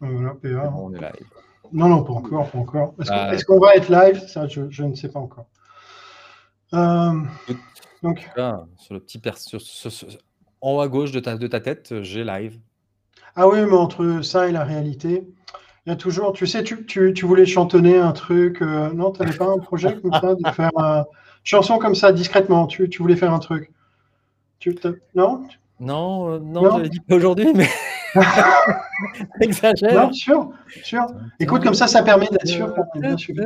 Voilà, 0.00 0.34
PA. 0.34 0.72
On 0.76 0.92
est 0.94 0.98
live. 1.00 1.26
Non, 1.72 1.88
non, 1.88 2.02
pas 2.02 2.12
encore, 2.14 2.48
pas 2.50 2.58
encore. 2.58 2.94
Est-ce 3.00 3.10
qu'on 3.10 3.16
Ah. 3.16 3.36
qu'on 3.46 3.58
va 3.60 3.74
être 3.74 3.88
live? 3.90 4.26
Ça, 4.26 4.46
je, 4.46 4.70
je 4.70 4.84
ne 4.84 4.94
sais 4.94 5.08
pas 5.08 5.18
encore. 5.20 5.46
Euh, 6.74 7.12
donc, 8.02 8.28
Là, 8.36 8.64
sur 8.76 8.94
le 8.94 9.00
petit 9.00 9.20
sur- 9.36 9.60
sur- 9.60 9.92
sur- 9.92 10.08
en 10.60 10.72
haut 10.76 10.80
à 10.80 10.88
gauche 10.88 11.12
de 11.12 11.20
ta, 11.20 11.36
de 11.36 11.46
ta 11.46 11.60
tête, 11.60 12.02
j'ai 12.02 12.24
live. 12.24 12.58
ah 13.36 13.48
oui, 13.48 13.58
mais 13.64 13.72
entre 13.76 14.20
ça 14.22 14.48
et 14.48 14.52
la 14.52 14.64
réalité, 14.64 15.26
il 15.86 15.90
y 15.90 15.92
a 15.92 15.96
toujours, 15.96 16.32
tu 16.32 16.46
sais, 16.46 16.62
tu, 16.64 16.84
tu, 16.86 17.12
tu 17.14 17.24
voulais 17.26 17.46
chantonner 17.46 17.98
un 17.98 18.12
truc. 18.12 18.60
euh, 18.62 18.92
non, 18.92 19.10
tu 19.12 19.20
n'avais 19.22 19.36
pas 19.36 19.46
un 19.46 19.58
projet 19.58 19.96
comme 20.00 20.12
ça 20.12 20.34
de 20.34 20.48
faire 20.50 20.70
une 20.76 21.04
chanson 21.44 21.78
comme 21.78 21.94
ça 21.94 22.12
discrètement. 22.12 22.66
Tu, 22.66 22.88
tu 22.88 23.00
voulais 23.02 23.16
faire 23.16 23.32
un 23.32 23.38
truc. 23.38 23.70
Tu, 24.58 24.76
non? 25.14 25.46
Non, 25.80 26.30
euh, 26.32 26.38
non, 26.40 26.62
Non? 26.62 26.70
j'avais 26.76 26.88
dit 26.88 27.00
pas 27.00 27.14
aujourd'hui, 27.14 27.52
mais 27.54 27.68
exagère. 29.40 30.06
Non, 30.06 30.12
sûr, 30.12 30.50
sûr. 30.82 31.06
Écoute, 31.40 31.62
comme 31.62 31.74
ça, 31.74 31.86
ça 31.86 32.02
permet 32.02 32.26
d'être 32.30 32.46
sûr 32.46 32.74
bien 32.94 33.16
suivi. 33.16 33.40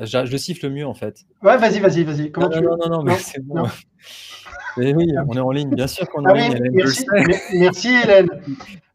Je, 0.00 0.26
je 0.26 0.36
siffle 0.36 0.70
mieux 0.70 0.86
en 0.86 0.94
fait. 0.94 1.24
Ouais, 1.42 1.56
vas-y, 1.56 1.80
vas-y, 1.80 2.04
vas-y. 2.04 2.30
Comment 2.30 2.48
Non, 2.48 2.58
tu 2.58 2.62
non, 2.62 2.76
non, 2.76 2.88
non, 2.88 3.02
mais 3.02 3.12
Non, 3.12 3.18
c'est 3.20 3.44
bon. 3.44 3.64
Mais 4.76 4.94
oui, 4.94 5.12
on 5.26 5.34
est 5.34 5.40
en 5.40 5.50
ligne, 5.50 5.74
bien 5.74 5.86
sûr 5.86 6.08
qu'on 6.08 6.24
est 6.24 6.28
Ah 6.28 6.32
en 6.32 6.34
oui, 6.34 6.42
ligne. 6.42 6.56
Hélène, 6.56 6.72
merci, 6.74 7.06
merci 7.54 7.88
Hélène. 8.04 8.28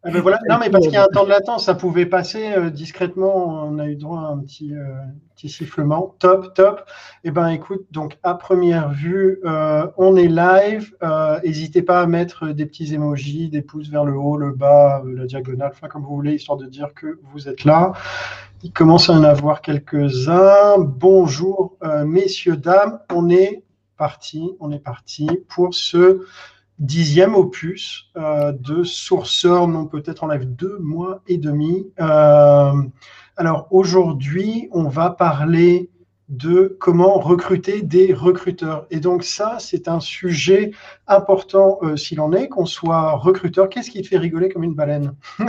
Voilà. 0.03 0.39
Non, 0.49 0.57
mais 0.59 0.71
parce 0.71 0.85
qu'il 0.85 0.93
y 0.93 0.97
a 0.97 1.03
un 1.03 1.13
temps 1.13 1.25
de 1.25 1.29
latence, 1.29 1.65
ça 1.65 1.75
pouvait 1.75 2.07
passer 2.07 2.53
euh, 2.53 2.71
discrètement. 2.71 3.65
On 3.67 3.77
a 3.77 3.87
eu 3.87 3.95
droit 3.95 4.21
à 4.21 4.31
un 4.31 4.39
petit, 4.39 4.73
euh, 4.73 4.95
petit 5.35 5.47
sifflement. 5.47 6.15
Top, 6.17 6.55
top. 6.55 6.89
Eh 7.23 7.29
ben, 7.29 7.49
écoute, 7.49 7.85
donc 7.91 8.17
à 8.23 8.33
première 8.33 8.89
vue, 8.89 9.39
euh, 9.45 9.85
on 9.97 10.15
est 10.15 10.27
live. 10.27 10.95
N'hésitez 11.43 11.83
pas 11.83 12.01
à 12.01 12.07
mettre 12.07 12.47
des 12.47 12.65
petits 12.65 12.95
emojis, 12.95 13.49
des 13.49 13.61
pouces 13.61 13.89
vers 13.89 14.03
le 14.03 14.13
haut, 14.13 14.37
le 14.37 14.51
bas, 14.51 15.03
la 15.05 15.27
diagonale, 15.27 15.71
enfin 15.71 15.87
comme 15.87 16.03
vous 16.03 16.15
voulez, 16.15 16.33
histoire 16.33 16.57
de 16.57 16.65
dire 16.65 16.93
que 16.95 17.19
vous 17.31 17.47
êtes 17.47 17.63
là. 17.63 17.93
Il 18.63 18.71
commence 18.71 19.09
à 19.09 19.13
en 19.13 19.23
avoir 19.23 19.61
quelques-uns. 19.61 20.79
Bonjour, 20.79 21.77
messieurs, 22.05 22.57
dames. 22.57 22.99
On 23.13 23.29
est 23.29 23.63
parti, 23.97 24.51
on 24.59 24.71
est 24.71 24.79
parti 24.79 25.27
pour 25.47 25.75
ce 25.75 26.25
dixième 26.81 27.35
opus 27.35 28.09
euh, 28.17 28.51
de 28.51 28.83
Sourceur, 28.83 29.67
non 29.67 29.85
peut-être 29.85 30.23
en 30.23 30.27
live 30.27 30.45
deux 30.45 30.79
mois 30.79 31.21
et 31.27 31.37
demi. 31.37 31.87
Euh, 32.01 32.73
alors 33.37 33.67
aujourd'hui, 33.71 34.67
on 34.71 34.89
va 34.89 35.11
parler 35.11 35.89
de 36.27 36.75
comment 36.79 37.19
recruter 37.19 37.81
des 37.81 38.13
recruteurs. 38.13 38.87
Et 38.89 38.99
donc 38.99 39.23
ça, 39.23 39.57
c'est 39.59 39.87
un 39.87 39.99
sujet 39.99 40.71
important 41.07 41.77
euh, 41.83 41.97
s'il 41.97 42.19
en 42.19 42.33
est, 42.33 42.47
qu'on 42.47 42.65
soit 42.65 43.11
recruteur. 43.11 43.69
Qu'est-ce 43.69 43.91
qui 43.91 44.01
te 44.01 44.07
fait 44.07 44.17
rigoler 44.17 44.49
comme 44.49 44.63
une 44.63 44.73
baleine? 44.73 45.13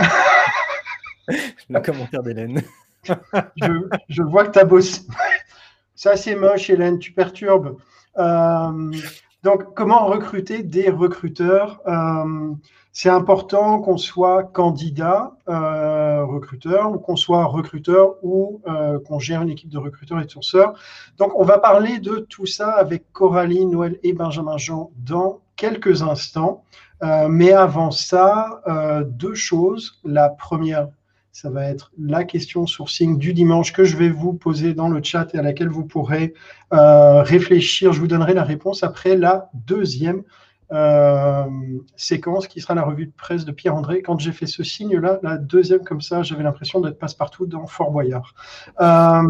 Le 1.69 1.79
commentaire 1.79 2.21
d'Hélène. 2.21 2.61
je, 3.05 3.87
je 4.09 4.21
vois 4.21 4.45
que 4.45 4.51
tu 4.51 4.59
as 4.59 4.65
bossé. 4.65 5.01
Ça, 5.95 6.15
c'est 6.17 6.35
moche, 6.35 6.69
Hélène, 6.69 6.99
tu 6.99 7.11
perturbes. 7.11 7.77
Euh, 8.17 8.91
donc, 9.43 9.73
comment 9.75 10.05
recruter 10.05 10.63
des 10.63 10.89
recruteurs 10.89 11.81
Euh, 11.85 12.53
C'est 12.93 13.09
important 13.09 13.79
qu'on 13.81 13.97
soit 13.97 14.43
candidat 14.43 15.33
euh, 15.49 16.23
recruteur 16.25 16.91
ou 16.91 16.99
qu'on 16.99 17.15
soit 17.15 17.43
recruteur 17.45 18.15
ou 18.21 18.61
euh, 18.67 18.99
qu'on 18.99 19.19
gère 19.19 19.41
une 19.41 19.49
équipe 19.49 19.69
de 19.69 19.79
recruteurs 19.79 20.21
et 20.21 20.25
de 20.25 20.29
sourceurs. 20.31 20.73
Donc, 21.17 21.31
on 21.35 21.43
va 21.43 21.57
parler 21.57 21.99
de 21.99 22.19
tout 22.19 22.45
ça 22.45 22.69
avec 22.71 23.11
Coralie, 23.11 23.65
Noël 23.65 23.99
et 24.03 24.13
Benjamin 24.13 24.57
Jean 24.57 24.91
dans 24.97 25.41
quelques 25.55 26.03
instants. 26.03 26.63
Mais 27.27 27.51
avant 27.51 27.91
ça, 27.91 28.61
deux 29.05 29.33
choses. 29.33 29.99
La 30.05 30.29
première, 30.29 30.87
ça 31.33 31.49
va 31.49 31.65
être 31.65 31.91
la 31.97 32.23
question 32.23 32.67
sourcing 32.67 33.17
du 33.17 33.33
dimanche 33.33 33.73
que 33.73 33.83
je 33.83 33.97
vais 33.97 34.09
vous 34.09 34.33
poser 34.33 34.75
dans 34.75 34.87
le 34.87 35.01
chat 35.03 35.33
et 35.33 35.39
à 35.39 35.41
laquelle 35.41 35.67
vous 35.67 35.83
pourrez 35.83 36.35
euh, 36.71 37.23
réfléchir. 37.23 37.91
Je 37.91 37.99
vous 37.99 38.07
donnerai 38.07 38.35
la 38.35 38.43
réponse 38.43 38.83
après 38.83 39.17
la 39.17 39.49
deuxième 39.55 40.21
euh, 40.71 41.45
séquence 41.95 42.47
qui 42.47 42.61
sera 42.61 42.75
la 42.75 42.83
revue 42.83 43.07
de 43.07 43.11
presse 43.11 43.45
de 43.45 43.51
Pierre-André. 43.51 44.03
Quand 44.03 44.19
j'ai 44.19 44.31
fait 44.31 44.45
ce 44.45 44.63
signe-là, 44.63 45.19
la 45.23 45.37
deuxième 45.37 45.83
comme 45.83 46.01
ça, 46.01 46.21
j'avais 46.21 46.43
l'impression 46.43 46.81
d'être 46.81 46.99
passe-partout 46.99 47.47
dans 47.47 47.65
Fort 47.65 47.89
Boyard. 47.91 48.35
Euh, 48.79 49.23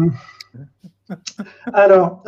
alors, 1.72 2.22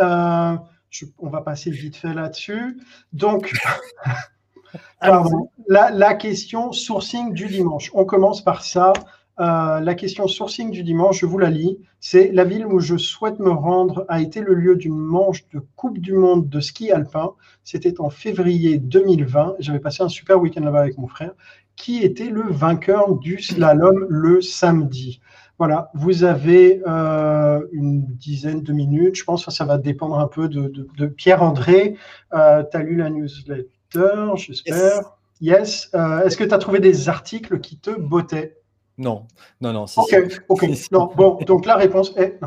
je- 0.91 1.07
on 1.19 1.29
va 1.29 1.43
passer 1.43 1.71
vite 1.71 1.97
fait 1.97 2.15
là-dessus. 2.15 2.81
Donc, 3.13 3.53
pardon, 5.01 5.51
la, 5.69 5.91
la 5.91 6.15
question 6.15 6.73
sourcing 6.73 7.33
du 7.33 7.47
dimanche. 7.47 7.91
On 7.95 8.05
commence 8.05 8.43
par 8.43 8.65
ça. 8.65 8.93
Euh, 9.39 9.81
la 9.81 9.95
question 9.95 10.27
sourcing 10.29 10.71
du 10.71 10.83
dimanche, 10.83 11.21
je 11.21 11.27
vous 11.27 11.39
la 11.39 11.51
lis. 11.51 11.79
C'est 12.01 12.31
la 12.33 12.45
ville 12.45 12.65
où 12.67 12.79
je 12.81 12.97
souhaite 12.97 13.39
me 13.39 13.51
rendre 13.51 14.07
a 14.09 14.21
été 14.23 14.41
le 14.41 14.55
lieu 14.55 14.77
d'une 14.77 14.97
manche 14.97 15.47
de 15.53 15.61
Coupe 15.77 15.99
du 15.99 16.15
Monde 16.15 16.49
de 16.49 16.61
ski 16.61 16.91
alpin. 16.91 17.33
C'était 17.63 18.01
en 18.01 18.09
février 18.09 18.79
2020. 18.79 19.57
J'avais 19.59 19.79
passé 19.81 20.03
un 20.03 20.09
super 20.09 20.41
week-end 20.41 20.63
là-bas 20.65 20.81
avec 20.81 20.97
mon 20.99 21.07
frère. 21.09 21.33
Qui 21.77 22.03
était 22.03 22.31
le 22.31 22.45
vainqueur 22.49 23.15
du 23.17 23.39
slalom 23.43 24.07
le 24.09 24.41
samedi? 24.41 25.21
Voilà, 25.59 25.91
vous 25.95 26.25
avez 26.25 26.83
euh, 26.87 27.61
une 27.73 28.05
dizaine 28.07 28.63
de 28.63 28.73
minutes. 28.73 29.17
Je 29.17 29.25
pense 29.25 29.45
que 29.45 29.51
ça 29.51 29.65
va 29.67 29.77
dépendre 29.79 30.19
un 30.19 30.29
peu 30.29 30.49
de, 30.49 30.69
de- 30.69 30.89
de 30.97 31.07
Pierre-André. 31.07 31.97
Euh, 32.35 32.63
tu 32.71 32.77
as 32.77 32.83
lu 32.83 32.97
la 32.97 33.11
newsletter, 33.11 34.33
j'espère. 34.37 35.01
Yes. 35.41 35.91
Euh, 35.95 36.23
Est-ce 36.25 36.37
que 36.39 36.45
tu 36.45 36.55
as 36.55 36.59
trouvé 36.59 36.81
des 36.81 37.09
articles 37.11 37.61
qui 37.61 37.79
te 37.79 37.91
bottaient? 37.91 38.57
Non, 38.99 39.27
non, 39.61 39.73
non. 39.73 39.85
Ok, 39.97 40.15
ok. 40.49 40.65
Non, 40.91 41.11
bon, 41.15 41.39
donc 41.47 41.67
la 41.67 41.77
réponse 41.77 42.13
est. 42.17 42.39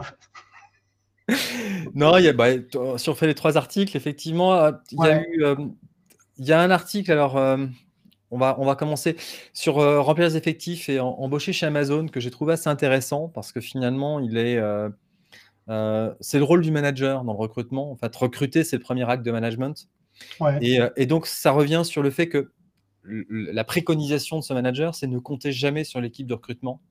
Non, 1.93 2.17
il 2.17 2.25
y 2.25 2.27
a, 2.27 2.33
bah, 2.33 2.57
t- 2.57 2.79
si 2.97 3.09
on 3.09 3.15
fait 3.15 3.27
les 3.27 3.35
trois 3.35 3.55
articles, 3.57 3.95
effectivement, 3.95 4.55
euh, 4.55 4.71
il 4.91 4.97
y 4.97 5.07
a 5.07 5.17
Ouais. 5.17 5.27
eu, 5.29 5.43
euh, 5.43 5.55
il 6.37 6.45
y 6.45 6.51
a 6.51 6.59
un 6.59 6.71
article. 6.71 7.11
Alors, 7.11 7.37
euh, 7.37 7.57
on 8.31 8.37
va, 8.39 8.55
on 8.59 8.65
va 8.65 8.75
commencer 8.75 9.15
sur 9.53 9.77
euh, 9.79 10.01
remplir 10.01 10.27
les 10.27 10.37
effectifs 10.37 10.89
et 10.89 10.99
en- 10.99 11.09
embaucher 11.19 11.53
chez 11.53 11.65
Amazon 11.67 12.07
que 12.07 12.19
j'ai 12.19 12.31
trouvé 12.31 12.53
assez 12.53 12.69
intéressant 12.69 13.27
parce 13.27 13.51
que 13.51 13.59
finalement, 13.61 14.19
il 14.19 14.37
est, 14.37 14.57
euh, 14.57 14.89
euh, 15.69 16.13
c'est 16.19 16.39
le 16.39 16.43
rôle 16.45 16.61
du 16.61 16.71
manager 16.71 17.23
dans 17.23 17.33
le 17.33 17.39
recrutement. 17.39 17.91
En 17.91 17.95
fait, 17.95 18.15
recruter, 18.15 18.63
c'est 18.63 18.77
le 18.77 18.83
premier 18.83 19.07
acte 19.07 19.23
de 19.23 19.31
management. 19.31 19.87
Ouais. 20.39 20.57
Et, 20.61 20.81
euh, 20.81 20.89
et 20.95 21.05
donc, 21.05 21.27
ça 21.27 21.51
revient 21.51 21.81
sur 21.85 22.01
le 22.01 22.09
fait 22.09 22.27
que 22.27 22.51
la 23.29 23.63
préconisation 23.63 24.39
de 24.39 24.43
ce 24.43 24.53
manager, 24.53 24.95
c'est 24.95 25.07
ne 25.07 25.19
compter 25.19 25.51
jamais 25.51 25.83
sur 25.83 25.99
l'équipe 26.01 26.27
de 26.27 26.33
recrutement. 26.33 26.81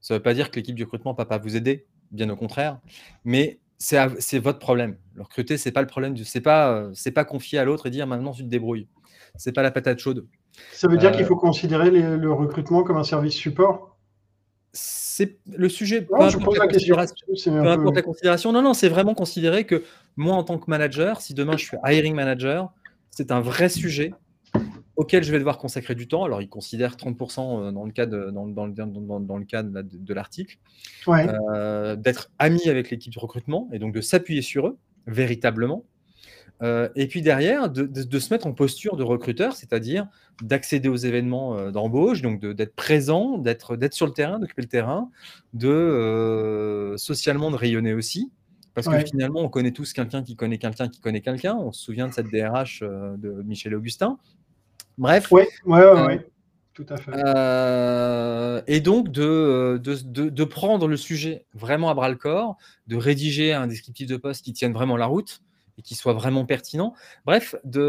Ça 0.00 0.14
ne 0.14 0.18
veut 0.18 0.22
pas 0.22 0.34
dire 0.34 0.50
que 0.50 0.56
l'équipe 0.56 0.76
de 0.76 0.84
recrutement 0.84 1.12
ne 1.12 1.16
va 1.16 1.26
pas 1.26 1.38
vous 1.38 1.56
aider, 1.56 1.86
bien 2.10 2.28
au 2.30 2.36
contraire, 2.36 2.80
mais 3.24 3.60
c'est 3.78 4.38
votre 4.38 4.58
problème. 4.58 4.96
Le 5.14 5.22
recruter, 5.22 5.56
c'est 5.56 5.72
pas 5.72 5.80
le 5.80 5.86
problème, 5.86 6.16
c'est 6.18 6.40
pas, 6.40 6.72
euh, 6.72 6.90
c'est 6.94 7.12
pas 7.12 7.24
confier 7.24 7.58
à 7.58 7.64
l'autre 7.64 7.86
et 7.86 7.90
dire 7.90 8.06
maintenant 8.06 8.32
tu 8.32 8.42
te 8.42 8.48
débrouilles. 8.48 8.88
C'est 9.36 9.52
pas 9.52 9.62
la 9.62 9.70
patate 9.70 9.98
chaude. 9.98 10.26
Ça 10.72 10.88
veut 10.88 10.96
dire 10.98 11.10
Euh, 11.10 11.12
qu'il 11.16 11.24
faut 11.24 11.36
considérer 11.36 11.90
les- 11.90 12.16
le 12.16 12.32
recrutement 12.32 12.82
comme 12.82 12.96
un 12.96 13.04
service 13.04 13.34
support? 13.34 13.96
C'est 14.72 15.38
le 15.46 15.68
sujet. 15.68 16.02
peu 16.02 16.14
Non, 16.18 16.28
je 16.28 16.38
pose 16.38 16.58
la 16.58 16.66
la 16.66 16.72
question. 16.72 16.94
considération- 16.96 17.76
peu 17.76 17.90
peu- 17.90 17.94
la 17.94 18.02
considération. 18.02 18.52
Non, 18.52 18.62
non, 18.62 18.72
c'est 18.74 18.88
vraiment 18.88 19.14
considérer 19.14 19.64
que 19.64 19.82
moi, 20.16 20.34
en 20.36 20.44
tant 20.44 20.58
que 20.58 20.70
manager, 20.70 21.20
si 21.20 21.34
demain 21.34 21.56
je 21.56 21.64
suis 21.64 21.76
hiring 21.84 22.14
manager, 22.14 22.72
c'est 23.10 23.30
un 23.32 23.40
vrai 23.40 23.68
sujet 23.68 24.12
auquel 25.00 25.24
je 25.24 25.32
vais 25.32 25.38
devoir 25.38 25.56
consacrer 25.58 25.94
du 25.94 26.06
temps. 26.08 26.24
Alors, 26.24 26.42
il 26.42 26.48
considère 26.48 26.96
30% 26.96 27.40
euh, 27.68 27.72
dans 27.72 27.84
le 27.84 27.92
cas 27.92 28.06
de, 28.06 28.30
dans, 28.30 28.46
dans 28.46 28.68
dans- 28.68 29.20
dans- 29.20 29.38
le 29.38 29.44
cas 29.44 29.62
de, 29.62 29.72
la- 29.74 29.82
de 29.82 30.14
l'article, 30.14 30.58
Ouais. 31.06 31.26
euh, 31.54 31.96
d'être 31.96 32.30
ami 32.38 32.68
avec 32.68 32.90
l'équipe 32.90 33.12
de 33.14 33.18
recrutement 33.18 33.68
et 33.72 33.78
donc 33.78 33.94
de 33.94 34.00
s'appuyer 34.00 34.42
sur 34.42 34.66
eux 34.68 34.76
véritablement. 35.06 35.84
Euh, 36.62 36.90
et 36.94 37.06
puis 37.08 37.22
derrière, 37.22 37.70
de, 37.70 37.84
de- 37.86 38.02
de 38.02 38.18
se 38.18 38.32
mettre 38.34 38.46
en 38.46 38.52
posture 38.52 38.96
de 38.96 39.02
recruteur, 39.02 39.56
c'est-à-dire 39.56 40.06
d'accéder 40.42 40.90
aux 40.90 40.96
événements 40.96 41.70
d'embauche, 41.70 42.20
donc 42.20 42.44
d'être 42.44 42.74
présent, 42.74 43.38
d'être 43.38 43.76
d'être 43.76 43.94
sur 43.94 44.04
le 44.06 44.12
terrain, 44.12 44.38
d'occuper 44.38 44.60
le 44.62 44.68
terrain, 44.68 45.10
de 45.54 45.68
euh, 45.70 46.96
socialement 46.98 47.50
de 47.50 47.56
rayonner 47.56 47.94
aussi. 47.94 48.30
Parce 48.74 48.86
Ouais. 48.86 49.02
que 49.02 49.08
finalement, 49.08 49.40
on 49.40 49.48
connaît 49.48 49.72
tous 49.72 49.92
quelqu'un 49.94 50.22
qui 50.22 50.36
connaît 50.36 50.58
quelqu'un 50.58 50.88
qui 50.88 51.00
connaît 51.00 51.22
quelqu'un. 51.22 51.56
On 51.56 51.72
se 51.72 51.82
souvient 51.82 52.08
de 52.08 52.12
cette 52.12 52.30
DRH 52.30 52.80
de 52.82 53.42
Michel 53.42 53.74
Augustin. 53.74 54.18
Bref, 55.00 55.28
Oui, 55.32 55.42
ouais, 55.64 55.78
ouais, 55.78 55.84
Euh, 55.84 56.06
ouais. 56.06 56.26
Tout 56.74 56.84
à 56.90 56.96
fait. 56.98 57.10
euh, 57.14 58.60
et 58.66 58.80
donc 58.80 59.08
de, 59.10 59.80
de, 59.82 59.96
de- 60.04 60.28
de 60.28 60.44
prendre 60.44 60.86
le 60.88 60.96
sujet 60.98 61.46
vraiment 61.54 61.88
à 61.90 61.94
bras 61.94 62.08
le 62.10 62.16
corps, 62.16 62.56
de 62.86 62.96
rédiger 62.96 63.52
un 63.54 63.66
descriptif 63.66 64.06
de 64.06 64.16
poste 64.18 64.44
qui 64.44 64.52
tienne 64.52 64.72
vraiment 64.74 64.96
la 64.98 65.06
route 65.06 65.40
et 65.78 65.82
qui 65.82 65.94
soit 65.94 66.12
vraiment 66.12 66.44
pertinent. 66.44 66.92
Bref, 67.24 67.54
de, 67.64 67.80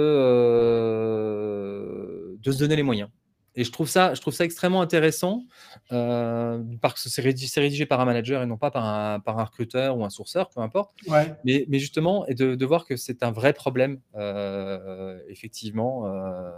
euh, 1.11 2.35
de 2.39 2.51
se 2.51 2.59
donner 2.59 2.75
les 2.75 2.83
moyens. 2.83 3.09
Et 3.55 3.65
je 3.65 3.71
trouve 3.71 3.89
ça, 3.89 4.13
je 4.13 4.21
trouve 4.21 4.33
ça 4.33 4.45
extrêmement 4.45 4.81
intéressant 4.81 5.43
euh, 5.91 6.63
parce 6.81 7.03
que 7.03 7.09
c'est 7.09 7.21
rédigé, 7.21 7.85
par 7.85 7.99
un 7.99 8.05
manager 8.05 8.41
et 8.41 8.45
non 8.45 8.55
pas 8.57 8.71
par 8.71 8.85
un, 8.85 9.19
par 9.19 9.39
un 9.39 9.43
recruteur 9.43 9.97
ou 9.97 10.05
un 10.05 10.09
sourceur, 10.09 10.49
peu 10.49 10.61
importe. 10.61 10.91
Ouais. 11.07 11.33
Mais, 11.43 11.65
mais 11.67 11.77
justement, 11.79 12.25
et 12.27 12.33
de, 12.33 12.55
de 12.55 12.65
voir 12.65 12.85
que 12.85 12.95
c'est 12.95 13.23
un 13.23 13.31
vrai 13.31 13.51
problème, 13.51 13.99
euh, 14.15 15.19
effectivement, 15.27 16.07
euh, 16.07 16.49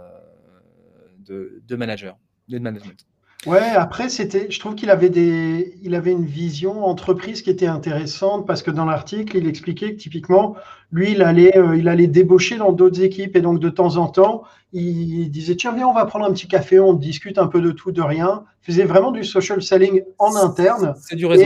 de, 1.26 1.62
de 1.66 1.76
manager, 1.76 2.16
de 2.48 2.58
management. 2.58 3.06
Ouais, 3.46 3.58
après, 3.58 4.08
c'était, 4.08 4.50
je 4.50 4.58
trouve 4.58 4.74
qu'il 4.74 4.88
avait 4.88 5.10
des, 5.10 5.74
il 5.82 5.94
avait 5.94 6.12
une 6.12 6.24
vision 6.24 6.86
entreprise 6.86 7.42
qui 7.42 7.50
était 7.50 7.66
intéressante 7.66 8.46
parce 8.46 8.62
que 8.62 8.70
dans 8.70 8.86
l'article, 8.86 9.36
il 9.36 9.46
expliquait 9.46 9.92
que 9.92 10.00
typiquement, 10.00 10.56
lui, 10.90 11.12
il 11.12 11.22
allait, 11.22 11.56
euh, 11.58 11.76
il 11.76 11.88
allait 11.88 12.06
débaucher 12.06 12.56
dans 12.56 12.72
d'autres 12.72 13.02
équipes 13.02 13.36
et 13.36 13.42
donc 13.42 13.60
de 13.60 13.68
temps 13.68 13.96
en 13.96 14.06
temps, 14.06 14.44
il 14.72 15.28
disait 15.30 15.56
tiens, 15.56 15.74
viens, 15.74 15.86
on 15.86 15.92
va 15.92 16.06
prendre 16.06 16.24
un 16.24 16.32
petit 16.32 16.48
café, 16.48 16.80
on 16.80 16.94
discute 16.94 17.38
un 17.38 17.46
peu 17.46 17.60
de 17.60 17.70
tout, 17.70 17.92
de 17.92 18.00
rien. 18.00 18.44
Il 18.62 18.72
faisait 18.72 18.84
vraiment 18.84 19.12
du 19.12 19.24
social 19.24 19.62
selling 19.62 20.02
en 20.18 20.34
interne. 20.36 20.94
C'est 20.98 21.16
du 21.16 21.26
réseau. 21.26 21.44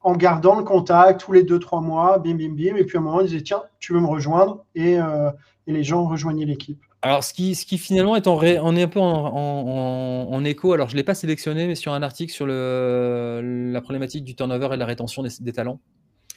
en 0.00 0.16
gardant 0.16 0.56
le 0.56 0.64
contact 0.64 1.20
tous 1.20 1.32
les 1.32 1.44
deux, 1.44 1.58
trois 1.60 1.80
mois, 1.80 2.18
bim, 2.18 2.34
bim, 2.34 2.54
bim. 2.54 2.76
Et 2.76 2.84
puis 2.84 2.98
à 2.98 3.00
un 3.00 3.04
moment, 3.04 3.20
il 3.20 3.28
disait 3.28 3.42
tiens, 3.42 3.62
tu 3.78 3.92
veux 3.92 4.00
me 4.00 4.06
rejoindre? 4.06 4.64
Et, 4.74 4.98
euh, 4.98 5.30
et 5.66 5.72
les 5.72 5.84
gens 5.84 6.04
rejoignaient 6.04 6.46
l'équipe. 6.46 6.82
Alors, 7.00 7.22
ce 7.22 7.32
qui, 7.32 7.54
ce 7.54 7.64
qui 7.64 7.78
finalement 7.78 8.16
est 8.16 8.26
en, 8.26 8.34
ré, 8.34 8.58
on 8.60 8.74
est 8.74 8.82
un 8.82 8.88
peu 8.88 8.98
en, 8.98 10.26
en, 10.30 10.44
écho. 10.44 10.72
Alors, 10.72 10.88
je 10.88 10.94
ne 10.94 10.98
l'ai 10.98 11.04
pas 11.04 11.14
sélectionné, 11.14 11.68
mais 11.68 11.76
sur 11.76 11.92
un 11.92 12.02
article 12.02 12.32
sur 12.32 12.44
le, 12.44 13.70
la 13.72 13.80
problématique 13.80 14.24
du 14.24 14.34
turnover 14.34 14.66
et 14.66 14.70
de 14.70 14.76
la 14.76 14.86
rétention 14.86 15.22
des, 15.22 15.30
des 15.40 15.52
talents. 15.52 15.80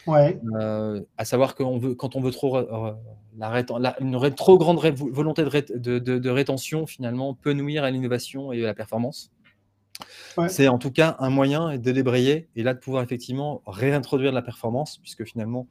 Ouais. 0.06 0.40
Euh, 0.60 1.02
à 1.18 1.26
savoir 1.26 1.56
que 1.56 1.64
veut, 1.80 1.96
quand 1.96 2.16
on 2.16 2.22
veut 2.22 2.32
trop 2.32 2.58
euh, 2.58 2.94
la, 3.38 3.64
la, 3.80 4.02
une 4.02 4.36
trop 4.36 4.58
grande 4.58 4.80
volonté 4.80 5.44
de, 5.44 5.78
de, 5.78 6.00
de, 6.00 6.20
de, 6.20 6.30
rétention, 6.30 6.86
finalement, 6.86 7.34
peut 7.34 7.54
nuire 7.54 7.84
à 7.84 7.90
l'innovation 7.90 8.54
et 8.54 8.64
à 8.64 8.68
la 8.68 8.74
performance. 8.76 9.32
Ouais. 10.38 10.50
C'est 10.50 10.68
en 10.68 10.78
tout 10.78 10.92
cas 10.92 11.16
un 11.20 11.30
moyen 11.30 11.78
de 11.78 11.92
débrayer 11.92 12.50
et 12.56 12.64
là 12.64 12.74
de 12.74 12.80
pouvoir 12.80 13.04
effectivement 13.04 13.62
réintroduire 13.66 14.32
de 14.32 14.36
la 14.36 14.42
performance, 14.42 15.00
puisque 15.00 15.26
finalement, 15.26 15.68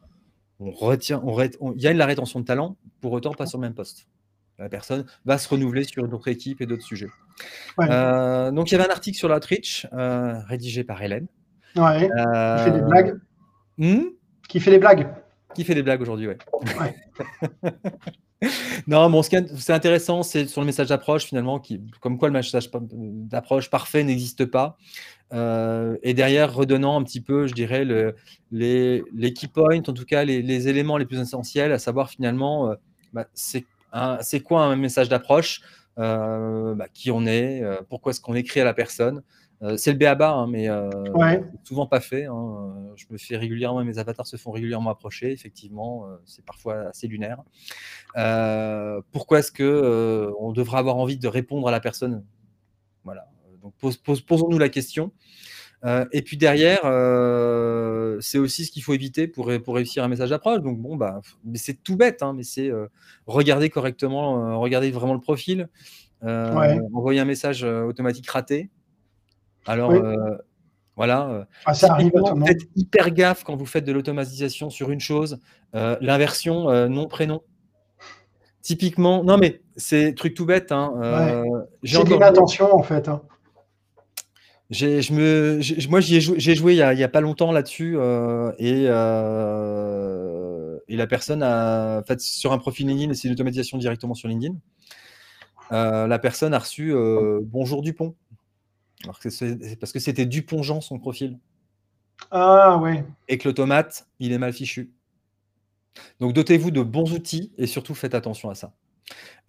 on 0.59 0.73
retient, 0.73 1.23
on, 1.25 1.37
on, 1.61 1.73
il 1.75 1.81
y 1.81 1.87
a 1.87 1.93
de 1.93 1.99
la 1.99 2.07
rétention 2.07 2.41
de 2.41 2.45
talent, 2.45 2.77
pour 3.01 3.13
autant 3.13 3.35
pas 3.35 3.47
sur 3.47 3.59
le 3.59 3.63
même 3.63 3.75
poste 3.75 4.09
la 4.61 4.69
personne 4.69 5.05
va 5.25 5.39
se 5.39 5.49
renouveler 5.49 5.85
sur 5.85 6.05
une 6.05 6.13
autre 6.13 6.29
équipe 6.29 6.61
et 6.61 6.67
d'autres 6.67 6.85
sujets. 6.85 7.09
Euh, 7.81 8.51
donc, 8.51 8.71
il 8.71 8.73
y 8.73 8.75
avait 8.79 8.89
un 8.89 8.93
article 8.93 9.17
sur 9.17 9.29
l'outreach 9.29 9.87
euh, 9.93 10.39
rédigé 10.47 10.85
par 10.85 11.03
Hélène. 11.03 11.27
Ouais. 11.77 12.09
qui 12.09 12.65
fait 12.65 12.71
des 12.73 12.83
blagues. 12.83 13.21
Hmm? 13.79 14.03
Qui 14.49 14.61
fait 14.61 14.71
des 14.71 14.79
blagues. 14.79 15.09
Qui 15.55 15.65
fait 15.65 15.75
des 15.75 15.83
blagues 15.83 16.03
aujourd'hui, 16.03 16.29
ouais. 16.29 16.39
ouais. 16.79 17.73
non, 18.87 19.09
bon, 19.11 19.23
ce 19.23 19.31
qui 19.31 19.37
est 19.37 19.71
intéressant, 19.71 20.23
c'est 20.23 20.47
sur 20.47 20.61
le 20.61 20.67
message 20.67 20.89
d'approche, 20.89 21.25
finalement, 21.25 21.59
qui, 21.59 21.81
comme 22.01 22.19
quoi 22.19 22.29
le 22.29 22.35
message 22.35 22.71
d'approche 22.73 23.71
parfait 23.71 24.05
n'existe 24.05 24.45
pas. 24.45 24.77
Euh, 25.33 25.97
et 26.03 26.13
derrière, 26.13 26.53
redonnant 26.53 27.01
un 27.01 27.05
petit 27.05 27.21
peu, 27.21 27.47
je 27.47 27.55
dirais, 27.55 27.85
le, 27.85 28.15
les, 28.51 29.03
les 29.15 29.33
key 29.33 29.49
points, 29.49 29.79
en 29.79 29.93
tout 29.93 30.05
cas, 30.05 30.25
les, 30.25 30.43
les, 30.43 30.69
éléments 30.69 30.99
les 30.99 31.07
plus 31.07 31.19
essentiels, 31.19 31.73
à 31.73 31.79
savoir 31.79 32.11
finalement, 32.11 32.75
bah, 33.13 33.27
c'est 33.35 33.65
c'est 34.21 34.41
quoi 34.41 34.65
un 34.65 34.77
message 34.77 35.09
d'approche 35.09 35.63
euh, 35.99 36.75
bah, 36.75 36.87
Qui 36.93 37.11
on 37.11 37.27
est 37.27 37.63
euh, 37.63 37.81
Pourquoi 37.89 38.11
est-ce 38.11 38.21
qu'on 38.21 38.35
écrit 38.35 38.61
à 38.61 38.65
la 38.65 38.75
personne? 38.75 39.23
Euh, 39.63 39.77
C'est 39.77 39.93
le 39.93 39.99
béaba, 39.99 40.33
hein, 40.33 40.47
mais 40.47 40.69
souvent 41.65 41.87
pas 41.87 42.01
fait. 42.01 42.27
Hein. 42.27 42.75
Je 42.97 43.07
me 43.11 43.19
fais 43.19 43.37
régulièrement, 43.37 43.85
mes 43.85 43.99
avatars 43.99 44.27
se 44.27 44.37
font 44.37 44.51
régulièrement 44.51 44.91
approcher. 44.91 45.33
Effectivement, 45.33 46.07
c'est 46.25 46.45
parfois 46.45 46.89
assez 46.89 47.07
lunaire. 47.07 47.43
pourquoi 49.13 49.41
est-ce 49.41 49.53
que 49.53 50.33
on 50.39 50.53
devrait 50.53 50.79
avoir 50.79 50.97
envie 50.97 51.19
de 51.19 51.29
répondre 51.29 51.69
à 51.69 51.71
la 51.71 51.81
personne? 51.81 52.25
Voilà. 53.05 53.29
Donc 53.63 53.75
posons-nous 54.27 54.59
la 54.59 54.69
question. 54.69 55.13
Euh, 55.85 56.05
et 56.13 56.23
puis 56.23 56.37
derrière, 56.37 56.81
euh, 56.85 58.19
c'est 58.21 58.39
aussi 58.39 58.67
ce 58.67 58.71
qu'il 58.71 58.83
faut 58.83 58.93
éviter 58.93 59.27
pour, 59.27 59.51
pour 59.65 59.75
réussir 59.75 60.05
un 60.05 60.09
message 60.09 60.31
d'approche. 60.31 60.61
Donc 60.61 60.79
bon, 60.79 60.97
bah, 60.97 61.21
c'est 61.55 61.83
tout 61.83 61.97
bête, 61.97 62.23
hein, 62.23 62.35
mais 62.35 62.43
c'est 62.43 62.71
euh, 62.71 62.87
regarder 63.27 63.71
correctement, 63.71 64.61
regarder 64.61 64.91
vraiment 64.91 65.15
le 65.15 65.21
profil, 65.21 65.69
envoyer 66.23 67.21
un 67.21 67.25
message 67.25 67.65
automatique 67.65 68.29
raté. 68.29 68.71
Alors 69.67 69.93
voilà. 70.97 71.47
Ah, 71.65 71.73
ça 71.73 71.93
arrive 71.93 72.13
Faites 72.47 72.63
hyper 72.77 73.11
gaffe 73.11 73.43
quand 73.43 73.57
vous 73.57 73.67
faites 73.67 73.85
de 73.85 73.93
l'automatisation 73.93 74.69
sur 74.69 74.91
une 74.91 75.01
chose. 75.01 75.39
L'inversion 75.73 76.89
nom-prénom. 76.89 77.43
Typiquement, 78.63 79.25
non 79.25 79.39
mais 79.39 79.63
c'est 79.77 80.15
truc 80.15 80.35
tout 80.35 80.45
bête. 80.45 80.71
Hein, 80.71 81.43
J'ai 81.83 82.05
de 82.05 82.11
l'inattention 82.11 82.75
en 82.75 82.83
fait. 82.83 83.09
Hein. 83.09 83.23
Je 84.71 85.13
me, 85.13 85.89
moi, 85.89 86.01
j'ai 86.01 86.21
joué, 86.21 86.39
joué 86.39 86.77
il 86.77 86.97
n'y 86.97 87.03
a, 87.03 87.09
pas 87.09 87.21
longtemps 87.21 87.51
là-dessus 87.51 87.97
euh, 87.97 88.53
et, 88.59 88.85
euh, 88.87 90.79
et, 90.87 90.97
la 90.97 91.09
personne 91.09 91.43
a 91.43 92.05
fait 92.07 92.21
sur 92.21 92.53
un 92.53 92.59
profil 92.59 92.87
LinkedIn, 92.87 93.11
et 93.11 93.15
c'est 93.17 93.27
une 93.27 93.35
automatisation 93.35 93.79
directement 93.79 94.15
sur 94.15 94.29
LinkedIn. 94.29 94.55
Euh, 95.73 96.07
la 96.07 96.19
personne 96.21 96.55
a 96.55 96.61
reçu 96.61 96.95
Bonjour 97.43 97.83
Dupont. 97.83 98.15
Alors 99.03 99.19
que 99.19 99.31
c'est 99.31 99.77
parce 99.81 99.93
que 99.93 99.99
c'était 99.99 100.27
Dupont-Jean 100.27 100.81
son 100.81 101.01
profil. 101.01 101.39
Ah 102.31 102.77
ouais. 102.77 103.05
Et 103.29 103.39
que 103.39 103.49
l'automate, 103.49 104.07
il 104.21 104.33
est 104.33 104.39
mal 104.39 104.53
fichu. 104.53 104.93
Donc 106.21 106.33
dotez-vous 106.33 106.71
de 106.71 106.83
bons 106.83 107.13
outils 107.13 107.51
et 107.59 107.67
surtout 107.67 107.95
faites 107.95 108.15
attention 108.15 108.51
à 108.51 108.55
ça. 108.55 108.73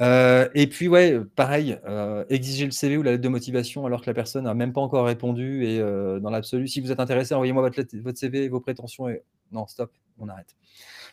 Euh, 0.01 0.49
et 0.55 0.67
puis, 0.67 0.87
ouais, 0.87 1.19
pareil, 1.35 1.77
euh, 1.87 2.25
exiger 2.29 2.65
le 2.65 2.71
CV 2.71 2.97
ou 2.97 3.03
la 3.03 3.11
lettre 3.11 3.23
de 3.23 3.29
motivation 3.29 3.85
alors 3.85 4.01
que 4.01 4.07
la 4.07 4.13
personne 4.13 4.45
n'a 4.45 4.53
même 4.53 4.73
pas 4.73 4.81
encore 4.81 5.05
répondu. 5.05 5.65
Et 5.65 5.79
euh, 5.79 6.19
dans 6.19 6.31
l'absolu, 6.31 6.67
si 6.67 6.81
vous 6.81 6.91
êtes 6.91 6.99
intéressé, 6.99 7.35
envoyez-moi 7.35 7.61
votre, 7.61 7.97
votre 7.97 8.17
CV, 8.17 8.49
vos 8.49 8.59
prétentions. 8.59 9.09
Et... 9.09 9.21
Non, 9.51 9.67
stop, 9.67 9.91
on 10.17 10.27
arrête. 10.27 10.55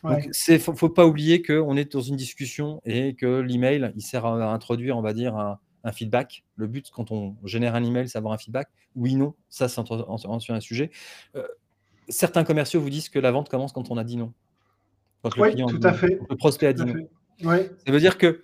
Donc, 0.03 0.25
il 0.25 0.53
ne 0.53 0.57
faut, 0.57 0.73
faut, 0.73 0.89
pas 0.89 1.05
oublier 1.05 1.41
qu'on 1.41 1.75
est 1.75 1.91
dans 1.91 2.01
une 2.01 2.15
discussion 2.15 2.81
et 2.85 3.15
que 3.15 3.41
l'email, 3.41 3.91
il 3.95 4.01
sert 4.01 4.25
à, 4.25 4.53
introduire, 4.53 4.97
on 4.97 5.01
va 5.01 5.13
dire, 5.13 5.35
un, 5.35 5.59
un, 5.83 5.91
feedback. 5.91 6.45
Le 6.55 6.67
but, 6.67 6.89
quand 6.89 7.11
on 7.11 7.35
génère 7.43 7.75
un 7.75 7.83
email, 7.83 8.07
c'est 8.07 8.17
avoir 8.17 8.33
un 8.33 8.37
feedback. 8.37 8.69
Oui, 8.95 9.15
non, 9.15 9.35
ça, 9.49 9.67
c'est 9.67 9.85
sur 9.85 10.53
un 10.53 10.59
sujet. 10.61 10.89
certains 12.07 12.43
commerciaux 12.43 12.81
vous 12.81 12.89
disent 12.89 13.09
que 13.09 13.19
la 13.19 13.31
vente 13.31 13.49
commence 13.49 13.73
quand 13.73 13.91
on 13.91 13.97
a 13.97 14.03
dit 14.03 14.17
non. 14.17 14.33
Quand 15.21 15.35
le 15.35 15.41
oui, 15.43 15.51
client 15.51 15.67
tout 15.67 15.81
à 15.83 15.91
fait. 15.91 16.17
Le 16.29 16.35
prospect 16.37 16.67
a 16.67 16.73
dit 16.73 16.85
non. 16.85 17.09
Ouais. 17.43 17.71
Ça 17.85 17.91
veut 17.91 17.99
dire 17.99 18.17
que 18.17 18.43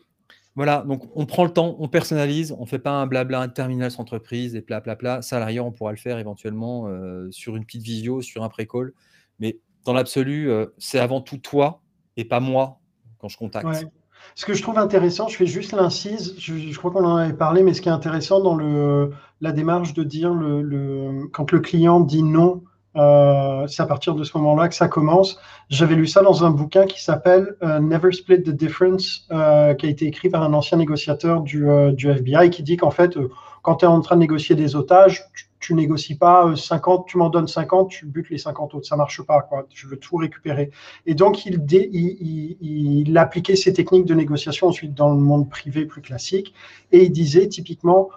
voilà, 0.56 0.86
donc 0.88 1.04
on 1.16 1.26
prend 1.26 1.44
le 1.44 1.52
temps, 1.52 1.76
on 1.80 1.90
personnalise, 1.90 2.54
on 2.58 2.62
ne 2.62 2.66
fait 2.66 2.80
pas 2.80 2.92
un 2.92 3.08
blabla 3.08 3.42
interminable 3.42 3.92
sur 3.92 4.00
entreprise 4.00 4.56
et 4.56 4.62
pla 4.62 4.80
pla 4.80 4.96
pla. 4.96 5.22
Salarié, 5.22 5.60
on 5.60 5.72
pourra 5.72 5.92
le 5.92 5.98
faire 5.98 6.18
éventuellement 6.18 6.88
euh, 6.88 7.30
sur 7.32 7.58
une 7.58 7.66
petite 7.66 7.84
visio, 7.84 8.22
sur 8.22 8.42
un 8.42 8.50
pré-call. 8.50 8.94
Mais 9.40 9.60
dans 9.84 9.92
l'absolu, 9.92 10.50
euh, 10.50 10.68
c'est 10.78 11.00
avant 11.00 11.20
tout 11.20 11.38
toi 11.38 11.82
et 12.16 12.24
pas 12.24 12.40
moi 12.40 12.80
quand 13.18 13.28
je 13.28 13.38
contacte. 13.38 13.86
Ce 14.34 14.46
que 14.46 14.54
je 14.54 14.62
trouve 14.62 14.78
intéressant, 14.78 15.28
je 15.28 15.36
fais 15.36 15.46
juste 15.46 15.74
l'incise, 15.74 16.36
je, 16.40 16.76
crois 16.78 16.90
qu'on 16.90 17.04
en 17.04 17.18
avait 17.18 17.34
parlé, 17.34 17.62
mais 17.62 17.74
ce 17.74 17.82
qui 17.82 17.90
est 17.90 17.92
intéressant 17.92 18.42
dans 18.42 18.56
le, 18.56 19.12
la 19.42 19.52
démarche 19.52 19.94
de 19.94 20.04
dire 20.04 20.34
le, 20.34 21.28
quand 21.32 21.52
le 21.52 21.60
client 21.60 22.00
dit 22.00 22.24
non 22.24 22.64
euh, 22.96 23.68
c'est 23.68 23.82
à 23.82 23.86
partir 23.86 24.16
de 24.16 24.24
ce 24.24 24.38
moment-là 24.38 24.70
que 24.70 24.76
ça 24.76 24.88
commence. 24.88 25.38
J'avais 25.70 25.96
lu 25.96 26.08
ça 26.08 26.22
dans 26.22 26.46
un 26.46 26.52
bouquin 26.52 26.86
qui 26.86 27.04
s'appelle 27.04 27.56
euh, 27.64 27.80
Never 27.80 28.12
Split 28.12 28.44
the 28.44 28.52
Difference, 28.52 29.28
euh, 29.32 29.74
qui 29.74 29.86
a 29.86 29.90
été 29.90 30.06
écrit 30.06 30.30
par 30.30 30.44
un 30.44 30.54
ancien 30.54 30.78
négociateur 30.78 31.42
du, 31.42 31.68
FBI, 31.68 32.50
qui 32.50 32.64
dit 32.64 32.78
qu'en 32.78 32.92
fait, 32.92 33.18
quand 33.64 33.76
tu 33.78 33.86
es 33.86 33.88
en 33.88 34.00
train 34.02 34.16
de 34.16 34.22
négocier 34.22 34.56
des 34.56 34.76
otages, 34.76 35.24
tu, 35.60 35.74
négocies 35.74 36.16
pas 36.16 36.56
50, 36.56 37.08
tu 37.08 37.18
m'en 37.18 37.30
donnes 37.30 37.48
50, 37.48 37.90
tu 37.90 38.06
butes 38.06 38.30
les 38.30 38.38
50 38.38 38.76
autres. 38.76 38.86
Ça 38.86 38.96
marche 38.96 39.24
pas, 39.24 39.42
quoi. 39.42 39.66
Veux 39.86 39.98
tout 39.98 40.18
récupérer. 40.18 40.70
Et 41.08 41.16
donc, 41.16 41.48
il, 41.48 41.66
dé, 41.66 41.90
il 41.92 43.18
appliquait 43.18 43.56
ces 43.56 43.74
techniques 43.74 44.06
de 44.06 44.14
négociation 44.14 44.68
ensuite 44.68 44.94
dans 44.94 45.10
le 45.10 45.20
monde 45.20 45.50
privé 45.50 45.86
plus 45.86 46.04
classique. 46.04 46.54
Et 46.92 47.06
il 47.06 47.12
disait 47.12 47.48
typiquement, 47.48 48.10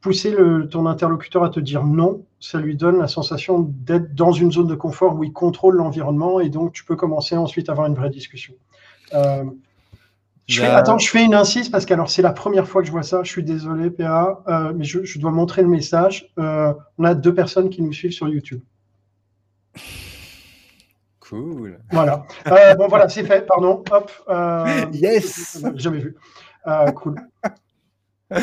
pousser 0.00 0.30
le, 0.30 0.68
ton 0.68 0.86
interlocuteur 0.86 1.44
à 1.44 1.50
te 1.50 1.60
dire 1.60 1.84
non, 1.84 2.24
ça 2.40 2.60
lui 2.60 2.76
donne 2.76 2.98
la 2.98 3.08
sensation 3.08 3.60
d'être 3.60 4.14
dans 4.14 4.32
une 4.32 4.52
zone 4.52 4.68
de 4.68 4.74
confort 4.74 5.16
où 5.16 5.24
il 5.24 5.32
contrôle 5.32 5.76
l'environnement 5.76 6.40
et 6.40 6.48
donc 6.48 6.72
tu 6.72 6.84
peux 6.84 6.96
commencer 6.96 7.36
ensuite 7.36 7.68
à 7.68 7.72
avoir 7.72 7.86
une 7.88 7.94
vraie 7.94 8.10
discussion. 8.10 8.54
Euh, 9.14 9.44
je 10.46 10.62
fais, 10.62 10.66
attends, 10.66 10.98
je 10.98 11.10
fais 11.10 11.24
une 11.24 11.34
incise 11.34 11.68
parce 11.68 11.84
que 11.84 11.92
alors 11.92 12.08
c'est 12.08 12.22
la 12.22 12.32
première 12.32 12.66
fois 12.66 12.80
que 12.80 12.86
je 12.86 12.92
vois 12.92 13.02
ça. 13.02 13.22
Je 13.22 13.30
suis 13.30 13.42
désolé, 13.42 13.90
PA, 13.90 14.42
euh, 14.48 14.72
mais 14.74 14.84
je, 14.84 15.04
je, 15.04 15.18
dois 15.18 15.30
montrer 15.30 15.60
le 15.62 15.68
message. 15.68 16.32
Euh, 16.38 16.72
on 16.96 17.04
a 17.04 17.14
deux 17.14 17.34
personnes 17.34 17.68
qui 17.68 17.82
nous 17.82 17.92
suivent 17.92 18.12
sur 18.12 18.28
YouTube. 18.28 18.62
Cool. 21.20 21.78
Voilà. 21.90 22.24
Bon, 22.78 22.88
voilà, 22.88 23.10
c'est 23.10 23.24
fait. 23.24 23.46
Pardon. 23.46 23.84
Hop. 23.90 24.10
Yes. 24.94 25.62
Jamais 25.74 25.98
vu. 25.98 26.16
cool. 26.94 27.16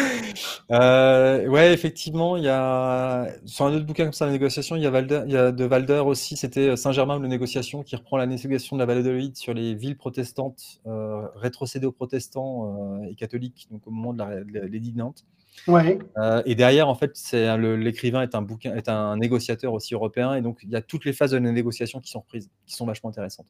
Euh, 0.72 1.48
ouais, 1.48 1.74
effectivement, 1.74 2.38
il 2.38 2.44
y 2.44 2.50
a 2.50 3.28
sur 3.46 3.66
un 3.66 3.74
autre 3.76 3.86
bouquin 3.86 4.06
comme 4.06 4.14
ça, 4.14 4.26
la 4.26 4.32
négociation, 4.32 4.76
il 4.76 4.82
y 4.82 4.88
a, 4.88 4.90
Valder, 4.90 5.22
il 5.28 5.32
y 5.32 5.38
a 5.38 5.52
de 5.52 5.64
Valder 5.64 6.02
aussi, 6.06 6.36
c'était 6.36 6.76
Saint-Germain 6.76 7.20
de 7.20 7.28
négociation 7.28 7.84
qui 7.84 7.96
reprend 7.96 8.18
la 8.18 8.26
négociation 8.26 8.76
de 8.76 8.82
la 8.82 8.88
Valladolid 8.88 9.38
sur 9.38 9.54
les 9.54 9.76
villes 9.76 9.96
protestantes, 9.96 10.82
euh, 10.88 11.28
rétrocédées 11.36 11.86
aux 11.86 11.92
protestants 11.92 13.00
euh, 13.04 13.10
et 13.10 13.16
catholiques, 13.16 13.68
donc 13.70 13.86
au 13.86 13.92
moment 13.92 14.14
de 14.14 14.68
l'édit 14.68 14.92
de 14.92 14.98
Nantes. 14.98 15.26
Ouais. 15.68 16.00
Euh, 16.18 16.42
et 16.46 16.56
derrière, 16.56 16.90
en 16.90 16.96
fait, 16.96 17.12
c'est 17.14 17.56
l'écrivain 17.58 18.24
est 18.24 18.34
un 18.34 18.42
bouquin, 18.42 18.76
est 18.76 18.90
un 18.90 19.18
négociateur 19.18 19.72
aussi 19.72 19.94
européen, 19.94 20.34
et 20.34 20.42
donc 20.42 20.60
il 20.64 20.72
y 20.72 20.76
a 20.76 20.82
toutes 20.82 21.06
les 21.06 21.14
phases 21.14 21.32
de 21.32 21.38
la 21.38 21.52
négociation 21.52 22.00
qui 22.02 22.10
sont 22.10 22.22
reprises, 22.22 22.50
qui 22.66 22.74
sont 22.74 22.88
vachement 22.88 23.12
intéressantes. 23.12 23.48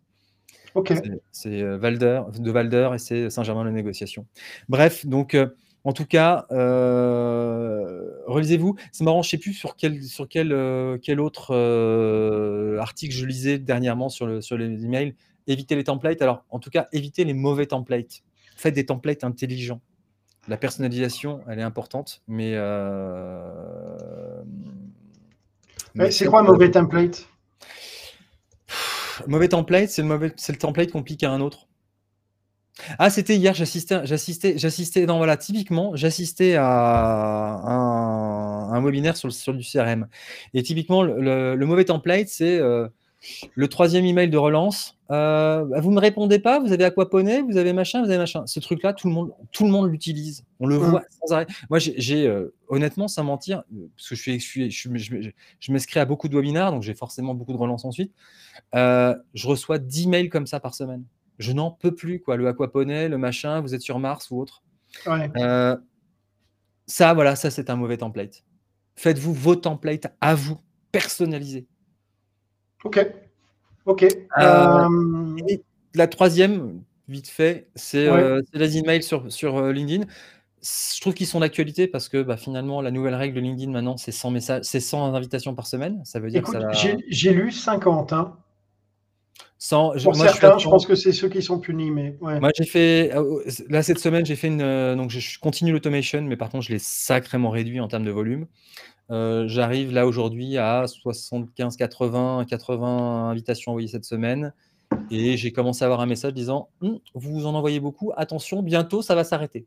Ok. 0.73 0.93
C'est 1.31 1.63
Valder, 1.77 2.23
de 2.37 2.51
Valder 2.51 2.89
et 2.93 2.97
c'est 2.97 3.29
Saint-Germain 3.29 3.63
de 3.63 3.69
négociation. 3.69 4.25
Bref, 4.67 5.05
donc 5.05 5.37
En 5.85 5.93
tout 5.93 6.05
cas, 6.05 6.45
relisez-vous. 8.27 8.75
C'est 8.91 9.03
marrant, 9.03 9.21
je 9.21 9.27
ne 9.27 9.31
sais 9.31 9.37
plus 9.37 9.53
sur 9.53 9.75
quel, 9.77 10.03
sur 10.03 10.27
quel, 10.27 10.49
quel 11.01 11.19
autre 11.21 11.55
article 12.79 13.15
je 13.15 13.25
lisais 13.25 13.59
dernièrement 13.59 14.09
sur, 14.09 14.25
le, 14.25 14.41
sur 14.41 14.57
les 14.57 14.83
emails. 14.83 15.15
Évitez 15.47 15.75
les 15.75 15.83
templates. 15.83 16.21
Alors, 16.23 16.43
en 16.49 16.59
tout 16.59 16.71
cas, 16.71 16.87
évitez 16.91 17.23
les 17.23 17.35
mauvais 17.35 17.67
templates. 17.67 18.23
Faites 18.55 18.73
des 18.73 18.87
templates 18.87 19.23
intelligents. 19.23 19.79
La 20.47 20.57
personnalisation, 20.57 21.41
elle 21.47 21.59
est 21.59 21.63
importante, 21.63 22.23
mais. 22.27 22.53
c'est 26.11 26.25
quoi 26.25 26.39
un 26.39 26.43
mauvais 26.43 26.71
template? 26.71 27.27
Mauvais 29.27 29.47
template, 29.47 29.89
c'est 29.89 30.01
le, 30.01 30.07
mauvais, 30.07 30.33
le 30.49 30.55
template 30.55 30.91
qu'on 30.91 31.03
pique 31.03 31.23
à 31.23 31.31
un 31.31 31.41
autre. 31.41 31.64
Ah, 33.00 33.10
c'était 33.10 33.38
hier, 33.38 33.53
j'assistais, 33.53 34.05
j'assistais, 34.05 34.58
j'assistais, 34.58 35.05
non, 35.05 35.17
voilà, 35.17 35.38
typiquement, 35.38 35.96
j'assistais 35.96 36.55
à 36.55 36.65
un, 38.74 38.82
webinaire 38.84 39.15
sur, 39.15 39.32
sur, 39.32 39.53
du 39.53 39.63
CRM. 39.63 40.08
Et 40.53 40.62
typiquement, 40.62 41.01
le, 41.01 41.55
mauvais 41.65 41.86
template, 41.86 42.27
c'est 42.27 42.58
euh, 42.60 42.88
le 43.55 43.67
troisième 43.70 44.05
email 44.05 44.29
de 44.29 44.38
relance. 44.38 44.98
Euh, 45.12 45.63
vous 45.79 45.89
ne 45.91 45.96
me 45.96 46.01
répondez 46.01 46.39
pas, 46.39 46.60
vous 46.60 46.74
avez 46.74 46.84
aquaponé, 46.84 47.41
vous 47.41 47.55
avez 47.58 47.72
machin, 47.72 48.03
vous 48.03 48.10
avez 48.10 48.17
machin. 48.17 48.46
Ce 48.46 48.60
truc-là, 48.60 48.94
tout 48.94 49.08
le 49.08 49.13
monde, 49.13 49.32
tout 49.53 49.63
le 49.63 49.72
monde 49.72 49.89
l'utilise. 49.89 50.44
On 50.60 50.67
le 50.67 50.77
mmh. 50.77 50.84
voit 50.84 51.03
sans 51.22 51.34
arrêt. 51.34 51.48
Moi, 51.70 51.79
j'ai, 51.79 52.27
euh, 52.27 52.53
honnêtement, 52.67 53.08
sans 53.08 53.24
mentir, 53.24 53.63
parce 53.96 54.10
que 54.10 54.15
je, 54.15 54.38
suis, 54.38 54.70
je, 54.70 54.89
je, 54.94 55.29
je 55.60 55.72
m'inscris 55.72 56.01
à 56.01 56.05
beaucoup 56.05 56.27
de 56.27 56.36
webinaires, 56.36 56.72
donc 56.72 56.84
j'ai 56.84 56.94
forcément 56.94 57.36
beaucoup 57.36 57.53
de 57.53 57.58
relances 57.58 57.86
ensuite. 57.86 58.12
je 58.74 59.48
reçois 59.48 59.79
10 59.79 60.08
mails 60.08 60.29
comme 60.29 60.46
ça 60.46 60.60
par 60.60 60.75
semaine 60.75 61.05
je 61.37 61.51
n'en 61.51 61.71
peux 61.71 61.93
plus, 61.93 62.21
quoi. 62.21 62.37
Le 62.37 62.47
aquaponet, 62.47 63.09
le 63.09 63.17
machin, 63.17 63.61
vous 63.61 63.75
êtes 63.75 63.81
sur 63.81 63.99
Mars 63.99 64.31
ou 64.31 64.39
autre. 64.39 64.63
Euh, 65.07 65.75
ça, 66.87 67.13
voilà, 67.13 67.35
ça, 67.35 67.51
c'est 67.51 67.69
un 67.69 67.75
mauvais 67.75 67.97
template. 67.97 68.43
Faites-vous 68.95 69.33
vos 69.33 69.55
templates 69.55 70.07
à 70.21 70.35
vous, 70.35 70.57
personnalisés. 70.91 71.67
Ok. 72.83 73.05
Ok. 73.85 74.03
Euh, 74.03 74.09
euh, 74.39 75.57
la 75.93 76.07
troisième, 76.07 76.81
vite 77.07 77.27
fait, 77.27 77.67
c'est 77.75 78.09
les 78.53 78.77
emails 78.77 79.03
sur, 79.03 79.31
sur 79.31 79.61
LinkedIn. 79.71 80.05
Je 80.61 81.01
trouve 81.01 81.13
qu'ils 81.13 81.27
sont 81.27 81.41
d'actualité 81.41 81.87
parce 81.87 82.09
que 82.09 82.23
bah, 82.23 82.37
finalement, 82.37 82.81
la 82.81 82.89
nouvelle 82.89 83.13
règle 83.13 83.35
de 83.35 83.41
LinkedIn 83.41 83.71
maintenant, 83.71 83.97
c'est 83.97 84.11
100 84.11 84.31
messages, 84.31 84.63
c'est 84.63 84.79
100 84.79 85.13
invitations 85.13 85.53
par 85.53 85.67
semaine. 85.67 86.01
Ça 86.05 86.19
veut 86.19 86.29
dire 86.31 86.41
que 86.41 86.51
ça 86.51 86.71
J'ai 87.09 87.33
lu 87.33 87.51
50. 87.51 88.13
Hein. 88.13 88.37
Sans, 89.57 89.93
Pour 90.03 90.15
certains, 90.15 90.57
je, 90.57 90.69
pense 90.69 90.85
que 90.85 90.95
c'est 90.95 91.11
ceux 91.11 91.29
qui 91.29 91.41
sont 91.41 91.59
punis. 91.59 91.89
Mais 91.89 92.15
Moi, 92.21 92.49
j'ai 92.55 92.65
fait. 92.65 93.15
Euh, 93.15 93.41
là, 93.69 93.81
cette 93.83 93.99
semaine, 93.99 94.25
j'ai 94.25 94.35
fait 94.35 94.47
une. 94.47 94.61
Euh, 94.61 94.95
donc, 94.95 95.11
je 95.11 95.39
continue 95.39 95.71
l'automation, 95.71 96.21
mais 96.21 96.37
par 96.37 96.49
contre, 96.49 96.65
je 96.65 96.73
l'ai 96.73 96.79
sacrément 96.79 97.49
réduit 97.49 97.79
en 97.79 97.87
termes 97.87 98.03
de 98.03 98.11
volume. 98.11 98.47
Euh, 99.11 99.47
j'arrive 99.47 99.93
là 99.93 100.07
aujourd'hui 100.07 100.57
à 100.57 100.85
75, 100.87 101.77
80, 101.77 102.45
80 102.49 103.29
invitations 103.29 103.71
envoyées 103.71 103.87
cette 103.87 104.05
semaine. 104.05 104.53
Et 105.09 105.37
j'ai 105.37 105.51
commencé 105.51 105.83
à 105.83 105.85
avoir 105.85 106.01
un 106.01 106.05
message 106.05 106.33
disant 106.33 106.69
hum, 106.81 106.99
Vous 107.13 107.45
en 107.45 107.55
envoyez 107.55 107.79
beaucoup, 107.79 108.11
attention, 108.17 108.61
bientôt 108.61 109.01
ça 109.01 109.15
va 109.15 109.23
s'arrêter. 109.23 109.65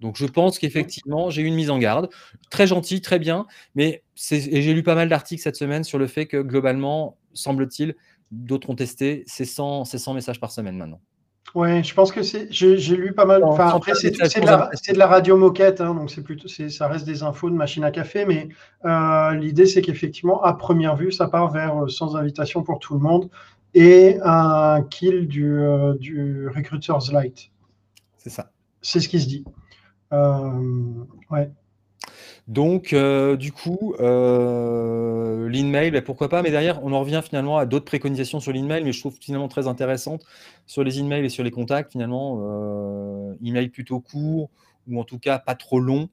Donc 0.00 0.16
je 0.16 0.26
pense 0.26 0.58
qu'effectivement, 0.58 1.30
j'ai 1.30 1.42
eu 1.42 1.46
une 1.46 1.54
mise 1.54 1.70
en 1.70 1.78
garde. 1.78 2.10
Très 2.50 2.66
gentil, 2.66 3.00
très 3.00 3.18
bien. 3.18 3.46
Mais 3.74 4.02
et 4.30 4.62
j'ai 4.62 4.74
lu 4.74 4.82
pas 4.82 4.94
mal 4.94 5.08
d'articles 5.08 5.42
cette 5.42 5.56
semaine 5.56 5.84
sur 5.84 5.98
le 5.98 6.06
fait 6.06 6.26
que 6.26 6.38
globalement, 6.38 7.16
semble-t-il, 7.32 7.94
D'autres 8.30 8.70
ont 8.70 8.74
testé, 8.74 9.24
c'est 9.26 9.44
100, 9.44 9.84
100 9.84 10.14
messages 10.14 10.40
par 10.40 10.50
semaine 10.50 10.76
maintenant. 10.76 11.00
Oui, 11.54 11.82
je 11.84 11.94
pense 11.94 12.10
que 12.12 12.22
c'est. 12.22 12.48
J'ai 12.50 12.96
lu 12.96 13.12
pas 13.14 13.24
mal. 13.24 13.44
Enfin, 13.44 13.68
après, 13.68 13.94
c'est 13.94 14.10
de, 14.10 14.98
la 14.98 15.06
radio 15.06 15.36
moquette, 15.36 15.80
hein, 15.80 15.94
donc 15.94 16.10
c'est 16.10 16.22
plutôt, 16.22 16.48
ça 16.48 16.88
reste 16.88 17.06
des 17.06 17.22
infos 17.22 17.48
de 17.50 17.54
machine 17.54 17.84
à 17.84 17.90
café, 17.90 18.26
mais 18.26 18.48
euh, 18.84 19.32
l'idée, 19.34 19.66
c'est 19.66 19.80
qu'effectivement, 19.80 20.42
à 20.42 20.52
première 20.54 20.96
vue, 20.96 21.12
ça 21.12 21.28
part 21.28 21.50
vers 21.50 21.88
sans 21.88 22.16
invitation 22.16 22.62
pour 22.62 22.78
tout 22.78 22.94
le 22.94 23.00
monde 23.00 23.30
et 23.74 24.18
un 24.22 24.82
kill 24.82 25.28
du, 25.28 25.60
euh, 25.60 25.94
du 25.94 26.48
Recruiter's 26.48 27.12
Light. 27.12 27.50
C'est 28.16 28.30
ça. 28.30 28.50
C'est 28.80 29.00
ce 29.00 29.08
qui 29.08 29.20
se 29.20 29.28
dit. 29.28 29.44
Euh, 30.12 31.04
ouais. 31.30 31.50
Donc, 32.48 32.92
euh, 32.92 33.36
du 33.36 33.50
coup, 33.50 33.94
euh, 33.98 35.48
l'email, 35.48 35.90
ben, 35.90 36.02
pourquoi 36.02 36.28
pas, 36.28 36.42
mais 36.42 36.50
derrière, 36.50 36.82
on 36.84 36.92
en 36.92 37.00
revient 37.00 37.20
finalement 37.24 37.58
à 37.58 37.66
d'autres 37.66 37.84
préconisations 37.84 38.38
sur 38.38 38.52
l'email, 38.52 38.84
mais 38.84 38.92
je 38.92 39.00
trouve 39.00 39.16
finalement 39.20 39.48
très 39.48 39.66
intéressantes 39.66 40.24
sur 40.66 40.84
les 40.84 41.00
emails 41.00 41.24
et 41.24 41.28
sur 41.28 41.42
les 41.42 41.50
contacts, 41.50 41.92
finalement, 41.92 42.38
euh, 42.42 43.34
email 43.44 43.68
plutôt 43.68 43.98
court, 43.98 44.50
ou 44.88 45.00
en 45.00 45.04
tout 45.04 45.18
cas 45.18 45.40
pas 45.40 45.56
trop 45.56 45.80
long. 45.80 46.08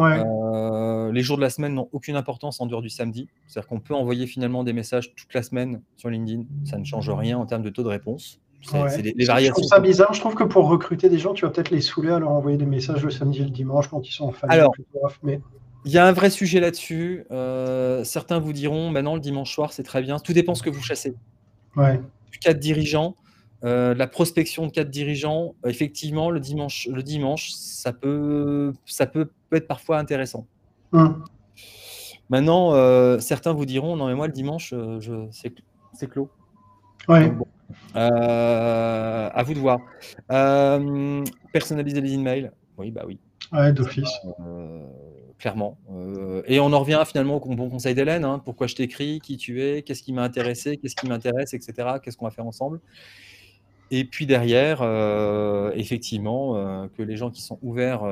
Euh, 0.00 1.12
les 1.12 1.22
jours 1.22 1.36
de 1.36 1.42
la 1.42 1.50
semaine 1.50 1.74
n'ont 1.74 1.88
aucune 1.92 2.16
importance 2.16 2.60
en 2.60 2.66
dehors 2.66 2.82
du 2.82 2.90
samedi. 2.90 3.28
C'est-à-dire 3.46 3.68
qu'on 3.68 3.80
peut 3.80 3.94
envoyer 3.94 4.26
finalement 4.26 4.64
des 4.64 4.72
messages 4.72 5.14
toute 5.14 5.32
la 5.34 5.42
semaine 5.42 5.80
sur 5.96 6.08
LinkedIn. 6.08 6.44
Ça 6.64 6.78
ne 6.78 6.84
change 6.84 7.10
rien 7.10 7.38
en 7.38 7.46
termes 7.46 7.62
de 7.62 7.70
taux 7.70 7.82
de 7.82 7.88
réponse. 7.88 8.40
C'est 8.60 9.02
les, 9.02 9.24
variations. 9.24 9.54
Je 9.54 9.60
trouve 9.60 9.68
ça 9.68 9.80
bizarre. 9.80 10.12
Je 10.12 10.20
trouve 10.20 10.34
que 10.34 10.44
pour 10.44 10.68
recruter 10.68 11.08
des 11.08 11.18
gens, 11.18 11.32
tu 11.32 11.44
vas 11.44 11.50
peut-être 11.50 11.70
les 11.70 11.80
saouler 11.80 12.10
à 12.10 12.18
leur 12.18 12.30
envoyer 12.30 12.56
des 12.56 12.66
messages 12.66 13.02
le 13.02 13.10
samedi 13.10 13.40
et 13.40 13.44
le 13.44 13.50
dimanche 13.50 13.88
quand 13.88 14.08
ils 14.08 14.12
sont 14.12 14.26
en 14.26 14.32
famille. 14.32 14.58
Alors, 14.58 14.72
mais... 15.22 15.40
Il 15.84 15.92
y 15.92 15.98
a 15.98 16.06
un 16.06 16.12
vrai 16.12 16.30
sujet 16.30 16.60
là-dessus. 16.60 17.24
Euh, 17.30 18.04
certains 18.04 18.38
vous 18.38 18.52
diront, 18.52 18.90
maintenant 18.90 19.14
le 19.14 19.20
dimanche 19.20 19.54
soir, 19.54 19.72
c'est 19.72 19.82
très 19.82 20.02
bien. 20.02 20.18
Tout 20.18 20.32
dépend 20.32 20.54
ce 20.54 20.62
que 20.62 20.70
vous 20.70 20.82
chassez. 20.82 21.14
Ouais. 21.76 22.00
Du 22.30 22.38
cadre 22.38 22.60
dirigeant, 22.60 23.14
euh, 23.64 23.94
la 23.94 24.06
prospection 24.06 24.66
de 24.66 24.72
cadre 24.72 24.90
dirigeant, 24.90 25.54
effectivement, 25.64 26.30
le 26.30 26.40
dimanche, 26.40 26.88
le 26.92 27.02
dimanche, 27.02 27.50
ça 27.52 27.92
peut, 27.92 28.72
ça 28.86 29.06
peut, 29.06 29.30
être 29.52 29.68
parfois 29.68 29.98
intéressant. 29.98 30.46
Hum. 30.92 31.24
Maintenant, 32.28 32.74
euh, 32.74 33.18
certains 33.20 33.52
vous 33.52 33.64
diront, 33.64 33.96
non 33.96 34.08
mais 34.08 34.14
moi 34.14 34.26
le 34.26 34.32
dimanche, 34.34 34.74
je, 35.00 35.26
c'est 35.30 36.06
clos. 36.08 36.28
Ouais. 37.08 37.32
à 37.94 39.42
vous 39.42 39.54
de 39.54 39.58
voir. 39.58 39.78
personnaliser 41.52 42.00
les 42.00 42.12
emails, 42.12 42.50
oui, 42.76 42.90
bah 42.90 43.04
oui. 43.06 43.18
Ouais, 43.52 43.72
d'office 43.72 44.10
clairement. 45.38 45.78
Euh, 45.90 46.42
et 46.46 46.60
on 46.60 46.72
en 46.72 46.80
revient 46.80 47.02
finalement 47.06 47.36
au 47.36 47.54
bon 47.54 47.70
conseil 47.70 47.94
d'Hélène. 47.94 48.24
Hein. 48.24 48.40
pourquoi 48.44 48.66
je 48.66 48.74
t'écris, 48.74 49.20
qui 49.20 49.36
tu 49.36 49.62
es, 49.62 49.82
qu'est-ce 49.82 50.02
qui 50.02 50.12
m'a 50.12 50.22
intéressé, 50.22 50.76
qu'est-ce 50.76 50.96
qui 50.96 51.06
m'intéresse, 51.06 51.54
etc. 51.54 51.98
Qu'est-ce 52.02 52.16
qu'on 52.16 52.26
va 52.26 52.30
faire 52.30 52.46
ensemble. 52.46 52.80
Et 53.90 54.04
puis 54.04 54.26
derrière, 54.26 54.80
euh, 54.82 55.72
effectivement, 55.74 56.56
euh, 56.56 56.88
que 56.88 57.02
les 57.02 57.16
gens 57.16 57.30
qui 57.30 57.40
sont 57.40 57.58
ouverts 57.62 58.02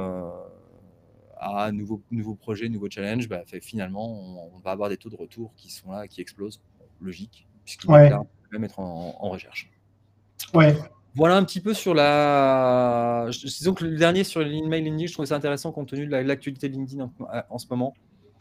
à 1.39 1.71
nouveaux, 1.73 2.03
nouveaux 2.11 2.35
projets, 2.35 2.69
nouveaux 2.69 2.89
challenges, 2.89 3.29
bah, 3.29 3.43
finalement, 3.61 4.51
on, 4.55 4.59
va 4.61 4.71
avoir 4.71 4.89
des 4.89 4.97
taux 4.97 5.11
de 5.11 5.17
retour 5.17 5.53
qui 5.57 5.71
sont 5.71 5.91
là, 5.91 6.09
qui 6.09 6.21
explosent. 6.21 6.63
Logique, 6.99 7.47
puisqu'ils 7.67 7.91
ouais. 7.91 8.09
vont 8.09 8.27
même 8.53 8.65
être 8.65 8.81
en, 8.81 9.19
en 9.21 9.29
recherche. 9.29 9.71
Ouais. 10.55 10.75
Voilà 11.17 11.37
un 11.37 11.45
petit 11.45 11.61
peu 11.61 11.73
sur 11.73 11.95
la. 11.95 13.27
Disons 13.31 13.73
que 13.73 13.85
le 13.85 13.97
dernier 13.97 14.23
sur 14.23 14.41
l'email 14.41 14.83
LinkedIn, 14.83 15.07
je 15.07 15.13
trouvais 15.15 15.27
ça 15.27 15.35
intéressant 15.35 15.73
compte 15.73 15.89
tenu 15.89 16.07
de 16.07 16.15
l'actualité 16.15 16.69
LinkedIn 16.69 17.09
en, 17.49 17.59
ce 17.59 17.67
moment. 17.71 17.95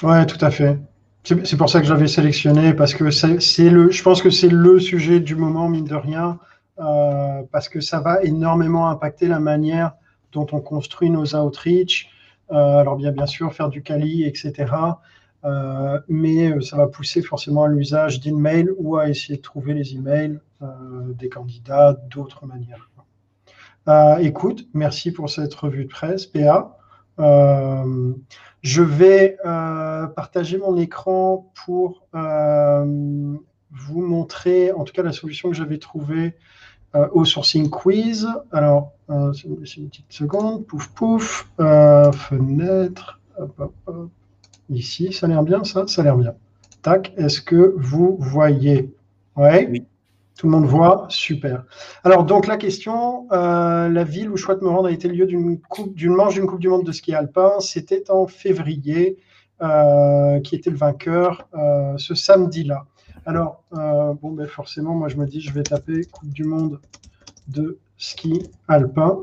Ouais, 0.03 0.25
tout 0.25 0.43
à 0.43 0.51
fait. 0.51 0.77
C'est 1.23 1.57
pour 1.57 1.69
ça 1.69 1.79
que 1.79 1.87
j'avais 1.87 2.07
sélectionné 2.07 2.73
parce 2.73 2.93
que 2.93 3.11
c'est 3.11 3.69
le. 3.69 3.91
Je 3.91 4.03
pense 4.03 4.21
que 4.21 4.29
c'est 4.29 4.49
le 4.49 4.79
sujet 4.81 5.21
du 5.21 5.35
moment 5.35 5.69
mine 5.69 5.85
de 5.85 5.95
rien 5.95 6.37
euh, 6.79 7.43
parce 7.49 7.69
que 7.69 7.79
ça 7.79 8.01
va 8.01 8.21
énormément 8.23 8.89
impacter 8.89 9.29
la 9.29 9.39
manière 9.39 9.93
dont 10.33 10.45
on 10.51 10.59
construit 10.59 11.09
nos 11.09 11.33
outreach. 11.33 12.09
Euh, 12.51 12.77
alors 12.77 12.97
bien 12.97 13.13
bien 13.13 13.25
sûr 13.25 13.53
faire 13.53 13.69
du 13.69 13.83
Kali, 13.83 14.25
etc. 14.25 14.65
Euh, 15.45 15.99
mais 16.07 16.59
ça 16.61 16.77
va 16.77 16.87
pousser 16.87 17.21
forcément 17.21 17.63
à 17.63 17.67
l'usage 17.67 18.19
d'email 18.19 18.69
ou 18.77 18.97
à 18.97 19.09
essayer 19.09 19.37
de 19.37 19.43
trouver 19.43 19.73
les 19.73 19.93
emails 19.93 20.39
euh, 20.61 21.13
des 21.13 21.29
candidats 21.29 21.93
d'autres 22.09 22.45
manières. 22.45 22.89
Euh, 23.87 24.17
écoute, 24.17 24.67
merci 24.73 25.11
pour 25.11 25.29
cette 25.29 25.53
revue 25.53 25.85
de 25.85 25.89
presse, 25.89 26.25
PA. 26.25 26.77
Euh, 27.19 28.13
je 28.61 28.81
vais 28.81 29.37
partager 30.15 30.57
mon 30.57 30.77
écran 30.77 31.51
pour 31.65 32.07
vous 32.13 34.01
montrer, 34.01 34.71
en 34.71 34.83
tout 34.85 34.93
cas, 34.93 35.03
la 35.03 35.11
solution 35.11 35.49
que 35.49 35.55
j'avais 35.55 35.77
trouvée 35.77 36.35
au 37.11 37.25
sourcing 37.25 37.69
quiz. 37.69 38.27
Alors, 38.51 38.93
c'est 39.33 39.77
une 39.77 39.89
petite 39.89 40.11
seconde. 40.11 40.65
Pouf, 40.65 40.87
pouf. 40.87 41.47
fenêtre. 41.57 43.19
Ici, 44.69 45.13
ça 45.13 45.25
a 45.25 45.29
l'air 45.29 45.43
bien, 45.43 45.63
ça 45.63 45.87
Ça 45.87 46.01
a 46.01 46.03
l'air 46.05 46.17
bien. 46.17 46.33
Tac. 46.81 47.13
Est-ce 47.17 47.41
que 47.41 47.73
vous 47.77 48.17
voyez? 48.19 48.93
Ouais. 49.35 49.67
Oui. 49.71 49.85
Tout 50.37 50.47
le 50.47 50.51
monde 50.51 50.65
voit, 50.65 51.05
super. 51.07 51.63
Alors 52.03 52.25
donc 52.25 52.45
la 52.45 52.57
question, 52.57 53.25
euh, 53.31 53.87
la 53.87 54.03
ville 54.03 54.29
où 54.29 54.35
je 54.35 54.43
souhaite 54.43 54.61
me 54.61 54.67
rendre 54.67 54.87
a 54.87 54.91
été 54.91 55.07
le 55.07 55.13
lieu 55.13 55.25
d'une 55.25 55.59
d'une 55.93 56.13
manche 56.13 56.33
d'une 56.33 56.45
Coupe 56.45 56.59
du 56.59 56.67
Monde 56.67 56.85
de 56.85 56.91
ski 56.91 57.13
alpin. 57.15 57.53
C'était 57.61 58.11
en 58.11 58.27
février, 58.27 59.17
euh, 59.61 60.41
qui 60.41 60.55
était 60.55 60.69
le 60.69 60.75
vainqueur 60.75 61.47
euh, 61.53 61.93
ce 61.97 62.15
samedi-là. 62.15 62.85
Alors 63.25 63.63
bon 63.71 64.31
ben 64.31 64.45
forcément, 64.45 64.93
moi 64.93 65.07
je 65.07 65.15
me 65.15 65.25
dis 65.25 65.39
je 65.39 65.53
vais 65.53 65.63
taper 65.63 66.03
Coupe 66.03 66.29
du 66.29 66.43
Monde 66.43 66.81
de 67.47 67.79
ski 67.97 68.43
alpin. 68.67 69.19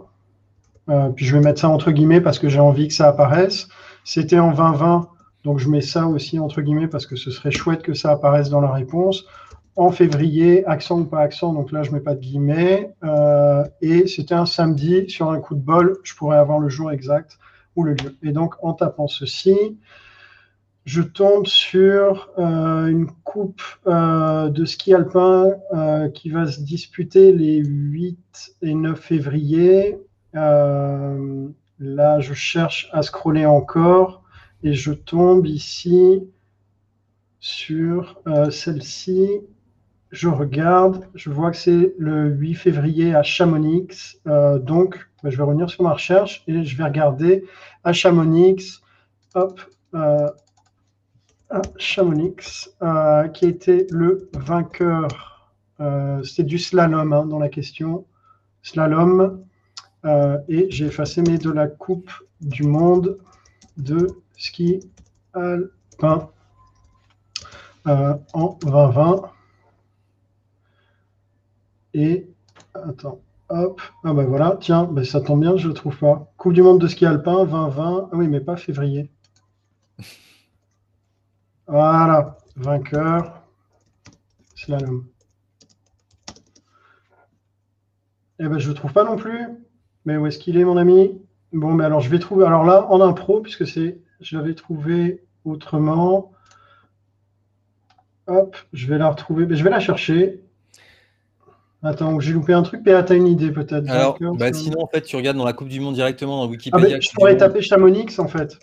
puis 1.15 1.27
je 1.27 1.37
vais 1.37 1.43
mettre 1.43 1.61
ça 1.61 1.69
entre 1.69 1.91
guillemets 1.91 2.23
parce 2.23 2.39
que 2.39 2.49
j'ai 2.49 2.59
envie 2.59 2.89
que 2.89 2.95
ça 2.95 3.09
apparaisse. 3.09 3.69
C'était 4.05 4.39
en 4.39 4.53
2020, 4.53 5.09
donc 5.45 5.59
je 5.59 5.69
mets 5.69 5.81
ça 5.81 6.07
aussi 6.07 6.39
entre 6.39 6.61
guillemets 6.61 6.89
parce 6.89 7.07
que 7.07 7.17
ce 7.17 7.31
serait 7.31 7.51
chouette 7.51 7.83
que 7.83 7.95
ça 7.95 8.11
apparaisse 8.11 8.51
dans 8.51 8.61
la 8.61 8.73
réponse. 8.73 9.25
En 9.75 9.91
février, 9.91 10.67
accent 10.67 11.01
ou 11.01 11.05
pas 11.07 11.21
accent, 11.21 11.55
donc 11.55 11.73
là 11.73 11.83
je 11.83 11.93
mets 11.93 12.01
pas 12.01 12.15
de 12.15 12.21
guillemets. 12.21 12.93
et 13.81 14.07
c'était 14.07 14.35
un 14.35 14.45
samedi, 14.45 15.09
sur 15.09 15.31
un 15.31 15.41
coup 15.41 15.55
de 15.55 15.63
bol, 15.63 15.99
je 16.03 16.15
pourrais 16.15 16.37
avoir 16.37 16.59
le 16.59 16.69
jour 16.69 16.93
exact 16.93 17.39
ou 17.75 17.85
le 17.85 17.95
lieu. 17.95 18.17
Et 18.23 18.33
donc 18.33 18.55
en 18.63 18.75
tapant 18.75 19.09
ceci, 19.09 19.79
je 20.85 21.03
tombe 21.03 21.47
sur 21.47 22.31
euh, 22.39 22.87
une 22.87 23.07
coupe 23.07 23.63
euh, 23.87 24.49
de 24.49 24.65
ski 24.65 24.95
alpin 24.95 25.53
euh, 25.73 26.09
qui 26.09 26.31
va 26.31 26.47
se 26.47 26.61
disputer 26.61 27.33
les 27.33 27.59
8 27.59 28.57
et 28.63 28.75
9 28.75 28.99
février. 28.99 29.99
là, 30.35 32.21
je 32.21 32.35
cherche 32.35 32.89
à 32.93 33.03
scroller 33.03 33.47
encore 33.47 34.22
et 34.63 34.75
je 34.75 34.93
tombe 34.93 35.47
ici 35.47 36.23
sur 37.41 38.21
celle-ci. 38.51 39.41
Je 40.11 40.29
regarde, 40.29 41.09
je 41.15 41.31
vois 41.31 41.51
que 41.51 41.57
c'est 41.57 41.95
le 41.99 42.29
8 42.29 42.55
février 42.55 43.15
à 43.15 43.23
Chamonix. 43.23 44.21
donc, 44.25 45.09
bah, 45.23 45.31
je 45.31 45.37
vais 45.37 45.43
revenir 45.43 45.69
sur 45.71 45.83
ma 45.83 45.93
recherche 45.93 46.45
et 46.47 46.65
je 46.65 46.77
vais 46.77 46.85
regarder 46.85 47.45
à 47.85 47.93
Chamonix. 47.93 48.81
Hop, 49.35 49.61
Chamonix, 51.77 52.69
euh, 52.83 53.29
qui 53.29 53.47
était 53.47 53.87
le 53.91 54.29
vainqueur. 54.35 55.51
Euh, 55.81 56.23
C'était 56.23 56.45
du 56.45 56.59
slalom 56.59 57.13
hein, 57.13 57.27
dans 57.27 57.39
la 57.39 57.49
question. 57.49 58.07
Slalom. 58.63 59.45
Euh, 60.05 60.39
et 60.49 60.67
j'ai 60.71 60.87
effacé 60.87 61.23
mes 61.23 61.39
de 61.39 61.51
la 61.51 61.69
Coupe 61.69 62.11
du 62.41 62.65
Monde 62.65 63.19
de 63.77 64.09
ski 64.37 64.81
alpin 65.35 66.31
en 67.85 68.59
2020. 68.63 69.31
Et 71.95 72.27
attends, 72.75 73.21
hop, 73.49 73.81
ah 74.05 74.13
ben 74.15 74.25
voilà, 74.25 74.57
tiens, 74.61 74.85
ben 74.85 75.05
ça 75.05 75.21
tombe 75.21 75.41
bien, 75.41 75.57
je 75.57 75.65
ne 75.65 75.69
le 75.69 75.75
trouve 75.75 75.97
pas. 75.97 76.33
Coupe 76.37 76.55
du 76.55 76.63
Monde 76.63 76.81
de 76.81 76.89
ski 76.89 77.07
alpin 77.07 77.45
2020, 77.45 78.09
ah 78.11 78.17
oui, 78.17 78.29
mais 78.29 78.41
pas 78.41 78.57
février. 78.57 79.11
Voilà, 81.69 82.37
vainqueur, 82.57 83.41
slalom. 84.57 85.07
Eh 88.41 88.49
ben, 88.49 88.59
je 88.59 88.69
ne 88.69 88.75
trouve 88.75 88.93
pas 88.93 89.05
non 89.05 89.17
plus. 89.17 89.47
Mais 90.05 90.17
où 90.17 90.27
est-ce 90.27 90.39
qu'il 90.39 90.57
est, 90.59 90.65
mon 90.65 90.77
ami? 90.77 91.17
Bon, 91.53 91.75
mais 91.75 91.85
alors 91.85 92.01
je 92.01 92.11
vais 92.11 92.19
trouver. 92.19 92.45
Alors 92.45 92.65
là, 92.65 92.87
en 92.91 93.01
impro, 93.01 93.41
puisque 93.41 93.67
c'est, 93.67 94.01
je 94.23 94.37
l'avais 94.37 94.55
trouvé 94.55 95.25
autrement. 95.45 96.33
Hop, 98.27 98.57
je 98.73 98.87
vais 98.87 98.99
la 98.99 99.11
retrouver. 99.11 99.47
Mais 99.47 99.57
je 99.57 99.65
vais 99.65 99.71
la 99.71 99.81
chercher. 99.81 100.41
Attends, 101.83 102.21
j'ai 102.21 102.33
loupé 102.33 102.53
un 102.53 102.63
truc. 102.63 102.85
Péa, 102.85 103.03
tu 103.03 103.13
as 103.13 103.17
une 103.17 103.27
idée 103.27 103.51
peut-être 103.51 103.91
Alors, 103.91 104.17
bah, 104.37 104.53
sinon, 104.53 104.83
en 104.83 104.87
fait, 104.87 105.03
tu 105.03 105.17
regardes 105.17 105.37
dans 105.37 105.45
la 105.45 105.53
Coupe 105.53 105.69
du 105.69 105.81
Monde 105.81 105.95
directement 105.95 106.45
dans 106.45 106.49
Wikipédia. 106.49 106.87
Ah, 106.87 106.93
ben, 106.93 107.03
je 107.03 107.11
pourrais 107.11 107.37
taper 107.37 107.61
Chamonix, 107.61 108.19
en 108.19 108.29
fait. 108.29 108.59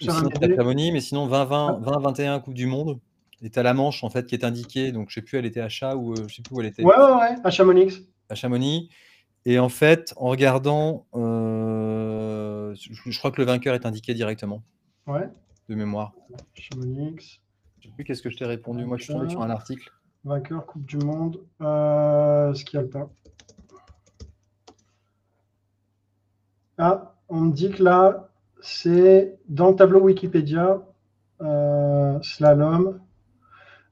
Sinon, 0.00 0.28
Chamonix, 0.56 0.92
mais 0.92 1.00
sinon 1.00 1.26
2020, 1.26 1.80
2021 1.84 2.40
Coupe 2.40 2.54
du 2.54 2.66
Monde. 2.66 3.00
Et 3.42 3.50
tu 3.50 3.58
as 3.58 3.62
la 3.62 3.74
Manche 3.74 4.02
en 4.02 4.10
fait 4.10 4.26
qui 4.26 4.34
est 4.34 4.44
indiquée, 4.44 4.90
donc 4.90 5.10
je 5.10 5.14
sais 5.14 5.22
plus, 5.22 5.38
elle 5.38 5.46
était 5.46 5.60
à 5.60 5.68
Chat 5.68 5.94
ou 5.94 6.12
euh, 6.12 6.24
je 6.26 6.34
sais 6.34 6.42
plus 6.42 6.56
où 6.56 6.60
elle 6.60 6.66
était. 6.66 6.82
Ouais, 6.82 6.96
ouais, 6.96 7.12
ouais, 7.12 7.36
à 7.42 7.50
Chamonix. 7.50 8.08
À 8.28 8.34
Chamonix. 8.34 8.88
Et 9.44 9.58
en 9.58 9.68
fait, 9.68 10.12
en 10.16 10.28
regardant, 10.28 11.06
euh, 11.14 12.74
je, 12.74 13.18
crois 13.18 13.30
que 13.30 13.40
le 13.40 13.46
vainqueur 13.46 13.74
est 13.74 13.86
indiqué 13.86 14.12
directement. 14.12 14.62
Ouais. 15.08 15.30
De 15.70 15.74
mémoire. 15.74 16.12
Chamonix. 16.52 17.40
Je 17.80 17.88
sais 17.88 17.94
plus 17.94 18.04
qu'est-ce 18.04 18.20
que 18.20 18.28
je 18.28 18.36
t'ai 18.36 18.44
répondu. 18.44 18.84
Moi, 18.84 18.98
je 18.98 19.04
suis 19.04 19.14
tombé 19.14 19.30
sur 19.30 19.40
un 19.40 19.48
article. 19.48 19.90
Vainqueur 20.22 20.66
Coupe 20.66 20.84
du 20.84 20.98
Monde, 20.98 21.40
euh, 21.62 22.52
ski 22.52 22.76
alpin. 22.76 23.08
Ah, 26.76 27.14
on 27.30 27.40
me 27.40 27.52
dit 27.52 27.70
que 27.70 27.82
là, 27.82 28.28
c'est 28.60 29.38
dans 29.48 29.70
le 29.70 29.76
tableau 29.76 30.00
Wikipédia, 30.00 30.82
euh, 31.40 32.20
slalom. 32.20 33.00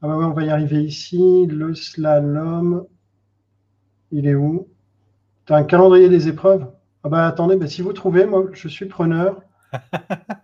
Ah 0.02 0.08
bah 0.08 0.16
on 0.18 0.32
va 0.32 0.44
y 0.44 0.50
arriver 0.50 0.82
ici. 0.84 1.46
Le 1.46 1.74
slalom, 1.74 2.86
il 4.12 4.26
est 4.26 4.34
où? 4.34 4.68
Tu 5.46 5.54
as 5.54 5.56
un 5.56 5.64
calendrier 5.64 6.10
des 6.10 6.28
épreuves? 6.28 6.70
Ah 7.02 7.08
bah 7.08 7.26
attendez, 7.26 7.56
bah, 7.56 7.68
si 7.68 7.80
vous 7.80 7.94
trouvez, 7.94 8.26
moi 8.26 8.44
je 8.52 8.68
suis 8.68 8.86
preneur. 8.86 9.40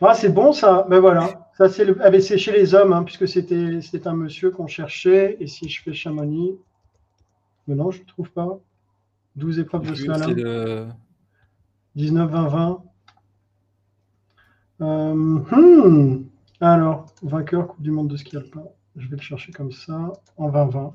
ah, 0.00 0.14
c'est 0.14 0.28
bon 0.28 0.52
ça, 0.52 0.86
ben 0.88 1.00
voilà. 1.00 1.48
Ça 1.56 1.68
c'est 1.68 1.84
le... 1.84 1.96
Ah, 2.02 2.10
chez 2.20 2.52
les 2.52 2.74
hommes, 2.74 2.92
hein, 2.92 3.02
puisque 3.02 3.26
c'était 3.26 4.06
un 4.06 4.14
monsieur 4.14 4.50
qu'on 4.50 4.66
cherchait. 4.66 5.36
Et 5.40 5.46
si 5.46 5.68
je 5.68 5.82
fais 5.82 5.94
Chamonix, 5.94 6.58
mais 7.66 7.74
non, 7.74 7.90
je 7.90 8.00
ne 8.00 8.06
trouve 8.06 8.30
pas. 8.30 8.58
12 9.36 9.58
épreuves 9.58 9.88
de 9.88 9.94
slalom. 9.94 10.92
19, 11.94 12.30
20, 12.30 12.48
20. 12.48 12.82
Euh, 14.82 15.14
hmm. 15.14 16.24
Alors, 16.60 17.06
vainqueur 17.22 17.68
Coupe 17.68 17.82
du 17.82 17.90
Monde 17.90 18.08
de 18.08 18.16
ski 18.16 18.36
alpin. 18.36 18.64
Je 18.96 19.08
vais 19.08 19.16
le 19.16 19.22
chercher 19.22 19.52
comme 19.52 19.72
ça, 19.72 20.12
en 20.36 20.50
2020. 20.50 20.94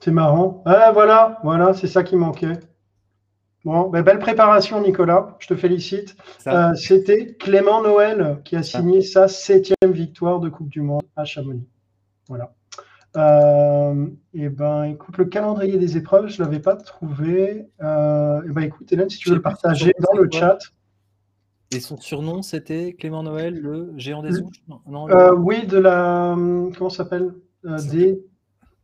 C'est 0.00 0.10
marrant. 0.10 0.62
Ah, 0.66 0.90
voilà, 0.92 1.40
voilà, 1.42 1.74
c'est 1.74 1.88
ça 1.88 2.02
qui 2.02 2.16
manquait. 2.16 2.58
Bon, 3.64 3.88
ben, 3.88 4.02
belle 4.02 4.18
préparation, 4.18 4.80
Nicolas. 4.80 5.36
Je 5.40 5.48
te 5.48 5.56
félicite. 5.56 6.16
Euh, 6.46 6.74
c'était 6.74 7.34
Clément 7.34 7.82
Noël 7.82 8.40
qui 8.44 8.56
a 8.56 8.62
signé 8.62 9.02
sa 9.02 9.28
septième 9.28 9.92
victoire 9.92 10.40
de 10.40 10.48
Coupe 10.48 10.68
du 10.68 10.80
Monde 10.80 11.02
à 11.16 11.24
Chamonix. 11.24 11.66
Voilà. 12.28 12.54
Euh, 13.16 14.06
et 14.32 14.48
ben, 14.48 14.84
écoute, 14.84 15.18
le 15.18 15.24
calendrier 15.24 15.76
des 15.76 15.96
épreuves, 15.96 16.28
je 16.28 16.40
ne 16.40 16.46
l'avais 16.46 16.60
pas 16.60 16.76
trouvé. 16.76 17.68
Euh, 17.82 18.42
et 18.48 18.52
ben, 18.52 18.62
écoute, 18.62 18.92
Hélène, 18.92 19.10
si 19.10 19.18
tu 19.18 19.30
veux 19.30 19.36
le 19.36 19.42
partager 19.42 19.92
dans 19.98 20.18
le 20.18 20.28
chat. 20.30 20.58
Et 21.70 21.80
son 21.80 21.98
surnom, 21.98 22.42
c'était 22.42 22.94
Clément 22.94 23.22
Noël, 23.22 23.58
le 23.58 23.92
géant 23.96 24.22
des 24.22 24.40
ouches? 24.40 24.62
Euh, 25.10 25.34
Oui, 25.34 25.66
de 25.66 25.78
la. 25.78 26.34
Comment 26.76 26.90
s'appelle? 26.90 27.34
Des, 27.64 28.24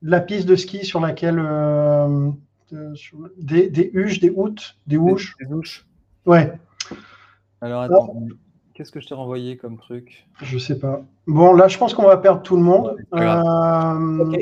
La 0.02 0.20
piste 0.20 0.46
de 0.46 0.56
ski 0.56 0.84
sur 0.84 1.00
laquelle. 1.00 1.38
Des, 3.38 3.68
des 3.68 3.90
huches, 3.92 4.20
des 4.20 4.30
outres, 4.30 4.76
des 4.86 4.96
ouches. 4.96 5.36
Des. 5.40 5.46
Ouais. 6.26 6.52
Alors, 7.60 7.82
attends. 7.82 8.14
Qu'est-ce 8.74 8.90
que 8.90 8.98
je 8.98 9.06
t'ai 9.06 9.14
renvoyé 9.14 9.56
comme 9.56 9.78
truc? 9.78 10.26
Je 10.42 10.58
sais 10.58 10.80
pas. 10.80 11.02
Bon, 11.28 11.52
là, 11.52 11.68
je 11.68 11.78
pense 11.78 11.94
qu'on 11.94 12.06
va 12.06 12.16
perdre 12.16 12.42
tout 12.42 12.56
le 12.56 12.62
monde. 12.62 12.96
Euh, 13.14 14.36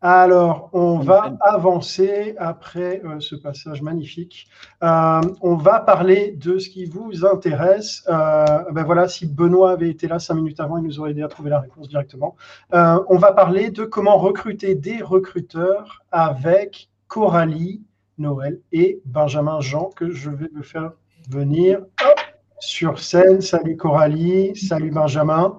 alors, 0.00 0.70
on 0.72 0.98
va 0.98 1.36
avancer 1.40 2.34
après 2.36 3.00
euh, 3.04 3.20
ce 3.20 3.36
passage 3.36 3.82
magnifique. 3.82 4.48
Euh, 4.82 5.20
on 5.40 5.54
va 5.54 5.78
parler 5.78 6.32
de 6.32 6.58
ce 6.58 6.68
qui 6.68 6.84
vous 6.86 7.24
intéresse. 7.24 8.02
ben 8.08 8.82
voilà, 8.84 9.06
si 9.06 9.24
Benoît 9.24 9.70
avait 9.70 9.88
été 9.88 10.08
là 10.08 10.18
cinq 10.18 10.34
minutes 10.34 10.58
avant, 10.58 10.78
il 10.78 10.82
nous 10.82 10.98
aurait 10.98 11.12
aidé 11.12 11.22
à 11.22 11.28
trouver 11.28 11.50
la 11.50 11.60
réponse 11.60 11.88
directement. 11.88 12.34
on 12.72 13.18
va 13.18 13.32
parler 13.32 13.70
de 13.70 13.84
comment 13.84 14.18
recruter 14.18 14.74
des 14.74 15.00
recruteurs 15.00 16.04
avec 16.10 16.88
Coralie 17.08 17.82
Noël 18.18 18.60
et 18.72 19.00
Benjamin 19.04 19.60
Jean, 19.60 19.90
que 19.90 20.10
je 20.10 20.30
vais 20.30 20.48
me 20.52 20.62
faire 20.62 20.92
venir. 21.28 21.80
Hop 22.04 22.20
sur 22.58 22.98
scène. 22.98 23.40
Salut 23.40 23.76
Coralie, 23.76 24.56
salut 24.56 24.90
Benjamin. 24.90 25.58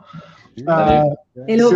Euh, 0.68 1.04
Hello. 1.48 1.72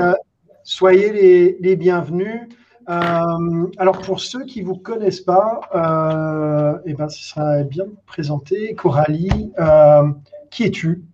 soyez 0.64 1.56
les, 1.60 1.76
bienvenus. 1.76 2.42
Euh, 2.90 3.68
alors 3.78 4.00
pour 4.00 4.20
ceux 4.20 4.44
qui 4.46 4.62
ne 4.62 4.68
vous 4.68 4.78
connaissent 4.78 5.22
pas, 5.22 5.62
euh, 5.76 6.80
eh 6.86 6.94
ben, 6.94 7.08
ce 7.10 7.24
serait 7.24 7.64
bien 7.64 7.86
de 7.86 7.96
présenter. 8.06 8.74
Coralie, 8.76 9.52
qui 10.50 10.64
es-tu? 10.64 11.04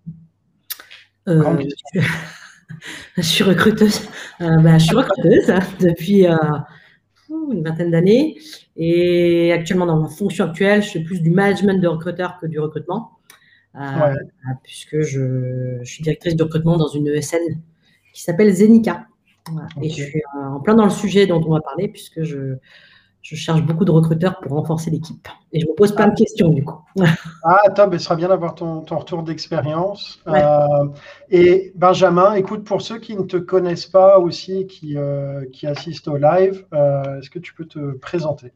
Je 3.18 3.22
suis 3.22 3.44
recruteuse. 3.44 4.08
Ben, 4.40 4.78
je 4.78 4.86
suis 4.86 4.96
recruteuse 4.96 5.52
depuis 5.80 6.28
une 7.30 7.64
vingtaine 7.64 7.92
d'années 7.92 8.38
et 8.76 9.52
actuellement 9.52 9.86
dans 9.86 10.00
ma 10.00 10.08
fonction 10.08 10.46
actuelle, 10.46 10.82
je 10.82 10.90
fais 10.92 11.04
plus 11.04 11.22
du 11.22 11.32
management 11.32 11.82
de 11.82 11.88
recruteurs 11.88 12.38
que 12.40 12.48
du 12.48 12.60
recrutement. 12.60 13.12
Euh, 13.76 14.16
puisque 14.64 15.02
je, 15.02 15.84
suis 15.84 16.02
directrice 16.04 16.36
de 16.36 16.44
recrutement 16.44 16.78
dans 16.78 16.88
une 16.88 17.08
ESN 17.08 17.62
qui 18.14 18.22
s'appelle 18.24 18.52
Zenica. 18.52 19.06
Et 19.82 19.90
je 19.90 20.04
suis 20.04 20.22
euh, 20.36 20.46
en 20.48 20.60
plein 20.60 20.74
dans 20.74 20.86
le 20.86 20.90
sujet 20.90 21.28
dont 21.28 21.42
on 21.46 21.52
va 21.52 21.62
parler, 21.62 21.88
puisque 21.88 22.24
je, 22.24 22.56
je 23.30 23.36
cherche 23.36 23.62
beaucoup 23.62 23.84
de 23.84 23.92
recruteurs 23.92 24.40
pour 24.40 24.54
renforcer 24.54 24.90
l'équipe. 24.90 25.28
Et 25.52 25.60
je 25.60 25.68
me 25.68 25.74
pose 25.74 25.94
plein 25.94 26.08
de 26.08 26.16
questions 26.16 26.48
du 26.48 26.64
coup. 26.64 26.80
ah, 27.44 27.70
top, 27.76 27.92
ce 27.94 28.00
sera 28.00 28.16
bien 28.16 28.30
d'avoir 28.30 28.56
ton, 28.56 28.82
ton, 28.82 28.98
retour 28.98 29.22
d'expérience. 29.22 30.22
Euh, 30.28 30.88
et 31.30 31.74
Benjamin, 31.76 32.36
écoute, 32.36 32.64
pour 32.64 32.82
ceux 32.82 33.00
qui 33.00 33.18
ne 33.18 33.24
te 33.24 33.36
connaissent 33.36 33.86
pas 33.86 34.18
aussi, 34.20 34.66
qui, 34.68 34.96
qui 35.52 35.68
assistent 35.68 36.08
au 36.08 36.16
live, 36.16 36.66
est-ce 36.72 37.30
que 37.30 37.40
tu 37.40 37.54
peux 37.54 37.66
te 37.66 37.98
présenter? 37.98 38.54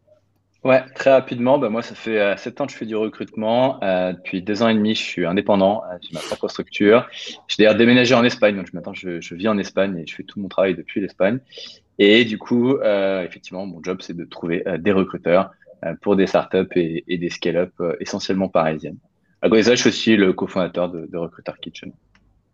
Ouais, 0.63 0.83
très 0.93 1.09
rapidement. 1.09 1.57
Bah, 1.57 1.69
moi, 1.69 1.81
ça 1.81 1.95
fait 1.95 2.19
euh, 2.19 2.37
sept 2.37 2.61
ans 2.61 2.67
que 2.67 2.71
je 2.71 2.77
fais 2.77 2.85
du 2.85 2.95
recrutement. 2.95 3.83
Euh, 3.83 4.13
depuis 4.13 4.43
deux 4.43 4.61
ans 4.61 4.67
et 4.69 4.75
demi, 4.75 4.93
je 4.93 5.01
suis 5.01 5.25
indépendant. 5.25 5.81
Euh, 5.91 5.97
j'ai 6.01 6.13
ma 6.13 6.19
propre 6.19 6.47
structure. 6.49 7.09
J'ai 7.47 7.63
d'ailleurs 7.63 7.75
déménagé 7.75 8.13
en 8.13 8.23
Espagne. 8.23 8.57
Donc 8.57 8.71
maintenant, 8.71 8.93
je, 8.93 9.19
je 9.21 9.33
vis 9.33 9.47
en 9.47 9.57
Espagne 9.57 9.97
et 9.97 10.05
je 10.05 10.13
fais 10.13 10.23
tout 10.23 10.39
mon 10.39 10.49
travail 10.49 10.75
depuis 10.75 11.01
l'Espagne. 11.01 11.39
Et 12.03 12.25
du 12.25 12.39
coup, 12.39 12.77
euh, 12.77 13.23
effectivement, 13.23 13.67
mon 13.67 13.79
job, 13.83 13.99
c'est 14.01 14.17
de 14.17 14.25
trouver 14.25 14.67
euh, 14.67 14.79
des 14.79 14.91
recruteurs 14.91 15.51
euh, 15.85 15.93
pour 16.01 16.15
des 16.15 16.25
startups 16.25 16.67
et, 16.73 17.17
des 17.19 17.29
scale-up 17.29 17.73
essentiellement 17.99 18.49
parisiennes. 18.49 18.97
À 19.43 19.49
côté 19.49 19.61
je 19.61 19.75
suis 19.75 19.89
aussi 19.89 20.15
le 20.17 20.33
cofondateur 20.33 20.89
de, 20.89 21.05
de 21.05 21.17
Recruiter 21.19 21.51
Kitchen. 21.61 21.91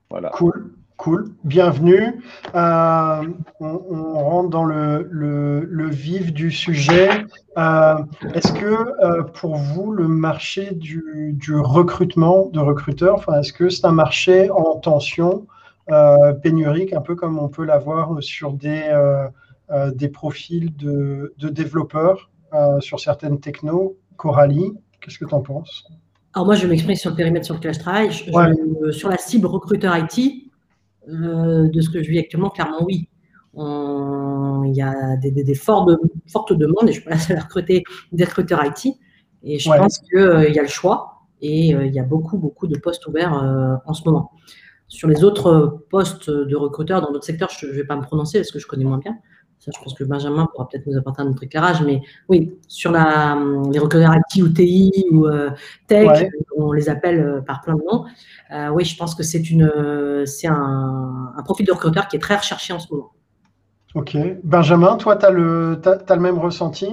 Voilà. 0.09 0.31
Cool, 0.33 0.73
cool. 0.97 1.29
Bienvenue. 1.45 2.21
On, 2.53 3.29
rentre 3.61 4.49
dans 4.49 4.65
le, 4.65 5.87
vif 5.91 6.33
du 6.33 6.51
sujet. 6.51 7.07
Est-ce 7.55 8.51
que 8.51 9.31
pour 9.31 9.55
vous, 9.55 9.93
le 9.93 10.09
marché 10.09 10.73
du, 10.73 11.31
du 11.31 11.55
recrutement 11.55 12.49
de 12.51 12.59
recruteurs, 12.59 13.25
est-ce 13.39 13.53
que 13.53 13.69
c'est 13.69 13.85
un 13.85 13.93
marché 13.93 14.51
en 14.51 14.75
tension, 14.75 15.47
pénurique, 16.41 16.93
un 16.93 17.01
peu 17.01 17.15
comme 17.15 17.39
on 17.39 17.49
peut 17.49 17.65
l'avoir 17.65 18.21
sur 18.21 18.53
des, 18.53 18.83
euh, 18.89 19.27
euh, 19.71 19.91
des 19.91 20.09
profils 20.09 20.75
de, 20.75 21.33
de 21.37 21.49
développeurs 21.49 22.29
euh, 22.53 22.79
sur 22.79 22.99
certaines 22.99 23.39
technos, 23.39 23.97
Coralie, 24.15 24.73
qu'est-ce 25.01 25.19
que 25.19 25.25
tu 25.25 25.33
en 25.33 25.41
penses? 25.41 25.85
Alors 26.33 26.45
moi, 26.45 26.55
je 26.55 26.63
vais 26.63 26.69
m'exprimer 26.69 26.95
sur 26.95 27.09
le 27.09 27.15
périmètre 27.15 27.45
sur 27.45 27.55
lequel 27.55 27.73
je 27.73 27.79
travaille. 27.79 28.11
Je- 28.11 28.31
Ouais. 28.31 28.51
je- 28.85 28.91
sur 28.91 29.09
la 29.09 29.17
cible 29.17 29.47
recruteur 29.47 29.95
IT, 29.97 30.51
euh, 31.09 31.67
de 31.69 31.81
ce 31.81 31.89
que 31.89 32.01
je 32.03 32.09
vis 32.09 32.19
actuellement, 32.19 32.49
clairement 32.49 32.83
oui. 32.85 33.09
Il 33.55 34.73
y 34.75 34.81
a 34.81 35.15
des, 35.17 35.55
fortes 35.55 35.87
demandes 36.53 36.87
et 36.89 36.93
je 36.93 36.99
suis 36.99 37.03
pas 37.03 37.11
la 37.11 37.17
seule 37.17 37.37
à 37.37 37.41
recruter 37.41 37.83
des 38.11 38.23
recruteurs 38.23 38.63
IT. 38.63 38.95
Et 39.43 39.57
je 39.59 39.69
Ouais. 39.69 39.77
pense 39.79 39.97
qu'il 39.99 40.19
y 40.53 40.59
a 40.59 40.61
le 40.61 40.67
choix 40.67 41.21
et 41.41 41.73
euh, 41.73 41.85
il 41.85 41.93
y 41.93 41.99
a 41.99 42.03
beaucoup, 42.03 42.37
beaucoup 42.37 42.67
de 42.67 42.77
postes 42.77 43.07
ouverts 43.07 43.33
euh, 43.41 43.75
en 43.85 43.93
ce 43.93 44.03
moment. 44.05 44.31
Sur 44.87 45.07
les 45.09 45.23
autres 45.23 45.79
postes 45.89 46.29
de 46.29 46.55
recruteurs 46.55 47.01
dans 47.01 47.11
d'autres 47.11 47.25
secteurs, 47.25 47.49
je 47.49 47.65
ne 47.65 47.71
vais 47.71 47.83
pas 47.83 47.95
me 47.95 48.01
prononcer 48.03 48.39
parce 48.39 48.51
que 48.51 48.59
je 48.59 48.67
connais 48.67 48.85
moins 48.85 48.99
bien. 48.99 49.17
Ça, 49.59 49.71
je 49.75 49.83
pense 49.83 49.95
que 49.95 50.03
Benjamin 50.03 50.47
pourra 50.53 50.69
peut-être 50.69 50.85
nous 50.85 50.95
apporter 50.97 51.23
un 51.23 51.27
autre 51.27 51.43
éclairage. 51.43 51.81
Mais 51.81 52.01
oui, 52.29 52.53
sur 52.67 52.91
la, 52.91 53.37
les 53.71 53.79
recruteurs 53.79 54.13
IT 54.15 54.43
ou 54.43 54.49
TI 54.49 54.91
ou 55.11 55.25
euh, 55.27 55.49
tech, 55.87 56.07
Ouais. 56.07 56.29
on 56.55 56.71
les 56.71 56.89
appelle 56.89 57.19
euh, 57.19 57.41
par 57.41 57.61
plein 57.61 57.73
de 57.75 57.81
noms. 57.91 58.05
Euh, 58.53 58.69
oui, 58.69 58.85
je 58.85 58.95
pense 58.95 59.15
que 59.15 59.23
c'est 59.23 59.49
une, 59.49 59.63
euh, 59.63 60.25
c'est 60.25 60.47
un, 60.47 61.33
un 61.35 61.43
profil 61.43 61.65
de 61.65 61.71
recruteur 61.71 62.07
qui 62.07 62.15
est 62.17 62.19
très 62.19 62.35
recherché 62.37 62.71
en 62.71 62.79
ce 62.79 62.93
moment. 62.93 63.11
Ok. 63.95 64.15
Benjamin, 64.43 64.95
toi, 64.97 65.15
tu 65.15 65.25
as 65.25 65.31
le, 65.31 65.79
t'as- 65.81 65.97
t'as 65.97 66.15
le 66.15 66.21
même 66.21 66.37
ressenti? 66.37 66.87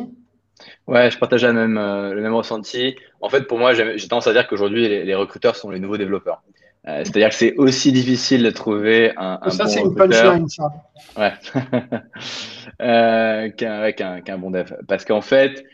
Ouais, 0.87 1.11
je 1.11 1.19
partage 1.19 1.43
la 1.45 1.53
même, 1.53 1.77
euh, 1.77 2.15
le 2.15 2.23
même 2.23 2.35
ressenti. 2.35 2.97
En 3.21 3.29
fait, 3.29 3.43
pour 3.43 3.59
moi, 3.59 3.75
j'ai 3.75 3.99
j'ai 3.99 4.09
tendance 4.09 4.27
à 4.27 4.33
dire 4.33 4.49
qu'aujourd'hui, 4.49 4.89
les, 4.89 5.05
les 5.05 5.15
recruteurs 5.15 5.55
sont 5.57 5.71
les 5.71 5.81
nouveaux 5.81 5.99
développeurs. 5.99 6.43
Euh, 6.87 7.03
C'est-à-dire 7.05 7.31
que 7.31 7.35
c'est 7.35 7.55
aussi 7.57 7.93
difficile 7.93 8.43
de 8.43 8.51
trouver 8.51 9.13
un, 9.17 9.39
un 9.41 9.51
ça, 9.51 9.65
bon 9.65 9.71
c'est 9.71 9.81
une 9.81 9.95
punchline, 9.95 10.49
ça. 10.49 10.71
ouais. 11.17 11.33
euh, 12.83 13.49
qu'un 13.51 13.83
ouais, 13.83 14.39
bon 14.39 14.51
dev. 14.51 14.71
Parce 14.87 15.05
qu'en 15.05 15.23
fait, 15.23 15.65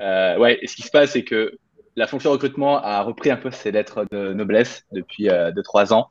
euh, 0.00 0.36
ouais, 0.38 0.58
ce 0.64 0.74
qui 0.74 0.82
se 0.82 0.90
passe, 0.90 1.12
c'est 1.12 1.22
que 1.22 1.56
la 1.94 2.06
fonction 2.06 2.30
recrutement 2.30 2.82
a 2.82 3.00
repris 3.02 3.30
un 3.30 3.36
peu 3.36 3.50
ses 3.50 3.70
lettres 3.70 4.06
de 4.10 4.32
noblesse 4.32 4.84
depuis 4.92 5.30
euh, 5.30 5.52
deux, 5.52 5.62
trois 5.62 5.92
ans. 5.92 6.08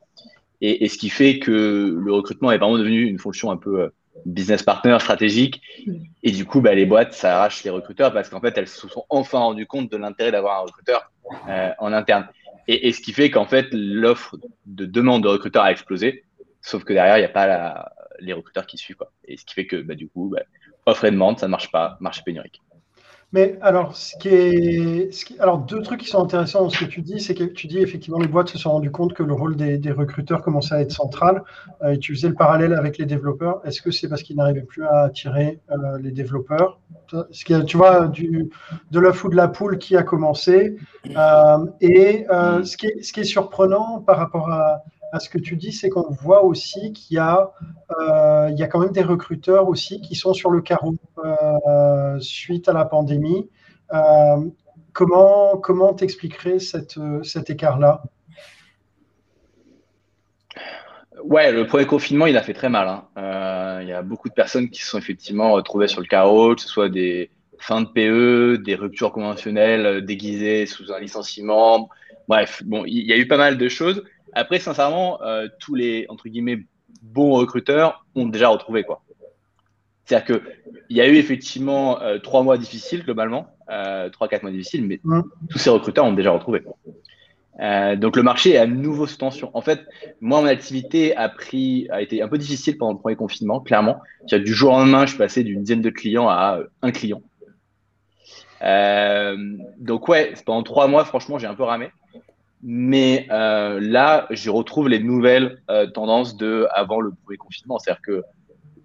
Et, 0.62 0.84
et 0.84 0.88
ce 0.88 0.96
qui 0.96 1.10
fait 1.10 1.38
que 1.38 1.96
le 1.98 2.12
recrutement 2.12 2.50
est 2.50 2.58
vraiment 2.58 2.78
devenu 2.78 3.02
une 3.02 3.18
fonction 3.18 3.50
un 3.50 3.58
peu 3.58 3.90
business 4.24 4.62
partner 4.62 4.98
stratégique. 5.00 5.60
Et 6.22 6.30
du 6.30 6.44
coup, 6.44 6.60
bah, 6.60 6.74
les 6.74 6.86
boîtes, 6.86 7.12
ça 7.12 7.36
arrache 7.36 7.62
les 7.64 7.70
recruteurs 7.70 8.12
parce 8.12 8.28
qu'en 8.28 8.40
fait, 8.40 8.56
elles 8.56 8.68
se 8.68 8.88
sont 8.88 9.04
enfin 9.10 9.38
rendues 9.38 9.66
compte 9.66 9.90
de 9.90 9.96
l'intérêt 9.96 10.32
d'avoir 10.32 10.60
un 10.60 10.62
recruteur 10.62 11.10
euh, 11.48 11.70
en 11.78 11.92
interne. 11.92 12.26
Et, 12.68 12.92
ce 12.92 13.00
qui 13.00 13.12
fait 13.12 13.30
qu'en 13.30 13.46
fait, 13.46 13.68
l'offre 13.72 14.36
de 14.66 14.86
demande 14.86 15.22
de 15.22 15.28
recruteurs 15.28 15.62
a 15.62 15.70
explosé. 15.70 16.24
Sauf 16.62 16.84
que 16.84 16.92
derrière, 16.92 17.16
il 17.16 17.20
n'y 17.20 17.26
a 17.26 17.30
pas 17.30 17.92
les 18.18 18.32
recruteurs 18.32 18.66
qui 18.66 18.76
suivent. 18.76 18.96
Quoi. 18.96 19.12
Et 19.24 19.36
ce 19.36 19.44
qui 19.44 19.54
fait 19.54 19.66
que 19.66 19.76
bah, 19.76 19.94
du 19.94 20.08
coup, 20.08 20.30
bah, 20.34 20.42
offre 20.86 21.04
et 21.04 21.10
demande, 21.10 21.38
ça 21.38 21.46
ne 21.46 21.52
marche 21.52 21.70
pas, 21.70 21.96
marché 22.00 22.22
pénurique. 22.24 22.62
Mais 23.32 23.58
alors, 23.60 23.96
ce 23.96 24.16
qui 24.18 24.28
est, 24.28 25.12
ce 25.12 25.24
qui- 25.24 25.38
alors 25.40 25.58
deux 25.58 25.82
trucs 25.82 26.00
qui 26.00 26.06
sont 26.06 26.22
intéressants 26.22 26.62
dans 26.62 26.70
ce 26.70 26.78
que 26.78 26.84
tu 26.84 27.02
dis, 27.02 27.20
c'est 27.20 27.34
que 27.34 27.42
tu 27.44 27.66
dis 27.66 27.78
effectivement 27.78 28.18
les 28.20 28.28
boîtes 28.28 28.48
se 28.48 28.56
sont 28.56 28.70
rendues 28.70 28.92
compte 28.92 29.14
que 29.14 29.22
le 29.24 29.32
rôle 29.34 29.56
des, 29.56 29.78
des 29.78 29.90
recruteurs 29.90 30.42
commençait 30.42 30.74
à 30.76 30.80
être 30.80 30.92
central. 30.92 31.42
Euh, 31.82 31.92
et 31.92 31.98
tu 31.98 32.14
faisais 32.14 32.28
le 32.28 32.34
parallèle 32.34 32.72
avec 32.72 32.98
les 32.98 33.04
développeurs. 33.04 33.60
Est-ce 33.64 33.82
que 33.82 33.90
c'est 33.90 34.08
parce 34.08 34.22
qu'ils 34.22 34.36
n'arrivaient 34.36 34.62
plus 34.62 34.84
à 34.84 35.02
attirer 35.02 35.60
euh, 35.70 35.98
les 36.00 36.12
développeurs? 36.12 36.78
Ce 37.32 37.44
qui 37.44 37.52
Tu 37.66 37.76
vois, 37.76 38.06
du, 38.08 38.48
de 38.92 39.00
l'œuf 39.00 39.22
ou 39.24 39.28
de 39.28 39.36
la 39.36 39.48
poule 39.48 39.78
qui 39.78 39.96
a 39.96 40.02
commencé. 40.04 40.76
Euh, 41.16 41.66
et 41.80 42.26
ce, 42.30 42.76
qui 42.76 42.86
est, 42.86 43.02
ce 43.02 43.12
qui 43.12 43.20
est 43.20 43.24
surprenant 43.24 44.00
par 44.00 44.18
rapport 44.18 44.50
à, 44.50 44.82
à 45.16 45.20
ce 45.20 45.28
que 45.28 45.38
tu 45.38 45.56
dis, 45.56 45.72
c'est 45.72 45.88
qu'on 45.88 46.10
voit 46.10 46.44
aussi 46.44 46.92
qu'il 46.92 47.16
y 47.16 47.20
euh, 47.20 48.50
y 48.50 48.62
a 48.62 48.68
quand 48.68 48.80
même 48.80 48.92
des 48.92 49.02
recruteurs 49.02 49.68
aussi 49.68 50.00
qui 50.00 50.14
sont 50.14 50.34
sur 50.34 50.50
le 50.50 50.60
carreau 50.60 50.94
euh, 51.24 52.20
suite 52.20 52.68
à 52.68 52.72
la 52.72 52.84
pandémie. 52.84 53.48
Euh, 53.92 54.44
comment 54.92 55.56
comment 55.56 55.94
t'expliquerais 55.94 56.58
cet 56.58 57.50
écart-là? 57.50 58.02
Ouais, 61.24 61.50
le 61.50 61.66
premier 61.66 61.86
confinement, 61.86 62.26
il 62.26 62.36
a 62.36 62.42
fait 62.42 62.52
très 62.52 62.68
mal. 62.68 62.86
hein. 62.88 63.08
Euh, 63.16 63.78
il 63.82 63.88
y 63.88 63.92
a 63.92 64.02
beaucoup 64.02 64.28
de 64.28 64.34
personnes 64.34 64.68
qui 64.68 64.82
se 64.82 64.90
sont 64.90 64.98
effectivement 64.98 65.52
retrouvées 65.52 65.88
sur 65.88 66.00
le 66.00 66.06
carreau, 66.06 66.54
que 66.54 66.60
ce 66.60 66.68
soit 66.68 66.90
des 66.90 67.30
fins 67.58 67.80
de 67.80 67.88
PE, 67.88 68.62
des 68.62 68.74
ruptures 68.74 69.12
conventionnelles 69.12 70.04
déguisées 70.04 70.66
sous 70.66 70.92
un 70.92 71.00
licenciement. 71.00 71.88
Bref, 72.28 72.62
bon, 72.64 72.84
il 72.86 73.06
y 73.06 73.12
a 73.12 73.16
eu 73.16 73.26
pas 73.26 73.38
mal 73.38 73.56
de 73.56 73.68
choses. 73.68 74.04
Après, 74.36 74.58
sincèrement, 74.58 75.22
euh, 75.22 75.48
tous 75.58 75.74
les 75.74 76.04
entre 76.10 76.28
guillemets 76.28 76.58
bons 77.00 77.32
recruteurs 77.32 78.04
ont 78.14 78.26
déjà 78.26 78.48
retrouvé 78.48 78.84
quoi. 78.84 79.02
C'est-à-dire 80.04 80.26
que 80.26 80.42
il 80.90 80.96
y 80.96 81.00
a 81.00 81.08
eu 81.08 81.16
effectivement 81.16 82.00
euh, 82.02 82.18
trois 82.18 82.42
mois 82.42 82.58
difficiles 82.58 83.02
globalement, 83.02 83.46
euh, 83.70 84.10
trois 84.10 84.28
quatre 84.28 84.42
mois 84.42 84.52
difficiles, 84.52 84.84
mais 84.86 85.00
Mm. 85.02 85.22
tous 85.48 85.58
ces 85.58 85.70
recruteurs 85.70 86.04
ont 86.04 86.12
déjà 86.12 86.32
retrouvé. 86.32 86.62
Euh, 87.60 87.96
donc 87.96 88.16
le 88.16 88.22
marché 88.22 88.50
est 88.50 88.58
à 88.58 88.66
nouveau 88.66 89.06
sous 89.06 89.16
tension. 89.16 89.50
En 89.54 89.62
fait, 89.62 89.80
moi 90.20 90.42
mon 90.42 90.46
activité 90.46 91.16
a 91.16 91.30
pris 91.30 91.88
a 91.90 92.02
été 92.02 92.20
un 92.20 92.28
peu 92.28 92.36
difficile 92.36 92.76
pendant 92.76 92.92
le 92.92 92.98
premier 92.98 93.16
confinement, 93.16 93.60
clairement. 93.60 94.00
Du 94.30 94.52
jour 94.52 94.74
au 94.74 94.76
lendemain, 94.78 95.06
je 95.06 95.12
suis 95.12 95.18
passé 95.18 95.44
d'une 95.44 95.62
dizaine 95.62 95.80
de 95.80 95.90
clients 95.90 96.28
à 96.28 96.60
un 96.82 96.90
client. 96.92 97.22
Donc 99.78 100.08
ouais, 100.08 100.34
pendant 100.44 100.62
trois 100.62 100.88
mois, 100.88 101.06
franchement, 101.06 101.38
j'ai 101.38 101.46
un 101.46 101.54
peu 101.54 101.62
ramé. 101.62 101.90
Mais 102.68 103.28
euh, 103.30 103.78
là, 103.80 104.26
je 104.30 104.50
retrouve 104.50 104.88
les 104.88 104.98
nouvelles 104.98 105.62
euh, 105.70 105.86
tendances 105.86 106.36
de 106.36 106.66
avant 106.74 107.00
le 107.00 107.12
premier 107.12 107.36
confinement. 107.36 107.78
C'est-à-dire 107.78 108.02
que 108.02 108.24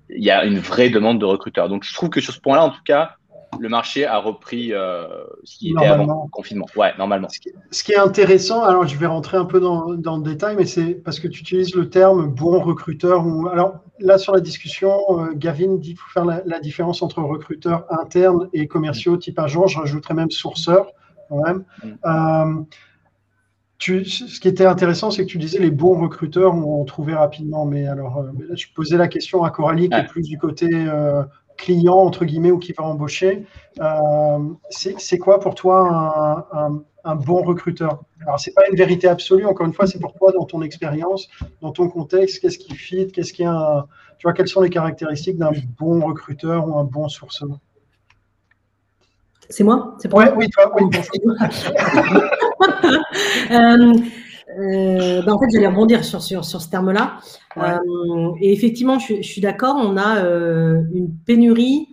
il 0.09 0.23
y 0.23 0.29
a 0.29 0.45
une 0.45 0.59
vraie 0.59 0.91
demande 0.91 1.19
de 1.19 1.25
recruteurs. 1.25 1.67
Donc 1.67 1.83
je 1.83 1.91
trouve 1.95 2.09
que 2.09 2.21
sur 2.21 2.31
ce 2.31 2.39
point-là, 2.39 2.63
en 2.65 2.69
tout 2.69 2.83
cas, 2.85 3.15
le 3.59 3.69
marché 3.69 4.05
a 4.05 4.19
repris 4.19 4.71
euh, 4.71 5.07
ce 5.43 5.57
qui 5.57 5.71
était 5.71 5.87
avant 5.87 6.25
le 6.25 6.29
confinement. 6.29 6.67
Ouais, 6.75 6.93
normalement. 6.99 7.27
Ce 7.29 7.39
qui, 7.39 7.49
ce 7.71 7.83
qui 7.83 7.93
est 7.93 7.97
intéressant, 7.97 8.63
alors 8.63 8.85
je 8.85 8.95
vais 8.97 9.07
rentrer 9.07 9.37
un 9.37 9.45
peu 9.45 9.59
dans, 9.59 9.95
dans 9.95 10.17
le 10.17 10.23
détail, 10.23 10.55
mais 10.55 10.65
c'est 10.65 10.93
parce 10.93 11.19
que 11.19 11.27
tu 11.27 11.41
utilises 11.41 11.73
le 11.73 11.89
terme 11.89 12.27
bon 12.27 12.59
recruteur. 12.59 13.25
Ou, 13.25 13.47
alors 13.47 13.79
là, 13.99 14.19
sur 14.19 14.33
la 14.33 14.41
discussion, 14.41 14.99
euh, 15.09 15.33
Gavin 15.33 15.77
dit 15.77 15.89
qu'il 15.89 15.97
faut 15.97 16.11
faire 16.11 16.25
la, 16.25 16.43
la 16.45 16.59
différence 16.59 17.01
entre 17.01 17.23
recruteurs 17.23 17.85
internes 17.89 18.47
et 18.53 18.67
commerciaux 18.67 19.17
type 19.17 19.39
agent. 19.39 19.65
Je 19.65 19.79
rajouterais 19.79 20.13
même 20.13 20.29
sourceurs 20.29 20.91
quand 21.29 21.41
même. 21.43 21.63
Euh, 22.05 22.63
tu, 23.81 24.05
ce 24.05 24.39
qui 24.39 24.47
était 24.47 24.65
intéressant, 24.65 25.11
c'est 25.11 25.23
que 25.25 25.31
tu 25.31 25.37
disais 25.39 25.59
les 25.59 25.71
bons 25.71 25.99
recruteurs 25.99 26.53
ont 26.55 26.85
trouvé 26.85 27.13
rapidement. 27.15 27.65
Mais 27.65 27.87
alors, 27.87 28.19
euh, 28.19 28.31
là, 28.47 28.55
je 28.55 28.67
posais 28.75 28.97
la 28.97 29.07
question 29.07 29.43
à 29.43 29.49
Coralie, 29.49 29.89
qui 29.89 29.99
est 29.99 30.03
plus 30.05 30.27
du 30.27 30.37
côté 30.37 30.67
euh, 30.71 31.23
client, 31.57 31.97
entre 31.97 32.25
guillemets, 32.25 32.51
ou 32.51 32.59
qui 32.59 32.73
va 32.73 32.83
embaucher. 32.83 33.45
Euh, 33.81 34.39
c'est 34.69 35.17
quoi 35.17 35.39
pour 35.39 35.55
toi 35.55 36.45
un, 36.53 36.57
un- 36.59 36.83
un 37.03 37.15
bon 37.15 37.41
recruteur? 37.41 38.03
Alors, 38.27 38.39
c'est 38.39 38.53
pas 38.53 38.61
une 38.71 38.77
vérité 38.77 39.07
absolue, 39.07 39.45
encore 39.47 39.65
une 39.65 39.73
fois, 39.73 39.87
c'est 39.87 39.99
pour 39.99 40.13
toi 40.13 40.31
dans 40.31 40.45
ton 40.45 40.61
expérience, 40.61 41.27
dans 41.61 41.71
ton 41.71 41.89
contexte, 41.89 42.39
qu'est-ce 42.41 42.59
qui 42.59 42.75
fit, 42.75 43.07
qu'est-ce 43.11 43.33
qui 43.33 43.41
est 43.43 43.45
un. 43.45 43.85
Tu 44.19 44.27
vois, 44.27 44.33
quelles 44.33 44.47
sont 44.47 44.61
les 44.61 44.69
caractéristiques 44.69 45.37
d'un 45.37 45.51
bon 45.79 46.05
recruteur 46.05 46.67
ou 46.67 46.77
un 46.77 46.83
bon 46.83 47.09
sourceur? 47.09 47.59
C'est 49.51 49.63
moi? 49.63 49.95
C'est 49.99 50.07
pour 50.09 50.19
Ouais, 50.19 50.25
moi 50.25 50.35
oui, 50.37 50.49
toi, 50.49 50.71
oui. 50.79 50.89
Euh, 53.51 53.93
euh, 54.59 55.21
ben, 55.23 55.33
en 55.33 55.39
fait, 55.39 55.45
j'allais 55.53 55.67
rebondir 55.67 56.03
sur, 56.03 56.21
sur, 56.21 56.43
sur 56.45 56.61
ce 56.61 56.69
terme-là. 56.69 57.17
Ouais. 57.55 57.63
Euh, 57.63 58.31
et 58.41 58.51
effectivement, 58.53 58.99
je, 58.99 59.05
suis- 59.05 59.23
je 59.23 59.27
suis 59.29 59.41
d'accord, 59.41 59.75
on 59.77 59.97
a 59.97 60.23
euh, 60.23 60.81
une 60.93 61.09
pénurie, 61.25 61.87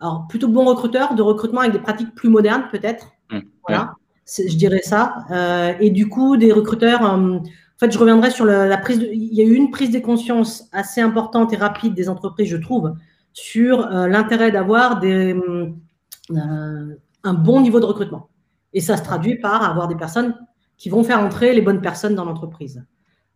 alors 0.00 0.26
plutôt 0.28 0.46
de 0.46 0.52
bons 0.52 0.64
recruteurs, 0.64 1.14
de 1.14 1.22
recrutement 1.22 1.60
avec 1.60 1.72
des 1.72 1.78
pratiques 1.78 2.14
plus 2.14 2.28
modernes 2.28 2.64
peut-être. 2.70 3.12
Mmh. 3.30 3.38
Voilà, 3.66 3.92
je 4.26 4.56
dirais 4.56 4.82
ça. 4.82 5.14
Euh, 5.30 5.72
et 5.80 5.90
du 5.90 6.08
coup, 6.08 6.36
des 6.36 6.52
recruteurs, 6.52 7.02
euh, 7.04 7.36
en 7.38 7.42
fait, 7.78 7.90
je 7.92 7.98
reviendrai 7.98 8.30
sur 8.30 8.44
la, 8.44 8.66
la 8.66 8.76
prise 8.78 8.98
de, 8.98 9.06
il 9.06 9.34
y 9.34 9.40
a 9.40 9.44
eu 9.44 9.54
une 9.54 9.70
prise 9.70 9.90
de 9.90 9.98
conscience 9.98 10.68
assez 10.72 11.00
importante 11.00 11.52
et 11.52 11.56
rapide 11.56 11.94
des 11.94 12.08
entreprises, 12.08 12.48
je 12.48 12.56
trouve, 12.58 12.92
sur 13.32 13.86
euh, 13.92 14.06
l'intérêt 14.08 14.50
d'avoir 14.52 15.00
des, 15.00 15.34
euh, 15.34 15.70
un 16.36 17.34
bon 17.34 17.60
niveau 17.60 17.80
de 17.80 17.86
recrutement. 17.86 18.28
Et 18.72 18.80
ça 18.80 18.96
se 18.96 19.02
traduit 19.02 19.36
par 19.36 19.62
avoir 19.62 19.88
des 19.88 19.96
personnes 19.96 20.34
qui 20.78 20.88
vont 20.88 21.04
faire 21.04 21.20
entrer 21.20 21.52
les 21.52 21.62
bonnes 21.62 21.80
personnes 21.80 22.14
dans 22.14 22.24
l'entreprise. 22.24 22.84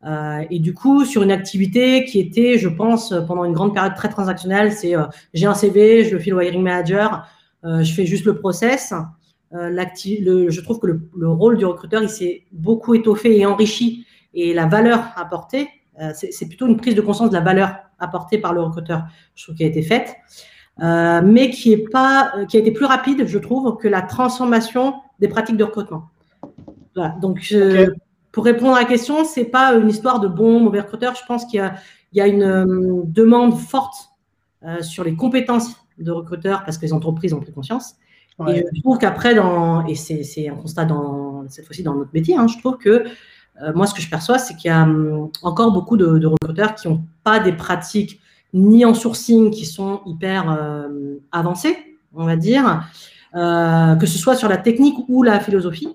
Euh, 0.04 0.44
et 0.50 0.58
du 0.58 0.74
coup, 0.74 1.04
sur 1.04 1.22
une 1.22 1.30
activité 1.30 2.04
qui 2.04 2.20
était, 2.20 2.58
je 2.58 2.68
pense, 2.68 3.14
pendant 3.26 3.44
une 3.44 3.52
grande 3.52 3.74
période 3.74 3.94
très 3.94 4.08
transactionnelle, 4.08 4.72
c'est 4.72 4.96
euh, 4.96 5.04
j'ai 5.34 5.46
un 5.46 5.54
CV, 5.54 6.04
je 6.04 6.14
le 6.14 6.18
file 6.18 6.34
au 6.34 6.40
hiring 6.40 6.62
manager, 6.62 7.26
euh, 7.64 7.82
je 7.82 7.92
fais 7.92 8.06
juste 8.06 8.24
le 8.24 8.38
process. 8.38 8.92
Le, 9.52 10.50
je 10.50 10.60
trouve 10.60 10.80
que 10.80 10.86
le, 10.86 11.08
le, 11.16 11.30
rôle 11.30 11.56
du 11.56 11.64
recruteur, 11.64 12.02
il 12.02 12.10
s'est 12.10 12.44
beaucoup 12.52 12.94
étoffé 12.94 13.38
et 13.38 13.46
enrichi. 13.46 14.04
Et 14.34 14.52
la 14.52 14.66
valeur 14.66 15.12
apportée, 15.16 15.68
c'est 16.12 16.46
plutôt 16.46 16.66
une 16.66 16.76
prise 16.76 16.94
de 16.94 17.00
conscience 17.00 17.30
de 17.30 17.34
la 17.34 17.40
valeur 17.40 17.76
apportée 17.98 18.36
par 18.36 18.52
le 18.52 18.60
recruteur, 18.60 19.04
je 19.34 19.44
trouve, 19.44 19.54
qui 19.54 19.64
a 19.64 19.66
été 19.66 19.80
faite. 19.80 20.14
Euh, 20.82 21.22
mais 21.24 21.50
qui, 21.50 21.72
est 21.72 21.88
pas, 21.88 22.32
qui 22.48 22.56
a 22.58 22.60
été 22.60 22.70
plus 22.70 22.84
rapide, 22.84 23.26
je 23.26 23.38
trouve, 23.38 23.76
que 23.78 23.88
la 23.88 24.02
transformation 24.02 24.94
des 25.20 25.28
pratiques 25.28 25.56
de 25.56 25.64
recrutement. 25.64 26.10
Voilà. 26.94 27.16
Donc, 27.20 27.38
je, 27.40 27.90
pour 28.32 28.44
répondre 28.44 28.76
à 28.76 28.80
la 28.80 28.84
question, 28.84 29.24
c'est 29.24 29.46
pas 29.46 29.74
une 29.74 29.88
histoire 29.88 30.20
de 30.20 30.28
bon, 30.28 30.60
mauvais 30.60 30.80
recruteur. 30.80 31.14
Je 31.14 31.24
pense 31.26 31.46
qu'il 31.46 31.58
y 31.58 31.62
a, 31.62 31.76
il 32.12 32.18
y 32.18 32.20
a 32.20 32.26
une 32.26 32.42
euh, 32.42 33.02
demande 33.04 33.58
forte 33.58 34.10
euh, 34.64 34.82
sur 34.82 35.04
les 35.04 35.14
compétences 35.14 35.76
de 35.98 36.10
recruteurs 36.10 36.64
parce 36.64 36.76
que 36.76 36.84
les 36.84 36.92
entreprises 36.92 37.32
ont 37.32 37.40
pris 37.40 37.52
conscience. 37.52 37.94
Et 38.48 38.66
je 38.74 38.82
trouve 38.82 38.98
qu'après, 38.98 39.34
dans, 39.34 39.86
et 39.86 39.94
c'est 39.94 40.48
un 40.50 40.56
constat 40.56 40.84
dans, 40.84 41.48
cette 41.48 41.64
fois-ci 41.64 41.82
dans 41.82 41.94
notre 41.94 42.10
métier, 42.12 42.36
hein, 42.36 42.46
je 42.46 42.58
trouve 42.58 42.76
que 42.76 43.04
euh, 43.62 43.72
moi, 43.74 43.86
ce 43.86 43.94
que 43.94 44.02
je 44.02 44.10
perçois, 44.10 44.38
c'est 44.38 44.54
qu'il 44.56 44.70
y 44.70 44.74
a 44.74 44.82
hum, 44.82 45.30
encore 45.42 45.72
beaucoup 45.72 45.96
de, 45.96 46.18
de 46.18 46.26
recruteurs 46.26 46.74
qui 46.74 46.86
n'ont 46.86 47.02
pas 47.24 47.40
des 47.40 47.52
pratiques 47.52 48.20
ni 48.52 48.84
en 48.84 48.94
sourcing 48.94 49.50
qui 49.50 49.66
sont 49.66 50.00
hyper 50.06 50.50
euh, 50.50 51.18
avancées, 51.32 51.76
on 52.14 52.24
va 52.24 52.36
dire, 52.36 52.88
euh, 53.34 53.96
que 53.96 54.06
ce 54.06 54.18
soit 54.18 54.34
sur 54.34 54.48
la 54.48 54.56
technique 54.56 54.96
ou 55.08 55.22
la 55.22 55.40
philosophie. 55.40 55.94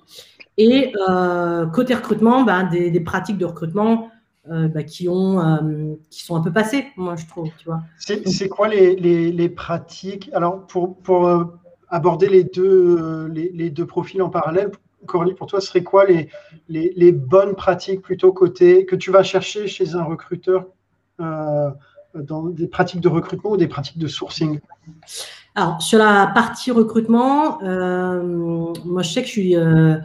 Et 0.58 0.94
euh, 1.10 1.66
côté 1.68 1.96
recrutement, 1.96 2.44
ben, 2.44 2.70
des, 2.70 3.00
pratiques 3.00 3.38
de 3.38 3.46
recrutement 3.46 4.10
ben, 4.48 4.84
qui, 4.84 5.08
ont, 5.08 5.98
qui 6.10 6.24
sont 6.24 6.36
un 6.36 6.42
peu 6.42 6.52
passées, 6.52 6.88
moi 6.98 7.16
je 7.16 7.26
trouve. 7.26 7.50
C'est 7.98 8.50
quoi 8.50 8.68
les, 8.68 8.96
les, 8.96 9.50
pratiques? 9.50 10.30
Alors, 10.34 10.68
pour, 10.68 10.98
pour 10.98 11.30
aborder 11.88 12.28
les 12.28 12.44
deux, 12.44 13.28
les, 13.28 13.70
deux 13.70 13.86
profils 13.86 14.22
en 14.22 14.30
parallèle, 14.30 14.72
Coralie, 15.08 15.34
pour 15.34 15.48
toi, 15.48 15.62
ce 15.62 15.68
serait 15.68 15.84
quoi 15.84 16.06
les, 16.06 16.30
les, 16.68 17.12
bonnes 17.12 17.56
pratiques 17.56 18.02
plutôt 18.02 18.34
côté 18.34 18.86
que 18.86 18.96
tu 18.96 19.10
vas 19.10 19.24
chercher 19.24 19.68
chez 19.68 19.96
un 19.96 20.04
recruteur? 20.04 20.66
Dans 22.16 22.44
des 22.44 22.68
pratiques 22.68 23.02
de 23.02 23.08
recrutement 23.08 23.52
ou 23.52 23.58
des 23.58 23.68
pratiques 23.68 23.98
de 23.98 24.08
sourcing 24.08 24.60
Alors, 25.56 25.82
sur 25.82 26.00
la 26.00 26.28
partie 26.28 26.72
recrutement, 26.72 27.62
euh, 27.64 28.74
moi, 28.86 29.02
je 29.02 29.10
sais 29.10 29.22
que 29.22 29.28
je 29.28 29.32
suis. 29.32 29.56
Euh, 29.56 29.98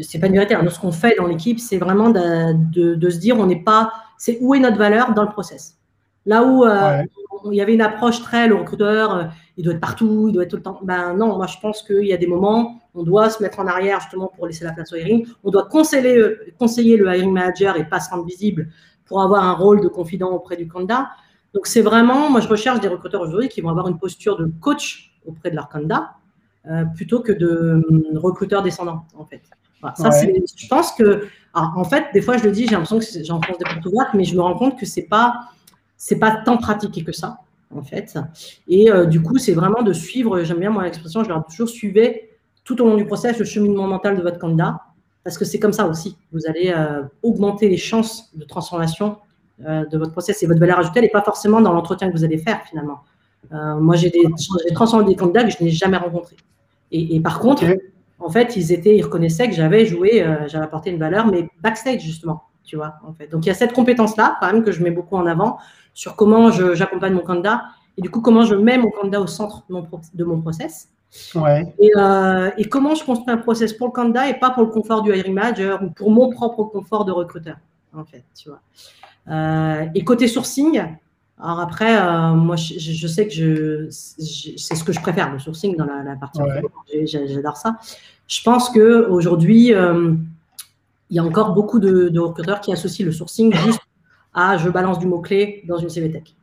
c'est 0.00 0.18
pas 0.18 0.26
une 0.26 0.32
vérité. 0.34 0.54
Hein. 0.54 0.66
ce 0.68 0.80
qu'on 0.80 0.92
fait 0.92 1.16
dans 1.18 1.26
l'équipe, 1.26 1.60
c'est 1.60 1.78
vraiment 1.78 2.10
de, 2.10 2.94
de, 2.94 3.10
se 3.10 3.18
dire 3.18 3.38
on 3.38 3.46
n'est 3.46 3.62
pas. 3.62 3.92
C'est 4.18 4.38
où 4.40 4.54
est 4.54 4.60
notre 4.60 4.78
valeur 4.78 5.14
dans 5.14 5.22
le 5.22 5.28
process. 5.28 5.76
Là 6.24 6.44
où 6.44 6.64
euh, 6.64 7.02
il 7.46 7.54
y 7.54 7.60
avait 7.60 7.74
une 7.74 7.82
approche 7.82 8.22
très 8.22 8.46
le 8.46 8.54
recruteur, 8.54 9.32
il 9.56 9.64
doit 9.64 9.74
être 9.74 9.80
partout, 9.80 10.26
il 10.28 10.32
doit 10.32 10.44
être 10.44 10.50
tout 10.50 10.56
le 10.56 10.62
temps. 10.62 10.78
Ben 10.82 11.14
non, 11.14 11.36
moi 11.36 11.46
je 11.46 11.58
pense 11.60 11.82
qu'il 11.82 12.06
y 12.06 12.12
a 12.12 12.16
des 12.16 12.28
moments, 12.28 12.80
on 12.94 13.02
doit 13.02 13.28
se 13.28 13.42
mettre 13.42 13.58
en 13.58 13.66
arrière 13.66 14.00
justement 14.00 14.30
pour 14.36 14.46
laisser 14.46 14.64
la 14.64 14.72
place 14.72 14.92
au 14.92 14.96
hiring. 14.96 15.26
On 15.42 15.50
doit 15.50 15.64
conseiller, 15.64 16.22
conseiller 16.58 16.96
le 16.96 17.12
hiring 17.12 17.32
manager 17.32 17.76
et 17.76 17.84
pas 17.88 17.98
se 17.98 18.10
rendre 18.10 18.24
visible 18.24 18.68
pour 19.12 19.20
avoir 19.20 19.44
un 19.44 19.52
rôle 19.52 19.82
de 19.82 19.88
confident 19.88 20.30
auprès 20.30 20.56
du 20.56 20.66
candidat. 20.66 21.10
Donc, 21.52 21.66
c'est 21.66 21.82
vraiment, 21.82 22.30
moi, 22.30 22.40
je 22.40 22.48
recherche 22.48 22.80
des 22.80 22.88
recruteurs 22.88 23.20
aujourd'hui 23.20 23.50
qui 23.50 23.60
vont 23.60 23.68
avoir 23.68 23.86
une 23.88 23.98
posture 23.98 24.38
de 24.38 24.50
coach 24.58 25.12
auprès 25.26 25.50
de 25.50 25.54
leur 25.54 25.68
candidat 25.68 26.12
euh, 26.66 26.86
plutôt 26.96 27.20
que 27.20 27.30
de 27.30 27.84
hum, 27.90 28.04
recruteurs 28.14 28.62
descendants, 28.62 29.04
en 29.14 29.26
fait. 29.26 29.42
ça, 29.96 30.08
je 30.12 30.66
pense 30.66 30.92
que, 30.92 31.26
en 31.52 31.84
fait, 31.84 32.06
des 32.14 32.22
fois, 32.22 32.38
je 32.38 32.44
le 32.44 32.52
dis, 32.52 32.64
j'ai 32.64 32.70
l'impression 32.70 33.00
que 33.00 33.04
j'enfonce 33.22 33.58
des 33.58 33.64
portes 33.64 33.84
ouvertes, 33.84 34.14
mais 34.14 34.24
je 34.24 34.34
me 34.34 34.40
rends 34.40 34.56
compte 34.56 34.78
que 34.78 34.86
c'est 34.86 35.02
pas, 35.02 35.40
c'est 35.98 36.18
pas 36.18 36.36
tant 36.42 36.56
pratiqué 36.56 37.04
que 37.04 37.12
ça, 37.12 37.36
en 37.76 37.82
fait. 37.82 38.18
Et 38.66 38.90
euh, 38.90 39.04
du 39.04 39.20
coup, 39.20 39.36
c'est 39.36 39.52
vraiment 39.52 39.82
de 39.82 39.92
suivre, 39.92 40.42
j'aime 40.42 40.60
bien 40.60 40.70
mon 40.70 40.80
expression, 40.80 41.22
je 41.22 41.28
leur 41.28 41.44
toujours 41.44 41.68
suivez 41.68 42.30
tout 42.64 42.80
au 42.80 42.86
long 42.86 42.96
du 42.96 43.04
process 43.04 43.38
le 43.38 43.44
cheminement 43.44 43.86
mental 43.86 44.16
de 44.16 44.22
votre 44.22 44.38
candidat 44.38 44.80
parce 45.24 45.38
que 45.38 45.44
c'est 45.44 45.58
comme 45.58 45.72
ça 45.72 45.86
aussi. 45.86 46.16
Vous 46.32 46.46
allez 46.46 46.72
euh, 46.74 47.02
augmenter 47.22 47.68
les 47.68 47.76
chances 47.76 48.30
de 48.34 48.44
transformation 48.44 49.18
euh, 49.66 49.84
de 49.86 49.98
votre 49.98 50.12
process 50.12 50.42
et 50.42 50.46
votre 50.46 50.60
valeur 50.60 50.78
ajoutée, 50.78 51.00
n'est 51.00 51.08
pas 51.08 51.22
forcément 51.22 51.60
dans 51.60 51.72
l'entretien 51.72 52.08
que 52.10 52.16
vous 52.16 52.24
allez 52.24 52.38
faire 52.38 52.62
finalement. 52.62 53.00
Euh, 53.52 53.76
moi, 53.76 53.96
j'ai 53.96 54.12
transformé 54.74 55.06
des 55.06 55.16
candidats 55.16 55.44
que 55.44 55.50
je 55.50 55.62
n'ai 55.62 55.70
jamais 55.70 55.96
rencontrés. 55.96 56.36
Et, 56.90 57.20
par 57.20 57.40
contre, 57.40 57.64
en 58.18 58.28
fait, 58.28 58.54
ils 58.56 58.70
étaient, 58.70 58.96
ils 58.96 59.02
reconnaissaient 59.02 59.48
que 59.48 59.54
j'avais 59.54 59.86
joué, 59.86 60.22
j'avais 60.46 60.64
apporté 60.64 60.90
une 60.90 60.98
valeur, 60.98 61.26
mais 61.26 61.48
backstage 61.62 62.02
justement, 62.02 62.42
tu 62.64 62.76
vois. 62.76 62.96
En 63.06 63.14
fait. 63.14 63.28
Donc 63.28 63.46
il 63.46 63.48
y 63.48 63.50
a 63.50 63.54
cette 63.54 63.72
compétence-là, 63.72 64.36
quand 64.40 64.52
même, 64.52 64.62
que 64.62 64.72
je 64.72 64.82
mets 64.82 64.90
beaucoup 64.90 65.16
en 65.16 65.24
avant 65.24 65.56
sur 65.94 66.16
comment 66.16 66.50
j'accompagne 66.50 67.14
mon 67.14 67.22
candidat 67.22 67.62
et 67.96 68.02
du 68.02 68.10
coup 68.10 68.20
comment 68.20 68.44
je 68.44 68.54
mets 68.54 68.76
mon 68.76 68.90
candidat 68.90 69.22
au 69.22 69.26
centre 69.26 69.64
de 69.68 69.74
mon, 69.74 69.88
de 70.14 70.24
mon 70.24 70.40
process. 70.42 70.91
Euh, 71.36 72.50
et, 72.56 72.64
comment 72.64 72.94
je 72.94 73.04
construis 73.04 73.32
un 73.32 73.36
process 73.36 73.72
pour 73.72 73.88
le 73.88 73.92
candidat 73.92 74.28
et 74.28 74.38
pas 74.38 74.50
pour 74.50 74.62
le 74.62 74.70
confort 74.70 75.02
du 75.02 75.14
hiring 75.14 75.34
manager 75.34 75.82
ou 75.82 75.90
pour 75.90 76.10
mon 76.10 76.30
propre 76.30 76.64
confort 76.64 77.04
de 77.04 77.12
recruteur, 77.12 77.56
en 77.94 78.04
fait, 78.04 78.24
tu 78.34 78.48
vois. 78.48 78.60
Euh, 79.28 79.86
et 79.94 80.04
côté 80.04 80.26
sourcing, 80.26 80.82
alors 81.38 81.60
après, 81.60 81.96
euh, 81.96 82.32
moi, 82.32 82.56
je, 82.56 83.06
sais 83.06 83.28
que 83.28 83.34
je, 83.34 83.90
c'est 83.90 84.74
ce 84.74 84.84
que 84.84 84.92
je 84.92 85.00
préfère, 85.00 85.32
le 85.32 85.38
sourcing 85.38 85.76
dans 85.76 85.84
la, 85.84 86.16
partie. 86.16 86.40
J'adore 87.04 87.56
ça. 87.56 87.76
Je 88.26 88.42
pense 88.42 88.70
que 88.70 89.06
aujourd'hui, 89.08 89.68
il 89.68 91.16
y 91.16 91.18
a 91.18 91.24
encore 91.24 91.52
beaucoup 91.52 91.78
de, 91.78 92.08
de, 92.08 92.20
recruteurs 92.20 92.60
qui 92.60 92.72
associent 92.72 93.04
le 93.04 93.12
sourcing 93.12 93.54
juste 93.54 93.80
à 94.32 94.56
je 94.56 94.70
balance 94.70 94.98
du 94.98 95.06
mot-clé 95.06 95.62
dans 95.68 95.76
une 95.76 95.90
CVTech. 95.90 96.34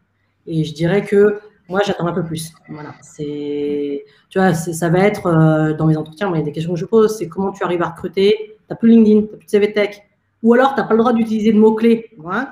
Et 0.46 0.64
je 0.64 0.74
dirais 0.74 1.04
que 1.04 1.40
moi, 1.70 1.82
j'attends 1.86 2.08
un 2.08 2.14
peu 2.14 2.24
plus. 2.24 2.52
Voilà. 2.68 2.96
C'est, 3.02 4.04
tu 4.30 4.40
vois, 4.40 4.54
ça 4.54 4.90
va 4.90 5.00
être 5.00 5.28
euh, 5.28 5.74
dans 5.74 5.86
mes 5.86 5.96
entretiens, 5.96 6.28
moi, 6.28 6.38
il 6.38 6.42
y 6.42 6.44
a 6.44 6.46
des 6.46 6.52
questions 6.52 6.74
que 6.74 6.80
je 6.80 6.86
pose, 6.86 7.16
c'est 7.18 7.30
comment 7.30 7.52
tu 7.52 7.64
arrives 7.64 7.84
à 7.84 7.90
recruter? 7.90 8.36
Tu 8.40 8.56
n'as 8.70 8.76
plus 8.76 8.90
LinkedIn, 8.90 9.22
tu 9.22 9.32
n'as 9.32 9.38
plus 9.38 9.46
de 9.46 9.50
CV 9.50 9.74
Tech. 9.74 10.02
Ou 10.42 10.54
alors, 10.56 10.74
tu 10.74 10.82
n'as 10.82 10.88
pas 10.88 10.94
le 10.96 11.00
droit 11.00 11.14
d'utiliser 11.14 11.54
de 11.54 11.60
mots-clés. 11.60 12.12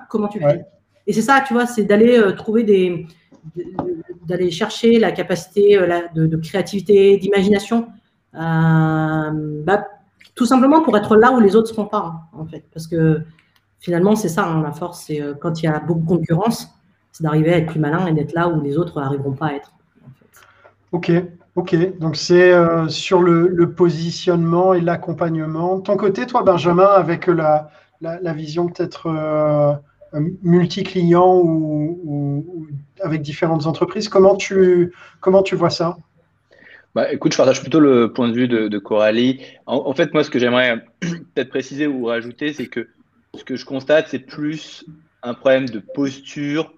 comment 0.09 0.27
tu 0.27 0.39
fais? 0.39 0.65
Et 1.07 1.13
c'est 1.13 1.23
ça, 1.23 1.43
tu 1.45 1.53
vois, 1.53 1.65
c'est 1.65 1.83
d'aller 1.83 2.17
euh, 2.17 2.33
trouver 2.33 2.63
des. 2.63 3.07
d'aller 4.27 4.51
chercher 4.51 4.99
la 4.99 5.11
capacité 5.11 5.77
euh, 5.77 6.01
de, 6.13 6.37
créativité, 6.37 7.17
d'imagination. 7.17 7.87
Bah, 8.33 9.87
tout 10.35 10.45
simplement 10.45 10.83
pour 10.83 10.95
être 10.95 11.15
là 11.15 11.31
où 11.31 11.39
les 11.39 11.55
autres 11.55 11.71
ne 11.71 11.75
seront 11.75 11.87
pas, 11.87 12.13
hein, 12.13 12.21
en 12.33 12.45
fait. 12.45 12.63
Parce 12.71 12.85
que 12.85 13.21
finalement, 13.79 14.15
c'est 14.15 14.29
ça, 14.29 14.45
hein, 14.45 14.61
la 14.61 14.73
force, 14.73 15.05
c'est 15.07 15.21
quand 15.41 15.63
il 15.63 15.65
y 15.65 15.69
a 15.69 15.79
beaucoup 15.79 16.01
de 16.01 16.05
concurrence 16.05 16.76
c'est 17.17 17.23
d'arriver 17.23 17.51
à 17.51 17.57
être 17.57 17.71
plus 17.71 17.79
malin 17.79 18.05
et 18.05 18.13
d'être 18.13 18.33
là 18.33 18.47
où 18.47 18.61
les 18.61 18.77
autres 18.77 19.01
n'arriveront 19.01 19.31
pas 19.31 19.47
à 19.47 19.53
être. 19.53 19.71
Ok, 20.91 21.11
ok. 21.55 21.97
Donc 21.97 22.15
c'est 22.15 22.53
euh, 22.53 22.87
sur 22.89 23.23
le, 23.23 23.71
positionnement 23.71 24.75
et 24.75 24.81
l'accompagnement. 24.81 25.79
Ton 25.79 25.97
côté, 25.97 26.27
toi, 26.27 26.43
Benjamin, 26.43 26.85
avec 26.85 27.25
la, 27.25 27.71
la, 28.01 28.33
vision 28.33 28.67
peut-être 28.67 29.07
euh, 29.07 29.73
multi-client 30.43 31.41
ou, 31.43 32.67
avec 33.01 33.23
différentes 33.23 33.65
entreprises, 33.65 34.09
comment 34.09 34.35
tu, 34.35 34.93
comment 35.19 35.41
tu 35.41 35.55
vois 35.55 35.71
ça? 35.71 35.97
Bah, 36.93 37.11
écoute, 37.11 37.31
je 37.31 37.37
partage 37.37 37.61
plutôt 37.61 37.79
le 37.79 38.13
point 38.13 38.27
de 38.27 38.33
vue 38.33 38.47
de, 38.47 38.77
Coralie. 38.77 39.41
En, 39.65 39.91
fait, 39.95 40.13
moi, 40.13 40.23
ce 40.23 40.29
que 40.29 40.37
j'aimerais 40.37 40.85
peut-être 41.01 41.49
préciser 41.49 41.87
ou 41.87 42.05
rajouter, 42.05 42.53
c'est 42.53 42.67
que 42.67 42.87
ce 43.35 43.43
que 43.43 43.55
je 43.55 43.65
constate, 43.65 44.07
c'est 44.07 44.19
plus 44.19 44.85
un 45.23 45.33
problème 45.33 45.67
de 45.67 45.79
posture 45.79 46.76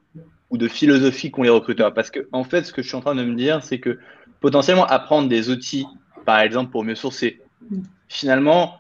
ou 0.49 0.57
de 0.57 0.67
philosophie 0.67 1.31
qu'ont 1.31 1.43
les 1.43 1.49
recruteurs. 1.49 1.93
Parce 1.93 2.09
que, 2.09 2.27
en 2.31 2.43
fait, 2.43 2.63
ce 2.63 2.73
que 2.73 2.81
je 2.81 2.87
suis 2.87 2.97
en 2.97 3.01
train 3.01 3.15
de 3.15 3.23
me 3.23 3.35
dire, 3.35 3.63
c'est 3.63 3.79
que 3.79 3.99
potentiellement 4.39 4.85
apprendre 4.85 5.29
des 5.29 5.49
outils, 5.49 5.85
par 6.25 6.39
exemple, 6.39 6.71
pour 6.71 6.83
mieux 6.83 6.95
sourcer, 6.95 7.41
finalement, 8.07 8.79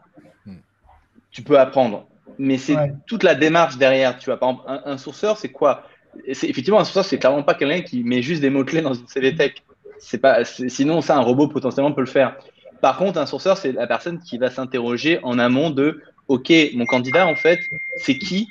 tu 1.31 1.41
peux 1.41 1.59
apprendre. 1.59 2.07
Mais 2.37 2.57
c'est 2.57 2.77
toute 3.05 3.23
la 3.23 3.35
démarche 3.35 3.77
derrière. 3.77 4.17
Tu 4.17 4.25
vois, 4.25 4.39
par 4.39 4.49
exemple, 4.49 4.81
un, 4.85 4.97
sourceur, 4.97 5.37
c'est 5.37 5.49
quoi? 5.49 5.83
Effectivement, 6.25 6.79
un 6.79 6.85
sourceur, 6.85 7.05
c'est 7.05 7.19
clairement 7.19 7.43
pas 7.43 7.53
quelqu'un 7.53 7.81
qui 7.81 8.03
met 8.03 8.21
juste 8.21 8.41
des 8.41 8.49
mots-clés 8.49 8.81
dans 8.81 8.93
une 8.93 9.05
CVTech. 9.07 9.63
C'est 9.99 10.19
pas, 10.19 10.45
sinon, 10.45 11.01
ça, 11.01 11.17
un 11.17 11.21
robot 11.21 11.49
potentiellement 11.49 11.91
peut 11.91 12.01
le 12.01 12.07
faire. 12.07 12.37
Par 12.81 12.97
contre, 12.97 13.19
un 13.19 13.25
sourceur, 13.25 13.57
c'est 13.57 13.73
la 13.73 13.87
personne 13.87 14.19
qui 14.19 14.37
va 14.37 14.49
s'interroger 14.49 15.19
en 15.23 15.37
amont 15.37 15.69
de 15.69 16.01
OK, 16.29 16.51
mon 16.73 16.85
candidat, 16.85 17.27
en 17.27 17.35
fait, 17.35 17.59
c'est 17.97 18.17
qui 18.17 18.47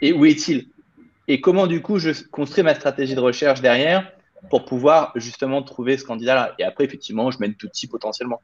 et 0.00 0.12
où 0.12 0.24
est-il? 0.24 0.68
Et 1.28 1.40
comment 1.40 1.66
du 1.66 1.82
coup 1.82 1.98
je 1.98 2.10
construis 2.30 2.64
ma 2.64 2.74
stratégie 2.74 3.14
de 3.14 3.20
recherche 3.20 3.60
derrière 3.60 4.10
pour 4.50 4.64
pouvoir 4.64 5.12
justement 5.14 5.62
trouver 5.62 5.96
ce 5.96 6.04
candidat-là. 6.04 6.54
Et 6.58 6.64
après, 6.64 6.84
effectivement, 6.84 7.30
je 7.30 7.38
mène 7.38 7.54
tout 7.54 7.68
type 7.68 7.90
potentiellement. 7.90 8.40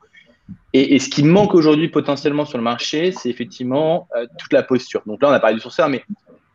Et, 0.73 0.99
ce 0.99 1.09
qui 1.09 1.23
manque 1.25 1.55
aujourd'hui 1.55 1.89
potentiellement 1.89 2.45
sur 2.45 2.59
le 2.59 2.65
marché, 2.65 3.13
c'est 3.13 3.29
effectivement 3.29 4.09
euh, 4.17 4.27
toute 4.39 4.53
la 4.53 4.63
posture. 4.63 5.03
Donc 5.07 5.23
là, 5.23 5.29
on 5.29 5.33
a 5.33 5.41
parlé 5.41 5.57
du 5.57 5.61
sourceur, 5.61 5.89
mais 5.89 6.03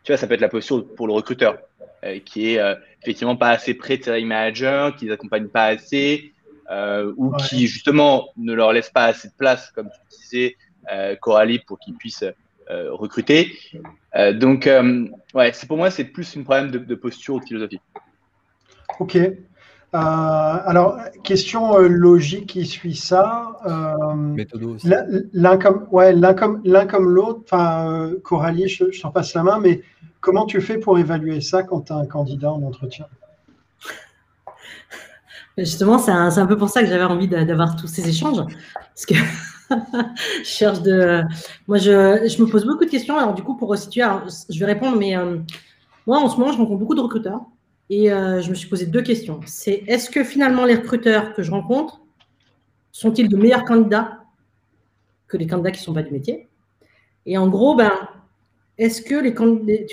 tu 0.04 0.12
vois, 0.12 0.18
ça 0.18 0.28
peut 0.28 0.34
être 0.34 0.42
la 0.42 0.50
posture 0.50 0.86
pour 0.96 1.08
le 1.08 1.14
recruteur, 1.14 1.58
euh, 2.04 2.20
qui 2.20 2.54
est 2.54 2.60
euh, 2.60 2.76
effectivement 3.02 3.36
pas 3.36 3.50
assez 3.50 3.74
près 3.74 3.98
de 3.98 4.04
ses 4.04 4.24
manager, 4.24 4.96
qui 4.96 5.06
les 5.06 5.12
accompagne 5.12 5.48
pas 5.48 5.66
assez, 5.66 6.32
ou 7.18 7.34
qui 7.34 7.68
justement 7.68 8.30
ne 8.36 8.54
leur 8.54 8.74
laissent 8.74 8.90
pas 8.90 9.06
assez 9.06 9.28
de 9.28 9.34
place, 9.38 9.70
comme 9.76 9.90
tu 9.90 10.18
disais, 10.18 10.58
Coralie, 11.22 11.60
pour 11.60 11.78
qu'ils 11.78 11.94
puissent 11.94 12.26
recruter. 12.70 13.52
donc, 14.34 14.70
ouais, 15.34 15.52
c'est 15.54 15.68
pour 15.68 15.78
moi, 15.78 15.92
c'est 15.92 16.06
plus 16.06 16.38
un 16.38 16.44
problème 16.44 16.72
de, 16.72 16.80
de 16.80 16.96
posture 16.96 17.36
ou 17.36 17.40
de 17.40 17.46
philosophie. 17.46 17.80
Ok. 19.00 19.18
Euh, 19.96 20.00
alors, 20.00 20.98
question 21.24 21.78
euh, 21.78 21.88
logique 21.88 22.48
qui 22.48 22.66
suit 22.66 22.96
ça. 22.96 23.58
Euh, 23.68 24.44
l'un 25.34 25.58
comme, 25.58 25.88
ouais, 25.92 26.14
l'un 26.14 26.34
comme, 26.34 26.62
l'un 26.64 26.88
comme 26.88 27.10
l'autre. 27.10 27.42
Enfin, 27.46 28.12
Coralie, 28.24 28.68
je, 28.68 28.92
je 28.92 29.02
t'en 29.02 29.12
passe 29.12 29.36
la 29.36 29.44
main, 29.44 29.60
mais 29.60 29.84
comment 30.20 30.48
tu 30.48 30.62
fais 30.62 30.80
pour 30.80 30.98
évaluer 30.98 31.42
ça 31.42 31.62
quand 31.62 31.82
tu 31.82 31.94
as 31.94 31.98
un 31.98 32.08
candidat 32.08 32.52
en 32.52 32.64
entretien? 32.64 33.06
Justement, 35.60 36.00
c'est 36.00 36.12
un, 36.12 36.36
un, 36.36 36.46
peu 36.48 36.58
pour 36.58 36.70
ça 36.70 36.82
que 36.82 36.88
j'avais 36.88 37.04
envie 37.04 37.28
d'avoir 37.28 37.76
tous 37.76 37.86
ces 37.86 38.10
échanges. 38.10 38.44
Parce 38.74 39.06
que 39.06 39.14
je 40.40 40.44
cherche 40.44 40.82
de. 40.82 41.22
Moi, 41.68 41.78
je, 41.78 42.28
je, 42.28 42.42
me 42.42 42.48
pose 42.48 42.66
beaucoup 42.66 42.86
de 42.86 42.90
questions. 42.90 43.18
Alors, 43.18 43.34
du 43.34 43.44
coup, 43.44 43.56
pour 43.56 43.70
resituer, 43.70 44.06
je 44.50 44.60
vais 44.60 44.66
répondre, 44.66 44.98
mais 44.98 45.16
moi, 46.06 46.20
en 46.20 46.30
ce 46.30 46.38
moment, 46.38 46.52
je 46.52 46.58
rencontre 46.58 46.80
beaucoup 46.80 46.96
de 46.96 47.02
recruteurs. 47.02 47.42
Et 47.90 48.12
euh, 48.12 48.42
je 48.42 48.50
me 48.50 48.56
suis 48.56 48.68
posé 48.68 48.86
deux 48.86 49.02
questions. 49.02 49.40
C'est 49.46 49.84
est-ce 49.88 50.10
que 50.10 50.24
finalement 50.24 50.66
les 50.66 50.76
recruteurs 50.76 51.34
que 51.34 51.44
je 51.44 51.52
rencontre 51.52 52.02
sont-ils 52.92 53.30
de 53.30 53.38
meilleurs 53.38 53.66
candidats 53.66 54.20
que 55.28 55.38
les 55.38 55.48
candidats 55.48 55.72
qui 55.72 55.82
ne 55.82 55.86
sont 55.86 55.94
pas 55.94 56.04
du 56.04 56.12
métier? 56.12 56.48
Et 57.26 57.38
en 57.38 57.48
gros, 57.48 57.76
ben, 57.76 57.92
est-ce 58.78 59.02
que 59.02 59.16
les 59.16 59.36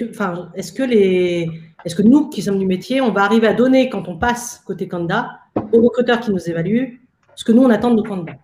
enfin, 0.08 0.50
est-ce 0.54 0.72
que 0.72 0.82
les, 0.82 1.50
est-ce 1.84 1.94
que 1.94 2.02
nous 2.02 2.28
qui 2.28 2.42
sommes 2.42 2.58
du 2.58 2.66
métier, 2.66 3.00
on 3.00 3.12
va 3.12 3.22
arriver 3.24 3.48
à 3.48 3.54
donner 3.54 3.90
quand 3.90 4.08
on 4.08 4.16
passe 4.16 4.62
côté 4.64 4.88
candidat 4.88 5.40
aux 5.72 5.82
recruteurs 5.82 6.20
qui 6.20 6.30
nous 6.30 6.48
évaluent 6.48 7.00
ce 7.34 7.44
que 7.44 7.52
nous 7.52 7.62
on 7.62 7.70
attend 7.70 7.90
de 7.90 7.96
nos 7.96 8.02
candidats? 8.02 8.38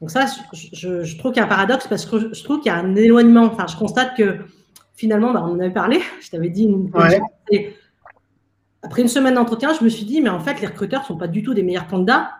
Donc 0.00 0.10
ça, 0.10 0.26
je, 0.72 1.18
trouve 1.18 1.32
qu'il 1.32 1.40
y 1.40 1.42
a 1.42 1.46
un 1.46 1.48
paradoxe 1.48 1.86
parce 1.86 2.06
que 2.06 2.32
je, 2.32 2.44
trouve 2.44 2.60
qu'il 2.60 2.72
y 2.72 2.74
a 2.74 2.78
un 2.78 2.94
éloignement. 2.96 3.44
Enfin, 3.44 3.66
je 3.66 3.76
constate 3.76 4.16
que 4.16 4.38
finalement, 4.94 5.32
ben, 5.32 5.40
on 5.40 5.52
en 5.52 5.60
avait 5.60 5.70
parlé. 5.70 6.00
Je 6.20 6.30
t'avais 6.30 6.48
dit 6.48 6.64
une 6.64 6.90
après 8.82 9.02
une 9.02 9.08
semaine 9.08 9.34
d'entretien, 9.34 9.74
je 9.78 9.84
me 9.84 9.88
suis 9.88 10.04
dit, 10.04 10.20
mais 10.20 10.30
en 10.30 10.40
fait, 10.40 10.60
les 10.60 10.66
recruteurs 10.66 11.02
ne 11.02 11.06
sont 11.06 11.16
pas 11.16 11.28
du 11.28 11.42
tout 11.42 11.54
des 11.54 11.62
meilleurs 11.62 11.86
candidats, 11.86 12.30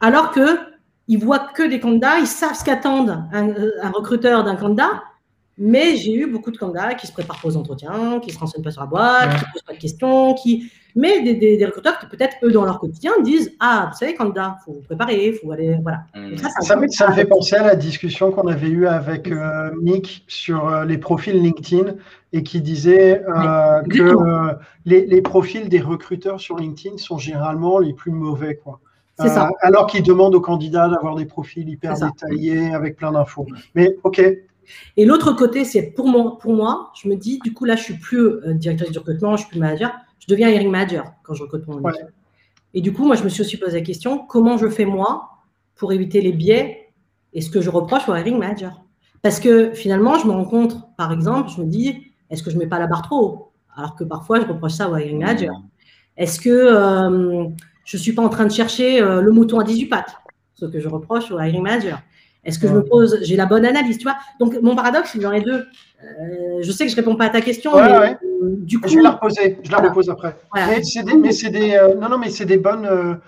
alors 0.00 0.32
qu'ils 0.32 1.18
voient 1.18 1.50
que 1.54 1.62
des 1.62 1.80
candidats, 1.80 2.18
ils 2.18 2.26
savent 2.26 2.54
ce 2.54 2.64
qu'attendent 2.64 3.22
un, 3.32 3.50
un, 3.82 3.90
recruteur 3.90 4.44
d'un 4.44 4.56
candidat, 4.56 5.02
mais 5.56 5.96
j'ai 5.96 6.14
eu 6.14 6.26
beaucoup 6.26 6.50
de 6.50 6.56
candidats 6.56 6.94
qui 6.94 7.06
se 7.06 7.12
préparent 7.12 7.40
aux 7.44 7.56
entretiens, 7.56 8.18
qui 8.20 8.28
ne 8.28 8.32
se 8.34 8.38
renseignent 8.38 8.62
pas 8.62 8.72
sur 8.72 8.80
la 8.80 8.86
boîte, 8.86 9.30
qui 9.30 9.44
ne 9.44 9.52
posent 9.52 9.62
pas 9.62 9.72
de 9.72 9.78
questions, 9.78 10.34
qui... 10.34 10.70
mais 10.96 11.22
des, 11.22 11.56
des, 11.56 11.64
recruteurs 11.64 11.98
qui 11.98 12.06
peut-être, 12.06 12.36
eux, 12.42 12.50
dans 12.50 12.64
leur 12.64 12.80
quotidien, 12.80 13.12
disent 13.22 13.52
Ah, 13.60 13.90
vous 13.92 13.98
savez, 13.98 14.14
candidat, 14.14 14.56
il 14.60 14.64
faut 14.64 14.72
vous 14.72 14.82
préparer, 14.82 15.28
il 15.28 15.34
faut 15.34 15.52
aller. 15.52 15.78
Voilà. 15.82 16.04
Mmh. 16.14 16.36
Ça, 16.60 16.76
me 16.76 16.88
fait 17.14 17.24
penser 17.24 17.54
à 17.54 17.64
la 17.64 17.76
discussion 17.76 18.32
qu'on 18.32 18.48
avait 18.48 18.68
eue 18.68 18.86
avec 18.86 19.30
euh, 19.30 19.70
Nick 19.80 20.24
sur 20.26 20.68
euh, 20.68 20.84
les 20.84 20.98
profils 20.98 21.40
LinkedIn 21.40 21.94
et 22.32 22.42
qui 22.42 22.60
disait 22.60 23.22
euh, 23.22 23.82
que 23.82 24.56
les, 24.84 25.06
les, 25.06 25.22
profils 25.22 25.68
des 25.68 25.80
recruteurs 25.80 26.40
sur 26.40 26.56
LinkedIn 26.56 26.98
sont 26.98 27.18
généralement 27.18 27.78
les 27.78 27.92
plus 27.92 28.10
mauvais. 28.10 28.56
Quoi. 28.56 28.80
Ça. 29.16 29.50
alors 29.60 29.86
qu'ils 29.86 30.02
demandent 30.02 30.34
aux 30.34 30.40
candidats 30.40 30.88
d'avoir 30.88 31.14
des 31.14 31.26
profils 31.26 31.68
hyper 31.68 31.94
détaillés 31.94 32.74
avec 32.74 32.96
plein 32.96 33.12
d'infos. 33.12 33.46
Mais 33.76 33.96
OK, 34.02 34.20
et 34.96 35.04
l'autre 35.04 35.32
côté, 35.32 35.64
c'est 35.64 35.92
pour 35.92 36.06
moi, 36.08 36.38
pour 36.38 36.54
moi, 36.54 36.92
je 37.00 37.08
me 37.08 37.16
dis, 37.16 37.38
du 37.44 37.52
coup, 37.52 37.64
là, 37.64 37.76
je 37.76 37.82
suis 37.82 37.98
plus 37.98 38.18
euh, 38.18 38.54
directrice 38.54 38.90
du 38.90 38.98
recrutement, 38.98 39.36
je 39.36 39.42
suis 39.42 39.50
plus 39.50 39.60
manager, 39.60 39.92
je 40.18 40.26
deviens 40.26 40.48
hiring 40.48 40.70
manager 40.70 41.12
quand 41.22 41.34
je 41.34 41.42
recrute 41.42 41.66
mon 41.66 41.88
équipe. 41.88 42.06
Et 42.74 42.80
du 42.80 42.92
coup, 42.92 43.04
moi, 43.04 43.16
je 43.16 43.22
me 43.22 43.28
suis 43.28 43.42
aussi 43.42 43.56
posé 43.56 43.78
la 43.78 43.84
question, 43.84 44.18
comment 44.18 44.56
je 44.56 44.68
fais 44.68 44.84
moi 44.84 45.30
pour 45.76 45.92
éviter 45.92 46.20
les 46.20 46.32
biais 46.32 46.88
et 47.32 47.40
ce 47.40 47.50
que 47.50 47.60
je 47.60 47.70
reproche 47.70 48.08
au 48.08 48.14
hiring 48.14 48.38
manager? 48.38 48.82
Parce 49.22 49.40
que 49.40 49.72
finalement, 49.72 50.18
je 50.18 50.26
me 50.26 50.32
rends 50.32 50.44
compte, 50.44 50.76
par 50.96 51.12
exemple, 51.12 51.50
je 51.56 51.62
me 51.62 51.66
dis, 51.66 52.12
est-ce 52.30 52.42
que 52.42 52.50
je 52.50 52.56
ne 52.56 52.60
mets 52.60 52.68
pas 52.68 52.78
la 52.78 52.86
barre 52.86 53.02
trop 53.02 53.20
haut? 53.20 53.52
Alors 53.76 53.96
que 53.96 54.04
parfois, 54.04 54.40
je 54.40 54.46
reproche 54.46 54.72
ça 54.72 54.90
au 54.90 54.96
hiring 54.96 55.18
manager. 55.18 55.54
Est-ce 56.16 56.40
que 56.40 56.50
euh, 56.50 57.48
je 57.84 57.96
ne 57.96 58.02
suis 58.02 58.12
pas 58.12 58.22
en 58.22 58.28
train 58.28 58.44
de 58.44 58.52
chercher 58.52 59.00
euh, 59.00 59.20
le 59.20 59.32
mouton 59.32 59.58
à 59.58 59.64
18 59.64 59.86
pattes? 59.86 60.16
Ce 60.54 60.66
que 60.66 60.78
je 60.78 60.88
reproche 60.88 61.30
au 61.30 61.40
hiring 61.40 61.62
manager. 61.62 62.00
Est-ce 62.44 62.58
que 62.58 62.68
je 62.68 62.74
me 62.74 62.84
pose, 62.84 63.18
j'ai 63.22 63.36
la 63.36 63.46
bonne 63.46 63.64
analyse, 63.64 63.98
tu 63.98 64.04
vois? 64.04 64.16
Donc, 64.38 64.58
mon 64.62 64.76
paradoxe, 64.76 65.14
il 65.14 65.22
y 65.22 65.26
en 65.26 65.30
a 65.30 65.40
deux. 65.40 65.66
Euh, 66.02 66.62
je 66.62 66.70
sais 66.70 66.84
que 66.84 66.90
je 66.90 66.96
ne 66.96 67.00
réponds 67.00 67.16
pas 67.16 67.26
à 67.26 67.30
ta 67.30 67.40
question, 67.40 67.74
mais 67.76 67.82
euh, 67.82 68.14
du 68.42 68.78
coup. 68.78 68.88
Je 68.88 68.96
vais 68.96 69.02
la 69.02 69.12
reposer, 69.12 69.58
je 69.62 69.70
la 69.70 69.78
repose 69.78 70.10
après. 70.10 70.36
Mais 70.54 70.82
c'est 70.82 71.50
des, 71.50 71.74
euh, 71.74 71.94
non, 71.94 72.08
non, 72.08 72.18
mais 72.18 72.30
c'est 72.30 72.44
des 72.44 72.58
bonnes, 72.58 73.18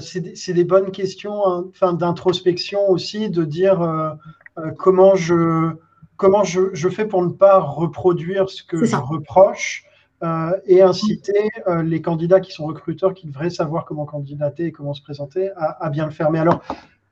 c'est 0.00 0.52
des, 0.52 0.64
bonnes 0.64 0.90
questions, 0.90 1.46
hein, 1.46 1.92
d'introspection 1.92 2.88
aussi, 2.90 3.30
de 3.30 3.44
dire 3.44 4.16
comment 4.78 5.14
je, 5.14 5.70
comment 6.16 6.42
je, 6.42 6.70
je, 6.72 6.88
fais 6.88 7.06
pour 7.06 7.22
ne 7.22 7.30
pas 7.30 7.60
reproduire 7.60 8.50
ce 8.50 8.64
que 8.64 8.84
je 8.84 8.96
reproche. 8.96 9.84
et 10.66 10.82
inciter 10.82 11.50
les 11.84 12.02
candidats 12.02 12.40
qui 12.40 12.50
sont 12.50 12.66
recruteurs, 12.66 13.14
qui 13.14 13.28
devraient 13.28 13.50
savoir 13.50 13.84
comment 13.84 14.06
candidater 14.06 14.66
et 14.66 14.72
comment 14.72 14.94
se 14.94 15.02
présenter, 15.02 15.50
à, 15.56 15.84
à 15.84 15.90
bien 15.90 16.06
le 16.06 16.10
faire. 16.10 16.32
Mais 16.32 16.40
alors, 16.40 16.62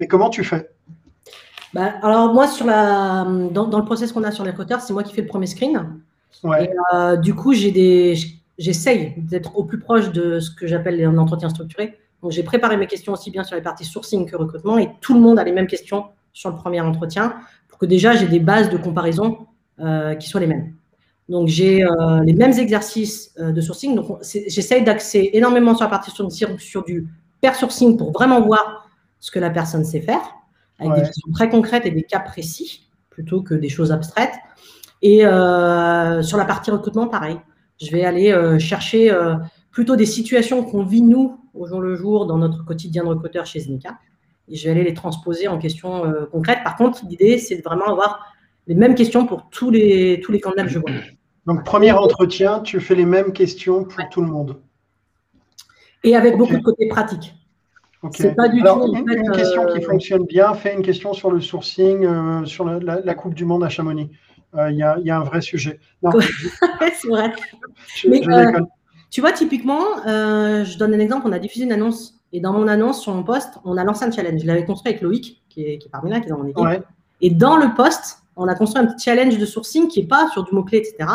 mais 0.00 0.08
comment 0.08 0.30
tu 0.30 0.42
fais? 0.42 0.70
Bah, 1.74 1.94
alors, 2.02 2.32
moi, 2.32 2.46
sur 2.46 2.66
la, 2.66 3.26
dans, 3.50 3.66
dans 3.66 3.78
le 3.78 3.84
process 3.84 4.12
qu'on 4.12 4.22
a 4.22 4.30
sur 4.30 4.44
les 4.44 4.50
recruteurs, 4.50 4.80
c'est 4.80 4.92
moi 4.92 5.02
qui 5.02 5.12
fais 5.12 5.22
le 5.22 5.26
premier 5.26 5.48
screen. 5.48 6.00
Et, 6.44 6.70
euh, 6.94 7.16
du 7.16 7.34
coup, 7.34 7.52
j'ai 7.52 7.72
des, 7.72 8.14
j'essaye 8.58 9.14
d'être 9.16 9.56
au 9.56 9.64
plus 9.64 9.80
proche 9.80 10.12
de 10.12 10.38
ce 10.38 10.50
que 10.52 10.68
j'appelle 10.68 11.02
un 11.04 11.18
entretien 11.18 11.48
structuré. 11.48 11.98
Donc, 12.22 12.30
j'ai 12.30 12.44
préparé 12.44 12.76
mes 12.76 12.86
questions 12.86 13.12
aussi 13.12 13.32
bien 13.32 13.42
sur 13.42 13.56
les 13.56 13.62
parties 13.62 13.84
sourcing 13.84 14.24
que 14.30 14.36
recrutement 14.36 14.78
et 14.78 14.88
tout 15.00 15.14
le 15.14 15.20
monde 15.20 15.38
a 15.38 15.44
les 15.44 15.50
mêmes 15.50 15.66
questions 15.66 16.06
sur 16.32 16.50
le 16.50 16.56
premier 16.56 16.80
entretien 16.80 17.34
pour 17.68 17.78
que 17.78 17.86
déjà 17.86 18.14
j'ai 18.14 18.26
des 18.26 18.40
bases 18.40 18.70
de 18.70 18.76
comparaison 18.76 19.46
euh, 19.80 20.14
qui 20.14 20.28
soient 20.28 20.40
les 20.40 20.46
mêmes. 20.46 20.74
Donc, 21.28 21.48
j'ai 21.48 21.84
euh, 21.84 22.20
les 22.22 22.34
mêmes 22.34 22.52
exercices 22.52 23.34
de 23.36 23.60
sourcing. 23.60 23.96
Donc, 23.96 24.18
j'essaye 24.22 24.84
d'axer 24.84 25.30
énormément 25.32 25.74
sur 25.74 25.84
la 25.84 25.90
partie 25.90 26.12
sourcing, 26.12 26.56
sur 26.58 26.84
du 26.84 27.08
pair 27.40 27.56
sourcing 27.56 27.96
pour 27.96 28.12
vraiment 28.12 28.40
voir 28.42 28.88
ce 29.18 29.32
que 29.32 29.40
la 29.40 29.50
personne 29.50 29.84
sait 29.84 30.02
faire 30.02 30.22
avec 30.78 30.94
des 30.94 31.02
questions 31.02 31.30
très 31.32 31.48
concrètes 31.48 31.86
et 31.86 31.90
des 31.90 32.02
cas 32.02 32.20
précis, 32.20 32.88
plutôt 33.10 33.42
que 33.42 33.54
des 33.54 33.68
choses 33.68 33.92
abstraites. 33.92 34.34
Et 35.02 35.24
euh, 35.26 36.22
sur 36.22 36.38
la 36.38 36.44
partie 36.44 36.70
recrutement, 36.70 37.08
pareil. 37.08 37.36
Je 37.80 37.90
vais 37.90 38.04
aller 38.04 38.32
euh, 38.32 38.58
chercher 38.58 39.10
euh, 39.10 39.34
plutôt 39.70 39.96
des 39.96 40.06
situations 40.06 40.64
qu'on 40.64 40.84
vit, 40.84 41.02
nous, 41.02 41.38
au 41.52 41.66
jour 41.66 41.80
le 41.80 41.94
jour, 41.94 42.26
dans 42.26 42.38
notre 42.38 42.64
quotidien 42.64 43.04
de 43.04 43.08
recruteur 43.08 43.46
chez 43.46 43.60
Zenica. 43.60 43.98
Et 44.48 44.56
je 44.56 44.64
vais 44.64 44.70
aller 44.70 44.84
les 44.84 44.94
transposer 44.94 45.48
en 45.48 45.58
questions 45.58 46.02
concrètes. 46.30 46.58
Par 46.64 46.76
contre, 46.76 47.00
l'idée, 47.08 47.38
c'est 47.38 47.56
de 47.56 47.62
vraiment 47.62 47.86
avoir 47.86 48.34
les 48.66 48.74
mêmes 48.74 48.94
questions 48.94 49.26
pour 49.26 49.48
tous 49.50 49.70
les, 49.70 50.20
tous 50.22 50.32
les 50.32 50.40
candidats 50.40 50.64
que 50.64 50.68
je 50.68 50.78
vois. 50.78 50.90
Donc, 51.46 51.64
premier 51.64 51.92
entretien, 51.92 52.60
tu 52.60 52.78
fais 52.80 52.94
les 52.94 53.06
mêmes 53.06 53.32
questions 53.32 53.84
pour 53.84 54.06
tout 54.10 54.20
le 54.20 54.26
monde. 54.26 54.60
Et 56.02 56.14
avec 56.14 56.36
beaucoup 56.36 56.56
de 56.56 56.62
côté 56.62 56.88
pratique. 56.88 57.34
C'est 58.12 58.34
pas 58.34 58.48
du 58.48 58.62
tout. 58.62 58.94
Une, 58.94 59.30
question 59.32 59.66
qui 59.66 59.78
euh, 59.78 59.86
fonctionne 59.86 60.24
bien, 60.24 60.54
fais 60.54 60.74
une 60.74 60.82
question 60.82 61.12
sur 61.12 61.30
le 61.30 61.40
sourcing, 61.40 62.04
euh, 62.04 62.44
sur 62.44 62.64
la, 62.64 63.14
Coupe 63.14 63.34
du 63.34 63.44
Monde 63.44 63.64
à 63.64 63.68
Chamonix. 63.68 64.10
Euh, 64.54 64.70
Il 64.70 64.76
y, 64.76 64.82
a, 64.82 65.16
un 65.16 65.24
vrai 65.24 65.40
sujet. 65.40 65.80
c'est 66.10 67.08
vrai. 67.08 67.32
tu 69.10 69.20
vois, 69.20 69.32
typiquement, 69.32 69.84
je 70.06 70.78
donne 70.78 70.94
un 70.94 70.98
exemple. 70.98 71.26
On 71.26 71.32
a 71.32 71.38
diffusé 71.38 71.64
une 71.64 71.72
annonce. 71.72 72.20
Et 72.32 72.40
dans 72.40 72.52
mon 72.52 72.66
annonce, 72.66 73.00
sur 73.00 73.14
mon 73.14 73.22
poste, 73.22 73.58
on 73.64 73.76
a 73.76 73.84
lancé 73.84 74.04
un 74.04 74.10
challenge. 74.10 74.40
Je 74.40 74.46
l'avais 74.46 74.64
construit 74.64 74.92
avec 74.92 75.02
Loïc, 75.02 75.42
qui 75.48 75.62
est, 75.62 75.78
qui 75.78 75.86
est, 75.86 75.90
parmi 75.90 76.10
là, 76.10 76.20
qui 76.20 76.26
est 76.26 76.30
dans 76.30 76.38
mon 76.38 76.48
équipe. 76.48 76.84
Et 77.20 77.30
dans 77.30 77.56
le 77.56 77.74
poste, 77.74 78.18
on 78.36 78.48
a 78.48 78.54
construit 78.54 78.84
un 78.84 78.86
petit 78.86 79.04
challenge 79.04 79.38
de 79.38 79.46
sourcing 79.46 79.88
qui 79.88 80.00
n'est 80.00 80.08
pas 80.08 80.28
sur 80.32 80.42
du 80.44 80.52
mot-clé, 80.52 80.78
etc. 80.78 81.08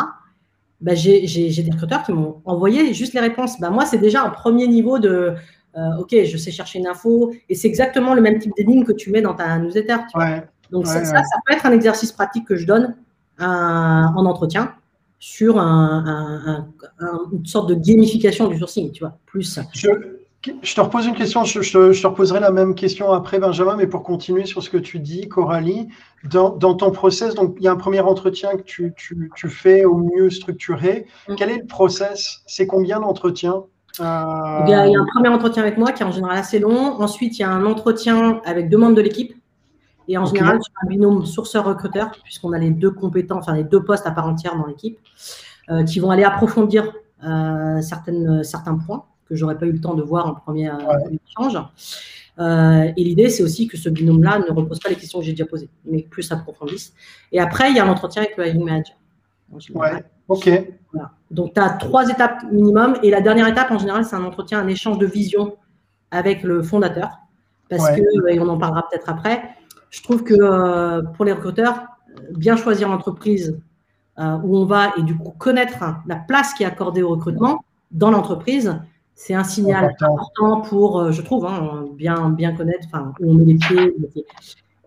Bah, 0.80 0.94
j'ai 0.94 1.20
des 1.26 1.70
recruteurs 1.70 2.02
qui 2.04 2.12
m'ont 2.12 2.40
envoyé 2.46 2.94
juste 2.94 3.12
les 3.12 3.20
réponses. 3.20 3.60
Bah, 3.60 3.68
moi, 3.68 3.84
c'est 3.84 3.98
déjà 3.98 4.22
un 4.22 4.30
premier 4.30 4.66
niveau 4.66 4.98
de 4.98 5.34
euh, 5.76 6.00
ok, 6.00 6.14
je 6.24 6.36
sais 6.36 6.50
chercher 6.50 6.78
une 6.78 6.86
info, 6.86 7.32
et 7.48 7.54
c'est 7.54 7.68
exactement 7.68 8.14
le 8.14 8.20
même 8.20 8.38
type 8.38 8.52
d'énigme 8.56 8.84
que 8.84 8.92
tu 8.92 9.10
mets 9.10 9.22
dans 9.22 9.34
ta 9.34 9.58
newsletter. 9.58 9.96
Donc 10.70 10.86
ça, 10.86 11.04
ça, 11.04 11.22
peut 11.46 11.54
être 11.54 11.66
un 11.66 11.72
exercice 11.72 12.12
pratique 12.12 12.46
que 12.46 12.56
je 12.56 12.66
donne 12.66 12.96
en 13.38 14.26
entretien 14.26 14.74
sur 15.18 15.58
un, 15.58 16.66
une 17.32 17.46
sorte 17.46 17.68
de 17.68 17.74
gamification 17.74 18.48
du 18.48 18.58
sourcing, 18.58 18.90
tu 18.90 19.00
vois, 19.00 19.18
plus. 19.26 19.60
Je, 19.74 19.90
je 20.62 20.74
te 20.74 20.80
repose 20.80 21.06
une 21.06 21.14
question, 21.14 21.44
je, 21.44 21.60
je, 21.60 21.72
te 22.02 22.06
reposerai 22.06 22.40
la 22.40 22.50
même 22.50 22.74
question 22.74 23.12
après, 23.12 23.38
Benjamin, 23.38 23.76
mais 23.76 23.86
pour 23.86 24.02
continuer 24.02 24.46
sur 24.46 24.62
ce 24.62 24.70
que 24.70 24.78
tu 24.78 24.98
dis, 24.98 25.28
Coralie, 25.28 25.88
dans, 26.24 26.50
dans 26.50 26.74
ton 26.74 26.90
process, 26.90 27.34
donc 27.34 27.56
il 27.58 27.64
y 27.64 27.68
a 27.68 27.72
un 27.72 27.76
premier 27.76 28.00
entretien 28.00 28.56
que 28.56 28.62
tu, 28.62 28.94
tu, 28.96 29.30
tu 29.36 29.48
fais 29.50 29.84
au 29.84 29.98
mieux 29.98 30.30
structuré. 30.30 31.06
Mm. 31.28 31.34
Quel 31.36 31.50
est 31.50 31.58
le 31.58 31.66
process? 31.66 32.40
C'est 32.46 32.66
combien 32.66 33.00
d'entretiens? 33.00 33.64
Il 33.98 34.02
y, 34.02 34.74
a, 34.74 34.82
un 34.82 35.06
premier 35.06 35.28
entretien 35.28 35.62
avec 35.62 35.76
moi 35.76 35.92
qui 35.92 36.02
est 36.02 36.06
en 36.06 36.12
général 36.12 36.38
assez 36.38 36.58
long. 36.58 37.00
Ensuite, 37.00 37.38
il 37.38 37.42
y 37.42 37.44
a 37.44 37.50
un 37.50 37.66
entretien 37.66 38.40
avec 38.44 38.68
deux 38.68 38.78
membres 38.78 38.94
de 38.94 39.02
l'équipe. 39.02 39.34
Et 40.08 40.18
en 40.18 40.24
général, 40.24 40.58
c'est 40.60 40.72
un 40.84 40.88
binôme 40.88 41.24
sourceur-recruteur, 41.24 42.10
puisqu'on 42.24 42.52
a 42.52 42.58
les 42.58 42.70
deux 42.70 42.90
compétences, 42.90 43.44
enfin 43.44 43.54
les 43.54 43.62
deux 43.62 43.84
postes 43.84 44.06
à 44.06 44.10
part 44.10 44.26
entière 44.26 44.56
dans 44.56 44.66
l'équipe, 44.66 44.98
euh, 45.68 45.84
qui 45.84 46.00
vont 46.00 46.10
aller 46.10 46.24
approfondir 46.24 46.92
euh, 47.24 47.80
certaines, 47.80 48.42
certains 48.42 48.76
points 48.76 49.04
que 49.28 49.36
j'aurais 49.36 49.56
pas 49.56 49.66
eu 49.66 49.72
le 49.72 49.80
temps 49.80 49.94
de 49.94 50.02
voir 50.02 50.26
en 50.26 50.34
premier 50.34 50.68
euh, 50.68 50.74
échange. 51.28 51.56
et 52.38 53.04
l'idée, 53.04 53.28
c'est 53.28 53.44
aussi 53.44 53.68
que 53.68 53.76
ce 53.76 53.88
binôme-là 53.88 54.40
ne 54.40 54.52
repose 54.52 54.80
pas 54.80 54.88
les 54.88 54.96
questions 54.96 55.20
que 55.20 55.24
j'ai 55.24 55.30
déjà 55.32 55.46
posées, 55.46 55.70
mais 55.84 56.02
plus 56.02 56.32
approfondisse. 56.32 56.92
Et 57.30 57.38
après, 57.38 57.70
il 57.70 57.76
y 57.76 57.78
a 57.78 57.84
l'entretien 57.84 58.22
avec 58.22 58.36
le 58.36 58.48
hiring 58.48 58.64
manager. 58.64 58.96
Ouais, 59.74 60.04
ok. 60.30 60.48
Donc, 61.30 61.54
tu 61.54 61.60
as 61.60 61.70
trois 61.70 62.08
étapes 62.08 62.42
minimum. 62.50 62.96
Et 63.02 63.10
la 63.10 63.20
dernière 63.20 63.46
étape, 63.46 63.70
en 63.70 63.78
général, 63.78 64.04
c'est 64.04 64.16
un 64.16 64.24
entretien, 64.24 64.58
un 64.58 64.66
échange 64.66 64.98
de 64.98 65.06
vision 65.06 65.56
avec 66.10 66.42
le 66.42 66.62
fondateur. 66.62 67.10
Parce 67.68 67.88
que, 67.90 68.28
et 68.28 68.40
on 68.40 68.48
en 68.48 68.58
parlera 68.58 68.88
peut-être 68.90 69.08
après, 69.08 69.42
je 69.90 70.02
trouve 70.02 70.24
que 70.24 71.02
pour 71.14 71.24
les 71.24 71.32
recruteurs, 71.32 71.84
bien 72.32 72.56
choisir 72.56 72.88
l'entreprise 72.88 73.60
euh, 74.18 74.36
où 74.42 74.56
on 74.56 74.64
va 74.66 74.92
et 74.98 75.02
du 75.02 75.16
coup 75.16 75.32
connaître 75.38 75.84
la 76.06 76.16
place 76.16 76.52
qui 76.54 76.62
est 76.62 76.66
accordée 76.66 77.02
au 77.02 77.10
recrutement 77.10 77.64
dans 77.90 78.10
l'entreprise, 78.10 78.78
c'est 79.14 79.34
un 79.34 79.44
signal 79.44 79.94
important, 80.00 80.62
pour, 80.62 81.00
euh, 81.00 81.12
je 81.12 81.22
trouve, 81.22 81.46
hein, 81.46 81.84
bien, 81.94 82.30
bien 82.30 82.54
connaître 82.54 82.88
où 83.20 83.30
on 83.30 83.34
met 83.34 83.44
les 83.44 83.54
pieds. 83.54 83.94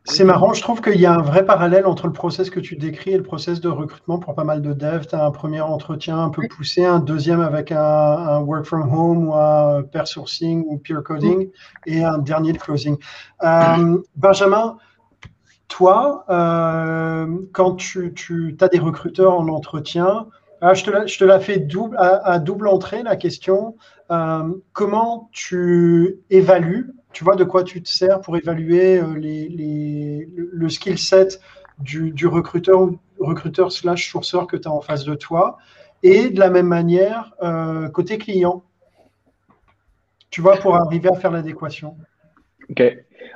C'est 0.06 0.26
marrant, 0.26 0.52
je 0.52 0.62
trouve 0.62 0.82
qu'il 0.82 1.00
y 1.00 1.06
a 1.06 1.14
un 1.14 1.22
vrai 1.22 1.46
parallèle 1.46 1.86
entre 1.86 2.08
le 2.08 2.14
process 2.14 2.50
que 2.50 2.60
tu 2.60 2.76
décris 2.76 3.12
et 3.12 3.18
le 3.18 3.24
process 3.24 3.62
de 3.62 3.70
recrutement 3.70 4.20
pour 4.20 4.36
pas 4.36 4.44
mal 4.44 4.62
de 4.62 4.74
devs. 4.74 5.08
Tu 5.08 5.16
as 5.16 5.24
un 5.24 5.32
premier 5.32 5.62
entretien 5.62 6.20
un 6.20 6.30
peu 6.30 6.46
poussé, 6.50 6.84
un 6.84 7.00
deuxième 7.00 7.40
avec 7.40 7.72
un, 7.72 8.40
work 8.42 8.66
from 8.66 8.94
home 8.94 9.30
ou 9.30 9.34
un 9.34 9.82
pair 9.84 10.06
sourcing 10.06 10.66
ou 10.68 10.78
peer 10.78 11.04
coding 11.04 11.50
et 11.86 12.04
un 12.04 12.18
dernier 12.18 12.52
de 12.52 12.58
closing. 12.58 12.98
Euh, 13.44 13.98
Benjamin, 14.18 14.78
toi, 15.70 16.26
euh, 16.30 17.26
quand 17.54 17.76
tu, 17.76 18.58
as 18.60 18.68
des 18.68 18.80
recruteurs 18.80 19.40
en 19.40 19.48
entretien, 19.48 20.28
ah, 20.60 20.74
je, 20.74 20.84
te 20.84 21.24
la, 21.24 21.40
fais 21.40 21.58
double, 21.60 21.98
à, 21.98 22.40
double 22.40 22.68
entrée 22.68 23.04
la 23.04 23.16
question. 23.16 23.76
Euh, 24.12 24.44
comment 24.74 25.30
tu 25.32 26.20
évalues, 26.30 26.94
tu 27.14 27.24
vois 27.24 27.36
de 27.36 27.44
quoi 27.44 27.64
tu 27.64 27.82
te 27.82 27.90
sers 27.90 28.20
pour 28.22 28.36
évaluer 28.36 28.98
euh, 28.98 29.14
le 29.16 30.70
skill 30.70 30.98
set 30.98 31.40
du, 31.80 32.28
recruteur 32.28 32.82
ou 32.82 33.00
recruteur 33.20 33.72
slash 33.72 34.12
sourceur 34.12 34.48
que 34.48 34.58
tu 34.58 34.68
as 34.68 34.72
en 34.72 34.82
face 34.82 35.06
de 35.06 35.16
toi 35.16 35.58
et 36.04 36.30
de 36.30 36.40
la 36.40 36.50
même 36.50 36.68
manière 36.68 37.34
côté 37.94 38.18
client, 38.18 38.64
tu 40.30 40.42
vois, 40.42 40.58
pour 40.58 40.76
arriver 40.76 41.10
à 41.10 41.16
faire 41.16 41.32
l'adéquation. 41.32 41.96
Ok. 42.70 42.82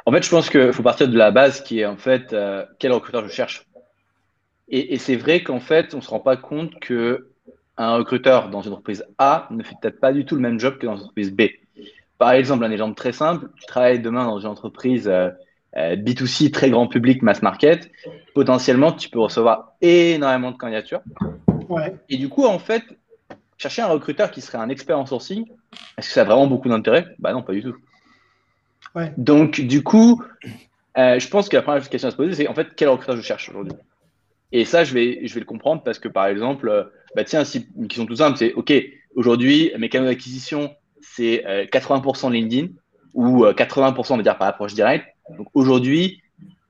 En 0.06 0.12
fait, 0.12 0.24
je 0.24 0.30
pense 0.30 0.50
qu'il 0.50 0.74
faut 0.74 0.84
partir 0.84 1.08
de 1.08 1.18
la 1.18 1.32
base 1.32 1.62
qui 1.62 1.82
est 1.82 1.86
en 1.86 1.98
fait 1.98 2.34
euh, 2.34 2.66
quel 2.80 2.92
recruteur 2.92 3.28
je 3.28 3.32
cherche. 3.32 3.68
Et, 4.70 4.98
c'est 4.98 5.16
vrai 5.16 5.44
qu'en 5.44 5.62
fait, 5.62 5.94
on 5.94 5.98
ne 5.98 6.02
se 6.02 6.10
rend 6.10 6.20
pas 6.20 6.36
compte 6.36 6.78
que 6.82 7.30
un 7.78 7.96
recruteur 7.96 8.50
dans 8.50 8.62
une 8.62 8.74
entreprise 8.74 9.06
A 9.18 9.48
ne 9.50 9.64
fait 9.64 9.76
peut-être 9.82 10.00
pas 10.02 10.12
du 10.12 10.26
tout 10.26 10.36
le 10.36 10.42
même 10.42 10.60
job 10.60 10.78
que 10.78 10.86
dans 10.86 10.96
une 10.96 11.04
entreprise 11.04 11.32
B. 11.32 11.44
Par 12.18 12.32
exemple, 12.32 12.64
un 12.64 12.72
exemple 12.72 12.96
très 12.96 13.12
simple, 13.12 13.50
tu 13.60 13.66
travailles 13.66 14.00
demain 14.00 14.26
dans 14.26 14.40
une 14.40 14.48
entreprise 14.48 15.08
euh, 15.08 15.30
euh, 15.76 15.96
B2C, 15.96 16.52
très 16.52 16.70
grand 16.70 16.88
public, 16.88 17.22
mass 17.22 17.42
market. 17.42 17.92
Potentiellement, 18.34 18.92
tu 18.92 19.10
peux 19.10 19.20
recevoir 19.20 19.74
énormément 19.82 20.52
de 20.52 20.58
candidatures. 20.58 21.02
Et 22.10 22.18
du 22.18 22.30
coup, 22.30 22.46
en 22.46 22.60
fait, 22.60 22.84
chercher 23.58 23.84
un 23.84 23.88
recruteur 23.88 24.32
qui 24.32 24.42
serait 24.42 24.58
un 24.58 24.70
expert 24.70 24.98
en 24.98 25.06
sourcing, 25.06 25.46
est-ce 25.98 26.08
que 26.08 26.14
ça 26.14 26.22
a 26.22 26.24
vraiment 26.24 26.48
beaucoup 26.48 26.70
d'intérêt? 26.70 27.06
Bah 27.20 27.34
non, 27.34 27.44
pas 27.44 27.54
du 27.54 27.62
tout. 27.62 27.76
Donc, 29.18 29.62
du 29.62 29.84
coup, 29.84 30.24
euh, 30.98 31.20
je 31.20 31.28
pense 31.28 31.50
que 31.50 31.56
la 31.56 31.62
première 31.62 31.88
question 31.88 32.08
à 32.08 32.12
se 32.12 32.16
poser, 32.16 32.34
c'est 32.34 32.48
en 32.48 32.56
fait, 32.56 32.70
quel 32.76 32.90
recruteur 32.90 33.16
je 33.16 33.22
cherche 33.22 33.50
aujourd'hui? 33.50 33.74
Et 34.52 34.66
ça, 34.66 34.84
je 34.84 34.94
vais, 34.94 35.20
je 35.24 35.34
vais 35.36 35.42
le 35.42 35.46
comprendre 35.46 35.84
parce 35.84 36.00
que, 36.00 36.08
par 36.08 36.26
exemple, 36.26 36.92
bah, 37.16 37.24
tiens, 37.24 37.44
si, 37.44 37.68
une 37.78 37.88
question 37.88 38.08
tout 38.08 38.16
simple, 38.16 38.38
c'est 38.38 38.54
OK, 38.54 38.74
aujourd'hui, 39.14 39.72
mes 39.78 39.90
canaux 39.90 40.08
d'acquisition, 40.08 40.74
c'est 41.02 41.44
80% 41.72 42.28
euh, 42.28 42.30
LinkedIn 42.32 42.68
ou 43.14 43.46
80%, 43.46 44.14
on 44.14 44.18
va 44.18 44.24
dire, 44.24 44.38
par 44.38 44.48
approche 44.48 44.74
directe. 44.74 45.08
Donc, 45.38 45.48
aujourd'hui, 45.54 46.22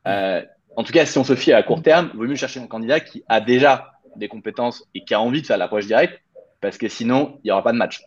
en 0.06 0.84
tout 0.84 0.94
cas, 0.94 1.06
si 1.06 1.18
on 1.18 1.24
se 1.24 1.36
fie 1.36 1.54
à 1.54 1.64
court 1.64 1.82
terme, 1.82 2.12
il 2.14 2.18
vaut 2.18 2.26
mieux 2.26 2.36
chercher 2.36 2.60
un 2.60 2.68
candidat 2.68 3.00
qui 3.00 3.24
a 3.28 3.42
déjà 3.42 3.92
des 4.16 4.28
compétences 4.28 4.88
et 4.94 5.04
qui 5.04 5.14
a 5.14 5.20
envie 5.20 5.42
de 5.42 5.48
faire 5.48 5.58
l'approche 5.58 5.88
directe 5.88 6.22
parce 6.62 6.78
que 6.78 6.88
sinon, 6.88 7.40
il 7.44 7.48
n'y 7.48 7.52
aura 7.52 7.64
pas 7.64 7.74
de 7.74 7.78
match. 7.78 8.04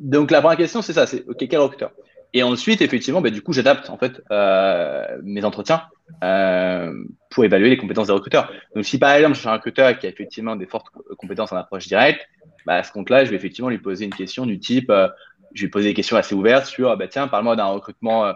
donc, 0.00 0.30
la 0.30 0.40
première 0.40 0.56
question, 0.56 0.82
c'est 0.82 0.92
ça 0.92 1.06
c'est 1.06 1.24
OK, 1.28 1.46
quel 1.48 1.60
recruteur? 1.60 1.92
Et 2.34 2.42
ensuite, 2.42 2.80
effectivement, 2.80 3.20
bah, 3.20 3.30
du 3.30 3.42
coup, 3.42 3.52
j'adapte 3.52 3.90
en 3.90 3.98
fait 3.98 4.22
euh, 4.30 5.18
mes 5.22 5.44
entretiens 5.44 5.82
euh, 6.24 6.92
pour 7.30 7.44
évaluer 7.44 7.68
les 7.68 7.76
compétences 7.76 8.06
des 8.06 8.12
recruteurs. 8.12 8.50
Donc, 8.74 8.84
si 8.84 8.98
par 8.98 9.12
exemple, 9.12 9.34
je 9.34 9.40
suis 9.40 9.48
un 9.48 9.52
recruteur 9.52 9.98
qui 9.98 10.06
a 10.06 10.08
effectivement 10.08 10.56
des 10.56 10.66
fortes 10.66 10.86
compétences 11.18 11.52
en 11.52 11.56
approche 11.56 11.86
directe, 11.88 12.26
bah, 12.64 12.76
à 12.76 12.82
ce 12.82 12.92
compte-là, 12.92 13.24
je 13.24 13.30
vais 13.30 13.36
effectivement 13.36 13.68
lui 13.68 13.78
poser 13.78 14.06
une 14.06 14.14
question 14.14 14.46
du 14.46 14.58
type, 14.58 14.88
euh, 14.88 15.08
je 15.52 15.66
vais 15.66 15.70
poser 15.70 15.90
des 15.90 15.94
questions 15.94 16.16
assez 16.16 16.34
ouvertes 16.34 16.66
sur, 16.66 16.96
bah, 16.96 17.06
tiens, 17.06 17.28
parle-moi 17.28 17.56
d'un 17.56 17.66
recrutement 17.66 18.32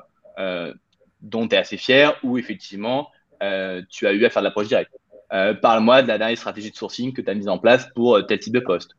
dont 1.22 1.48
tu 1.48 1.54
es 1.54 1.58
assez 1.58 1.78
fier 1.78 2.14
ou 2.22 2.36
effectivement 2.36 3.08
tu 3.88 4.06
as 4.06 4.12
eu 4.12 4.26
à 4.26 4.30
faire 4.30 4.42
de 4.42 4.48
l'approche 4.48 4.68
directe. 4.68 4.92
parle-moi 5.62 6.02
de 6.02 6.08
la 6.08 6.18
dernière 6.18 6.36
stratégie 6.36 6.70
de 6.70 6.76
sourcing 6.76 7.14
que 7.14 7.22
tu 7.22 7.30
as 7.30 7.34
mise 7.34 7.48
en 7.48 7.56
place 7.56 7.88
pour 7.94 8.26
tel 8.26 8.38
type 8.38 8.52
de 8.52 8.60
poste. 8.60 8.90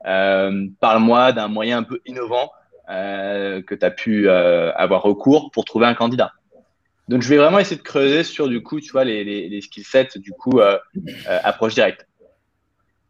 parle-moi 0.00 1.32
d'un 1.32 1.48
moyen 1.48 1.76
un 1.76 1.82
peu 1.82 2.00
innovant 2.06 2.50
euh, 2.88 3.62
que 3.62 3.74
tu 3.74 3.84
as 3.84 3.90
pu 3.90 4.28
euh, 4.28 4.72
avoir 4.74 5.02
recours 5.02 5.50
pour 5.50 5.64
trouver 5.64 5.86
un 5.86 5.94
candidat. 5.94 6.32
Donc, 7.08 7.22
je 7.22 7.28
vais 7.28 7.36
vraiment 7.36 7.58
essayer 7.58 7.76
de 7.76 7.82
creuser 7.82 8.22
sur, 8.22 8.48
du 8.48 8.62
coup, 8.62 8.80
tu 8.80 8.92
vois, 8.92 9.04
les, 9.04 9.24
les, 9.24 9.48
les 9.48 9.60
skill 9.60 9.84
sets, 9.84 10.18
du 10.18 10.30
coup, 10.30 10.60
euh, 10.60 10.78
approche 11.42 11.74
directe. 11.74 12.06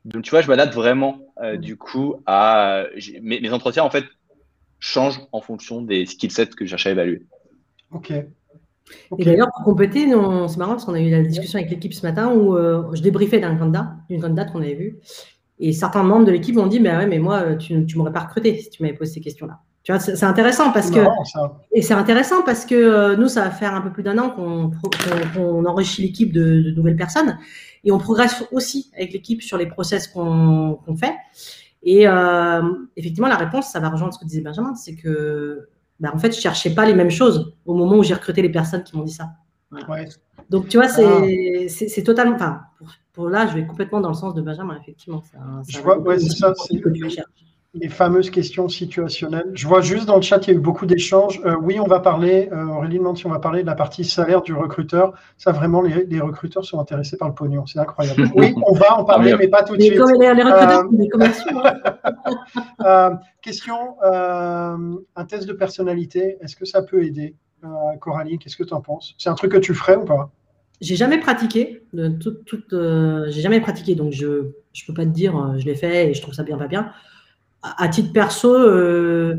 Donc, 0.06 0.22
tu 0.22 0.30
vois, 0.30 0.40
je 0.40 0.48
m'adapte 0.48 0.74
vraiment, 0.74 1.18
du 1.58 1.76
coup, 1.76 2.16
à. 2.26 2.84
Mes, 3.20 3.40
mes, 3.40 3.52
entretiens, 3.52 3.84
en 3.84 3.90
fait, 3.90 4.04
changent 4.78 5.20
en 5.32 5.40
fonction 5.40 5.82
des 5.82 6.06
skill 6.06 6.30
sets 6.30 6.46
que 6.48 6.64
je 6.64 6.70
cherche 6.70 6.86
à 6.86 6.90
évaluer. 6.90 7.26
Ok. 7.90 8.12
Et 9.18 9.24
d'ailleurs, 9.24 9.48
pour 9.54 9.64
compléter, 9.64 10.08
c'est 10.08 10.56
marrant 10.58 10.72
parce 10.72 10.84
qu'on 10.84 10.94
a 10.94 11.00
eu 11.00 11.10
la 11.10 11.22
discussion 11.22 11.58
avec 11.58 11.70
l'équipe 11.70 11.92
ce 11.92 12.06
matin 12.06 12.32
où 12.32 12.56
je 12.94 13.02
débriefais 13.02 13.40
d'un 13.40 13.56
candidat, 13.56 13.96
d'une 14.08 14.20
candidate 14.22 14.52
qu'on 14.52 14.62
avait 14.62 14.74
vue. 14.74 14.98
Et 15.58 15.72
certains 15.72 16.02
membres 16.02 16.26
de 16.26 16.32
l'équipe 16.32 16.54
m'ont 16.54 16.66
dit, 16.66 16.80
mais 16.80 16.94
ouais, 16.94 17.06
mais 17.06 17.18
moi, 17.18 17.56
tu 17.56 17.74
ne 17.74 17.96
m'aurais 17.96 18.12
pas 18.12 18.20
recruté 18.20 18.58
si 18.58 18.70
tu 18.70 18.82
m'avais 18.82 18.94
posé 18.94 19.14
ces 19.14 19.20
questions-là. 19.20 19.60
Tu 19.86 19.92
vois, 19.92 20.00
c'est 20.00 20.24
intéressant 20.24 20.72
parce 20.72 20.90
que 20.90 20.98
et 21.70 21.80
c'est 21.80 21.94
intéressant 21.94 22.42
parce 22.42 22.64
que 22.66 22.74
euh, 22.74 23.16
nous, 23.16 23.28
ça 23.28 23.44
va 23.44 23.52
faire 23.52 23.72
un 23.72 23.80
peu 23.80 23.92
plus 23.92 24.02
d'un 24.02 24.18
an 24.18 24.30
qu'on 24.30 25.64
enrichit 25.64 26.02
l'équipe 26.02 26.32
de, 26.32 26.72
nouvelles 26.74 26.96
personnes 26.96 27.38
et 27.84 27.92
on 27.92 27.98
progresse 27.98 28.42
aussi 28.50 28.90
avec 28.96 29.12
l'équipe 29.12 29.42
sur 29.42 29.56
les 29.56 29.66
process 29.66 30.08
qu'on 30.08 30.96
fait. 30.98 31.14
Et 31.84 32.08
euh, 32.08 32.62
effectivement, 32.96 33.28
la 33.28 33.36
réponse, 33.36 33.68
ça 33.68 33.78
va 33.78 33.88
rejoindre 33.88 34.12
ce 34.12 34.18
que 34.18 34.24
disait 34.24 34.40
Benjamin, 34.40 34.74
c'est 34.74 34.96
que 34.96 35.68
bah, 36.00 36.10
en 36.12 36.18
fait, 36.18 36.34
je 36.34 36.40
cherchais 36.40 36.74
pas 36.74 36.84
les 36.84 36.94
mêmes 36.94 37.08
choses 37.08 37.54
au 37.64 37.74
moment 37.74 37.98
où 37.98 38.02
j'ai 38.02 38.14
recruté 38.14 38.42
les 38.42 38.50
personnes 38.50 38.82
qui 38.82 38.96
m'ont 38.96 39.04
dit 39.04 39.12
ça. 39.12 39.34
Donc, 40.50 40.66
tu 40.66 40.78
vois, 40.78 40.88
c'est 40.88 41.04
ah. 41.06 42.02
totalement. 42.02 42.34
Enfin, 42.34 42.62
pour, 43.12 43.28
là, 43.28 43.46
je 43.46 43.54
vais 43.54 43.64
complètement 43.64 44.00
dans 44.00 44.08
le 44.08 44.14
sens 44.14 44.34
de 44.34 44.42
Benjamin, 44.42 44.76
effectivement. 44.82 45.22
je 45.68 45.78
vois, 45.78 45.96
ouais, 46.00 46.18
c'est 46.18 46.30
ça. 46.30 46.52
Que 46.52 46.88
tu 46.88 47.06
les 47.80 47.88
fameuses 47.88 48.30
questions 48.30 48.68
situationnelles. 48.68 49.50
Je 49.54 49.66
vois 49.66 49.80
juste 49.80 50.06
dans 50.06 50.16
le 50.16 50.22
chat, 50.22 50.46
il 50.46 50.50
y 50.50 50.54
a 50.54 50.56
eu 50.56 50.60
beaucoup 50.60 50.86
d'échanges. 50.86 51.40
Euh, 51.44 51.56
oui, 51.60 51.78
on 51.78 51.86
va 51.86 52.00
parler, 52.00 52.48
euh, 52.52 52.66
Aurélie 52.66 52.98
demande 52.98 53.18
si 53.18 53.26
on 53.26 53.30
va 53.30 53.38
parler 53.38 53.62
de 53.62 53.66
la 53.66 53.74
partie 53.74 54.04
salaire 54.04 54.42
du 54.42 54.54
recruteur. 54.54 55.12
Ça, 55.36 55.52
vraiment, 55.52 55.82
les, 55.82 56.20
recruteurs 56.20 56.64
sont 56.64 56.80
intéressés 56.80 57.16
par 57.16 57.28
le 57.28 57.34
pognon. 57.34 57.66
C'est 57.66 57.78
incroyable. 57.78 58.30
Oui, 58.34 58.54
on 58.66 58.74
va 58.74 58.98
en 58.98 59.04
parler, 59.04 59.34
mais 59.38 59.48
pas 59.48 59.62
tout 59.62 59.76
de 59.76 59.82
suite. 59.82 59.94
Les, 59.94 60.30
recruteurs 60.30 60.84
euh, 60.84 60.88
des 60.90 61.08
commerciaux. 61.08 61.58
Hein. 62.80 63.18
question, 63.42 63.96
un 64.02 65.24
test 65.26 65.46
de 65.46 65.52
personnalité, 65.52 66.38
est-ce 66.40 66.56
que 66.56 66.64
ça 66.64 66.82
peut 66.82 67.04
aider? 67.04 67.36
Coralie, 68.00 68.38
qu'est-ce 68.38 68.56
que 68.56 68.64
tu 68.64 68.74
en 68.74 68.80
penses? 68.80 69.14
C'est 69.18 69.28
un 69.28 69.34
truc 69.34 69.52
que 69.52 69.58
tu 69.58 69.74
ferais 69.74 69.96
ou 69.96 70.04
pas? 70.04 70.30
J'ai 70.80 70.96
jamais 70.96 71.18
pratiqué, 71.18 71.82
tout, 72.20 72.36
j'ai 73.28 73.40
jamais 73.40 73.60
pratiqué, 73.60 73.94
donc 73.94 74.12
je 74.12 74.26
ne 74.26 74.86
peux 74.86 74.94
pas 74.94 75.04
te 75.04 75.10
dire, 75.10 75.58
je 75.58 75.64
l'ai 75.64 75.74
fait 75.74 76.10
et 76.10 76.14
je 76.14 76.20
trouve 76.20 76.34
ça 76.34 76.42
bien, 76.42 76.58
pas 76.58 76.68
bien 76.68 76.92
à 77.76 77.88
titre 77.88 78.12
perso, 78.12 78.54
euh, 78.54 79.36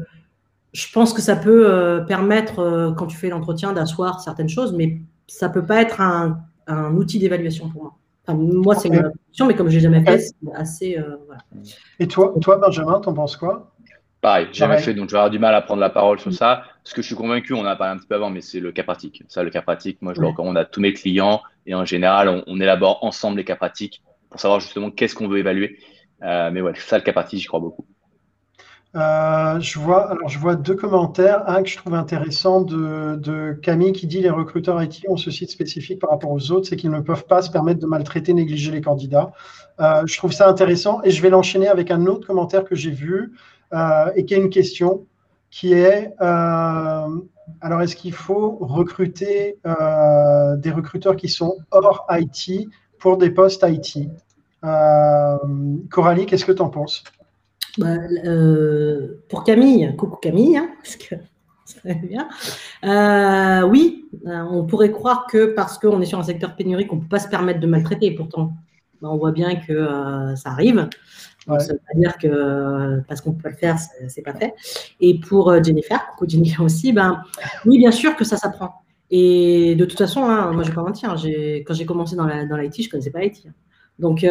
je 0.73 0.91
pense 0.91 1.13
que 1.13 1.21
ça 1.21 1.35
peut 1.35 1.69
euh, 1.69 2.01
permettre, 2.01 2.59
euh, 2.59 2.91
quand 2.91 3.07
tu 3.07 3.17
fais 3.17 3.29
l'entretien, 3.29 3.73
d'asseoir 3.73 4.21
certaines 4.21 4.49
choses, 4.49 4.73
mais 4.73 5.01
ça 5.27 5.47
ne 5.47 5.53
peut 5.53 5.65
pas 5.65 5.81
être 5.81 6.01
un, 6.01 6.43
outil 6.93 7.17
d'évaluation 7.17 7.69
pour 7.69 7.83
moi. 7.83 7.93
moi, 8.35 8.75
c'est 8.75 8.89
une 8.89 9.11
question, 9.27 9.47
mais 9.47 9.55
comme 9.55 9.69
je 9.69 9.75
n'ai 9.75 9.81
jamais 9.81 10.03
fait, 10.03 10.19
c'est 10.19 10.53
assez. 10.53 10.97
Et 11.97 12.07
toi, 12.09 12.33
toi 12.41 12.57
Benjamin, 12.57 12.99
t'en 12.99 13.13
penses 13.13 13.37
quoi? 13.37 13.71
Pareil, 14.19 14.47
jamais 14.51 14.79
fait, 14.79 14.93
donc 14.93 15.07
je 15.07 15.13
vais 15.13 15.19
avoir 15.19 15.29
du 15.29 15.39
mal 15.39 15.55
à 15.55 15.61
prendre 15.61 15.79
la 15.79 15.89
parole 15.89 16.19
sur 16.19 16.33
ça. 16.33 16.63
Parce 16.83 16.93
que 16.93 17.01
je 17.01 17.07
suis 17.07 17.15
convaincu, 17.15 17.53
on 17.53 17.61
en 17.61 17.65
a 17.65 17.77
parlé 17.77 17.93
un 17.93 17.97
petit 17.97 18.07
peu 18.07 18.15
avant, 18.15 18.29
mais 18.29 18.41
c'est 18.41 18.59
le 18.59 18.73
cas 18.73 18.83
pratique. 18.83 19.23
Ça, 19.29 19.43
le 19.43 19.49
cas 19.49 19.61
pratique, 19.61 20.01
moi, 20.01 20.13
je 20.13 20.19
le 20.19 20.27
recommande 20.27 20.57
à 20.57 20.65
tous 20.65 20.81
mes 20.81 20.91
clients. 20.91 21.41
Et 21.65 21.73
en 21.73 21.85
général, 21.85 22.27
on, 22.27 22.43
on 22.47 22.59
élabore 22.59 23.01
ensemble 23.01 23.37
les 23.37 23.45
cas 23.45 23.55
pratiques 23.55 24.01
pour 24.29 24.41
savoir 24.41 24.59
justement 24.59 24.91
qu'est-ce 24.91 25.15
qu'on 25.15 25.29
veut 25.29 25.39
évaluer. 25.39 25.79
mais 26.21 26.59
ouais, 26.59 26.73
ça, 26.75 26.97
le 26.97 27.03
cas 27.03 27.13
pratique, 27.13 27.39
j'y 27.39 27.47
crois 27.47 27.61
beaucoup. 27.61 27.85
Euh, 28.97 29.59
je, 29.59 29.77
vois, 29.77 30.11
alors 30.11 30.27
je 30.27 30.39
vois 30.39 30.55
deux 30.55 30.75
commentaires. 30.75 31.47
Un 31.47 31.61
que 31.61 31.69
je 31.69 31.77
trouve 31.77 31.93
intéressant 31.93 32.61
de, 32.61 33.59
Camille 33.61 33.91
qui 33.91 34.07
dit 34.07 34.21
les 34.21 34.31
recruteurs 34.31 34.81
IT 34.81 35.05
ont 35.07 35.17
ce 35.17 35.29
site 35.29 35.51
spécifique 35.51 35.99
par 35.99 36.09
rapport 36.09 36.31
aux 36.31 36.51
autres, 36.51 36.67
c'est 36.67 36.77
qu'ils 36.77 36.89
ne 36.89 37.01
peuvent 37.01 37.25
pas 37.25 37.43
se 37.43 37.51
permettre 37.51 37.79
de 37.79 37.85
maltraiter, 37.85 38.33
négliger 38.33 38.71
les 38.71 38.81
candidats. 38.81 39.31
Euh, 39.79 40.03
je 40.07 40.17
trouve 40.17 40.31
ça 40.31 40.49
intéressant 40.49 41.01
et 41.03 41.11
je 41.11 41.21
vais 41.21 41.29
l'enchaîner 41.29 41.67
avec 41.67 41.91
un 41.91 42.07
autre 42.07 42.25
commentaire 42.25 42.63
que 42.63 42.75
j'ai 42.75 42.89
vu 42.89 43.33
euh, 43.73 44.11
et 44.15 44.25
qui 44.25 44.33
est 44.33 44.37
une 44.37 44.49
question. 44.49 45.05
qui 45.51 45.73
est, 45.73 46.13
alors 46.19 47.81
est-ce 47.81 47.95
qu'il 47.95 48.13
faut 48.13 48.57
recruter 48.59 49.59
des 49.63 50.71
recruteurs 50.71 51.15
qui 51.15 51.29
sont 51.29 51.55
hors 51.71 52.05
IT 52.09 52.67
pour 52.99 53.17
des 53.17 53.29
postes 53.29 53.63
IT 53.67 54.09
Coralie, 55.91 56.25
qu'est-ce 56.25 56.45
que 56.45 56.51
tu 56.51 56.61
en 56.61 56.69
penses? 56.69 57.03
Bah, 57.77 57.97
Pour 59.29 59.43
Camille, 59.43 59.95
coucou 59.97 60.17
Camille, 60.17 60.57
hein, 60.57 60.69
parce 60.81 60.95
que 60.95 61.15
bien. 62.03 62.27
Euh, 62.83 63.67
oui, 63.67 64.05
euh, 64.25 64.43
on 64.49 64.65
pourrait 64.65 64.91
croire 64.91 65.27
que 65.27 65.53
parce 65.53 65.77
qu'on 65.77 66.01
est 66.01 66.05
sur 66.05 66.19
un 66.19 66.23
secteur 66.23 66.55
pénurique, 66.55 66.91
on 66.91 66.97
ne 66.97 67.01
peut 67.01 67.07
pas 67.07 67.19
se 67.19 67.27
permettre 67.27 67.59
de 67.59 67.67
maltraiter. 67.67 68.11
Pourtant, 68.11 68.53
bah, 69.01 69.09
on 69.11 69.17
voit 69.17 69.31
bien 69.31 69.55
que 69.55 69.73
euh, 69.73 70.35
ça 70.35 70.51
arrive. 70.51 70.87
Ça 71.59 71.71
veut 71.71 71.79
pas 71.79 71.97
dire 71.97 72.17
que 72.17 73.01
parce 73.07 73.21
qu'on 73.21 73.31
peut 73.31 73.47
le 73.47 73.55
faire, 73.55 73.77
c'est 74.09 74.21
pas 74.21 74.33
fait. 74.33 74.53
Et 74.99 75.17
pour 75.17 75.63
Jennifer, 75.63 76.05
coucou 76.09 76.29
Jennifer 76.29 76.61
aussi, 76.61 76.91
ben, 76.91 77.21
oui, 77.65 77.77
bien 77.77 77.91
sûr 77.91 78.17
que 78.17 78.25
ça 78.25 78.35
s'apprend. 78.35 78.81
Et 79.09 79.75
de 79.75 79.85
toute 79.85 79.97
façon, 79.97 80.25
hein, 80.25 80.51
moi 80.51 80.63
je 80.63 80.69
vais 80.69 80.75
pas 80.75 80.81
mentir, 80.83 81.11
quand 81.11 81.73
j'ai 81.73 81.85
commencé 81.85 82.17
dans 82.17 82.25
l'IT, 82.25 82.49
dans 82.49 82.57
je 82.57 82.89
connaissais 82.89 83.11
pas 83.11 83.21
l'IT. 83.21 83.47
Donc 83.97 84.25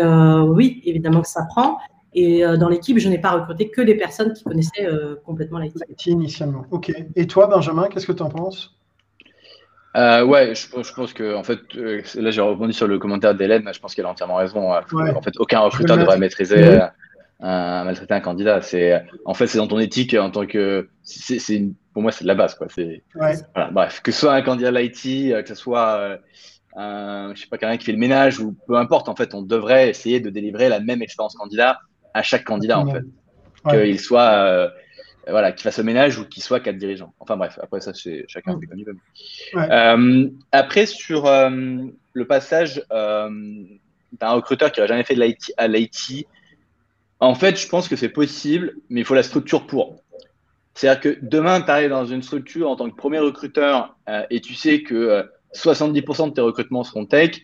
oui, 0.48 0.82
évidemment 0.84 1.22
que 1.22 1.28
ça 1.28 1.40
s'apprend. 1.40 1.78
Et 2.16 2.42
euh, 2.42 2.56
dans 2.56 2.70
l'équipe, 2.70 2.98
je 2.98 3.10
n'ai 3.10 3.18
pas 3.18 3.32
recruté 3.32 3.68
que 3.68 3.82
des 3.82 3.94
personnes 3.94 4.32
qui 4.32 4.42
connaissaient 4.42 4.86
euh, 4.86 5.16
complètement 5.26 5.58
l'IT. 5.58 6.06
initialement. 6.06 6.64
OK. 6.70 6.90
Et 7.14 7.26
toi, 7.26 7.46
Benjamin, 7.46 7.88
qu'est-ce 7.88 8.06
que 8.06 8.12
tu 8.12 8.22
en 8.22 8.30
penses? 8.30 8.74
Euh, 9.96 10.24
ouais, 10.24 10.54
je, 10.54 10.94
pense 10.94 11.12
que 11.12 11.34
en 11.34 11.42
fait, 11.42 11.60
là 11.74 12.30
j'ai 12.30 12.40
rebondi 12.42 12.74
sur 12.74 12.86
le 12.86 12.98
commentaire 12.98 13.34
d'Hélène, 13.34 13.66
je 13.72 13.80
pense 13.80 13.94
qu'elle 13.94 14.04
a 14.04 14.10
entièrement 14.10 14.36
raison. 14.36 14.72
En 14.72 15.22
fait, 15.22 15.38
aucun 15.38 15.60
recruteur 15.60 15.96
ne 15.96 16.02
devrait 16.02 16.18
maîtriser 16.18 16.80
un, 17.40 17.84
maltraiter 17.84 18.12
un 18.12 18.20
candidat. 18.20 18.60
C'est 18.60 19.02
en 19.24 19.32
fait 19.32 19.46
c'est 19.46 19.56
dans 19.56 19.68
ton 19.68 19.78
éthique 19.78 20.12
en 20.12 20.30
tant 20.30 20.44
que 20.44 20.90
c'est 21.02 21.64
pour 21.94 22.02
moi 22.02 22.12
c'est 22.12 22.24
de 22.24 22.28
la 22.28 22.34
base 22.34 22.56
quoi. 22.56 22.66
C'est 22.68 23.04
bref 23.72 24.02
que 24.02 24.12
ce 24.12 24.20
soit 24.20 24.34
un 24.34 24.42
candidat 24.42 24.70
l'IT, 24.70 25.32
que 25.42 25.48
ce 25.48 25.54
soit 25.54 26.18
un, 26.76 27.34
je 27.34 27.40
sais 27.40 27.48
pas 27.48 27.56
quelqu'un 27.56 27.78
qui 27.78 27.86
fait 27.86 27.92
le 27.92 27.98
ménage 27.98 28.38
ou 28.38 28.54
peu 28.66 28.76
importe 28.76 29.08
en 29.08 29.16
fait, 29.16 29.32
on 29.32 29.40
devrait 29.40 29.88
essayer 29.88 30.20
de 30.20 30.28
délivrer 30.28 30.68
la 30.68 30.80
même 30.80 31.00
expérience 31.00 31.36
candidat 31.36 31.78
à 32.16 32.22
chaque 32.22 32.44
candidat, 32.44 32.78
en 32.78 32.86
fait. 32.90 33.04
Qu'il 33.68 34.00
soit, 34.00 34.32
euh, 34.32 34.68
voilà, 35.28 35.52
qu'il 35.52 35.64
fasse 35.64 35.78
le 35.78 35.84
ménage 35.84 36.18
ou 36.18 36.24
qu'il 36.24 36.42
soit 36.42 36.60
quatre 36.60 36.78
dirigeants. 36.78 37.12
Enfin 37.18 37.36
bref, 37.36 37.58
après 37.62 37.80
ça, 37.80 37.92
c'est 37.92 38.24
chacun 38.28 38.58
fait 38.58 38.66
comme 38.66 38.78
il 38.78 38.86
veut. 38.86 38.96
Euh, 39.56 40.28
après, 40.52 40.86
sur 40.86 41.26
euh, 41.26 41.50
le 42.12 42.26
passage 42.26 42.82
d'un 42.90 44.30
recruteur 44.30 44.72
qui 44.72 44.80
n'a 44.80 44.86
jamais 44.86 45.04
fait 45.04 45.14
de 45.14 45.22
l'IT 45.22 45.52
à 45.56 45.68
l'IT, 45.68 46.26
en 47.18 47.34
fait, 47.34 47.60
je 47.60 47.68
pense 47.68 47.88
que 47.88 47.96
c'est 47.96 48.08
possible, 48.08 48.74
mais 48.88 49.00
il 49.00 49.04
faut 49.04 49.14
la 49.14 49.22
structure 49.22 49.66
pour. 49.66 49.96
C'est-à-dire 50.74 51.00
que 51.00 51.18
demain, 51.22 51.60
tu 51.60 51.70
arrives 51.70 51.90
dans 51.90 52.06
une 52.06 52.22
structure 52.22 52.70
en 52.70 52.76
tant 52.76 52.88
que 52.88 52.96
premier 52.96 53.18
recruteur 53.18 53.96
et 54.30 54.40
tu 54.40 54.54
sais 54.54 54.82
que 54.82 55.28
70% 55.54 56.28
de 56.28 56.34
tes 56.34 56.40
recrutements 56.40 56.84
seront 56.84 57.06
tech, 57.06 57.40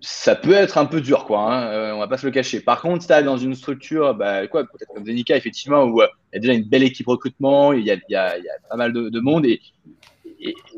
ça 0.00 0.34
peut 0.34 0.52
être 0.52 0.78
un 0.78 0.86
peu 0.86 1.00
dur, 1.00 1.24
quoi. 1.24 1.40
Hein, 1.40 1.66
euh, 1.68 1.92
on 1.92 1.98
va 1.98 2.08
pas 2.08 2.18
se 2.18 2.26
le 2.26 2.32
cacher. 2.32 2.60
Par 2.60 2.80
contre, 2.82 3.02
si 3.02 3.08
tu 3.08 3.24
dans 3.24 3.38
une 3.38 3.54
structure, 3.54 4.14
bah, 4.14 4.46
quoi, 4.46 4.64
peut-être 4.64 4.92
comme 4.94 5.06
Zenica, 5.06 5.36
effectivement, 5.36 5.84
où 5.84 6.02
euh, 6.02 6.06
il 6.32 6.36
y 6.36 6.38
a 6.38 6.40
déjà 6.40 6.52
une 6.52 6.68
belle 6.68 6.82
équipe 6.82 7.06
recrutement, 7.06 7.72
il 7.72 7.84
y 7.84 7.90
a, 7.90 7.96
y 8.08 8.14
a, 8.14 8.38
y 8.38 8.48
a 8.48 8.68
pas 8.68 8.76
mal 8.76 8.92
de, 8.92 9.20
monde 9.20 9.46
et, 9.46 9.60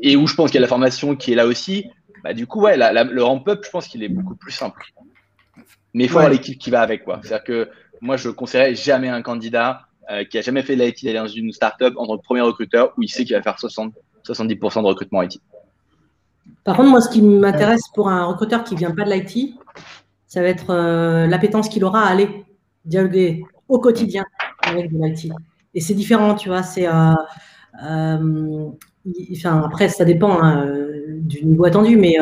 et, 0.01 0.15
où 0.15 0.25
je 0.25 0.35
pense 0.35 0.51
qu'il 0.51 0.59
y 0.59 0.59
a 0.59 0.61
la 0.61 0.67
formation 0.67 1.15
qui 1.15 1.33
est 1.33 1.35
là 1.35 1.45
aussi, 1.45 1.85
bah, 2.23 2.33
du 2.33 2.47
coup, 2.47 2.61
ouais, 2.61 2.77
le 2.77 3.21
ramp-up, 3.21 3.63
je 3.65 3.69
pense 3.69 3.87
qu'il 3.87 4.03
est 4.03 4.09
beaucoup 4.09 4.35
plus 4.35 4.51
simple. 4.51 4.83
Mais 5.93 6.05
il 6.05 6.09
faut 6.09 6.19
avoir 6.19 6.31
l'équipe 6.31 6.57
qui 6.57 6.69
va 6.69 6.81
avec, 6.81 7.03
quoi. 7.03 7.19
C'est-à-dire 7.21 7.43
que 7.43 7.69
moi, 8.01 8.15
je 8.15 8.29
ne 8.29 8.33
conseillerais 8.33 8.75
jamais 8.75 9.09
un 9.09 9.21
candidat 9.21 9.87
euh, 10.11 10.23
qui 10.23 10.37
a 10.37 10.41
jamais 10.41 10.63
fait 10.63 10.75
de 10.75 10.83
l'IT 10.83 11.03
d'aller 11.03 11.19
dans 11.19 11.27
une 11.27 11.51
startup 11.51 11.93
en 11.97 12.07
tant 12.07 12.17
que 12.17 12.23
premier 12.23 12.41
recruteur 12.41 12.93
où 12.97 13.03
il 13.03 13.09
sait 13.09 13.25
qu'il 13.25 13.35
va 13.35 13.41
faire 13.41 13.59
60, 13.59 13.93
70% 14.25 14.81
de 14.81 14.87
recrutement 14.87 15.21
IT. 15.21 15.39
Par 16.63 16.75
contre, 16.77 16.89
moi, 16.89 17.01
ce 17.01 17.09
qui 17.09 17.21
m'intéresse 17.21 17.83
pour 17.93 18.09
un 18.09 18.25
recruteur 18.25 18.63
qui 18.63 18.75
ne 18.75 18.79
vient 18.79 18.91
pas 18.91 19.03
de 19.03 19.11
l'IT, 19.11 19.55
ça 20.27 20.41
va 20.41 20.47
être 20.47 20.69
euh, 20.69 21.27
l'appétence 21.27 21.69
qu'il 21.69 21.83
aura 21.83 22.03
à 22.03 22.09
aller 22.09 22.45
dialoguer 22.85 23.43
au 23.67 23.79
quotidien 23.79 24.23
avec 24.61 24.91
de 24.91 25.03
l'IT. 25.03 25.31
Et 25.73 25.81
c'est 25.81 25.93
différent, 25.93 26.35
tu 26.35 26.49
vois. 26.49 26.63
C'est, 26.63 26.87
euh, 26.87 27.13
euh, 27.83 28.69
enfin, 29.31 29.61
après, 29.65 29.89
ça 29.89 30.05
dépend 30.05 30.41
hein, 30.41 30.67
du 31.21 31.45
niveau 31.45 31.65
attendu, 31.65 31.97
mais 31.97 32.17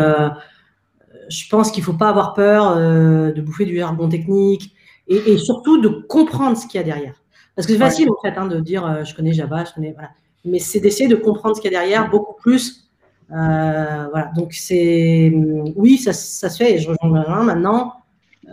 je 1.29 1.49
pense 1.49 1.71
qu'il 1.71 1.81
ne 1.81 1.85
faut 1.85 1.93
pas 1.93 2.09
avoir 2.09 2.33
peur 2.33 2.77
de 2.77 3.41
bouffer 3.41 3.65
du 3.65 3.77
jargon 3.77 4.07
technique 4.07 4.73
et, 5.07 5.37
surtout 5.37 5.81
de 5.81 5.89
comprendre 5.89 6.57
ce 6.57 6.67
qu'il 6.67 6.79
y 6.79 6.81
a 6.81 6.85
derrière. 6.85 7.15
Parce 7.55 7.67
que 7.67 7.73
c'est 7.73 7.79
facile, 7.79 8.09
en 8.09 8.21
fait, 8.21 8.37
hein, 8.37 8.47
de 8.47 8.59
dire 8.59 9.03
je 9.03 9.15
connais 9.15 9.33
Java, 9.33 9.65
je 9.65 9.73
connais. 9.73 9.91
Voilà. 9.91 10.11
Mais 10.45 10.59
c'est 10.59 10.79
d'essayer 10.79 11.09
de 11.09 11.15
comprendre 11.15 11.55
ce 11.55 11.61
qu'il 11.61 11.71
y 11.71 11.75
a 11.75 11.79
derrière 11.79 12.09
beaucoup 12.09 12.35
plus 12.39 12.86
voilà, 13.29 14.31
donc 14.35 14.53
c'est 14.53 15.31
oui, 15.75 15.97
ça, 15.97 16.13
ça, 16.13 16.49
se 16.49 16.57
fait 16.57 16.75
et 16.75 16.79
je 16.79 16.89
rejoins 16.89 17.43
maintenant. 17.43 17.93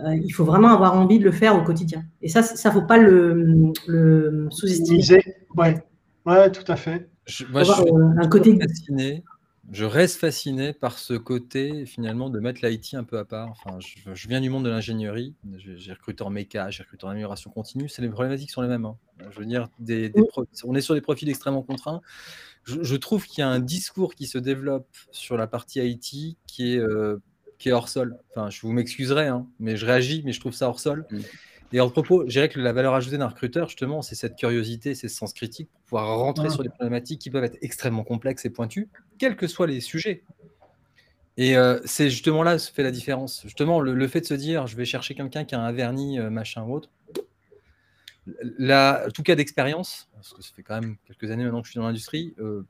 Euh, 0.03 0.15
il 0.15 0.31
faut 0.31 0.43
vraiment 0.43 0.69
avoir 0.69 0.97
envie 0.97 1.19
de 1.19 1.23
le 1.23 1.31
faire 1.31 1.55
au 1.55 1.61
quotidien. 1.61 2.03
Et 2.21 2.27
ça, 2.27 2.43
ça 2.43 2.71
faut 2.71 2.81
pas 2.81 2.97
le, 2.97 3.71
le 3.87 4.47
sous-estimer. 4.51 5.23
Ouais. 5.55 5.81
ouais, 6.25 6.51
tout 6.51 6.69
à 6.69 6.75
fait. 6.75 7.09
Je, 7.25 7.45
moi, 7.45 7.63
je 7.63 7.71
suis 7.71 7.83
euh, 7.83 8.21
un 8.21 8.27
côté 8.27 8.57
fasciné. 8.59 9.23
Je 9.71 9.85
reste 9.85 10.19
fasciné 10.19 10.73
par 10.73 10.99
ce 10.99 11.13
côté 11.15 11.87
finalement 11.87 12.29
de 12.29 12.39
mettre 12.39 12.63
l'IT 12.63 12.93
un 12.93 13.03
peu 13.03 13.17
à 13.17 13.25
part. 13.25 13.49
Enfin, 13.49 13.79
je, 13.79 14.27
viens 14.27 14.39
du 14.39 14.49
monde 14.49 14.65
de 14.65 14.69
l'ingénierie. 14.69 15.33
J'ai 15.57 15.93
recruté 15.93 16.23
en 16.23 16.29
méca, 16.29 16.69
j'ai 16.69 16.83
recruté 16.83 17.05
en 17.05 17.09
amélioration 17.09 17.49
continue. 17.49 17.89
C'est 17.89 18.03
les 18.03 18.09
problématiques 18.09 18.51
sont 18.51 18.61
les 18.61 18.67
mêmes. 18.67 18.85
Hein. 18.85 18.97
Je 19.31 19.39
veux 19.39 19.45
dire, 19.45 19.69
des, 19.79 20.13
on 20.65 20.75
est 20.75 20.81
sur 20.81 20.93
des 20.93 21.01
profils 21.01 21.27
extrêmement 21.29 21.63
contraints 21.63 22.01
je, 22.65 22.95
trouve 22.95 23.25
qu'il 23.25 23.39
y 23.39 23.43
a 23.43 23.47
un 23.47 23.59
discours 23.59 24.15
qui 24.15 24.27
se 24.27 24.37
développe 24.37 24.87
sur 25.11 25.37
la 25.37 25.47
partie 25.47 25.79
IT 25.79 26.37
qui 26.47 26.73
est, 26.73 26.77
euh, 26.77 27.21
qui 27.59 27.69
est 27.69 27.71
hors 27.71 27.89
sol. 27.89 28.17
Enfin, 28.31 28.49
je 28.49 28.61
vous 28.61 28.71
m'excuserai, 28.71 29.27
hein, 29.27 29.47
mais 29.59 29.77
je 29.77 29.85
réagis, 29.85 30.23
mais 30.25 30.31
je 30.31 30.39
trouve 30.39 30.53
ça 30.53 30.67
hors 30.67 30.79
sol. 30.79 31.05
Mm. 31.11 31.19
Et 31.73 31.79
en 31.79 31.89
propos, 31.89 32.23
je 32.25 32.31
dirais 32.31 32.49
que 32.49 32.59
la 32.59 32.73
valeur 32.73 32.93
ajoutée 32.93 33.17
d'un 33.17 33.27
recruteur, 33.27 33.67
justement, 33.67 34.01
c'est 34.01 34.15
cette 34.15 34.35
curiosité, 34.35 34.95
c'est 34.95 35.07
ce 35.07 35.15
sens 35.15 35.33
critique 35.33 35.69
pour 35.69 35.81
pouvoir 35.83 36.17
rentrer 36.19 36.49
sur 36.49 36.63
des 36.63 36.69
problématiques 36.69 37.19
qui 37.19 37.29
peuvent 37.29 37.43
être 37.43 37.57
extrêmement 37.61 38.03
complexes 38.03 38.45
et 38.45 38.49
pointues, 38.49 38.87
quels 39.17 39.35
que 39.35 39.47
soient 39.47 39.67
les 39.67 39.81
sujets. 39.81 40.23
Et 41.37 41.57
euh, 41.57 41.79
c'est 41.83 42.09
justement 42.09 42.43
là 42.43 42.59
se 42.59 42.71
fait 42.71 42.83
la 42.83 42.91
différence. 42.91 43.41
Justement, 43.43 43.81
le, 43.81 44.07
fait 44.07 44.21
de 44.21 44.25
se 44.25 44.33
dire, 44.33 44.67
je 44.67 44.77
vais 44.77 44.85
chercher 44.85 45.15
quelqu'un 45.15 45.43
qui 45.43 45.53
a 45.53 45.59
un 45.59 45.71
vernis, 45.71 46.19
euh, 46.19 46.29
machin 46.29 46.63
ou 46.63 46.75
autre, 46.75 46.89
en 48.27 49.11
tout 49.13 49.23
cas 49.23 49.35
d'expérience, 49.35 50.09
parce 50.13 50.33
que 50.33 50.41
ça 50.41 50.51
fait 50.55 50.63
quand 50.63 50.79
même 50.79 50.97
quelques 51.05 51.31
années 51.31 51.43
maintenant 51.43 51.61
que 51.61 51.67
je 51.67 51.71
suis 51.71 51.79
dans 51.79 51.85
l'industrie, 51.85 52.33
euh, 52.39 52.65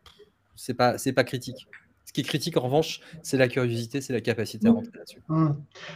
c'est 0.56 0.74
pas 0.74 0.97
c'est 0.97 1.14
pas 1.14 1.24
critique. 1.24 1.68
Ce 2.06 2.14
qui 2.14 2.22
est 2.22 2.24
critique 2.24 2.56
en 2.56 2.62
revanche, 2.62 3.01
c'est 3.24 3.36
la 3.36 3.47
curiosité, 3.47 3.99
c'est 3.99 4.14
la 4.14 4.22
capacité 4.22 4.68
à 4.68 4.72
mmh. 4.72 4.76
rentrer 4.76 4.91
là-dessus. 4.95 5.22
Mmh. 5.28 5.49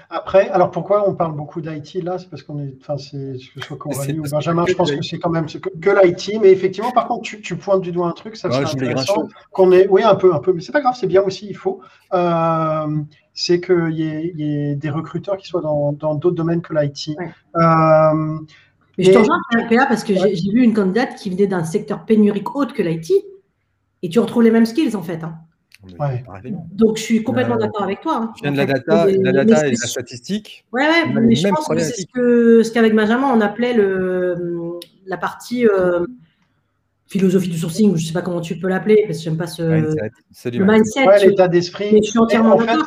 Après, 0.10 0.50
alors 0.50 0.72
pourquoi 0.72 1.08
on 1.08 1.14
parle 1.14 1.36
beaucoup 1.36 1.62
d'IT 1.62 2.04
là? 2.04 2.18
C'est 2.18 2.30
parce 2.30 2.42
qu'on 2.42 2.60
est, 2.60 2.74
enfin 2.82 2.98
c'est 2.98 3.34
que 3.54 3.62
ce 3.62 3.68
soit 3.68 3.78
ou 3.86 4.24
Benjamin, 4.24 4.66
je 4.68 4.74
pense 4.74 4.92
que 4.92 5.02
c'est 5.04 5.20
quand 5.20 5.30
même 5.30 5.46
que, 5.46 5.58
que 5.58 5.90
l'IT, 6.04 6.42
mais 6.42 6.52
effectivement, 6.52 6.92
par 6.92 7.08
contre, 7.08 7.30
tu, 7.30 7.56
pointes 7.58 7.82
du 7.82 7.92
doigt 7.92 8.08
un 8.08 8.14
truc, 8.14 8.38
ça 8.38 8.50
serait 8.50 8.66
intéressant 8.66 9.28
qu'on 9.52 9.72
est, 9.72 9.88
oui 9.88 10.02
un 10.02 10.16
peu, 10.16 10.34
un 10.34 10.40
peu, 10.40 10.52
mais 10.52 10.62
c'est 10.62 10.72
pas 10.72 10.82
grave, 10.82 10.96
c'est 11.00 11.08
bien 11.08 11.22
aussi, 11.22 11.48
il 11.48 11.56
faut. 11.56 11.80
Euh, 12.14 13.02
c'est 13.36 13.62
qu'il 13.62 13.92
y, 13.92 14.42
y, 14.42 14.72
ait 14.72 14.76
des 14.76 14.90
recruteurs 14.90 15.38
qui 15.38 15.48
soient 15.48 15.62
dans 15.62 15.94
d'autres 15.94 16.32
domaines 16.32 16.62
que 16.62 16.74
l'IT. 16.74 17.16
Euh, 17.56 18.40
mais 19.00 19.06
je 19.06 19.12
te 19.12 19.18
rejoins 19.18 19.40
PA 19.70 19.86
parce 19.86 20.04
que 20.04 20.14
j'ai 20.14 20.52
vu 20.52 20.62
une 20.62 20.74
candidate 20.74 21.16
qui 21.16 21.30
venait 21.30 21.48
d'un 21.48 21.64
secteur 21.64 22.06
pénurique 22.06 22.56
autre 22.56 22.74
que 22.74 22.84
l'IT 22.84 23.12
et 24.04 24.10
tu 24.10 24.20
retrouves 24.20 24.44
les 24.44 24.52
mêmes 24.52 24.66
skills 24.66 24.96
en 24.96 25.02
fait. 25.02 25.24
Hein. 25.24 25.36
Donc 26.72 26.98
je 26.98 27.04
suis 27.04 27.24
complètement 27.24 27.56
euh, 27.56 27.60
d'accord 27.60 27.84
avec 27.84 28.02
toi. 28.02 28.18
Hein. 28.18 28.34
Je 28.36 28.42
viens 28.42 28.52
de 28.52 28.58
la 28.58 28.66
data, 28.66 29.08
la 29.08 29.32
data 29.32 29.68
et 29.68 29.72
la 29.72 29.88
statistique. 29.88 30.66
Ouais, 30.74 30.82
ouais, 30.82 31.22
mais 31.22 31.36
je 31.36 31.48
pense 31.48 31.68
que 31.68 31.80
c'est 31.80 32.02
ce 32.02 32.72
qu'avec 32.74 32.94
Benjamin 32.94 33.32
on 33.34 33.40
appelait 33.40 33.74
le, 33.74 34.78
la 35.06 35.18
partie 35.18 35.66
euh, 35.66 36.06
philosophie 37.08 37.50
du 37.50 37.58
sourcing, 37.58 37.96
je 37.96 38.02
ne 38.02 38.08
sais 38.08 38.14
pas 38.14 38.22
comment 38.22 38.42
tu 38.42 38.60
peux 38.60 38.68
l'appeler, 38.68 39.04
parce 39.08 39.20
que 39.20 39.24
j'aime 39.24 39.38
pas 39.38 39.48
ce 39.48 39.64
le 39.64 40.66
mindset, 40.66 41.26
l'état 41.26 41.48
d'esprit. 41.48 42.00
je 42.04 42.10
suis 42.10 42.20
entièrement 42.20 42.56
d'accord. 42.56 42.86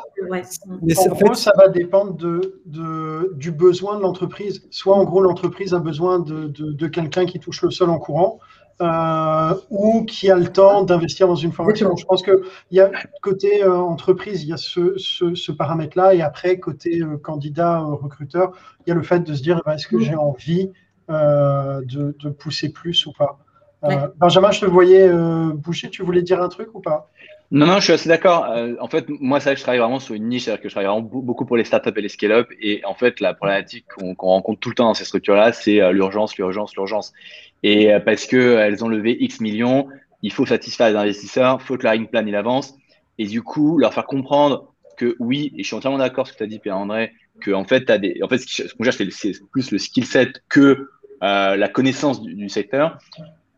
En, 1.11 1.15
fait, 1.15 1.35
ça 1.35 1.53
va 1.57 1.69
dépendre 1.69 2.15
de, 2.15 2.61
de 2.67 3.33
du 3.37 3.51
besoin 3.51 3.97
de 3.97 4.03
l'entreprise. 4.03 4.67
Soit 4.71 4.97
en 4.97 5.05
gros 5.05 5.21
l'entreprise 5.21 5.75
a 5.75 5.79
besoin 5.79 6.21
de, 6.21 6.47
de, 6.49 6.87
quelqu'un 6.87 7.27
qui 7.27 7.39
touche 7.39 7.63
le 7.63 7.71
sol 7.71 7.91
en 7.91 7.99
courant, 7.99 8.39
euh, 8.81 9.55
ou 9.71 10.05
qui 10.05 10.31
a 10.31 10.37
le 10.37 10.49
temps 10.49 10.83
d'investir 10.83 11.29
dans 11.29 11.35
une 11.35 11.53
formation. 11.53 11.95
Je 11.97 12.05
pense 12.05 12.23
que 12.23 12.43
il 12.71 12.79
y 12.79 12.81
a 12.81 12.91
côté 13.23 13.63
euh, 13.63 13.77
entreprise, 13.77 14.43
il 14.43 14.49
y 14.49 14.53
a 14.53 14.57
ce, 14.57 14.95
ce, 14.97 15.35
ce 15.35 15.53
paramètre-là, 15.53 16.15
et 16.15 16.23
après 16.23 16.59
côté 16.59 17.01
euh, 17.03 17.17
candidat 17.17 17.81
recruteur, 17.81 18.53
il 18.87 18.91
y 18.91 18.93
a 18.93 18.95
le 18.95 19.03
fait 19.03 19.21
de 19.21 19.35
se 19.35 19.43
dire 19.43 19.61
eh 19.61 19.69
ben, 19.69 19.77
est-ce 19.77 19.87
que 19.87 19.97
mm. 19.97 20.01
j'ai 20.01 20.17
envie 20.17 20.71
de, 21.09 22.17
de 22.19 22.31
pousser 22.31 22.71
plus 22.71 23.05
ou 23.07 23.13
pas? 23.13 23.39
Euh, 23.85 24.09
Benjamin, 24.17 24.51
je 24.51 24.61
te 24.61 24.67
voyais 24.67 25.09
euh, 25.09 25.53
boucher. 25.55 25.91
Tu 25.91 26.03
voulais 26.03 26.23
dire 26.23 26.41
un 26.41 26.49
truc 26.49 26.69
ou 26.75 26.81
pas? 26.81 27.11
Non, 27.55 27.67
non, 27.67 27.81
je 27.81 27.85
suis 27.85 27.93
assez 27.93 28.09
d'accord. 28.09 28.47
Euh, 28.47 28.77
en 28.81 28.89
fait, 28.89 29.05
moi, 29.21 29.39
ça, 29.39 29.55
je 29.55 29.61
travaille 29.61 29.79
vraiment 29.79 29.99
sur 29.99 30.15
une 30.15 30.27
niche, 30.27 30.45
c'est-à-dire 30.45 30.63
que 30.63 30.71
je 30.71 30.75
travaille 30.75 30.87
vraiment 30.87 31.03
beaucoup 31.03 31.45
pour 31.45 31.59
les 31.59 31.65
startups 31.65 31.93
et 31.95 32.01
les 32.01 32.09
scale-up. 32.09 32.49
Et 32.63 32.83
en 32.87 32.95
fait, 32.95 33.21
la 33.21 33.35
problématique 33.35 33.85
qu'on 33.89 34.15
rencontre 34.15 34.59
tout 34.59 34.71
le 34.71 34.75
temps 34.75 34.87
dans 34.87 34.95
ces 34.95 35.05
structures-là, 35.05 35.53
c'est 35.53 35.83
euh, 35.83 35.93
l'urgence, 35.93 36.39
l'urgence, 36.39 36.75
l'urgence. 36.75 37.13
Et 37.63 37.93
euh, 37.93 38.01
parce 38.01 38.25
que 38.25 38.57
elles 38.57 38.83
ont 38.83 38.89
levé 38.89 39.19
X 39.21 39.41
millions, 39.41 39.87
il 40.23 40.33
faut 40.33 40.47
satisfaire 40.47 40.89
les 40.89 40.97
investisseurs, 40.97 41.61
faut 41.61 41.77
que 41.77 41.85
la 41.85 41.91
ring 41.91 42.09
plan 42.09 42.25
il 42.27 42.35
avance. 42.35 42.75
Et 43.19 43.27
du 43.27 43.43
coup, 43.43 43.77
leur 43.77 43.93
faire 43.93 44.07
comprendre 44.07 44.73
que 44.97 45.15
oui, 45.19 45.53
et 45.59 45.63
je 45.63 45.67
suis 45.67 45.77
entièrement 45.77 45.99
d'accord 45.99 46.27
ce 46.27 46.33
que 46.33 46.39
tu 46.39 46.45
as 46.45 46.47
dit, 46.47 46.59
Pierre-André, 46.59 47.13
que 47.43 47.51
en 47.51 47.65
fait, 47.65 47.91
as 47.91 47.99
des, 47.99 48.19
en 48.23 48.29
fait, 48.29 48.39
ce 48.39 48.73
qu'on 48.75 48.85
cherche, 48.85 48.97
c'est 49.11 49.33
plus 49.51 49.71
le 49.73 49.77
skill 49.77 50.07
set 50.07 50.43
que 50.49 50.89
la 51.21 51.69
connaissance 51.69 52.23
du 52.23 52.49
secteur. 52.49 52.99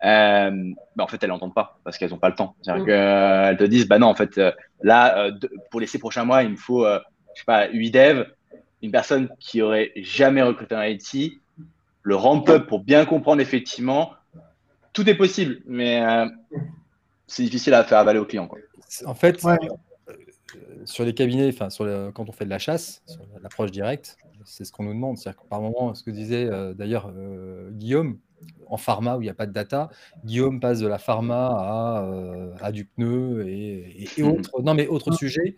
Euh, 0.04 0.72
bah, 0.96 1.04
en 1.04 1.06
fait, 1.06 1.22
elles 1.22 1.30
n'entendent 1.30 1.54
pas 1.54 1.78
parce 1.82 1.96
qu'elles 1.96 2.10
n'ont 2.10 2.18
pas 2.18 2.28
le 2.28 2.34
temps. 2.34 2.54
Mm. 2.66 2.88
elles 2.88 3.56
te 3.56 3.64
disent, 3.64 3.88
bah 3.88 3.98
non, 3.98 4.08
en 4.08 4.14
fait, 4.14 4.36
euh, 4.38 4.52
là, 4.82 5.18
euh, 5.18 5.32
pour 5.70 5.80
les 5.80 5.86
six 5.86 5.98
prochains 5.98 6.24
mois, 6.24 6.42
il 6.42 6.50
me 6.50 6.56
faut, 6.56 6.86
je 6.86 7.38
sais 7.38 7.44
pas, 7.46 7.68
8 7.68 7.90
devs, 7.90 8.26
une 8.82 8.90
personne 8.90 9.28
qui 9.40 9.62
aurait 9.62 9.92
jamais 9.96 10.42
recruté 10.42 10.74
un 10.74 10.84
IT, 10.84 11.40
le 12.02 12.16
ramp-up 12.16 12.66
pour 12.66 12.80
bien 12.80 13.06
comprendre 13.06 13.40
effectivement, 13.40 14.12
tout 14.92 15.08
est 15.08 15.14
possible, 15.14 15.60
mais 15.66 16.02
c'est 17.26 17.42
difficile 17.42 17.72
à 17.72 17.82
faire 17.82 17.98
avaler 17.98 18.18
au 18.18 18.26
client. 18.26 18.48
En 19.06 19.14
fait, 19.14 19.42
sur 20.84 21.04
les 21.04 21.14
cabinets, 21.14 21.48
enfin, 21.48 21.70
sur 21.70 21.86
quand 22.12 22.28
on 22.28 22.32
fait 22.32 22.44
de 22.44 22.50
la 22.50 22.58
chasse, 22.58 23.02
sur 23.06 23.22
l'approche 23.42 23.70
directe, 23.70 24.18
c'est 24.44 24.66
ce 24.66 24.72
qu'on 24.72 24.84
nous 24.84 24.92
demande. 24.92 25.16
C'est-à-dire 25.16 25.40
que 25.40 25.48
par 25.48 25.62
moment, 25.62 25.94
ce 25.94 26.02
que 26.02 26.10
disait 26.10 26.46
d'ailleurs 26.74 27.10
Guillaume, 27.70 28.18
en 28.66 28.76
pharma 28.76 29.16
où 29.16 29.22
il 29.22 29.24
n'y 29.24 29.30
a 29.30 29.34
pas 29.34 29.46
de 29.46 29.52
data. 29.52 29.90
Guillaume 30.24 30.60
passe 30.60 30.80
de 30.80 30.86
la 30.86 30.98
pharma 30.98 31.46
à, 31.46 32.04
euh, 32.04 32.70
du 32.70 32.84
pneu 32.84 33.46
et, 33.48 34.08
mmh. 34.18 34.24
autres. 34.24 34.62
Non, 34.62 34.74
mais 34.74 34.86
autre 34.86 35.12
sujet. 35.12 35.56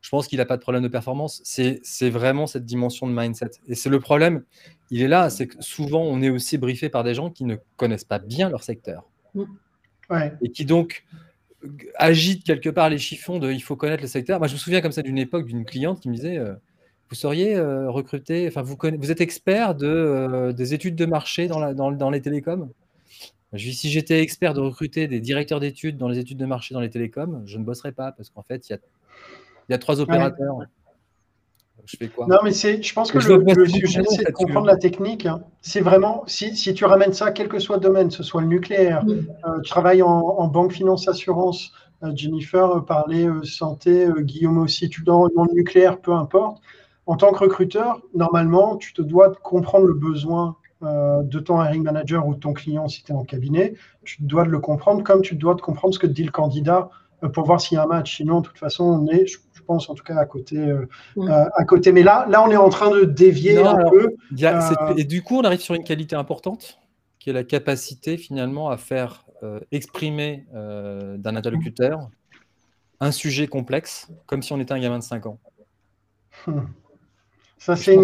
Je 0.00 0.10
pense 0.10 0.28
qu'il 0.28 0.38
n'a 0.38 0.46
pas 0.46 0.56
de 0.56 0.62
problème 0.62 0.82
de 0.82 0.88
performance. 0.88 1.40
C'est 1.44 2.10
vraiment 2.10 2.46
cette 2.46 2.64
dimension 2.64 3.06
de 3.06 3.12
mindset. 3.12 3.50
Et 3.66 3.74
c'est 3.74 3.90
le 3.90 4.00
problème. 4.00 4.44
Il 4.90 5.02
est 5.02 5.08
là. 5.08 5.28
C'est 5.30 5.48
que 5.48 5.60
souvent, 5.60 6.02
on 6.02 6.22
est 6.22 6.30
aussi 6.30 6.56
briefé 6.58 6.88
par 6.88 7.04
des 7.04 7.14
gens 7.14 7.30
qui 7.30 7.44
ne 7.44 7.56
connaissent 7.76 8.04
pas 8.04 8.18
bien 8.18 8.48
leur 8.48 8.62
secteur. 8.62 9.08
Mmh. 9.34 9.44
Et 10.40 10.50
qui 10.50 10.64
donc 10.64 11.04
agitent 11.96 12.44
quelque 12.44 12.70
part 12.70 12.88
les 12.88 12.98
chiffons 12.98 13.38
de 13.38 13.50
il 13.50 13.62
faut 13.62 13.76
connaître 13.76 14.02
le 14.02 14.08
secteur. 14.08 14.38
Moi, 14.38 14.48
je 14.48 14.54
me 14.54 14.58
souviens 14.58 14.80
comme 14.80 14.92
ça 14.92 15.02
d'une 15.02 15.18
époque 15.18 15.46
d'une 15.46 15.64
cliente 15.64 16.00
qui 16.00 16.08
me 16.08 16.14
disait 16.14 16.38
euh, 16.38 16.54
vous 17.08 17.14
seriez 17.14 17.56
euh, 17.56 17.90
recruté, 17.90 18.46
enfin 18.48 18.62
vous, 18.62 18.76
vous 18.76 19.10
êtes 19.10 19.20
expert 19.20 19.74
de, 19.74 19.86
euh, 19.86 20.52
des 20.52 20.74
études 20.74 20.94
de 20.94 21.06
marché 21.06 21.48
dans, 21.48 21.58
la, 21.58 21.72
dans, 21.72 21.90
dans 21.90 22.10
les 22.10 22.20
télécoms? 22.20 22.70
Je, 23.54 23.70
Si 23.70 23.90
j'étais 23.90 24.20
expert 24.20 24.52
de 24.52 24.60
recruter 24.60 25.08
des 25.08 25.20
directeurs 25.20 25.60
d'études 25.60 25.96
dans 25.96 26.08
les 26.08 26.18
études 26.18 26.36
de 26.36 26.44
marché 26.44 26.74
dans 26.74 26.80
les 26.80 26.90
télécoms, 26.90 27.42
je 27.46 27.56
ne 27.56 27.64
bosserais 27.64 27.92
pas 27.92 28.12
parce 28.12 28.28
qu'en 28.28 28.42
fait, 28.42 28.68
il 28.68 28.72
y 28.72 28.74
a, 28.74 28.78
y 29.70 29.74
a, 29.74 29.78
trois 29.78 30.00
opérateurs. 30.00 30.58
Je 31.86 31.96
fais 31.96 32.08
quoi? 32.08 32.26
Non, 32.26 32.36
mais 32.44 32.50
je 32.50 32.92
pense 32.92 33.10
que 33.10 33.16
le, 33.16 33.66
sujet, 33.66 34.02
c'est 34.10 34.26
de 34.26 34.32
comprendre 34.32 34.66
la 34.66 34.76
technique. 34.76 35.24
Hein. 35.24 35.42
C'est 35.62 35.80
vraiment, 35.80 36.24
si, 36.26 36.54
si, 36.54 36.74
tu 36.74 36.84
ramènes 36.84 37.14
ça, 37.14 37.30
quel 37.30 37.48
que 37.48 37.58
soit 37.58 37.76
le 37.76 37.82
domaine, 37.82 38.10
ce 38.10 38.22
soit 38.22 38.42
le 38.42 38.48
nucléaire, 38.48 39.02
euh, 39.08 39.60
tu 39.62 39.70
travailles 39.70 40.02
en, 40.02 40.10
en, 40.10 40.48
banque, 40.48 40.72
finance, 40.72 41.08
assurance, 41.08 41.72
Jennifer 42.14 42.84
parlait 42.84 43.26
santé, 43.44 44.06
Guillaume 44.18 44.58
aussi, 44.58 44.90
tu 44.90 45.02
dans, 45.02 45.28
dans 45.28 45.44
le 45.44 45.54
nucléaire, 45.54 45.98
peu 45.98 46.12
importe 46.12 46.60
en 47.08 47.16
tant 47.16 47.32
que 47.32 47.38
recruteur, 47.38 48.02
normalement, 48.14 48.76
tu 48.76 48.92
te 48.92 49.00
dois 49.00 49.30
de 49.30 49.36
comprendre 49.36 49.86
le 49.86 49.94
besoin 49.94 50.56
euh, 50.82 51.22
de 51.22 51.40
ton 51.40 51.60
hiring 51.60 51.82
manager 51.82 52.28
ou 52.28 52.34
de 52.34 52.38
ton 52.38 52.52
client 52.52 52.86
si 52.86 53.02
tu 53.02 53.12
es 53.12 53.14
en 53.14 53.24
cabinet. 53.24 53.74
Tu 54.04 54.22
dois 54.22 54.44
de 54.44 54.50
le 54.50 54.60
comprendre 54.60 55.02
comme 55.02 55.22
tu 55.22 55.34
dois 55.34 55.54
de 55.54 55.62
comprendre 55.62 55.94
ce 55.94 55.98
que 55.98 56.06
dit 56.06 56.22
le 56.22 56.30
candidat 56.30 56.90
euh, 57.24 57.30
pour 57.30 57.46
voir 57.46 57.62
s'il 57.62 57.76
y 57.76 57.78
a 57.78 57.84
un 57.84 57.86
match. 57.86 58.18
Sinon, 58.18 58.42
de 58.42 58.48
toute 58.48 58.58
façon, 58.58 58.84
on 58.84 59.06
est, 59.06 59.26
je, 59.26 59.38
pense 59.66 59.88
en 59.88 59.94
tout 59.94 60.04
cas, 60.04 60.18
à 60.18 60.26
côté. 60.26 60.58
Euh, 60.58 60.86
à 61.16 61.64
côté. 61.64 61.92
Mais 61.92 62.02
là, 62.02 62.26
là, 62.28 62.44
on 62.46 62.50
est 62.50 62.56
en 62.56 62.68
train 62.68 62.90
de 62.90 63.04
dévier 63.04 63.56
un 63.56 63.88
peu. 63.88 64.14
et 64.98 65.04
du 65.04 65.22
coup, 65.22 65.38
on 65.38 65.42
arrive 65.42 65.60
sur 65.60 65.74
une 65.74 65.84
qualité 65.84 66.14
importante 66.14 66.78
qui 67.18 67.30
est 67.30 67.34
la 67.34 67.44
capacité 67.44 68.18
finalement 68.18 68.68
à 68.68 68.76
faire 68.76 69.24
exprimer 69.72 70.46
d'un 70.52 71.36
interlocuteur 71.36 72.10
un 73.00 73.12
sujet 73.12 73.46
complexe 73.46 74.08
comme 74.26 74.42
si 74.42 74.52
on 74.52 74.60
était 74.60 74.72
un 74.72 74.80
gamin 74.80 74.98
de 74.98 75.04
5 75.04 75.26
ans. 75.26 75.38
Hmm. 76.46 76.60
Ça, 77.58 77.74
c'est 77.74 77.94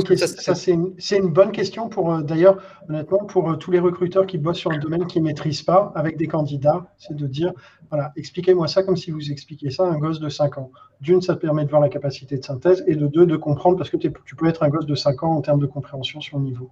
une, 0.73 0.95
une, 1.13 1.29
bonne 1.29 1.53
question 1.53 1.89
pour, 1.89 2.13
euh, 2.13 2.23
d'ailleurs, 2.23 2.61
honnêtement, 2.89 3.19
pour 3.19 3.51
euh, 3.51 3.57
tous 3.57 3.71
les 3.71 3.79
recruteurs 3.79 4.27
qui 4.27 4.37
bossent 4.37 4.59
sur 4.59 4.73
un 4.73 4.79
domaine 4.79 5.07
qu'ils 5.07 5.23
ne 5.23 5.29
maîtrisent 5.29 5.63
pas 5.63 5.93
avec 5.95 6.17
des 6.17 6.27
candidats, 6.27 6.87
c'est 6.99 7.15
de 7.15 7.27
dire, 7.29 7.53
voilà, 7.89 8.13
expliquez-moi 8.17 8.67
ça 8.67 8.83
comme 8.83 8.97
si 8.97 9.13
vous 9.13 9.31
expliquiez 9.31 9.71
ça 9.71 9.85
à 9.85 9.91
un 9.91 9.99
gosse 9.99 10.19
de 10.19 10.29
5 10.29 10.59
ans. 10.59 10.73
D'une, 11.01 11.23
ça 11.23 11.37
te 11.37 11.41
permet 11.41 11.65
de 11.65 11.71
voir 11.71 11.81
la 11.81 11.89
capacité 11.89 12.37
de 12.37 12.45
synthèse, 12.45 12.83
et 12.89 12.97
de 12.97 13.07
deux, 13.07 13.27
de 13.27 13.37
comprendre, 13.37 13.77
parce 13.77 13.91
que 13.91 13.97
tu 13.97 14.11
peux 14.11 14.49
être 14.49 14.65
un 14.65 14.69
gosse 14.69 14.87
de 14.87 14.95
5 14.97 15.23
ans 15.23 15.37
en 15.37 15.41
termes 15.41 15.61
de 15.61 15.67
compréhension 15.67 16.21
sur 16.21 16.39
le 16.39 16.45
niveau. 16.45 16.71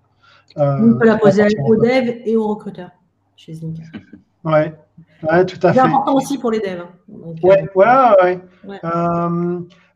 Euh, 0.58 0.94
On 0.94 0.98
peut 0.98 1.06
la 1.06 1.18
poser 1.18 1.46
aux 1.64 1.76
devs 1.76 2.20
et 2.24 2.36
aux 2.36 2.48
recruteurs 2.48 2.90
chez 3.36 3.54
Zinc. 3.54 3.76
Ouais, 4.44 4.74
ouais, 5.22 5.46
tout 5.46 5.58
à 5.62 5.72
fait. 5.72 5.78
C'est 5.78 5.86
important 5.86 6.16
aussi 6.16 6.36
pour 6.36 6.50
les 6.50 6.58
devs. 6.58 6.80
Hein. 6.80 7.34
ouais, 7.44 7.64
voilà, 7.76 8.16
ouais. 8.24 8.40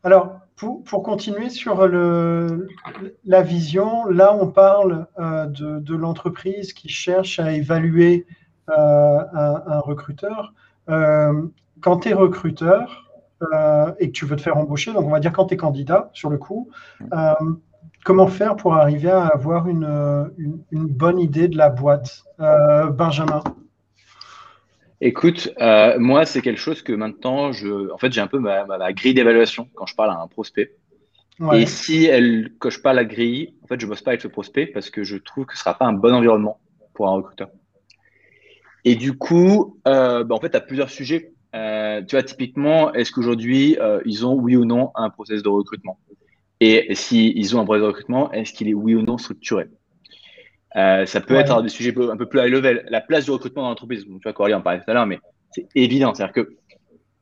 alors, 0.03 0.39
pour, 0.57 1.03
continuer 1.03 1.49
sur 1.49 1.87
la 1.87 3.41
vision, 3.43 4.05
là 4.05 4.35
on 4.35 4.47
parle 4.47 5.05
euh, 5.19 5.45
de, 5.45 5.95
l'entreprise 5.95 6.73
qui 6.73 6.89
cherche 6.89 7.39
à 7.39 7.53
évaluer 7.53 8.25
euh, 8.69 9.19
un, 9.33 9.79
recruteur. 9.79 10.53
Euh, 10.89 11.43
quand 11.81 11.99
tu 11.99 12.09
es 12.09 12.13
recruteur 12.13 13.03
et 13.99 14.07
que 14.07 14.13
tu 14.13 14.25
veux 14.25 14.35
te 14.35 14.41
faire 14.41 14.57
embaucher, 14.57 14.93
donc 14.93 15.05
on 15.05 15.11
va 15.11 15.19
dire 15.19 15.31
quand 15.31 15.45
tu 15.45 15.53
es 15.53 15.57
candidat 15.57 16.09
sur 16.13 16.31
le 16.31 16.39
coup, 16.39 16.69
comment 18.03 18.27
faire 18.27 18.55
pour 18.55 18.73
arriver 18.73 19.11
à 19.11 19.27
avoir 19.27 19.67
une 19.67 20.31
bonne 20.71 21.19
idée 21.19 21.47
de 21.47 21.57
la 21.57 21.69
boîte? 21.69 22.23
Benjamin 22.39 23.43
Écoute, 24.99 25.53
euh, 25.61 25.99
moi, 25.99 26.25
c'est 26.25 26.41
quelque 26.41 26.59
chose 26.59 26.81
que 26.81 26.91
maintenant, 26.91 27.51
je, 27.51 27.91
en 27.91 27.97
fait, 27.97 28.11
j'ai 28.11 28.21
un 28.21 28.27
peu 28.27 28.39
ma, 28.39 28.65
grille 28.93 29.13
d'évaluation 29.13 29.69
quand 29.75 29.85
je 29.85 29.95
parle 29.95 30.11
à 30.11 30.19
un 30.19 30.27
prospect. 30.27 30.75
Et 31.53 31.67
si 31.67 32.05
elle 32.05 32.51
coche 32.57 32.81
pas 32.81 32.93
la 32.93 33.05
grille, 33.05 33.53
en 33.63 33.67
fait, 33.67 33.79
je 33.79 33.85
bosse 33.85 34.01
pas 34.01 34.11
avec 34.11 34.21
ce 34.21 34.27
prospect 34.27 34.65
parce 34.65 34.89
que 34.89 35.03
je 35.03 35.17
trouve 35.17 35.45
que 35.45 35.53
ce 35.53 35.59
sera 35.59 35.77
pas 35.77 35.85
un 35.85 35.93
bon 35.93 36.15
environnement 36.15 36.59
pour 36.95 37.07
un 37.07 37.11
recruteur. 37.11 37.49
Et 38.85 38.95
du 38.95 39.15
coup, 39.15 39.79
euh, 39.87 40.23
bah, 40.23 40.33
en 40.33 40.39
fait, 40.39 40.49
tu 40.49 40.57
as 40.57 40.61
plusieurs 40.61 40.89
sujets. 40.89 41.31
Euh, 41.53 42.01
tu 42.01 42.15
vois, 42.15 42.23
typiquement, 42.23 42.91
est-ce 42.93 43.11
qu'aujourd'hui, 43.11 43.77
ils 44.05 44.25
ont 44.25 44.33
oui 44.33 44.55
ou 44.55 44.65
non 44.65 44.89
un 44.95 45.11
process 45.11 45.43
de 45.43 45.49
recrutement? 45.49 45.99
Et 46.59 46.95
s'ils 46.95 47.37
ils 47.37 47.55
ont 47.55 47.59
un 47.59 47.65
process 47.65 47.83
de 47.83 47.87
recrutement, 47.87 48.31
est-ce 48.31 48.51
qu'il 48.51 48.67
est 48.67 48.73
oui 48.73 48.95
ou 48.95 49.03
non 49.03 49.19
structuré? 49.19 49.67
Euh, 50.75 51.05
ça 51.05 51.21
peut 51.21 51.35
être 51.35 51.61
des 51.61 51.69
sujets 51.69 51.93
un 51.97 52.17
peu 52.17 52.27
plus 52.27 52.39
high 52.39 52.51
level. 52.51 52.85
La 52.89 53.01
place 53.01 53.25
du 53.25 53.31
recrutement 53.31 53.63
dans 53.63 53.69
l'entreprise, 53.69 54.03
tu 54.03 54.19
vois, 54.23 54.33
Coralie 54.33 54.53
en 54.53 54.61
parlait 54.61 54.79
tout 54.79 54.91
à 54.91 54.93
l'heure, 54.93 55.05
mais 55.05 55.19
c'est 55.51 55.67
évident. 55.75 56.13
C'est-à-dire 56.13 56.33
que 56.33 56.57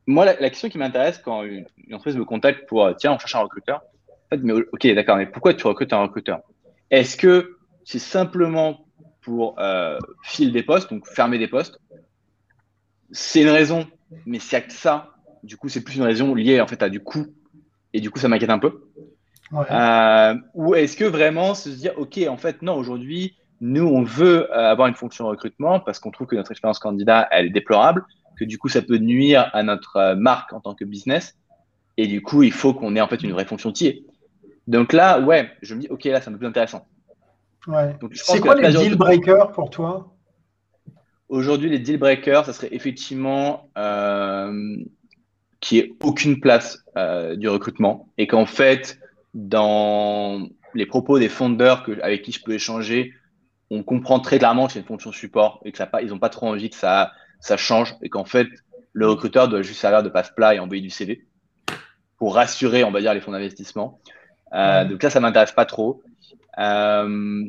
moi, 0.07 0.25
la, 0.25 0.35
question 0.35 0.69
qui 0.69 0.77
m'intéresse 0.77 1.19
quand 1.23 1.43
une, 1.43 1.65
entreprise 1.91 2.17
me 2.17 2.25
contacte 2.25 2.67
pour, 2.67 2.85
euh, 2.85 2.93
tiens, 2.93 3.13
on 3.13 3.19
cherche 3.19 3.35
un 3.35 3.39
recruteur, 3.39 3.81
en 4.09 4.29
fait, 4.35 4.41
mais 4.43 4.53
ok, 4.53 4.87
d'accord, 4.93 5.17
mais 5.17 5.25
pourquoi 5.25 5.53
tu 5.53 5.65
recrutes 5.67 5.93
un 5.93 6.01
recruteur? 6.01 6.41
Est-ce 6.91 7.17
que 7.17 7.57
c'est 7.83 7.99
simplement 7.99 8.85
pour 9.21 9.59
euh, 9.59 9.97
filer 10.23 10.51
des 10.51 10.63
postes, 10.63 10.91
donc 10.91 11.07
fermer 11.07 11.37
des 11.37 11.47
postes? 11.47 11.79
C'est 13.11 13.41
une 13.41 13.49
raison, 13.49 13.87
mais 14.25 14.39
c'est 14.39 14.61
que 14.63 14.73
ça, 14.73 15.15
du 15.43 15.57
coup, 15.57 15.69
c'est 15.69 15.83
plus 15.83 15.97
une 15.97 16.03
raison 16.03 16.35
liée 16.35 16.61
en 16.61 16.67
fait 16.67 16.81
à 16.83 16.89
du 16.89 16.99
coût, 16.99 17.27
et 17.93 18.01
du 18.01 18.11
coup, 18.11 18.19
ça 18.19 18.27
m'inquiète 18.27 18.49
un 18.49 18.59
peu. 18.59 18.83
Euh, 19.53 20.35
ou 20.53 20.75
est-ce 20.75 20.97
que 20.97 21.05
vraiment 21.05 21.53
se 21.53 21.69
dire, 21.69 21.93
OK, 21.97 22.19
en 22.27 22.37
fait, 22.37 22.61
non, 22.61 22.75
aujourd'hui, 22.75 23.35
nous, 23.61 23.85
on 23.85 24.03
veut 24.03 24.51
euh, 24.51 24.71
avoir 24.71 24.87
une 24.87 24.95
fonction 24.95 25.27
recrutement 25.27 25.79
parce 25.79 25.99
qu'on 25.99 26.11
trouve 26.11 26.27
que 26.27 26.35
notre 26.35 26.51
expérience 26.51 26.79
candidat, 26.79 27.27
elle 27.31 27.47
est 27.47 27.51
déplorable, 27.51 28.05
que 28.37 28.45
du 28.45 28.57
coup, 28.57 28.69
ça 28.69 28.81
peut 28.81 28.97
nuire 28.97 29.49
à 29.53 29.63
notre 29.63 29.97
euh, 29.97 30.15
marque 30.15 30.51
en 30.53 30.59
tant 30.59 30.73
que 30.75 30.83
business. 30.83 31.35
Et 31.97 32.07
du 32.07 32.21
coup, 32.21 32.43
il 32.43 32.51
faut 32.51 32.73
qu'on 32.73 32.95
ait 32.95 33.01
en 33.01 33.07
fait 33.07 33.23
une 33.23 33.31
vraie 33.31 33.45
fonction 33.45 33.71
tiers. 33.71 33.95
Donc 34.67 34.91
là, 34.91 35.19
ouais, 35.21 35.51
je 35.61 35.75
me 35.75 35.81
dis, 35.81 35.87
OK, 35.89 36.03
là, 36.05 36.19
c'est 36.19 36.29
un 36.29 36.33
peu 36.33 36.39
plus 36.39 36.47
intéressant. 36.47 36.87
Ouais. 37.67 37.95
C'est 38.13 38.39
quoi 38.39 38.55
les 38.55 38.71
deal 38.73 38.95
breakers 38.95 39.51
pour 39.51 39.69
toi? 39.69 40.11
Aujourd'hui, 41.29 41.69
les 41.69 41.79
deal 41.79 41.97
breakers, 41.97 42.45
ça 42.45 42.53
serait 42.53 42.69
effectivement 42.71 43.69
euh, 43.77 44.75
qu'il 45.61 45.77
n'y 45.79 45.85
ait 45.85 45.93
aucune 46.03 46.39
place 46.39 46.83
du 47.37 47.49
recrutement 47.49 48.09
et 48.17 48.27
qu'en 48.27 48.45
fait, 48.45 48.99
dans 49.35 50.47
les 50.73 50.85
propos 50.85 51.19
des 51.19 51.29
fondeurs 51.29 51.85
avec 52.01 52.23
qui 52.23 52.31
je 52.31 52.41
peux 52.41 52.53
échanger, 52.53 53.13
on 53.69 53.83
comprend 53.83 54.19
très 54.19 54.39
clairement 54.39 54.67
que 54.67 54.73
c'est 54.73 54.79
une 54.79 54.85
fonction 54.85 55.11
support 55.11 55.61
et 55.65 55.71
que 55.71 55.77
ça 55.77 55.89
ils 56.01 56.07
n'ont 56.07 56.19
pas 56.19 56.29
trop 56.29 56.47
envie 56.47 56.69
que 56.69 56.75
ça, 56.75 57.11
ça 57.41 57.57
change 57.57 57.95
et 58.01 58.09
qu'en 58.09 58.25
fait, 58.25 58.47
le 58.93 59.07
recruteur 59.07 59.49
doit 59.49 59.61
juste 59.61 59.81
servir 59.81 60.03
de 60.03 60.09
passe-plat 60.09 60.55
et 60.55 60.59
envoyer 60.59 60.81
du 60.81 60.89
CV 60.89 61.27
pour 62.17 62.35
rassurer, 62.35 62.85
on 62.85 62.91
va 62.91 63.01
dire, 63.01 63.13
les 63.13 63.19
fonds 63.19 63.33
d'investissement. 63.33 63.99
Euh, 64.53 64.85
donc 64.85 65.03
là, 65.03 65.09
ça 65.09 65.19
m'intéresse 65.19 65.51
pas 65.51 65.65
trop. 65.65 66.01
Euh, 66.57 67.43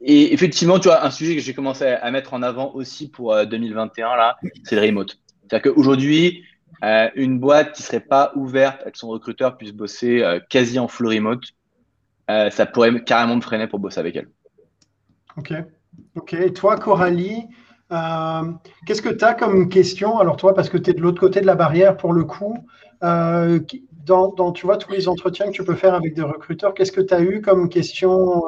et 0.00 0.32
effectivement, 0.32 0.78
tu 0.78 0.88
vois, 0.88 1.04
un 1.04 1.10
sujet 1.10 1.34
que 1.34 1.42
j'ai 1.42 1.52
commencé 1.52 1.84
à 1.84 2.10
mettre 2.10 2.32
en 2.32 2.42
avant 2.42 2.72
aussi 2.72 3.10
pour 3.10 3.36
2021, 3.44 4.06
euh, 4.06 4.16
là, 4.16 4.36
c'est 4.64 4.76
le 4.76 4.82
remote. 4.82 5.18
C'est-à-dire 5.42 5.74
qu'aujourd'hui, 5.74 6.42
euh, 6.84 7.08
une 7.14 7.38
boîte 7.38 7.72
qui 7.72 7.82
serait 7.82 8.00
pas 8.00 8.32
ouverte 8.34 8.82
à 8.86 8.90
que 8.90 8.98
son 8.98 9.08
recruteur 9.08 9.56
puisse 9.56 9.72
bosser 9.72 10.22
euh, 10.22 10.40
quasi 10.50 10.78
en 10.78 10.88
full 10.88 11.08
remote, 11.08 11.42
euh, 12.30 12.50
ça 12.50 12.66
pourrait 12.66 13.02
carrément 13.04 13.36
me 13.36 13.40
freiner 13.40 13.66
pour 13.66 13.78
bosser 13.78 14.00
avec 14.00 14.16
elle. 14.16 14.28
Ok. 15.36 15.54
Ok. 16.16 16.34
Et 16.34 16.52
toi, 16.52 16.76
Coralie, 16.76 17.46
qu'est-ce 18.86 19.02
que 19.02 19.08
tu 19.08 19.24
as 19.24 19.34
comme 19.34 19.68
question? 19.68 20.18
Alors, 20.18 20.36
toi, 20.36 20.54
parce 20.54 20.68
que 20.68 20.76
tu 20.76 20.90
es 20.90 20.92
de 20.92 21.00
l'autre 21.00 21.20
côté 21.20 21.40
de 21.40 21.46
la 21.46 21.54
barrière 21.54 21.96
pour 21.96 22.12
le 22.12 22.24
coup, 22.24 22.56
dans, 23.00 24.52
tu 24.52 24.66
vois, 24.66 24.76
tous 24.76 24.92
les 24.92 25.08
entretiens 25.08 25.46
que 25.46 25.52
tu 25.52 25.64
peux 25.64 25.74
faire 25.74 25.94
avec 25.94 26.14
des 26.14 26.22
recruteurs, 26.22 26.74
qu'est-ce 26.74 26.92
que 26.92 27.00
tu 27.00 27.14
as 27.14 27.20
eu 27.20 27.40
comme 27.40 27.68
question, 27.68 28.42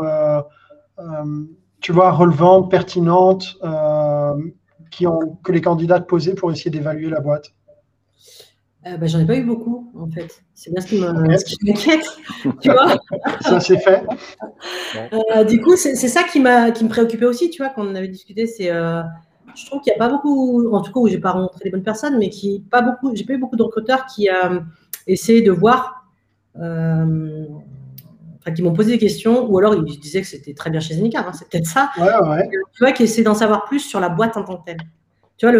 tu 1.80 1.92
vois, 1.92 2.10
relevante, 2.10 2.70
pertinente, 2.70 3.58
que 3.62 5.52
les 5.52 5.60
candidats 5.60 6.00
posaient 6.00 6.34
pour 6.34 6.50
essayer 6.50 6.70
d'évaluer 6.70 7.08
la 7.08 7.20
boîte? 7.20 7.52
Euh, 8.86 8.96
bah, 8.96 9.06
J'en 9.06 9.18
ai 9.18 9.26
pas 9.26 9.36
eu 9.36 9.44
beaucoup, 9.44 9.90
en 9.98 10.08
fait. 10.08 10.42
C'est 10.54 10.70
bien 10.72 10.80
ce 10.80 10.86
qui 10.86 11.00
m'inquiète. 11.64 12.06
tu 12.60 12.70
vois 12.70 12.96
Ça, 13.40 13.60
c'est 13.60 13.78
fait. 13.78 14.04
Euh, 15.12 15.44
du 15.44 15.60
coup, 15.60 15.76
c'est 15.76 15.94
ça 15.96 16.22
qui, 16.22 16.40
qui 16.40 16.84
me 16.84 16.88
préoccupait 16.88 17.26
aussi, 17.26 17.50
tu 17.50 17.62
vois, 17.62 17.72
quand 17.74 17.84
on 17.84 17.94
avait 17.94 18.08
discuté. 18.08 18.46
C'est, 18.46 18.70
euh, 18.70 19.02
je 19.54 19.66
trouve 19.66 19.80
qu'il 19.80 19.92
n'y 19.92 19.96
a 19.96 19.98
pas 19.98 20.08
beaucoup, 20.08 20.72
en 20.72 20.80
tout 20.82 20.92
cas, 20.92 21.00
où 21.00 21.08
j'ai 21.08 21.18
pas 21.18 21.32
rencontré 21.32 21.62
les 21.64 21.70
bonnes 21.70 21.82
personnes, 21.82 22.18
mais 22.18 22.30
qui, 22.30 22.64
pas 22.70 22.82
beaucoup, 22.82 23.14
j'ai 23.14 23.24
pas 23.24 23.32
eu 23.32 23.38
beaucoup 23.38 23.56
de 23.56 23.62
recruteurs 23.64 24.06
qui 24.06 24.28
euh, 24.30 24.60
essayaient 25.06 25.42
de 25.42 25.50
voir, 25.50 26.06
enfin, 26.54 28.52
qui 28.54 28.62
m'ont 28.62 28.72
posé 28.74 28.92
des 28.92 28.98
questions, 28.98 29.50
ou 29.50 29.58
alors 29.58 29.74
ils 29.74 29.98
disaient 29.98 30.20
que 30.20 30.28
c'était 30.28 30.54
très 30.54 30.70
bien 30.70 30.78
chez 30.78 30.94
Zenica, 30.94 31.20
hein, 31.20 31.32
c'est 31.32 31.48
peut-être 31.48 31.66
ça. 31.66 31.90
Ouais, 31.98 32.28
ouais. 32.28 32.48
Tu 32.74 32.84
vois, 32.84 32.92
qui 32.92 33.02
essaient 33.02 33.24
d'en 33.24 33.34
savoir 33.34 33.64
plus 33.64 33.80
sur 33.80 33.98
la 33.98 34.08
boîte 34.08 34.36
en 34.36 34.44
tant 34.44 34.56
que 34.58 34.64
telle. 34.66 34.80
Tu 35.36 35.46
vois, 35.46 35.54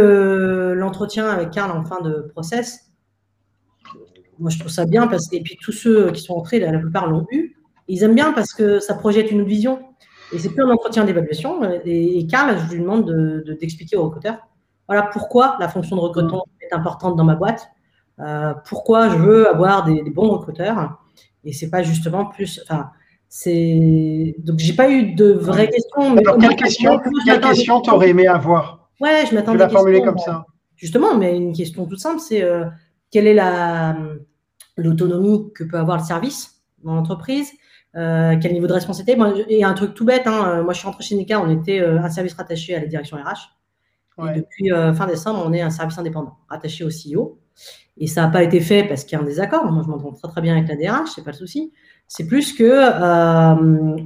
l'entretien 0.74 1.28
avec 1.28 1.50
Karl 1.50 1.70
en 1.70 1.84
fin 1.84 2.00
de 2.00 2.28
process, 2.32 2.87
moi, 4.38 4.50
je 4.50 4.58
trouve 4.58 4.70
ça 4.70 4.86
bien 4.86 5.06
parce 5.06 5.28
que, 5.28 5.36
et 5.36 5.40
puis 5.40 5.56
tous 5.60 5.72
ceux 5.72 6.10
qui 6.12 6.22
sont 6.22 6.34
entrés, 6.34 6.60
la, 6.60 6.78
plupart 6.78 7.08
l'ont 7.08 7.26
eu. 7.30 7.56
Ils 7.88 8.02
aiment 8.02 8.14
bien 8.14 8.32
parce 8.32 8.52
que 8.52 8.80
ça 8.80 8.94
projette 8.94 9.30
une 9.30 9.44
vision. 9.44 9.80
Et 10.32 10.38
c'est 10.38 10.50
plus 10.50 10.62
un 10.62 10.70
entretien 10.70 11.04
d'évaluation. 11.04 11.62
Et, 11.84 12.26
Carl, 12.26 12.56
je 12.68 12.74
lui 12.74 12.82
demande 12.82 13.10
d'expliquer 13.58 13.96
de, 13.96 14.00
au 14.00 14.04
recruteur 14.04 14.38
voilà 14.88 15.02
pourquoi 15.02 15.56
la 15.60 15.68
fonction 15.68 15.96
de 15.96 16.00
recrutement 16.00 16.46
est 16.62 16.74
importante 16.74 17.14
dans 17.14 17.24
ma 17.24 17.36
boîte, 17.36 17.68
euh, 18.20 18.54
pourquoi 18.66 19.10
je 19.10 19.16
veux 19.16 19.48
avoir 19.48 19.84
des, 19.84 20.02
bons 20.10 20.30
recruteurs. 20.30 20.98
Et 21.44 21.52
c'est 21.52 21.70
pas 21.70 21.82
justement 21.82 22.24
plus. 22.24 22.60
Enfin, 22.64 22.90
c'est 23.28 24.34
donc 24.38 24.58
j'ai 24.58 24.72
pas 24.72 24.90
eu 24.90 25.12
de 25.12 25.32
vraies 25.32 25.68
questions. 25.68 26.10
Mais 26.14 26.22
Alors, 26.26 26.38
quelle 26.38 26.56
question, 26.56 27.00
quelle 27.24 27.40
question 27.40 27.80
t'aurais 27.82 28.08
aimé 28.08 28.26
avoir? 28.26 28.88
Ouais, 29.00 29.24
je 29.28 29.34
m'attendais. 29.34 29.62
à 29.62 29.66
la 29.66 29.68
formuler 29.68 30.02
comme 30.02 30.18
ça. 30.18 30.46
Justement, 30.76 31.16
mais 31.16 31.36
une 31.36 31.52
question 31.52 31.86
toute 31.86 32.00
simple, 32.00 32.20
c'est 32.20 32.42
euh, 32.42 32.64
quelle 33.10 33.26
est 33.26 33.34
l'autonomie 34.82 35.52
que 35.54 35.64
peut 35.64 35.78
avoir 35.78 35.98
le 35.98 36.04
service 36.04 36.62
dans 36.84 36.94
l'entreprise, 36.94 37.50
euh, 37.96 38.36
quel 38.40 38.52
niveau 38.52 38.66
de 38.66 38.72
responsabilité. 38.72 39.20
et 39.48 39.64
un 39.64 39.74
truc 39.74 39.94
tout 39.94 40.04
bête, 40.04 40.26
hein, 40.26 40.48
euh, 40.48 40.62
moi 40.62 40.72
je 40.72 40.78
suis 40.78 40.86
rentré 40.86 41.02
chez 41.02 41.16
Nika, 41.16 41.40
on 41.40 41.50
était 41.50 41.80
euh, 41.80 42.00
un 42.00 42.10
service 42.10 42.34
rattaché 42.34 42.74
à 42.74 42.80
la 42.80 42.86
direction 42.86 43.16
RH. 43.16 43.54
Et 44.34 44.40
depuis 44.40 44.70
fin 44.96 45.06
décembre, 45.06 45.44
on 45.46 45.52
est 45.52 45.60
un 45.60 45.70
service 45.70 45.96
indépendant, 45.96 46.38
rattaché 46.48 46.82
au 46.82 46.88
CEO. 46.88 47.38
Et 47.98 48.08
ça 48.08 48.22
n'a 48.22 48.28
pas 48.28 48.42
été 48.42 48.58
fait 48.58 48.82
parce 48.82 49.04
qu'il 49.04 49.16
y 49.16 49.20
a 49.20 49.22
un 49.22 49.26
désaccord. 49.26 49.70
Moi, 49.70 49.84
je 49.84 49.88
m'entends 49.88 50.10
très 50.10 50.26
très 50.26 50.40
bien 50.40 50.56
avec 50.56 50.68
la 50.68 50.74
DRH, 50.74 51.10
c'est 51.14 51.22
pas 51.22 51.30
le 51.30 51.36
souci. 51.36 51.72
C'est 52.08 52.26
plus 52.26 52.52
que 52.52 52.82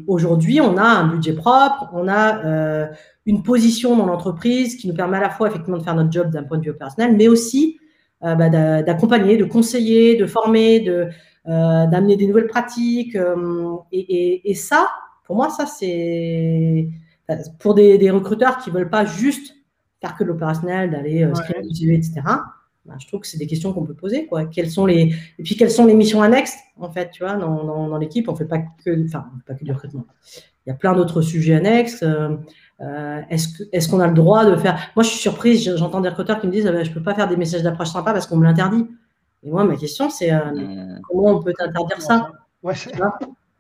aujourd'hui, 0.07 0.61
on 0.61 0.77
a 0.77 0.85
un 0.85 1.09
budget 1.09 1.33
propre, 1.33 1.89
on 1.95 2.09
a 2.09 2.91
une 3.25 3.43
position 3.43 3.97
dans 3.97 4.05
l'entreprise 4.05 4.77
qui 4.77 4.87
nous 4.87 4.93
permet 4.93 5.17
à 5.17 5.23
la 5.23 5.31
fois 5.31 5.49
effectivement 5.49 5.79
de 5.79 5.83
faire 5.83 5.95
notre 5.95 6.13
job 6.13 6.29
d'un 6.31 6.43
point 6.43 6.59
de 6.59 6.65
vue 6.65 6.73
opérationnel, 6.73 7.17
mais 7.17 7.29
aussi 7.29 7.79
bah, 8.23 8.83
d'accompagner, 8.83 9.37
de 9.37 9.45
conseiller, 9.45 10.17
de 10.17 10.27
former, 10.27 10.81
de, 10.81 11.09
euh, 11.49 11.87
d'amener 11.87 12.17
des 12.17 12.29
nouvelles 12.29 12.47
pratiques. 12.47 13.17
Euh, 13.17 13.77
et, 13.91 14.55
ça, 14.55 14.89
pour 15.25 15.35
moi, 15.35 15.51
ça, 15.51 15.67
c'est 15.67 16.89
pour 17.59 17.75
des, 17.75 18.11
recruteurs 18.11 18.59
qui 18.59 18.71
ne 18.71 18.77
veulent 18.77 18.91
pas 18.91 19.05
juste 19.05 19.57
faire 20.01 20.17
que 20.17 20.23
l'opérationnel, 20.25 20.91
d'aller 20.91 21.25
ouais. 21.25 21.95
etc. 21.95 22.21
Bah, 22.85 22.95
je 22.99 23.07
trouve 23.07 23.21
que 23.21 23.27
c'est 23.27 23.39
des 23.39 23.47
questions 23.47 23.73
qu'on 23.73 23.85
peut 23.85 23.95
poser. 23.95 24.27
Quoi. 24.27 24.47
Quelles 24.47 24.71
sont 24.71 24.87
les... 24.87 25.15
Et 25.39 25.43
puis, 25.43 25.57
quelles 25.57 25.71
sont 25.71 25.87
les 25.87 25.95
missions 25.95 26.23
annexes, 26.23 26.57
en 26.79 26.91
fait, 26.91 27.11
tu 27.11 27.25
vois, 27.25 27.35
dans, 27.35 27.65
dans, 27.65 27.99
l'équipe 27.99 28.29
On 28.29 28.33
ne 28.33 28.37
fait 28.37 28.45
pas 28.45 28.59
que, 28.59 29.05
enfin, 29.05 29.27
pas 29.47 29.55
que 29.55 29.65
du 29.65 29.73
recrutement. 29.73 30.07
Il 30.67 30.71
y 30.71 30.73
a 30.73 30.77
plein 30.77 30.93
d'autres 30.93 31.23
sujets 31.23 31.55
annexes. 31.55 32.03
Euh, 32.05 32.37
est-ce 33.31 33.89
qu'on 33.89 34.01
a 34.01 34.07
le 34.07 34.15
droit 34.15 34.45
de 34.45 34.57
faire 34.57 34.79
Moi, 34.97 35.03
je 35.03 35.09
suis 35.09 35.19
surprise, 35.19 35.77
j'entends 35.77 36.01
des 36.01 36.09
recruteurs 36.09 36.41
qui 36.41 36.47
me 36.47 36.53
disent 36.53 36.67
ah, 36.67 36.83
je 36.83 36.89
ne 36.89 36.95
peux 36.95 37.03
pas 37.03 37.15
faire 37.15 37.29
des 37.29 37.37
messages 37.37 37.63
d'approche 37.63 37.91
sympa 37.91 38.13
parce 38.13 38.27
qu'on 38.27 38.37
me 38.37 38.45
l'interdit. 38.45 38.87
Et 39.45 39.51
moi, 39.51 39.65
ma 39.65 39.77
question, 39.77 40.09
c'est 40.11 40.33
euh, 40.33 40.39
mmh. 40.39 41.01
comment 41.09 41.37
on 41.37 41.43
peut 41.43 41.53
t'interdire 41.53 42.01
ça? 42.01 42.31
ouais, 42.63 42.75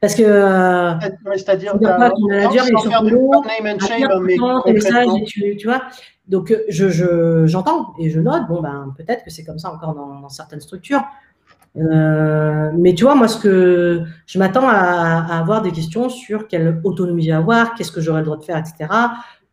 Parce 0.01 0.14
que. 0.14 0.23
Euh, 0.23 0.95
C'est-à-dire 1.35 1.73
que 1.73 1.79
ton 1.79 1.99
manager, 2.29 2.64
est 2.64 2.68
sur 2.68 3.03
le 3.03 4.73
messages, 4.73 5.09
tu, 5.27 5.57
tu 5.57 5.66
vois? 5.66 5.83
Donc, 6.29 6.55
j'entends 6.68 7.95
je, 7.99 8.05
et 8.05 8.11
je 8.11 8.20
note, 8.20 8.47
bon, 8.49 8.62
ben, 8.62 8.95
peut-être 8.97 9.25
que 9.25 9.31
c'est 9.31 9.45
comme 9.45 9.59
ça 9.59 9.73
encore 9.73 9.95
dans, 9.95 10.20
dans 10.20 10.29
certaines 10.29 10.61
structures. 10.61 11.03
Euh, 11.77 12.70
mais 12.77 12.95
tu 12.95 13.05
vois, 13.05 13.14
moi, 13.14 13.29
ce 13.29 13.39
que 13.39 14.03
je 14.27 14.39
m'attends 14.39 14.68
à, 14.68 15.39
avoir 15.39 15.62
des 15.62 15.73
questions 15.73 16.09
sur 16.09 16.49
quelle 16.49 16.81
autonomie 16.85 17.23
j'ai 17.23 17.33
avoir, 17.33 17.75
qu'est-ce 17.75 17.93
que 17.93 18.01
j'aurais 18.01 18.20
le 18.20 18.27
droit 18.27 18.37
de 18.37 18.45
faire, 18.45 18.59
etc. 18.59 18.93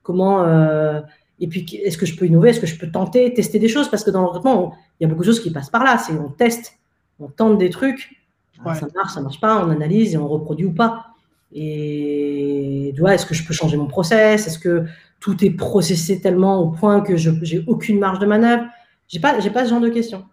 Comment 0.03 0.43
euh, 0.43 0.99
et 1.39 1.47
puis 1.47 1.65
est-ce 1.83 1.97
que 1.97 2.05
je 2.05 2.17
peux 2.17 2.25
innover, 2.25 2.49
est-ce 2.49 2.59
que 2.59 2.67
je 2.67 2.77
peux 2.77 2.91
tenter, 2.91 3.33
tester 3.33 3.59
des 3.59 3.69
choses? 3.69 3.89
Parce 3.89 4.03
que 4.03 4.11
dans 4.11 4.21
le 4.21 4.27
recrutement, 4.27 4.75
il 4.99 5.03
y 5.03 5.05
a 5.05 5.09
beaucoup 5.09 5.21
de 5.21 5.27
choses 5.27 5.39
qui 5.39 5.51
passent 5.51 5.69
par 5.69 5.83
là. 5.83 5.97
C'est 5.97 6.13
on 6.13 6.29
teste, 6.29 6.73
on 7.19 7.27
tente 7.27 7.57
des 7.57 7.69
trucs, 7.69 8.21
ça 8.57 8.87
marche, 8.93 9.13
ça 9.13 9.21
marche 9.21 9.39
pas, 9.39 9.65
on 9.65 9.69
analyse 9.69 10.13
et 10.13 10.17
on 10.17 10.27
reproduit 10.27 10.65
ou 10.65 10.73
pas. 10.73 11.05
Et 11.53 12.91
tu 12.93 12.99
vois, 12.99 13.15
est-ce 13.15 13.25
que 13.25 13.33
je 13.33 13.45
peux 13.45 13.53
changer 13.53 13.77
mon 13.77 13.87
process? 13.87 14.45
Est-ce 14.45 14.59
que 14.59 14.85
tout 15.19 15.43
est 15.43 15.51
processé 15.51 16.19
tellement 16.19 16.59
au 16.59 16.69
point 16.69 17.01
que 17.01 17.15
je 17.15 17.31
j'ai 17.41 17.63
aucune 17.67 17.99
marge 17.99 18.19
de 18.19 18.25
manœuvre? 18.25 18.65
J'ai 19.07 19.19
pas, 19.19 19.39
j'ai 19.39 19.49
pas 19.49 19.63
ce 19.65 19.69
genre 19.69 19.81
de 19.81 19.89
questions. 19.89 20.25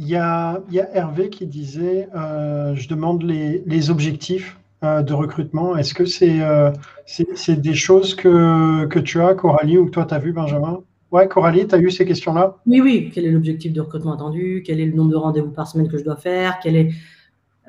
Il 0.00 0.06
y 0.06 0.16
a, 0.16 0.62
Hervé 0.92 1.28
qui 1.28 1.46
disait 1.46 2.08
euh, 2.14 2.74
Je 2.76 2.88
demande 2.88 3.22
les, 3.24 3.90
objectifs 3.90 4.58
euh, 4.84 5.02
de 5.02 5.12
recrutement. 5.12 5.76
Est-ce 5.76 5.92
que 5.92 6.04
c'est 6.04 6.40
euh, 6.40 6.70
c'est 7.04 7.60
des 7.60 7.74
choses 7.74 8.14
que, 8.14 8.86
que, 8.86 8.98
tu 9.00 9.20
as, 9.20 9.34
Coralie, 9.34 9.76
ou 9.76 9.86
que 9.86 9.90
toi, 9.90 10.04
tu 10.04 10.14
as 10.14 10.18
vu, 10.18 10.32
Benjamin? 10.32 10.82
Ouais, 11.10 11.26
Coralie, 11.26 11.66
tu 11.66 11.74
as 11.74 11.78
eu 11.78 11.90
ces 11.90 12.04
questions-là? 12.04 12.58
Oui, 12.66 12.80
oui. 12.80 13.10
Quel 13.12 13.24
est 13.24 13.30
l'objectif 13.30 13.72
de 13.72 13.80
recrutement 13.80 14.12
attendu? 14.12 14.62
Quel 14.64 14.78
est 14.78 14.86
le 14.86 14.92
nombre 14.92 15.10
de 15.10 15.16
rendez-vous 15.16 15.50
par 15.50 15.66
semaine 15.66 15.88
que 15.88 15.98
je 15.98 16.04
dois 16.04 16.16
faire? 16.16 16.60
Quel 16.62 16.76
est... 16.76 16.90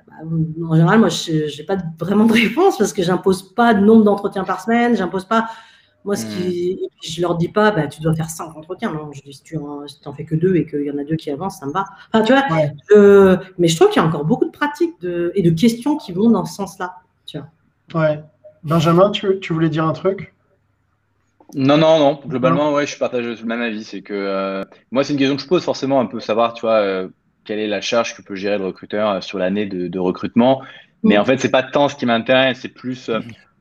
Bah, 0.07 0.13
en 0.67 0.75
général, 0.75 0.99
moi, 0.99 1.09
je 1.09 1.57
n'ai 1.57 1.65
pas 1.65 1.77
vraiment 1.97 2.25
de 2.25 2.33
réponse 2.33 2.77
parce 2.77 2.93
que 2.93 3.01
j'impose 3.01 3.55
pas 3.55 3.73
de 3.73 3.79
nombre 3.79 4.03
d'entretiens 4.03 4.43
par 4.43 4.61
semaine, 4.61 4.95
j'impose 4.95 5.25
pas 5.25 5.49
moi, 6.09 6.15
ce 6.15 6.25
qui, 6.25 6.79
hmm. 6.81 6.87
je 7.03 7.21
leur 7.21 7.35
dis 7.35 7.49
pas, 7.49 7.69
bah, 7.69 7.85
tu 7.85 8.01
dois 8.01 8.15
faire 8.15 8.31
cinq 8.31 8.55
entretiens. 8.55 8.91
Non, 8.91 9.11
je 9.13 9.21
dis, 9.21 9.31
si 9.31 9.43
tu 9.43 9.57
n'en 9.57 10.13
fais 10.17 10.25
que 10.25 10.33
deux 10.33 10.55
et 10.55 10.65
qu'il 10.65 10.81
y 10.81 10.89
en 10.89 10.97
a 10.97 11.03
deux 11.03 11.17
qui 11.17 11.29
avancent, 11.29 11.59
ça 11.59 11.67
me 11.67 11.71
va. 11.71 11.85
Enfin, 12.11 12.23
tu 12.23 12.33
vois, 12.33 13.39
mais 13.59 13.67
je 13.67 13.75
trouve 13.75 13.89
qu'il 13.89 14.01
y 14.01 14.03
a 14.03 14.07
encore 14.07 14.25
beaucoup 14.25 14.45
de 14.45 14.49
pratiques 14.49 14.99
de, 15.01 15.31
et 15.35 15.43
de 15.43 15.51
questions 15.51 15.97
qui 15.97 16.11
vont 16.11 16.31
dans 16.31 16.45
ce 16.45 16.55
sens-là. 16.55 16.95
Tu 17.27 17.37
vois. 17.37 18.01
Ouais. 18.01 18.23
Benjamin, 18.63 19.11
tu, 19.11 19.39
tu, 19.39 19.53
voulais 19.53 19.69
dire 19.69 19.85
un 19.85 19.93
truc? 19.93 20.33
Non, 21.53 21.77
non, 21.77 21.99
non. 21.99 22.19
Globalement, 22.25 22.73
ouais, 22.73 22.87
je 22.87 22.97
partage 22.97 23.23
le 23.23 23.45
même 23.45 23.61
avis. 23.61 23.83
C'est 23.83 24.01
que 24.01 24.15
euh, 24.15 24.63
moi, 24.89 25.03
c'est 25.03 25.13
une 25.13 25.19
question 25.19 25.35
que 25.35 25.43
je 25.43 25.47
pose 25.47 25.63
forcément 25.63 25.99
un 25.99 26.07
peu 26.07 26.19
savoir, 26.19 26.55
tu 26.55 26.61
vois, 26.61 26.77
euh, 26.77 27.07
quelle 27.45 27.59
est 27.59 27.67
la 27.67 27.81
charge 27.81 28.15
que 28.15 28.23
peut 28.23 28.33
gérer 28.33 28.57
le 28.57 28.65
recruteur 28.65 29.11
euh, 29.11 29.21
sur 29.21 29.37
l'année 29.37 29.67
de, 29.67 29.99
recrutement. 29.99 30.63
Mais 31.03 31.17
mm. 31.17 31.21
en 31.21 31.25
fait, 31.25 31.37
c'est 31.37 31.51
pas 31.51 31.61
tant 31.61 31.87
ce 31.87 31.95
qui 31.95 32.07
m'intéresse, 32.07 32.61
c'est 32.61 32.69
plus 32.69 33.11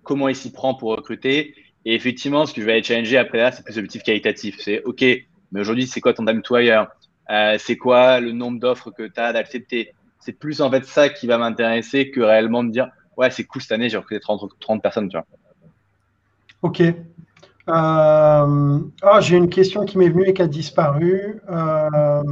comment 0.03 0.29
il 0.29 0.35
s'y 0.35 0.51
prend 0.51 0.75
pour 0.75 0.97
recruter 0.97 1.55
et 1.89 1.95
effectivement, 1.95 2.45
ce 2.45 2.53
que 2.53 2.61
je 2.61 2.67
vais 2.67 2.73
aller 2.73 2.83
challenger 2.83 3.17
après 3.17 3.39
là, 3.39 3.51
c'est 3.51 3.65
plus 3.65 3.77
l'objectif 3.77 4.03
qualitatif. 4.03 4.57
C'est 4.61 4.83
OK, 4.83 5.01
mais 5.01 5.61
aujourd'hui, 5.61 5.87
c'est 5.87 6.03
quoi 6.03 6.13
ton 6.13 6.27
time 6.27 6.43
to 6.43 6.55
euh, 6.55 7.57
C'est 7.59 7.79
quoi 7.79 8.21
le 8.21 8.33
nombre 8.33 8.61
d'offres 8.61 8.91
que 8.91 9.05
tu 9.05 9.19
as 9.19 9.33
d'accepter? 9.33 9.95
C'est 10.21 10.35
plus 10.35 10.61
en 10.61 10.71
fait 10.71 10.85
ça 10.85 11.09
qui 11.09 11.27
va 11.27 11.39
m'intéresser 11.39 12.11
que 12.11 12.21
réellement 12.21 12.63
de 12.63 12.73
dire 12.73 12.91
Ouais, 13.17 13.31
c'est 13.31 13.45
cool 13.45 13.63
cette 13.63 13.73
année, 13.73 13.89
j'ai 13.89 13.97
recruté 13.97 14.21
30, 14.21 14.51
30 14.61 14.83
personnes. 14.83 15.09
Tu 15.09 15.17
vois. 15.17 15.27
OK. 16.61 16.83
Euh, 16.83 16.95
ah, 17.67 19.21
j'ai 19.21 19.37
une 19.39 19.49
question 19.49 19.87
qui 19.87 19.97
m'est 19.97 20.11
venue 20.11 20.29
et 20.29 20.35
qui 20.35 20.43
a 20.43 20.47
disparu. 20.47 21.41
Euh, 21.49 22.23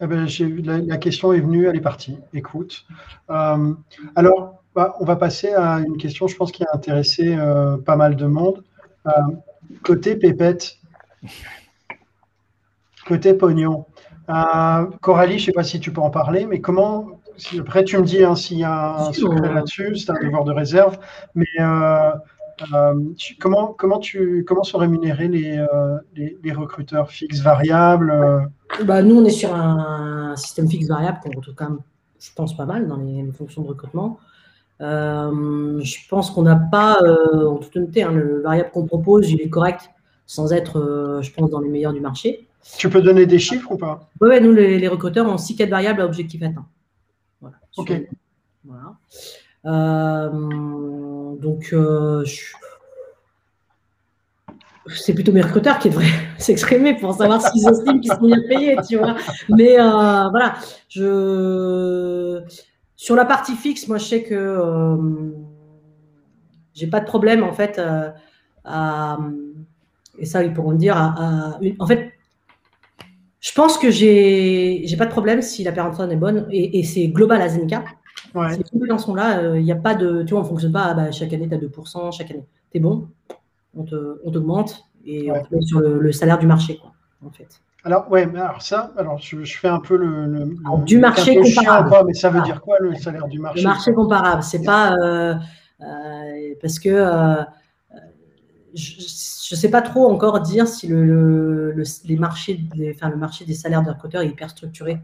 eh 0.00 0.06
ben, 0.06 0.26
la, 0.64 0.96
question 0.96 1.34
est 1.34 1.40
venue, 1.40 1.66
elle 1.66 1.76
est 1.76 1.82
partie. 1.82 2.16
Écoute. 2.32 2.86
alors, 3.28 4.61
bah, 4.74 4.96
on 5.00 5.04
va 5.04 5.16
passer 5.16 5.52
à 5.52 5.80
une 5.80 5.98
question, 5.98 6.26
je 6.26 6.36
pense, 6.36 6.50
qui 6.50 6.64
a 6.64 6.68
intéressé 6.72 7.34
euh, 7.36 7.76
pas 7.76 7.96
mal 7.96 8.16
de 8.16 8.26
monde. 8.26 8.64
Euh, 9.06 9.10
côté 9.82 10.16
pépette, 10.16 10.78
côté 13.06 13.34
pognon. 13.34 13.84
Euh, 14.30 14.86
Coralie, 15.02 15.38
je 15.38 15.42
ne 15.42 15.46
sais 15.46 15.52
pas 15.52 15.64
si 15.64 15.78
tu 15.78 15.92
peux 15.92 16.00
en 16.00 16.10
parler, 16.10 16.46
mais 16.46 16.60
comment, 16.60 17.20
après 17.58 17.84
tu 17.84 17.98
me 17.98 18.04
dis 18.04 18.24
hein, 18.24 18.34
s'il 18.34 18.58
y 18.58 18.64
a 18.64 19.08
un 19.08 19.12
secret 19.12 19.52
là-dessus, 19.52 19.96
c'est 19.96 20.10
un 20.10 20.20
devoir 20.22 20.44
de 20.44 20.52
réserve, 20.52 20.98
mais 21.34 21.46
comment, 23.40 23.74
comment, 23.74 23.98
tu, 23.98 24.44
comment 24.46 24.62
sont 24.62 24.78
rémunérés 24.78 25.28
les, 25.28 25.66
les, 26.14 26.52
recruteurs 26.52 27.10
fixes, 27.10 27.40
variables 27.40 28.48
bah, 28.84 29.02
Nous, 29.02 29.16
on 29.16 29.24
est 29.24 29.30
sur 29.30 29.54
un 29.54 30.34
système 30.36 30.68
fixe 30.68 30.86
variable 30.86 31.18
qu'on 31.22 31.36
retrouve 31.36 31.54
quand 31.54 31.68
même, 31.70 31.80
je 32.20 32.30
pense, 32.34 32.56
pas 32.56 32.66
mal 32.66 32.86
dans 32.86 32.96
les, 32.96 33.30
fonctions 33.32 33.62
de 33.62 33.68
recrutement. 33.68 34.18
Je 34.82 36.08
pense 36.08 36.30
qu'on 36.30 36.42
n'a 36.42 36.56
pas, 36.56 36.98
en 37.32 37.56
toute 37.56 37.76
honnêteté, 37.76 38.02
hein, 38.02 38.12
le 38.12 38.42
variable 38.42 38.70
qu'on 38.70 38.86
propose, 38.86 39.30
il 39.30 39.40
est 39.40 39.48
correct 39.48 39.90
sans 40.26 40.52
être, 40.52 41.20
je 41.22 41.30
pense, 41.32 41.50
dans 41.50 41.60
les 41.60 41.68
meilleurs 41.68 41.92
du 41.92 42.00
marché. 42.00 42.48
Tu 42.78 42.88
peux 42.88 43.02
donner 43.02 43.26
des 43.26 43.38
chiffres 43.38 43.72
ou 43.72 43.76
pas? 43.76 44.08
Oui, 44.20 44.40
nous, 44.40 44.52
les, 44.52 44.88
recruteurs 44.88 45.26
ont 45.26 45.36
6 45.36 45.56
4 45.56 45.68
variables 45.68 46.00
à 46.00 46.04
objectif 46.04 46.42
atteint. 46.42 46.66
Voilà. 47.40 47.56
Ok. 47.76 47.92
Voilà. 48.64 48.94
Euh, 49.64 50.30
donc, 51.36 51.70
euh, 51.72 52.24
c'est 54.86 55.14
plutôt 55.14 55.32
mes 55.32 55.42
recruteurs 55.42 55.78
qui 55.78 55.90
devraient 55.90 56.06
s'exprimer 56.38 56.96
pour 56.96 57.14
savoir 57.14 57.40
s'ils 57.42 57.68
estiment 57.68 57.98
qu'ils 57.98 58.12
sont 58.12 58.26
bien 58.26 58.42
payés, 58.48 58.76
tu 58.88 58.96
vois. 58.96 59.16
Mais 59.48 59.78
euh, 59.78 60.28
voilà, 60.30 60.54
je... 60.88 62.40
sur 63.02 63.16
la 63.16 63.24
partie 63.24 63.56
fixe, 63.56 63.88
moi, 63.88 63.98
je 63.98 64.04
sais 64.04 64.22
que 64.22 64.96
j'ai 66.72 66.86
pas 66.86 67.00
de 67.00 67.04
problème, 67.04 67.42
en 67.42 67.52
fait, 67.52 67.82
à... 68.64 69.18
et 70.18 70.24
ça, 70.24 70.44
ils 70.44 70.52
pourront 70.52 70.70
le 70.70 70.76
dire, 70.76 70.96
en 70.96 71.86
fait, 71.88 72.12
je 73.40 73.52
pense 73.54 73.76
que 73.76 73.90
j'ai 73.90 74.84
n'ai 74.88 74.96
pas 74.96 75.06
de 75.06 75.10
problème 75.10 75.42
si 75.42 75.64
la 75.64 75.72
personne 75.72 76.12
est 76.12 76.16
bonne 76.16 76.46
et, 76.52 76.84
c'est 76.84 77.08
global 77.08 77.42
à 77.42 77.48
Zenka. 77.48 77.82
Ouais. 78.36 78.54
Ces 78.54 78.62
compétences-là, 78.62 79.42
il 79.42 79.46
euh, 79.46 79.60
n'y 79.60 79.72
a 79.72 79.76
pas 79.76 79.96
de. 79.96 80.22
Tu 80.22 80.30
vois, 80.30 80.40
on 80.40 80.44
ne 80.44 80.48
fonctionne 80.48 80.72
pas 80.72 80.84
ah 80.84 80.94
bah, 80.94 81.10
chaque 81.10 81.32
année, 81.32 81.48
tu 81.48 81.54
as 81.54 81.58
2%, 81.58 82.16
chaque 82.16 82.30
année. 82.30 82.46
Tu 82.70 82.78
es 82.78 82.80
bon, 82.80 83.08
on 83.74 83.82
t'augmente 84.30 84.84
et 85.04 85.28
on 85.32 85.42
te 85.42 85.52
met 85.52 85.62
sur 85.62 85.80
le, 85.80 86.12
salaire 86.12 86.38
du 86.38 86.46
marché, 86.46 86.76
quoi, 86.76 86.92
en 87.26 87.30
fait. 87.30 87.60
Alors, 87.84 88.10
ouais, 88.10 88.26
mais 88.26 88.38
alors 88.38 88.62
ça, 88.62 88.92
alors 88.96 89.18
je, 89.18 89.44
fais 89.44 89.68
un 89.68 89.80
peu 89.80 89.96
le. 89.96 90.54
du 90.84 90.98
marché 90.98 91.36
comparable. 91.36 92.06
mais 92.06 92.14
ça 92.14 92.30
veut 92.30 92.40
dire 92.42 92.60
quoi 92.60 92.76
le 92.78 92.94
salaire 92.94 93.26
du 93.26 93.40
marché? 93.40 93.62
Le 93.62 93.68
marché 93.68 93.92
comparable, 93.92 94.42
c'est 94.42 94.62
pas. 94.62 94.94
Euh, 94.94 95.34
euh, 95.80 96.54
parce 96.60 96.78
que 96.78 97.44
je 98.74 99.54
ne 99.54 99.60
sais 99.60 99.70
pas 99.70 99.82
trop 99.82 100.10
encore 100.10 100.40
dire 100.40 100.68
si 100.68 100.86
le, 100.86 101.74
les 102.04 102.16
marchés, 102.16 102.60
enfin, 102.94 103.10
le 103.10 103.16
marché 103.16 103.44
des 103.44 103.54
salaires 103.54 103.82
d'un 103.82 103.92
recruteurs 103.92 104.22
est 104.22 104.28
hyper 104.28 104.50
structuré. 104.50 105.00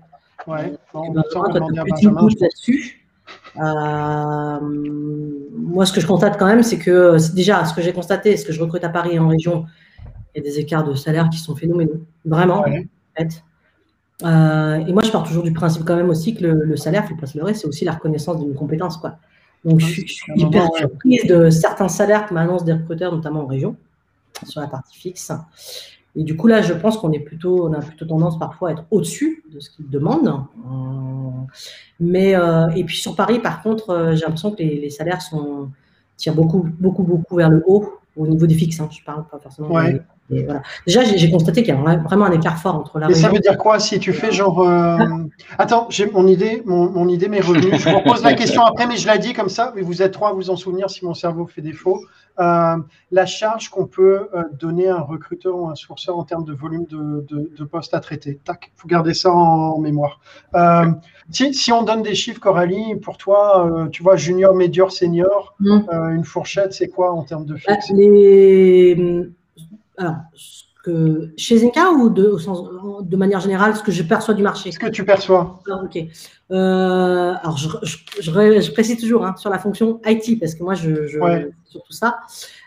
Ouais, 0.46 0.72
là-dessus. 2.40 3.04
Euh, 3.56 4.58
moi, 5.52 5.84
ce 5.84 5.92
que 5.92 6.00
je 6.00 6.06
constate 6.06 6.38
quand 6.38 6.46
même, 6.46 6.62
c'est 6.62 6.78
que 6.78 7.16
déjà, 7.34 7.64
ce 7.64 7.74
que 7.74 7.82
j'ai 7.82 7.92
constaté, 7.92 8.36
ce 8.36 8.46
que 8.46 8.52
je 8.52 8.60
recrute 8.60 8.84
à 8.84 8.88
Paris 8.88 9.14
et 9.14 9.18
en 9.18 9.28
région, 9.28 9.66
y 10.38 10.46
a 10.46 10.50
des 10.50 10.58
écarts 10.58 10.84
de 10.84 10.94
salaire 10.94 11.28
qui 11.30 11.38
sont 11.38 11.54
phénoménaux. 11.54 12.00
Vraiment, 12.24 12.60
en 12.60 12.72
fait. 13.16 13.42
Euh, 14.24 14.76
et 14.76 14.92
moi, 14.92 15.02
je 15.02 15.10
pars 15.10 15.22
toujours 15.22 15.44
du 15.44 15.52
principe 15.52 15.84
quand 15.84 15.96
même 15.96 16.10
aussi 16.10 16.34
que 16.34 16.44
le, 16.44 16.76
salaire, 16.76 17.04
il 17.06 17.14
faut 17.14 17.20
pas 17.20 17.26
se 17.26 17.38
leurrer, 17.38 17.54
c'est 17.54 17.66
aussi 17.66 17.84
la 17.84 17.92
reconnaissance 17.92 18.40
d'une 18.40 18.54
compétence. 18.54 18.96
Quoi. 18.96 19.16
Donc, 19.64 19.80
je, 19.80 19.86
suis 19.86 20.32
hyper 20.36 20.68
surprise 20.76 21.24
de 21.26 21.50
certains 21.50 21.88
salaires 21.88 22.26
que 22.26 22.34
m'annoncent 22.34 22.64
des 22.64 22.72
recruteurs, 22.72 23.12
notamment 23.12 23.42
en 23.42 23.46
région, 23.46 23.76
sur 24.44 24.60
la 24.60 24.66
partie 24.66 24.98
fixe. 24.98 25.32
Et 26.16 26.24
du 26.24 26.36
coup, 26.36 26.48
là, 26.48 26.62
je 26.62 26.72
pense 26.72 26.96
qu'on 26.96 27.12
est 27.12 27.20
plutôt, 27.20 27.68
on 27.68 27.72
a 27.72 27.80
plutôt 27.80 28.06
tendance 28.06 28.38
parfois 28.38 28.70
à 28.70 28.72
être 28.72 28.84
au-dessus 28.90 29.44
de 29.52 29.60
ce 29.60 29.70
qu'ils 29.70 29.88
demandent. 29.88 30.28
Euh, 30.28 31.30
mais, 32.00 32.34
euh, 32.34 32.68
et 32.70 32.82
puis 32.82 32.96
sur 32.96 33.14
Paris, 33.14 33.38
par 33.38 33.62
contre, 33.62 34.14
j'ai 34.14 34.22
l'impression 34.22 34.50
que 34.50 34.62
les, 34.62 34.90
salaires 34.90 35.22
sont, 35.22 35.70
tirent 36.16 36.34
beaucoup, 36.34 36.66
beaucoup, 36.80 37.04
beaucoup 37.04 37.36
vers 37.36 37.50
le 37.50 37.62
haut 37.68 37.97
au 38.18 38.26
niveau 38.26 38.46
des 38.46 38.54
fixes. 38.54 38.80
Hein. 38.80 38.88
Je 38.90 39.02
parle 39.04 39.24
pas 39.28 39.38
forcément. 39.38 39.70
Ouais. 39.70 40.00
Déjà, 40.86 41.04
j'ai 41.04 41.30
constaté 41.30 41.62
qu'il 41.62 41.74
y 41.74 41.78
a 41.78 41.96
vraiment 41.96 42.26
un 42.26 42.32
écart 42.32 42.58
fort 42.58 42.74
entre 42.74 42.98
la. 42.98 43.08
Et 43.08 43.14
ça 43.14 43.30
veut 43.30 43.38
dire 43.38 43.56
quoi 43.56 43.78
si 43.78 43.98
tu 43.98 44.12
fais 44.12 44.30
genre. 44.30 44.60
Euh, 44.60 44.98
attends, 45.56 45.86
j'ai 45.88 46.10
mon 46.10 46.26
idée, 46.26 46.62
mon, 46.66 47.08
idée 47.08 47.28
m'est 47.28 47.40
revenue. 47.40 47.78
Je 47.78 47.88
vous 47.88 47.98
repose 47.98 48.22
la 48.22 48.34
question 48.34 48.62
après, 48.64 48.86
mais 48.86 48.96
je 48.96 49.10
l'ai 49.10 49.18
dit 49.18 49.32
comme 49.32 49.48
ça. 49.48 49.72
Mais 49.74 49.82
vous 49.82 50.02
êtes 50.02 50.12
trois 50.12 50.30
à 50.30 50.32
vous 50.32 50.50
en 50.50 50.56
souvenir 50.56 50.90
si 50.90 51.04
mon 51.04 51.14
cerveau 51.14 51.46
fait 51.46 51.62
défaut. 51.62 52.02
Euh, 52.38 52.76
la 53.10 53.26
charge 53.26 53.68
qu'on 53.68 53.86
peut 53.86 54.28
euh, 54.34 54.44
donner 54.52 54.88
à 54.88 54.96
un 54.96 55.00
recruteur 55.00 55.56
ou 55.56 55.68
un 55.68 55.74
sourceur 55.74 56.18
en 56.18 56.24
termes 56.24 56.44
de 56.44 56.52
volume 56.52 56.84
de, 56.86 57.26
de, 57.28 57.64
postes 57.64 57.94
à 57.94 58.00
traiter. 58.00 58.38
Tac, 58.44 58.72
faut 58.76 58.88
garder 58.88 59.14
ça 59.14 59.30
en, 59.32 59.78
mémoire. 59.78 60.20
si, 61.30 61.52
si, 61.54 61.72
on 61.72 61.82
donne 61.82 62.02
des 62.02 62.14
chiffres, 62.14 62.40
Coralie, 62.40 62.96
pour 62.96 63.16
toi, 63.16 63.88
tu 63.92 64.02
vois, 64.02 64.16
junior, 64.16 64.54
médior, 64.54 64.92
senior, 64.92 65.54
mmh. 65.60 65.90
une 66.14 66.24
fourchette, 66.24 66.72
c'est 66.72 66.88
quoi 66.88 67.12
en 67.12 67.22
termes 67.24 67.44
de 67.44 67.54
bah, 67.54 67.74
fixe 67.74 67.90
Les 67.90 68.94
alors, 69.98 70.14
que, 70.84 71.32
chez 71.36 71.58
Zenka 71.58 71.90
ou 71.90 72.08
de, 72.08 72.26
au 72.26 72.38
sens, 72.38 72.68
de 73.02 73.16
manière 73.16 73.40
générale, 73.40 73.76
ce 73.76 73.82
que 73.82 73.92
je 73.92 74.02
perçois 74.02 74.34
du 74.34 74.42
marché? 74.42 74.72
Ce 74.72 74.78
que 74.78 74.88
tu 74.88 75.04
perçois. 75.04 75.60
Ah, 75.70 75.80
ok. 75.84 75.98
Euh, 76.50 77.34
alors, 77.42 77.56
je, 77.56 77.68
je, 78.20 78.72
précise 78.72 78.98
toujours 78.98 79.24
hein, 79.26 79.34
sur 79.36 79.50
la 79.50 79.58
fonction 79.58 80.00
IT, 80.06 80.38
parce 80.40 80.54
que 80.54 80.62
moi, 80.62 80.74
je, 80.74 81.06
je 81.06 81.18
sur 81.64 81.82
tout 81.82 81.92
ça. 81.92 82.18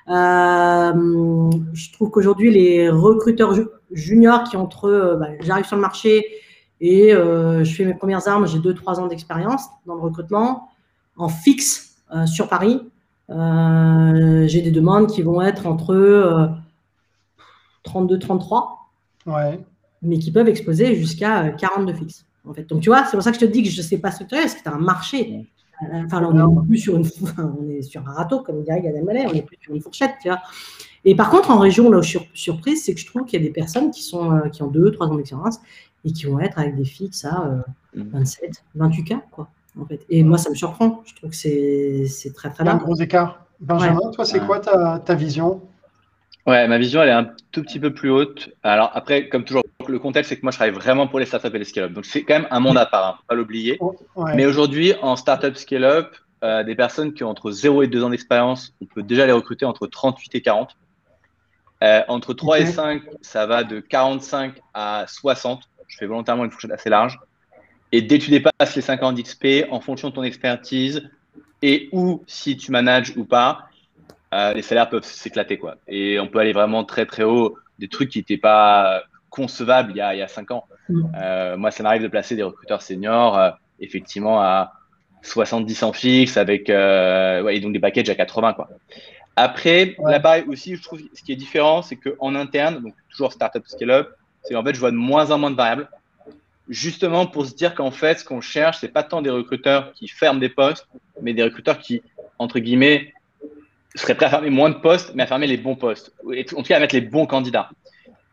Euh, 0.09 1.49
je 1.73 1.93
trouve 1.93 2.11
qu'aujourd'hui, 2.11 2.51
les 2.51 2.89
recruteurs 2.89 3.55
juniors 3.91 4.43
qui 4.43 4.57
entre 4.57 4.87
eux, 4.87 5.17
bah, 5.19 5.27
j'arrive 5.39 5.65
sur 5.65 5.75
le 5.75 5.81
marché 5.81 6.25
et 6.79 7.13
euh, 7.13 7.63
je 7.63 7.73
fais 7.73 7.85
mes 7.85 7.93
premières 7.93 8.27
armes, 8.27 8.47
j'ai 8.47 8.59
2-3 8.59 8.99
ans 8.99 9.07
d'expérience 9.07 9.63
dans 9.85 9.95
le 9.95 10.01
recrutement, 10.01 10.69
en 11.17 11.29
fixe 11.29 11.95
sur 12.25 12.49
Paris. 12.49 12.81
j'ai 13.29 14.61
des 14.61 14.71
demandes 14.71 15.07
qui 15.07 15.21
vont 15.21 15.41
être 15.41 15.65
entre 15.65 16.60
32-33, 17.85 18.67
ouais. 19.27 19.59
mais 20.01 20.19
qui 20.19 20.31
peuvent 20.31 20.47
exposer 20.47 20.95
jusqu'à 20.95 21.49
42 21.49 21.91
euh, 21.91 21.95
fixes. 21.95 22.25
En 22.47 22.53
fait. 22.53 22.63
Donc, 22.63 22.81
tu 22.81 22.89
vois, 22.89 23.05
c'est 23.05 23.11
pour 23.11 23.23
ça 23.23 23.31
que 23.31 23.39
je 23.39 23.45
te 23.45 23.51
dis 23.51 23.63
que 23.63 23.69
je 23.69 23.77
ne 23.77 23.85
sais 23.85 23.99
pas 23.99 24.11
structurer, 24.11 24.41
parce 24.41 24.55
que 24.55 24.63
tu 24.63 24.69
as 24.69 24.73
un 24.73 24.79
marché. 24.79 25.45
Enfin, 25.93 26.21
là, 26.21 26.29
on 26.29 26.63
est 26.63 26.67
plus 26.67 26.77
sur, 26.77 26.95
une, 26.95 27.05
on 27.37 27.69
est 27.69 27.81
sur 27.81 28.07
un 28.07 28.13
râteau, 28.13 28.41
comme 28.41 28.63
dirait 28.63 28.81
Gad 28.81 28.95
Elmaleh, 28.95 29.25
on 29.27 29.33
est 29.33 29.41
plus 29.41 29.57
sur 29.59 29.73
une 29.73 29.81
fourchette, 29.81 30.15
tu 30.21 30.29
vois. 30.29 30.39
Et 31.05 31.15
par 31.15 31.31
contre, 31.31 31.49
en 31.49 31.57
région, 31.57 31.89
là 31.89 31.97
où 31.97 32.03
je 32.03 32.09
suis 32.09 32.19
surprise, 32.33 32.83
c'est 32.85 32.93
que 32.93 32.99
je 32.99 33.07
trouve 33.07 33.25
qu'il 33.25 33.41
y 33.41 33.43
a 33.43 33.47
des 33.47 33.53
personnes 33.53 33.89
qui, 33.89 34.03
sont, 34.03 34.31
euh, 34.31 34.49
qui 34.49 34.61
ont 34.61 34.71
2-3 34.71 35.07
ans 35.07 35.15
d'expérience 35.15 35.59
et 36.05 36.11
qui 36.11 36.25
vont 36.25 36.39
être 36.39 36.59
avec 36.59 36.75
des 36.75 36.85
fixes 36.85 37.25
à 37.25 37.63
27, 37.95 38.63
28 38.75 39.03
cas, 39.03 39.21
quoi. 39.31 39.49
En 39.79 39.85
fait. 39.85 40.05
Et 40.09 40.23
moi, 40.23 40.37
ça 40.37 40.49
me 40.49 40.55
surprend. 40.55 41.01
Je 41.05 41.15
trouve 41.15 41.29
que 41.29 41.35
c'est 41.35 42.33
très, 42.33 42.49
très 42.49 42.63
bien. 42.63 42.73
Un 42.73 42.77
gros 42.77 42.95
écart. 42.95 43.45
Benjamin, 43.59 44.09
toi, 44.11 44.25
c'est 44.25 44.39
quoi 44.45 44.59
ta, 44.59 44.99
ta 44.99 45.15
vision? 45.15 45.61
Ouais, 46.47 46.67
ma 46.67 46.77
vision, 46.77 47.01
elle 47.03 47.09
est 47.09 47.13
un 47.13 47.29
tout 47.51 47.61
petit 47.61 47.79
peu 47.79 47.93
plus 47.93 48.09
haute. 48.09 48.49
Alors 48.63 48.91
après, 48.93 49.29
comme 49.29 49.43
toujours, 49.43 49.63
le 49.87 49.99
contexte, 49.99 50.29
c'est 50.29 50.37
que 50.37 50.41
moi, 50.41 50.51
je 50.51 50.57
travaille 50.57 50.73
vraiment 50.73 51.07
pour 51.07 51.19
les 51.19 51.25
startups 51.25 51.53
et 51.53 51.59
les 51.59 51.65
scale-up. 51.65 51.93
Donc, 51.93 52.05
c'est 52.05 52.23
quand 52.23 52.33
même 52.33 52.47
un 52.49 52.59
monde 52.59 52.77
à 52.77 52.85
part, 52.85 53.05
ne 53.05 53.11
hein, 53.11 53.15
faut 53.17 53.25
pas 53.27 53.35
l'oublier. 53.35 53.79
Mais 54.35 54.45
aujourd'hui, 54.45 54.93
en 55.01 55.15
startup 55.15 55.55
scale-up, 55.55 56.15
euh, 56.43 56.63
des 56.63 56.75
personnes 56.75 57.13
qui 57.13 57.23
ont 57.23 57.29
entre 57.29 57.51
0 57.51 57.83
et 57.83 57.87
2 57.87 58.03
ans 58.03 58.09
d'expérience, 58.09 58.73
on 58.81 58.85
peut 58.85 59.03
déjà 59.03 59.27
les 59.27 59.31
recruter 59.31 59.65
entre 59.65 59.85
38 59.85 60.33
et 60.33 60.41
40. 60.41 60.75
Euh, 61.83 62.01
entre 62.07 62.33
3 62.33 62.59
et 62.59 62.65
5, 62.65 63.03
ça 63.21 63.45
va 63.45 63.63
de 63.63 63.79
45 63.79 64.55
à 64.73 65.05
60. 65.07 65.63
Je 65.87 65.97
fais 65.97 66.05
volontairement 66.07 66.45
une 66.45 66.51
fourchette 66.51 66.71
assez 66.71 66.89
large. 66.89 67.19
Et 67.91 68.01
dès 68.01 68.19
que 68.19 68.25
tu 68.25 68.31
dépasses 68.31 68.75
les 68.75 68.81
50 68.81 69.15
d'XP, 69.15 69.67
en 69.69 69.81
fonction 69.81 70.09
de 70.09 70.15
ton 70.15 70.23
expertise 70.23 71.09
et 71.61 71.89
ou 71.91 72.23
si 72.25 72.57
tu 72.57 72.71
manages 72.71 73.13
ou 73.17 73.25
pas, 73.25 73.67
euh, 74.33 74.53
les 74.53 74.61
salaires 74.61 74.89
peuvent 74.89 75.03
s'éclater. 75.03 75.57
quoi. 75.57 75.75
Et 75.87 76.19
on 76.19 76.27
peut 76.27 76.39
aller 76.39 76.53
vraiment 76.53 76.83
très 76.83 77.05
très 77.05 77.23
haut, 77.23 77.57
des 77.79 77.87
trucs 77.87 78.09
qui 78.09 78.19
n'étaient 78.19 78.37
pas 78.37 79.03
concevables 79.29 79.91
il 79.91 79.97
y 79.97 80.01
a, 80.01 80.13
il 80.13 80.19
y 80.19 80.21
a 80.21 80.27
cinq 80.27 80.51
ans. 80.51 80.65
Mm. 80.89 81.01
Euh, 81.21 81.57
moi, 81.57 81.71
ça 81.71 81.83
m'arrive 81.83 82.03
de 82.03 82.07
placer 82.07 82.35
des 82.35 82.43
recruteurs 82.43 82.81
seniors, 82.81 83.37
euh, 83.37 83.51
effectivement, 83.79 84.41
à 84.41 84.73
70 85.23 85.83
en 85.83 85.93
fixe, 85.93 86.37
avec 86.37 86.69
ouais, 86.69 87.55
et 87.55 87.59
donc 87.59 87.73
des 87.73 87.79
packages 87.79 88.09
à 88.09 88.15
80. 88.15 88.53
Quoi. 88.53 88.69
Après, 89.35 89.95
là-bas 90.03 90.41
aussi, 90.47 90.75
je 90.75 90.83
trouve 90.83 90.99
ce 91.13 91.23
qui 91.23 91.31
est 91.31 91.35
différent, 91.37 91.81
c'est 91.81 91.95
qu'en 91.95 92.35
interne, 92.35 92.81
donc 92.81 92.93
toujours 93.09 93.31
startup 93.31 93.63
scale-up, 93.67 94.09
c'est 94.43 94.53
qu'en 94.53 94.63
fait, 94.63 94.73
je 94.73 94.79
vois 94.79 94.91
de 94.91 94.95
moins 94.95 95.31
en 95.31 95.37
moins 95.37 95.51
de 95.51 95.55
variables. 95.55 95.89
Justement 96.69 97.25
pour 97.25 97.45
se 97.45 97.53
dire 97.53 97.75
qu'en 97.75 97.91
fait, 97.91 98.19
ce 98.19 98.25
qu'on 98.25 98.41
cherche, 98.41 98.77
c'est 98.79 98.87
pas 98.89 99.03
tant 99.03 99.21
des 99.21 99.29
recruteurs 99.29 99.93
qui 99.93 100.07
ferment 100.07 100.39
des 100.39 100.49
postes, 100.49 100.87
mais 101.21 101.33
des 101.33 101.43
recruteurs 101.43 101.79
qui, 101.79 102.01
entre 102.39 102.59
guillemets, 102.59 103.13
serais 103.95 104.15
prêt 104.15 104.27
à 104.27 104.29
fermer 104.29 104.49
moins 104.49 104.69
de 104.69 104.75
postes, 104.75 105.11
mais 105.15 105.23
à 105.23 105.27
fermer 105.27 105.47
les 105.47 105.57
bons 105.57 105.75
postes. 105.75 106.13
En 106.25 106.43
tout 106.43 106.63
cas, 106.63 106.77
à 106.77 106.79
mettre 106.79 106.95
les 106.95 107.01
bons 107.01 107.25
candidats. 107.25 107.69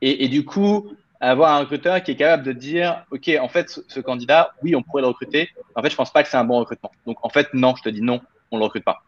Et, 0.00 0.28
du 0.28 0.44
coup, 0.44 0.92
avoir 1.20 1.54
un 1.54 1.60
recruteur 1.60 2.02
qui 2.02 2.12
est 2.12 2.16
capable 2.16 2.44
de 2.44 2.52
dire, 2.52 3.04
OK, 3.10 3.28
en 3.40 3.48
fait, 3.48 3.80
ce, 3.88 4.00
candidat, 4.00 4.52
oui, 4.62 4.76
on 4.76 4.82
pourrait 4.82 5.02
le 5.02 5.08
recruter. 5.08 5.50
En 5.74 5.82
fait, 5.82 5.90
je 5.90 5.96
pense 5.96 6.12
pas 6.12 6.22
que 6.22 6.28
c'est 6.28 6.36
un 6.36 6.44
bon 6.44 6.58
recrutement. 6.60 6.92
Donc, 7.06 7.18
en 7.22 7.28
fait, 7.28 7.52
non, 7.52 7.74
je 7.76 7.82
te 7.82 7.88
dis 7.88 8.02
non, 8.02 8.20
on 8.52 8.58
le 8.58 8.64
recrute 8.64 8.84
pas. 8.84 9.02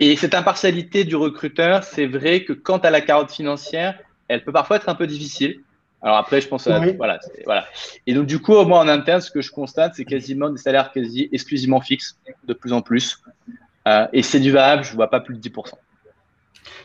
Et 0.00 0.16
cette 0.16 0.34
impartialité 0.34 1.04
du 1.04 1.16
recruteur, 1.16 1.84
c'est 1.84 2.06
vrai 2.06 2.44
que 2.44 2.52
quant 2.52 2.78
à 2.78 2.90
la 2.90 3.00
carotte 3.00 3.30
financière, 3.30 3.98
elle 4.28 4.44
peut 4.44 4.52
parfois 4.52 4.76
être 4.76 4.88
un 4.88 4.94
peu 4.94 5.06
difficile. 5.06 5.60
Alors 6.02 6.16
après, 6.16 6.40
je 6.40 6.48
pense, 6.48 6.66
voilà, 6.66 7.20
voilà. 7.44 7.64
Et 8.08 8.14
donc 8.14 8.26
du 8.26 8.40
coup, 8.40 8.60
moi 8.64 8.80
en 8.80 8.88
interne, 8.88 9.20
ce 9.20 9.30
que 9.30 9.40
je 9.40 9.52
constate, 9.52 9.94
c'est 9.94 10.04
quasiment 10.04 10.50
des 10.50 10.58
salaires 10.58 10.90
quasi 10.90 11.28
exclusivement 11.30 11.80
fixes, 11.80 12.18
de 12.44 12.52
plus 12.54 12.72
en 12.72 12.82
plus. 12.82 13.22
Euh, 13.88 14.06
et 14.12 14.22
c'est 14.22 14.40
du 14.40 14.50
variable, 14.52 14.84
je 14.84 14.90
ne 14.92 14.96
vois 14.96 15.10
pas 15.10 15.20
plus 15.20 15.34
de 15.36 15.40
10%. 15.40 15.78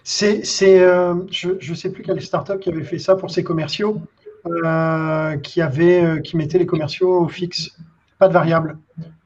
C'est, 0.03 0.43
c'est, 0.45 0.79
euh, 0.81 1.15
je 1.31 1.49
ne 1.69 1.75
sais 1.75 1.91
plus 1.91 2.03
quelle 2.03 2.21
startup 2.21 2.59
qui 2.59 2.69
avait 2.69 2.83
fait 2.83 2.99
ça 2.99 3.15
pour 3.15 3.29
ses 3.31 3.43
commerciaux, 3.43 4.01
euh, 4.47 5.37
qui 5.37 5.61
avait, 5.61 6.03
euh, 6.03 6.19
qui 6.19 6.37
mettait 6.37 6.59
les 6.59 6.65
commerciaux 6.65 7.21
au 7.23 7.27
fixe, 7.27 7.71
pas 8.17 8.27
de 8.27 8.33
variable. 8.33 8.77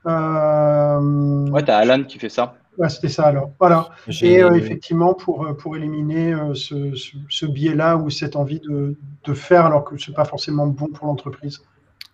Euh, 0.07 1.49
Ouais, 1.51 1.63
t'as 1.63 1.77
Alan 1.77 2.03
qui 2.03 2.19
fait 2.19 2.29
ça. 2.29 2.55
ouais, 2.77 2.89
c'était 2.89 3.09
ça 3.09 3.25
alors. 3.27 3.51
Voilà. 3.59 3.89
J'ai- 4.07 4.33
Et 4.33 4.43
euh, 4.43 4.53
effectivement, 4.55 5.13
pour, 5.13 5.55
pour 5.57 5.75
éliminer 5.75 6.33
euh, 6.33 6.53
ce, 6.53 6.95
ce, 6.95 7.15
ce 7.29 7.45
biais-là 7.45 7.97
ou 7.97 8.09
cette 8.09 8.35
envie 8.35 8.59
de, 8.59 8.95
de 9.23 9.33
faire 9.33 9.65
alors 9.65 9.83
que 9.83 9.97
ce 9.97 10.09
n'est 10.11 10.15
pas 10.15 10.25
forcément 10.25 10.67
bon 10.67 10.87
pour 10.87 11.07
l'entreprise. 11.07 11.61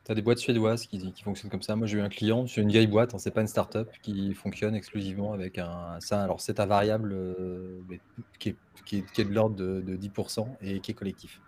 Tu 0.07 0.11
as 0.13 0.15
des 0.15 0.21
boîtes 0.21 0.37
suédoises 0.37 0.85
qui, 0.85 1.11
qui 1.11 1.21
fonctionnent 1.21 1.51
comme 1.51 1.61
ça. 1.61 1.75
Moi, 1.75 1.85
j'ai 1.85 1.97
eu 1.97 2.01
un 2.01 2.07
client, 2.07 2.47
c'est 2.47 2.61
une 2.61 2.69
vieille 2.69 2.87
boîte, 2.87 3.13
hein, 3.13 3.17
c'est 3.17 3.31
pas 3.33 3.41
une 3.41 3.47
start-up, 3.47 3.89
qui 4.01 4.33
fonctionne 4.33 4.73
exclusivement 4.73 5.33
avec 5.33 5.57
un. 5.57 5.97
Ça, 5.99 6.23
alors, 6.23 6.39
c'est 6.39 6.61
un 6.61 6.65
variable 6.65 7.11
euh, 7.11 7.81
mais 7.89 7.99
qui, 8.39 8.49
est, 8.49 8.55
qui, 8.85 8.99
est, 8.99 9.11
qui 9.11 9.19
est 9.19 9.25
de 9.25 9.33
l'ordre 9.33 9.57
de, 9.57 9.81
de 9.81 9.97
10% 9.97 10.47
et 10.61 10.79
qui 10.79 10.91
est 10.91 10.93
collectif. 10.93 11.41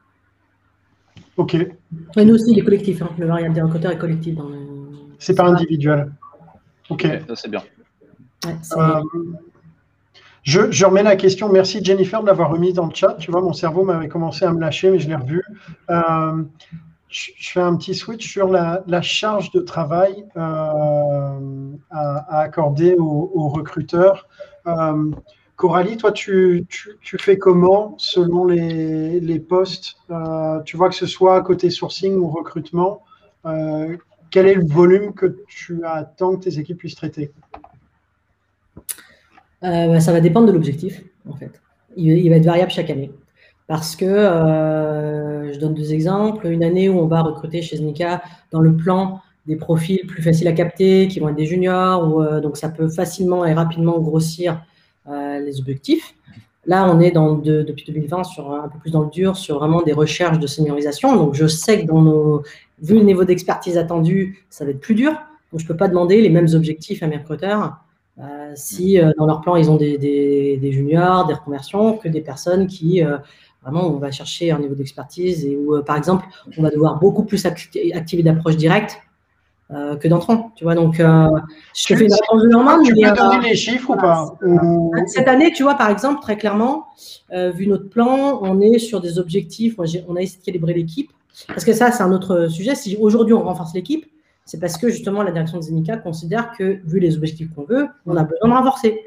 Ok, 1.37 1.53
Ouais, 2.17 2.25
nous 2.25 2.33
aussi, 2.35 2.51
il 2.51 2.59
est 2.59 2.63
collectif. 2.63 3.01
Hein. 3.01 3.09
Le 3.17 3.27
variable 3.27 3.55
des 3.55 3.61
recruteurs 3.61 3.91
est 3.91 3.97
collectif. 3.97 4.35
Dans 4.35 4.49
le... 4.49 4.57
c'est 5.19 5.35
pas 5.35 5.45
individuel. 5.47 6.11
Ok. 6.89 7.07
Ça, 7.29 7.35
c'est 7.37 7.49
bien. 7.49 7.63
Ouais, 8.45 8.55
c'est- 8.61 8.77
Euh, 8.77 9.01
je, 10.43 10.69
je 10.69 10.85
remets 10.85 11.03
la 11.03 11.15
question. 11.15 11.49
Merci 11.49 11.81
Jennifer 11.83 12.21
de 12.21 12.27
l'avoir 12.27 12.49
remise 12.51 12.73
dans 12.73 12.87
le 12.87 12.93
chat. 12.93 13.13
Tu 13.19 13.31
vois, 13.31 13.41
mon 13.41 13.53
cerveau 13.53 13.85
m'avait 13.85 14.09
commencé 14.09 14.43
à 14.43 14.51
me 14.51 14.59
lâcher, 14.59 14.89
mais 14.91 14.99
je 14.99 15.07
l'ai 15.07 15.15
revu. 15.15 15.43
Euh, 15.89 16.43
je, 17.09 17.31
fais 17.37 17.59
un 17.59 17.75
petit 17.75 17.95
switch 17.95 18.29
sur 18.29 18.47
la, 18.47 19.01
charge 19.01 19.51
de 19.51 19.59
travail 19.59 20.25
euh, 20.37 21.71
à, 21.89 22.39
accorder 22.39 22.95
aux, 22.97 23.49
recruteurs. 23.49 24.27
Euh, 24.67 25.11
Coralie, 25.55 25.97
toi, 25.97 26.11
tu, 26.11 26.67
fais 27.01 27.37
comment 27.37 27.95
selon 27.97 28.45
les, 28.45 29.39
postes? 29.39 29.97
Euh, 30.11 30.61
Tu 30.61 30.77
vois 30.77 30.89
que 30.89 30.95
ce 30.95 31.07
soit 31.07 31.41
côté 31.41 31.69
sourcing 31.69 32.15
ou 32.15 32.27
recrutement, 32.29 33.03
quel 34.31 34.45
est 34.45 34.55
le 34.55 34.65
volume 34.65 35.13
que 35.13 35.37
tu 35.47 35.83
attends 35.83 36.35
que 36.35 36.43
tes 36.43 36.59
équipes 36.59 36.77
puissent 36.77 36.95
traiter? 36.95 37.31
Bah, 39.61 39.99
ça 39.99 40.13
va 40.13 40.21
dépendre 40.21 40.47
de 40.47 40.51
l'objectif, 40.51 41.01
en 41.27 41.33
fait. 41.33 41.59
Il 41.97 42.29
va 42.29 42.35
être 42.35 42.45
variable 42.45 42.71
chaque 42.71 42.91
année. 42.91 43.11
Parce 43.69 43.95
que, 43.95 44.03
euh, 44.03 45.53
je 45.53 45.59
donne 45.59 45.75
deux 45.75 45.93
exemples. 45.93 46.47
Une 46.47 46.63
année 46.63 46.89
où 46.89 46.97
on 46.97 47.05
va 47.05 47.21
recruter 47.21 47.61
chez 47.61 47.77
Znika 47.77 48.23
dans 48.51 48.61
le 48.61 48.75
plan 48.75 49.21
des 49.45 49.57
profils 49.57 50.07
plus 50.07 50.23
faciles 50.23 50.47
à 50.47 50.53
capter, 50.53 51.07
qui 51.07 51.19
vont 51.19 51.29
être 51.29 51.35
des 51.35 51.45
juniors, 51.45 52.19
euh, 52.19 52.39
donc 52.39 52.57
ça 52.57 52.69
peut 52.69 52.89
facilement 52.89 53.45
et 53.45 53.53
rapidement 53.53 53.99
grossir 53.99 54.59
euh, 55.07 55.39
les 55.39 55.59
objectifs. 55.59 56.15
Là, 56.65 56.91
on 56.91 56.99
est 56.99 57.11
depuis 57.11 57.85
2020 57.85 58.23
sur 58.23 58.51
un 58.51 58.69
peu 58.69 58.79
plus 58.79 58.89
dans 58.89 59.03
le 59.03 59.11
dur, 59.11 59.37
sur 59.37 59.59
vraiment 59.59 59.83
des 59.83 59.93
recherches 59.93 60.39
de 60.39 60.47
seniorisation. 60.47 61.15
Donc, 61.15 61.35
je 61.35 61.45
sais 61.45 61.81
que 61.83 61.85
dans 61.85 62.01
nos, 62.01 62.41
vu 62.81 62.95
le 62.95 63.03
niveau 63.03 63.23
d'expertise 63.23 63.77
attendu, 63.77 64.45
ça 64.49 64.65
va 64.65 64.71
être 64.71 64.79
plus 64.79 64.95
dur. 64.95 65.11
Donc, 65.51 65.59
je 65.59 65.65
ne 65.65 65.67
peux 65.67 65.77
pas 65.77 65.87
demander 65.87 66.21
les 66.21 66.29
mêmes 66.29 66.49
objectifs 66.55 67.03
à 67.03 67.07
mes 67.07 67.17
recruteurs 67.17 67.77
si 68.55 68.99
dans 69.17 69.25
leur 69.25 69.39
plan, 69.39 69.55
ils 69.55 69.71
ont 69.71 69.77
des 69.77 70.71
juniors, 70.73 71.25
des 71.25 71.35
reconversions, 71.35 71.97
que 71.97 72.09
des 72.09 72.19
personnes 72.19 72.67
qui, 72.67 73.01
on 73.73 73.97
va 73.97 74.11
chercher 74.11 74.51
un 74.51 74.59
niveau 74.59 74.75
d'expertise 74.75 75.45
et 75.45 75.55
où, 75.55 75.75
euh, 75.75 75.81
par 75.81 75.97
exemple, 75.97 76.25
on 76.57 76.61
va 76.61 76.69
devoir 76.69 76.99
beaucoup 76.99 77.23
plus 77.23 77.45
acti- 77.45 77.93
activer 77.95 78.23
d'approche 78.23 78.57
directe 78.57 79.01
euh, 79.71 79.95
que 79.97 80.07
d'entrant. 80.07 80.51
Tu 80.55 80.63
vois, 80.63 80.73
donc, 80.75 80.99
euh, 80.99 81.27
je 81.75 81.83
te 81.83 81.87
Tu- 81.93 81.97
fais 81.97 82.05
une 82.05 82.13
réponse 82.13 82.41
de 82.43 82.47
Normand, 82.47 82.81
Tu 82.83 82.93
peux 82.93 83.05
euh, 83.07 83.13
donner 83.13 83.49
les 83.49 83.55
chiffres 83.55 83.91
ou 83.91 83.95
pas 83.95 84.35
Ou- 84.43 84.91
cette 85.07 85.27
année, 85.27 85.51
tu 85.53 85.63
vois, 85.63 85.75
par 85.75 85.89
exemple, 85.89 86.21
très 86.21 86.37
clairement, 86.37 86.87
vu 87.31 87.67
notre 87.67 87.87
plan, 87.89 88.39
on 88.41 88.59
est 88.61 88.79
sur 88.79 88.99
des 89.01 89.19
objectifs. 89.19 89.77
Moi, 89.77 89.85
on 90.07 90.15
a 90.15 90.21
essayé 90.21 90.39
de 90.39 90.45
calibrer 90.45 90.73
l'équipe. 90.73 91.11
Parce 91.47 91.63
que 91.63 91.73
ça, 91.73 91.91
c'est 91.91 92.03
un 92.03 92.11
autre 92.11 92.47
sujet. 92.47 92.73
Si 92.75 92.97
aujourd'hui 92.99 93.33
on 93.33 93.43
renforce 93.43 93.73
l'équipe, 93.73 94.05
c'est 94.43 94.59
parce 94.59 94.77
que 94.77 94.89
justement 94.89 95.21
la 95.21 95.31
direction 95.31 95.57
de 95.59 95.63
Zenica 95.63 95.95
considère 95.97 96.51
que, 96.57 96.79
vu 96.83 96.99
les 96.99 97.15
objectifs 97.15 97.47
qu'on 97.53 97.63
veut, 97.63 97.87
on 98.07 98.17
a 98.17 98.23
besoin 98.23 98.49
de 98.49 98.53
renforcer. 98.55 98.99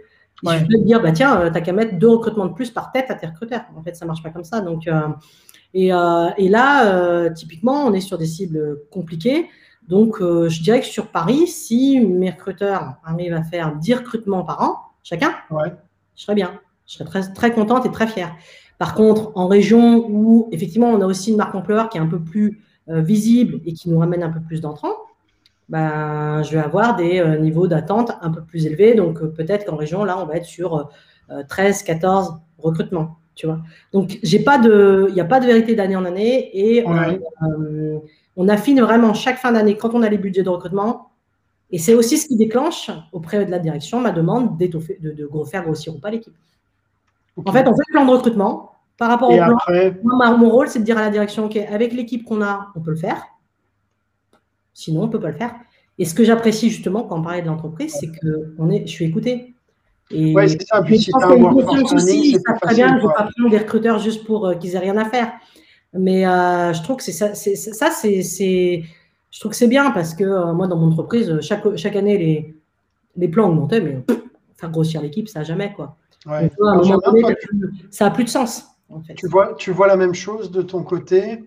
Il 0.42 0.48
Ouais. 0.48 0.58
suffit 0.58 0.78
de 0.80 0.84
dire, 0.84 1.00
bah 1.00 1.12
tiens, 1.12 1.40
euh, 1.40 1.50
t'as 1.52 1.60
qu'à 1.60 1.72
mettre 1.72 1.98
deux 1.98 2.08
recrutements 2.08 2.46
de 2.46 2.52
plus 2.52 2.70
par 2.70 2.90
tête 2.92 3.10
à 3.10 3.14
tes 3.14 3.26
recruteurs. 3.26 3.62
En 3.76 3.82
fait, 3.82 3.94
ça 3.94 4.04
marche 4.06 4.22
pas 4.22 4.30
comme 4.30 4.44
ça. 4.44 4.60
Donc, 4.60 4.88
euh, 4.88 5.00
et, 5.74 5.92
euh, 5.92 6.28
et 6.36 6.48
là, 6.48 6.94
euh, 6.94 7.30
typiquement, 7.30 7.84
on 7.86 7.92
est 7.92 8.00
sur 8.00 8.18
des 8.18 8.26
cibles 8.26 8.80
compliquées. 8.90 9.48
Donc, 9.88 10.20
euh, 10.20 10.48
je 10.48 10.62
dirais 10.62 10.80
que 10.80 10.86
sur 10.86 11.08
Paris, 11.08 11.46
si 11.46 12.00
mes 12.00 12.30
recruteurs 12.30 12.96
arrivent 13.04 13.34
à 13.34 13.42
faire 13.42 13.76
10 13.76 13.94
recrutements 13.94 14.42
par 14.44 14.62
an, 14.62 14.76
chacun, 15.02 15.32
Ouais. 15.50 15.72
je 16.16 16.22
serais 16.22 16.34
bien. 16.34 16.52
Je 16.86 16.94
serais 16.94 17.04
très, 17.04 17.32
très 17.32 17.52
contente 17.52 17.86
et 17.86 17.90
très 17.90 18.06
fière. 18.06 18.34
Par 18.78 18.94
contre, 18.94 19.30
en 19.36 19.46
région 19.46 20.04
où, 20.08 20.48
effectivement, 20.52 20.88
on 20.88 21.00
a 21.00 21.06
aussi 21.06 21.30
une 21.30 21.36
marque 21.36 21.54
employeur 21.54 21.88
qui 21.88 21.98
est 21.98 22.00
un 22.00 22.06
peu 22.06 22.18
plus 22.20 22.60
visible 22.88 23.60
et 23.64 23.72
qui 23.74 23.88
nous 23.88 23.98
ramène 24.00 24.24
un 24.24 24.30
peu 24.30 24.40
plus 24.40 24.60
d'entrants, 24.60 24.92
ben, 25.72 26.42
je 26.42 26.52
vais 26.52 26.62
avoir 26.62 26.96
des 26.96 27.18
euh, 27.18 27.38
niveaux 27.38 27.66
d'attente 27.66 28.12
un 28.20 28.30
peu 28.30 28.42
plus 28.42 28.66
élevés. 28.66 28.94
Donc, 28.94 29.22
euh, 29.22 29.28
peut-être 29.28 29.64
qu'en 29.64 29.76
région, 29.76 30.04
là, 30.04 30.18
on 30.20 30.26
va 30.26 30.36
être 30.36 30.44
sur 30.44 30.90
euh, 31.30 31.42
13, 31.48 31.82
14 31.82 32.38
recrutements. 32.58 33.16
Tu 33.34 33.46
vois 33.46 33.58
Donc, 33.90 34.18
j'ai 34.22 34.40
pas 34.40 34.58
de, 34.58 35.06
il 35.08 35.14
n'y 35.14 35.20
a 35.22 35.24
pas 35.24 35.40
de 35.40 35.46
vérité 35.46 35.74
d'année 35.74 35.96
en 35.96 36.04
année 36.04 36.50
et 36.52 36.86
on, 36.86 36.92
Ouais. 36.92 37.18
euh, 37.44 37.98
on 38.36 38.48
affine 38.50 38.82
vraiment 38.82 39.14
chaque 39.14 39.38
fin 39.38 39.50
d'année 39.50 39.78
quand 39.78 39.94
on 39.94 40.02
a 40.02 40.10
les 40.10 40.18
budgets 40.18 40.42
de 40.42 40.50
recrutement. 40.50 41.08
Et 41.70 41.78
c'est 41.78 41.94
aussi 41.94 42.18
ce 42.18 42.28
qui 42.28 42.36
déclenche 42.36 42.90
auprès 43.12 43.46
de 43.46 43.50
la 43.50 43.58
direction 43.58 43.98
ma 43.98 44.10
demande 44.12 44.58
d'étoffer, 44.58 44.98
de, 45.00 45.26
faire 45.50 45.62
grossir 45.62 45.94
ou 45.96 45.98
pas 45.98 46.10
l'équipe. 46.10 46.34
En 47.46 47.50
fait, 47.50 47.66
on 47.66 47.72
fait 47.74 47.82
le 47.88 47.92
plan 47.92 48.04
de 48.04 48.10
recrutement. 48.10 48.72
Par 48.98 49.08
rapport 49.08 49.30
au 49.30 49.36
plan, 49.36 49.56
après, 49.56 49.98
moi, 50.04 50.36
mon 50.36 50.50
rôle, 50.50 50.68
c'est 50.68 50.80
de 50.80 50.84
dire 50.84 50.98
à 50.98 51.00
la 51.00 51.08
direction, 51.08 51.46
OK, 51.46 51.56
avec 51.56 51.94
l'équipe 51.94 52.24
qu'on 52.26 52.42
a, 52.42 52.68
on 52.76 52.80
peut 52.80 52.90
le 52.90 52.98
faire. 52.98 53.24
Sinon, 54.74 55.02
on 55.02 55.06
ne 55.06 55.12
peut 55.12 55.20
pas 55.20 55.30
le 55.30 55.36
faire. 55.36 55.54
Et 55.98 56.04
ce 56.04 56.14
que 56.14 56.24
j'apprécie 56.24 56.70
justement 56.70 57.02
quand 57.04 57.18
on 57.18 57.22
parlait 57.22 57.42
de 57.42 57.46
l'entreprise, 57.46 57.94
c'est 57.98 58.08
que 58.08 58.54
on 58.58 58.70
est, 58.70 58.86
je 58.86 58.92
suis 58.92 59.04
écoutée. 59.04 59.54
Et 60.10 60.34
ouais, 60.34 60.48
c'est 60.48 60.62
ça. 60.62 60.80
mais 60.80 60.86
Puis 60.86 61.00
je 61.00 61.10
pense 61.10 61.24
qu'il 61.24 61.42
y 61.42 61.46
a 61.46 61.80
une 61.80 61.94
aussi, 61.94 62.30
ils 62.30 62.40
savent 62.46 62.58
très 62.60 62.74
bien, 62.74 62.98
je 62.98 63.04
ne 63.04 63.08
pas 63.08 63.28
prendre 63.36 63.50
des 63.50 63.58
recruteurs 63.58 63.98
juste 63.98 64.24
pour 64.24 64.46
euh, 64.46 64.54
qu'ils 64.54 64.74
aient 64.74 64.80
rien 64.80 64.96
à 64.96 65.04
faire. 65.04 65.32
Mais 65.94 66.26
euh, 66.26 66.72
je 66.72 66.82
trouve 66.82 66.96
que 66.96 67.02
c'est 67.02 67.12
ça, 67.12 67.34
c'est, 67.34 67.54
ça 67.56 67.90
je 68.02 69.40
trouve 69.40 69.50
que 69.50 69.56
c'est 69.56 69.68
bien 69.68 69.90
parce 69.90 70.14
que 70.14 70.24
euh, 70.24 70.52
moi, 70.52 70.66
dans 70.66 70.76
mon 70.76 70.88
entreprise, 70.88 71.40
chaque, 71.40 71.76
chaque 71.76 71.96
année, 71.96 72.18
les, 72.18 72.54
les 73.16 73.28
plans 73.28 73.48
augmentaient, 73.48 73.80
mais 73.80 73.92
pff, 73.96 74.22
faire 74.56 74.70
grossir 74.70 75.02
l'équipe, 75.02 75.28
ça 75.28 75.42
jamais 75.42 75.72
quoi. 75.74 75.96
Ouais. 76.26 76.50
Donc, 76.58 76.68
à 76.68 76.70
un 76.70 76.76
moment 76.76 76.98
donné, 76.98 77.22
ça 77.90 78.06
n'a 78.06 78.10
plus 78.10 78.24
de 78.24 78.28
sens. 78.28 78.66
En 78.88 79.00
fait. 79.00 79.14
tu 79.14 79.26
vois, 79.26 79.54
tu 79.54 79.70
vois 79.70 79.86
la 79.86 79.96
même 79.96 80.14
chose 80.14 80.50
de 80.50 80.60
ton 80.60 80.82
côté 80.82 81.44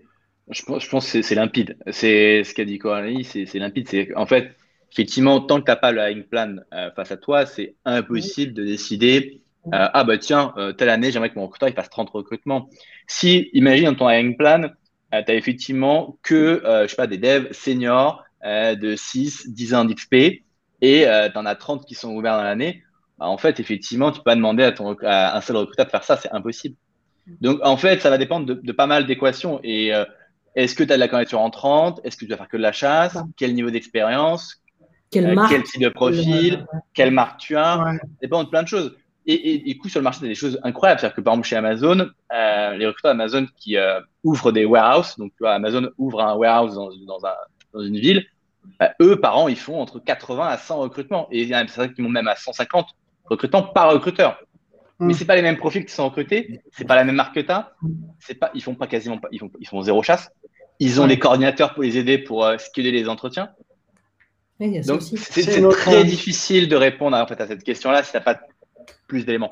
Je 0.50 0.62
pense, 0.64 1.10
que 1.12 1.22
c'est- 1.22 1.34
limpide. 1.34 1.76
C'est 1.90 2.44
ce 2.44 2.54
qu'a 2.54 2.64
dit 2.64 2.78
Coralie, 2.78 3.24
c'est 3.24 3.52
limpide. 3.54 3.88
C'est 3.88 4.14
en 4.14 4.26
fait, 4.26 4.54
effectivement, 4.92 5.40
tant 5.40 5.58
que 5.60 5.64
tu 5.64 5.70
n'as 5.70 5.76
pas 5.76 5.90
le 5.90 6.00
hiring 6.00 6.24
plan 6.24 6.56
euh, 6.72 6.90
face 6.94 7.10
à 7.10 7.16
toi, 7.16 7.46
c'est 7.46 7.74
impossible 7.84 8.54
de 8.54 8.64
décider 8.64 9.42
euh, 9.74 9.88
ah 9.92 10.04
bah 10.04 10.16
tiens, 10.16 10.54
euh, 10.58 10.72
telle 10.72 10.90
année, 10.90 11.10
j'aimerais 11.10 11.30
que 11.30 11.34
mon 11.34 11.46
recruteur 11.46 11.68
il 11.68 11.74
fasse 11.74 11.90
30 11.90 12.10
recrutements. 12.10 12.68
Si, 13.08 13.50
imagine 13.52 13.86
dans 13.86 13.94
ton 13.96 14.08
hiring 14.08 14.36
plan, 14.36 14.70
tu 15.10 15.16
as 15.16 15.34
effectivement 15.34 16.16
que, 16.22 16.62
je 16.64 16.86
sais 16.86 16.94
pas, 16.94 17.08
des 17.08 17.18
devs 17.18 17.52
seniors 17.52 18.22
de 18.44 18.94
6, 18.94 19.48
10 19.48 19.74
ans 19.74 19.84
d'XP 19.84 20.44
et 20.82 21.04
tu 21.32 21.38
en 21.38 21.46
as 21.46 21.54
30 21.56 21.84
qui 21.84 21.96
sont 21.96 22.14
ouverts 22.14 22.36
dans 22.36 22.44
l'année, 22.44 22.84
bah, 23.18 23.26
en 23.26 23.38
fait, 23.38 23.58
effectivement, 23.58 24.12
tu 24.12 24.18
peux 24.18 24.24
pas 24.24 24.36
demander 24.36 24.62
à, 24.62 24.70
ton, 24.70 24.94
à 25.02 25.36
un 25.36 25.40
seul 25.40 25.56
recruteur 25.56 25.86
de 25.86 25.90
faire 25.90 26.04
ça, 26.04 26.16
c'est 26.16 26.30
impossible. 26.30 26.76
Donc, 27.40 27.58
en 27.64 27.76
fait, 27.76 28.00
ça 28.00 28.10
va 28.10 28.18
dépendre 28.18 28.46
de, 28.46 28.54
de 28.54 28.72
pas 28.72 28.86
mal 28.86 29.06
d'équations. 29.06 29.58
Et 29.64 29.92
est-ce 30.56 30.74
que 30.74 30.82
tu 30.82 30.92
as 30.92 30.96
de 30.96 31.00
la 31.00 31.08
candidature 31.08 31.40
en 31.40 31.50
30 31.50 32.00
Est-ce 32.02 32.16
que 32.16 32.24
tu 32.24 32.30
vas 32.30 32.36
faire 32.38 32.48
que 32.48 32.56
de 32.56 32.62
la 32.62 32.72
chasse? 32.72 33.16
Quel 33.36 33.54
niveau 33.54 33.70
d'expérience? 33.70 34.62
Quelle 35.10 35.26
Euh, 35.30 35.34
marque? 35.34 35.52
Quel 35.52 35.62
type 35.62 35.82
de 35.82 35.88
profil? 35.90 36.66
Quelle 36.94 37.10
marque 37.12 37.38
tu 37.38 37.56
as? 37.56 37.78
Ouais. 37.78 37.96
Ça 37.96 38.06
dépend 38.22 38.42
de 38.42 38.48
plein 38.48 38.62
de 38.62 38.68
choses. 38.68 38.96
Et, 39.26 39.34
et, 39.34 39.70
et 39.70 39.74
du 39.74 39.78
coup, 39.78 39.88
sur 39.88 40.00
le 40.00 40.04
marché, 40.04 40.20
tu 40.20 40.24
as 40.24 40.28
des 40.28 40.34
choses 40.34 40.58
incroyables. 40.62 41.00
C'est-à-dire 41.00 41.16
que 41.16 41.20
par 41.20 41.34
exemple, 41.34 41.48
chez 41.48 41.56
Amazon, 41.56 42.08
euh, 42.32 42.76
les 42.76 42.86
recruteurs 42.86 43.10
Amazon 43.10 43.46
qui 43.56 43.76
euh, 43.76 44.00
ouvrent 44.24 44.52
des 44.52 44.64
warehouses, 44.64 45.16
donc 45.18 45.32
tu 45.32 45.38
vois, 45.40 45.52
Amazon 45.54 45.90
ouvre 45.98 46.22
un 46.22 46.34
warehouse 46.34 46.74
dans, 46.74 46.90
dans, 47.06 47.26
un, 47.26 47.34
dans 47.74 47.80
une 47.82 47.98
ville, 47.98 48.24
bah, 48.80 48.92
eux, 49.02 49.20
par 49.20 49.36
an, 49.38 49.48
ils 49.48 49.56
font 49.58 49.80
entre 49.80 49.98
80 49.98 50.46
à 50.46 50.56
100 50.56 50.78
recrutements. 50.78 51.28
Et 51.30 51.42
il 51.42 51.48
y 51.48 51.54
en 51.54 51.58
a 51.58 51.68
certains 51.68 51.92
qui 51.92 52.02
montent 52.02 52.12
même 52.12 52.28
à 52.28 52.36
150 52.36 52.88
recrutements 53.26 53.62
par 53.62 53.92
recruteur. 53.92 54.38
Mm. 54.98 55.06
Mais 55.06 55.14
c'est 55.14 55.24
pas 55.26 55.36
les 55.36 55.42
mêmes 55.42 55.56
profils 55.58 55.84
qui 55.84 55.92
sont 55.92 56.06
recrutés, 56.06 56.60
c'est 56.72 56.86
pas 56.86 56.94
la 56.94 57.04
même 57.04 57.16
marque 57.16 57.34
que 57.34 57.40
t'as, 57.40 57.70
c'est 58.18 58.34
pas, 58.34 58.50
ils 58.54 58.62
font 58.62 58.74
pas 58.74 58.86
quasiment 58.86 59.18
pas, 59.18 59.28
ils 59.30 59.38
font, 59.38 59.50
ils 59.60 59.68
font 59.68 59.82
zéro 59.82 60.02
chasse. 60.02 60.30
Ils 60.78 61.00
ont 61.00 61.04
Ouais. 61.04 61.10
les 61.10 61.18
coordinateurs 61.18 61.74
pour 61.74 61.82
les 61.82 61.96
aider 61.98 62.18
pour 62.18 62.44
euh, 62.44 62.58
scheduler 62.58 62.90
les 62.92 63.08
entretiens. 63.08 63.50
Oui, 64.60 64.68
il 64.68 64.72
y 64.74 64.78
a 64.78 64.82
ça 64.82 64.92
Donc 64.92 65.00
aussi. 65.02 65.16
c'est 65.16 65.60
notre- 65.60 65.76
très 65.78 66.04
difficile 66.04 66.68
de 66.68 66.76
répondre 66.76 67.16
en 67.16 67.26
fait 67.26 67.40
à 67.40 67.46
cette 67.46 67.62
question-là 67.62 68.02
si 68.02 68.12
t'as 68.12 68.20
pas 68.20 68.38
plus 69.06 69.24
d'éléments. 69.26 69.50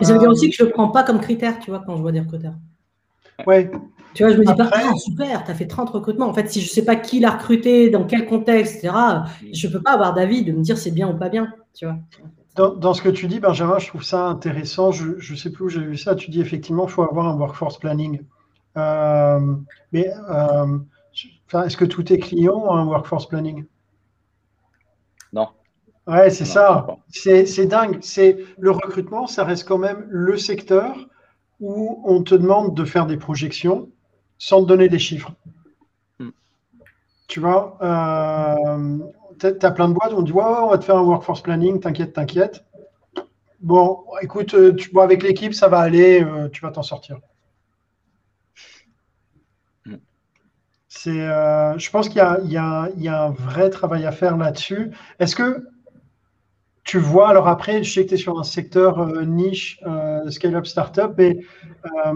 Mais 0.00 0.06
ça 0.06 0.12
veut 0.12 0.18
dire 0.18 0.28
Euh, 0.28 0.32
aussi 0.32 0.50
que 0.50 0.56
je 0.56 0.62
ne 0.62 0.68
le 0.68 0.72
prends 0.72 0.88
pas 0.88 1.04
comme 1.04 1.20
critère, 1.20 1.58
tu 1.60 1.70
vois, 1.70 1.82
quand 1.86 1.96
je 1.96 2.02
vois 2.02 2.12
des 2.12 2.20
recruteurs. 2.20 2.54
Ouais. 3.46 3.70
Tu 4.14 4.24
vois, 4.24 4.32
je 4.32 4.38
me 4.38 4.44
dis 4.44 4.50
Après- 4.50 4.68
pas, 4.70 4.90
ah, 4.90 4.94
super, 4.96 5.44
tu 5.44 5.50
as 5.50 5.54
fait 5.54 5.66
30 5.68 5.90
recrutements. 5.90 6.26
En 6.28 6.34
fait, 6.34 6.50
si 6.50 6.60
je 6.60 6.66
ne 6.66 6.70
sais 6.70 6.84
pas 6.84 6.96
qui 6.96 7.20
l'a 7.20 7.30
recruté, 7.30 7.88
dans 7.90 8.04
quel 8.04 8.26
contexte, 8.26 8.76
etc., 8.84 8.92
je 9.52 9.66
ne 9.68 9.72
peux 9.72 9.80
pas 9.80 9.92
avoir 9.92 10.14
d'avis 10.14 10.42
de 10.42 10.50
me 10.52 10.62
dire 10.62 10.76
c'est 10.78 10.90
bien 10.90 11.08
ou 11.08 11.16
pas 11.16 11.28
bien. 11.28 11.52
Tu 11.74 11.84
vois. 11.86 11.96
dans, 12.76 12.92
ce 12.94 13.02
que 13.02 13.08
tu 13.08 13.28
dis, 13.28 13.38
Benjamin, 13.38 13.78
je 13.78 13.86
trouve 13.86 14.02
ça 14.02 14.24
intéressant. 14.26 14.90
Je 14.90 15.04
ne 15.32 15.36
sais 15.36 15.52
plus 15.52 15.64
où 15.66 15.68
j'ai 15.68 15.80
vu 15.80 15.96
ça. 15.96 16.16
Tu 16.16 16.32
dis 16.32 16.40
effectivement 16.40 16.86
qu'il 16.86 16.94
faut 16.94 17.02
avoir 17.04 17.28
un 17.28 17.36
workforce 17.36 17.78
planning. 17.78 18.20
Euh, 18.78 19.54
mais 19.92 20.10
euh, 20.30 20.78
est-ce 21.64 21.76
que 21.76 21.84
tous 21.84 22.04
tes 22.04 22.18
clients 22.18 22.56
ont 22.56 22.72
un 22.72 22.86
workforce 22.86 23.26
planning? 23.26 23.64
Non. 25.32 25.48
Ouais, 26.06 26.30
c'est 26.30 26.44
ça. 26.44 26.86
C'est 27.08 27.66
dingue. 27.66 27.98
C'est 28.00 28.38
le 28.58 28.70
recrutement, 28.70 29.26
ça 29.26 29.44
reste 29.44 29.66
quand 29.66 29.78
même 29.78 30.06
le 30.08 30.36
secteur 30.36 30.96
où 31.60 32.02
on 32.04 32.22
te 32.22 32.34
demande 32.34 32.74
de 32.74 32.84
faire 32.84 33.06
des 33.06 33.16
projections 33.16 33.88
sans 34.38 34.62
te 34.62 34.68
donner 34.68 34.88
des 34.88 34.98
chiffres. 34.98 35.32
Hmm. 36.18 36.30
Tu 37.26 37.40
vois, 37.40 37.76
euh, 37.82 38.98
tu 39.40 39.46
as 39.46 39.70
plein 39.72 39.88
de 39.88 39.94
boîtes 39.94 40.12
où 40.12 40.18
on 40.18 40.22
dit 40.22 40.32
ouais, 40.32 40.44
on 40.44 40.68
va 40.68 40.78
te 40.78 40.84
faire 40.84 40.96
un 40.96 41.02
workforce 41.02 41.42
planning, 41.42 41.80
t'inquiète, 41.80 42.12
t'inquiète. 42.12 42.64
Bon, 43.60 44.04
écoute, 44.22 44.54
tu, 44.76 45.00
avec 45.00 45.22
l'équipe, 45.24 45.52
ça 45.52 45.66
va 45.66 45.80
aller, 45.80 46.22
euh, 46.22 46.48
tu 46.48 46.62
vas 46.62 46.70
t'en 46.70 46.84
sortir. 46.84 47.18
C'est, 51.00 51.10
je 51.12 51.90
pense 51.90 52.08
qu'il 52.08 52.20
y, 52.20 52.48
y, 52.48 52.52
y 52.54 53.08
a, 53.08 53.24
un 53.24 53.30
vrai 53.30 53.70
travail 53.70 54.04
à 54.04 54.10
faire 54.10 54.36
là-dessus. 54.36 54.90
Est-ce 55.20 55.36
que 55.36 55.68
tu 56.88 56.98
vois, 56.98 57.28
alors 57.28 57.48
après, 57.48 57.84
je 57.84 57.92
sais 57.92 58.04
que 58.04 58.08
tu 58.08 58.14
es 58.14 58.16
sur 58.16 58.38
un 58.38 58.44
secteur 58.44 58.98
euh, 58.98 59.22
niche, 59.26 59.78
euh, 59.86 60.30
scale-up 60.30 60.66
startup, 60.66 61.12
mais 61.18 61.36
euh, 61.84 62.14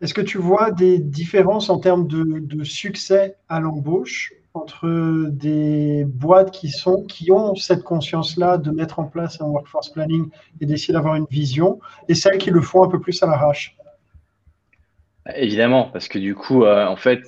est-ce 0.00 0.14
que 0.14 0.22
tu 0.22 0.38
vois 0.38 0.70
des 0.70 0.98
différences 0.98 1.68
en 1.68 1.78
termes 1.78 2.06
de, 2.06 2.64
succès 2.64 3.36
à 3.50 3.60
l'embauche 3.60 4.32
entre 4.54 5.28
des 5.28 6.06
boîtes 6.06 6.52
qui, 6.52 6.70
sont, 6.70 7.02
qui 7.04 7.30
ont 7.32 7.54
cette 7.54 7.82
conscience-là 7.82 8.56
de 8.56 8.70
mettre 8.70 8.98
en 8.98 9.04
place 9.04 9.42
un 9.42 9.44
workforce 9.44 9.90
planning 9.90 10.30
et 10.62 10.64
d'essayer 10.64 10.94
d'avoir 10.94 11.16
une 11.16 11.26
vision, 11.30 11.78
et 12.08 12.14
celles 12.14 12.38
qui 12.38 12.50
le 12.50 12.62
font 12.62 12.84
un 12.84 12.88
peu 12.88 12.98
plus 12.98 13.22
à 13.22 13.26
l'arrache? 13.26 13.76
Évidemment, 15.36 15.90
parce 15.92 16.08
que 16.08 16.18
du 16.18 16.34
coup, 16.34 16.64
en 16.64 16.96
fait, 16.96 17.20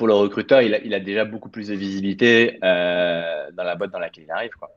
pour 0.00 0.08
le 0.08 0.14
recruteur, 0.14 0.62
il 0.62 0.74
a, 0.74 0.78
il 0.82 0.94
a, 0.94 0.98
déjà 0.98 1.26
beaucoup 1.26 1.50
plus 1.50 1.68
de 1.68 1.74
visibilité 1.74 2.56
dans 2.62 3.52
la 3.62 3.74
boîte 3.76 3.90
dans 3.90 3.98
laquelle 3.98 4.24
il 4.24 4.30
arrive. 4.30 4.52
Quoi. 4.58 4.70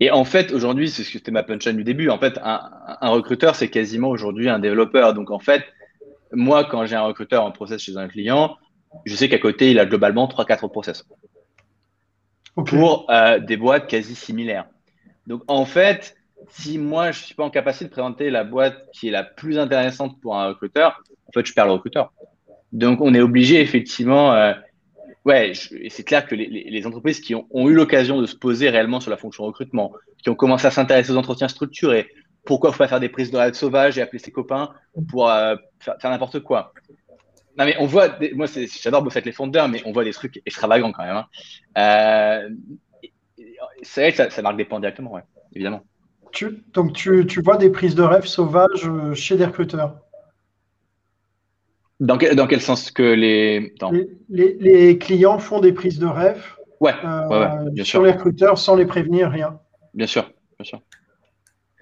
Et 0.00 0.10
en 0.10 0.24
fait, 0.24 0.50
aujourd'hui, 0.50 0.90
c'est 0.90 1.04
ce 1.04 1.12
que 1.12 1.18
c'était 1.18 1.30
ma 1.30 1.44
punchline 1.44 1.76
du 1.76 1.84
début. 1.84 2.10
En 2.10 2.18
fait, 2.18 2.36
un, 2.42 2.68
un 3.00 3.08
recruteur, 3.10 3.54
c'est 3.54 3.68
quasiment 3.68 4.08
aujourd'hui 4.08 4.48
un 4.48 4.58
développeur. 4.58 5.14
Donc, 5.14 5.30
en 5.30 5.38
fait, 5.38 5.62
moi, 6.32 6.64
quand 6.64 6.84
j'ai 6.84 6.96
un 6.96 7.02
recruteur 7.02 7.44
en 7.44 7.52
process 7.52 7.80
chez 7.80 7.96
un 7.96 8.08
client, 8.08 8.56
je 9.04 9.14
sais 9.14 9.28
qu'à 9.28 9.38
côté, 9.38 9.70
il 9.70 9.78
a 9.78 9.86
globalement 9.86 10.26
3-4 10.26 10.68
process 10.68 11.04
pour 12.66 13.08
euh, 13.10 13.38
des 13.38 13.56
boîtes 13.56 13.86
quasi 13.86 14.16
similaires. 14.16 14.66
Donc, 15.28 15.44
en 15.46 15.64
fait, 15.64 16.16
si 16.48 16.76
moi, 16.76 17.12
je 17.12 17.20
ne 17.20 17.24
suis 17.24 17.34
pas 17.36 17.44
en 17.44 17.50
capacité 17.50 17.84
de 17.84 17.90
présenter 17.90 18.30
la 18.30 18.42
boîte 18.42 18.90
qui 18.92 19.06
est 19.06 19.12
la 19.12 19.22
plus 19.22 19.60
intéressante 19.60 20.20
pour 20.20 20.36
un 20.36 20.48
recruteur, 20.48 21.04
en 21.28 21.30
fait, 21.32 21.46
je 21.46 21.52
perds 21.52 21.66
le 21.66 21.72
recruteur. 21.74 22.12
Donc, 22.72 23.00
on 23.00 23.14
est 23.14 23.20
obligé, 23.20 23.60
effectivement, 23.60 24.32
euh, 24.34 24.52
ouais, 25.24 25.52
c'est 25.88 26.04
clair 26.04 26.26
que 26.26 26.34
les, 26.34 26.86
entreprises 26.86 27.20
qui 27.20 27.34
ont, 27.34 27.68
eu 27.68 27.74
l'occasion 27.74 28.20
de 28.20 28.26
se 28.26 28.36
poser 28.36 28.68
réellement 28.70 29.00
sur 29.00 29.10
la 29.10 29.16
fonction 29.16 29.44
recrutement, 29.44 29.92
qui 30.22 30.30
ont 30.30 30.34
commencé 30.34 30.66
à 30.66 30.70
s'intéresser 30.70 31.12
aux 31.12 31.16
entretiens 31.16 31.48
structurés, 31.48 32.08
pourquoi 32.44 32.72
faut 32.72 32.78
pas 32.78 32.88
faire 32.88 33.00
des 33.00 33.08
prises 33.08 33.30
de 33.30 33.36
rêve 33.36 33.54
sauvages 33.54 33.98
et 33.98 34.02
appeler 34.02 34.18
ses 34.18 34.32
copains 34.32 34.70
pour 35.08 35.30
euh, 35.30 35.56
faire, 35.80 35.96
n'importe 36.04 36.40
quoi 36.40 36.72
Non, 37.58 37.64
mais 37.64 37.76
on 37.78 37.86
voit, 37.86 38.18
moi, 38.34 38.46
j'adore 38.82 39.02
bosser 39.02 39.18
avec 39.18 39.26
les 39.26 39.32
fondeurs, 39.32 39.68
mais 39.68 39.82
on 39.84 39.92
voit 39.92 40.04
des 40.04 40.12
trucs 40.12 40.40
extravagants 40.46 40.92
quand 40.92 41.04
même. 41.04 41.16
Hein. 41.16 41.26
Euh, 41.76 42.48
c'est 43.82 44.00
vrai 44.00 44.12
que 44.12 44.32
ça, 44.32 44.42
marque 44.42 44.56
des 44.56 44.64
points 44.64 44.80
directement, 44.80 45.18
évidemment. 45.54 45.82
donc, 46.72 46.92
tu, 46.94 47.26
tu 47.26 47.42
vois 47.42 47.56
des 47.56 47.70
prises 47.70 47.94
de 47.94 48.02
rêve 48.02 48.26
sauvages 48.26 48.88
chez 49.14 49.36
des 49.36 49.44
recruteurs? 49.44 49.96
Dans 52.00 52.18
quel, 52.18 52.36
dans 52.36 52.46
quel 52.46 52.60
sens 52.60 52.90
que 52.90 53.02
les... 53.02 53.74
les, 54.28 54.56
les, 54.60 54.98
clients 54.98 55.38
font 55.38 55.60
des 55.60 55.72
prises 55.72 55.98
de 55.98 56.06
rêve 56.06 56.44
ouais, 56.80 56.94
euh, 57.04 57.70
bien 57.70 57.84
sur 57.84 58.02
les 58.02 58.12
recruteurs 58.12 58.58
sans 58.58 58.76
les 58.76 58.86
prévenir, 58.86 59.30
rien. 59.30 59.58
Bien 59.94 60.06
sûr, 60.06 60.30
bien 60.58 60.64
sûr. 60.64 60.80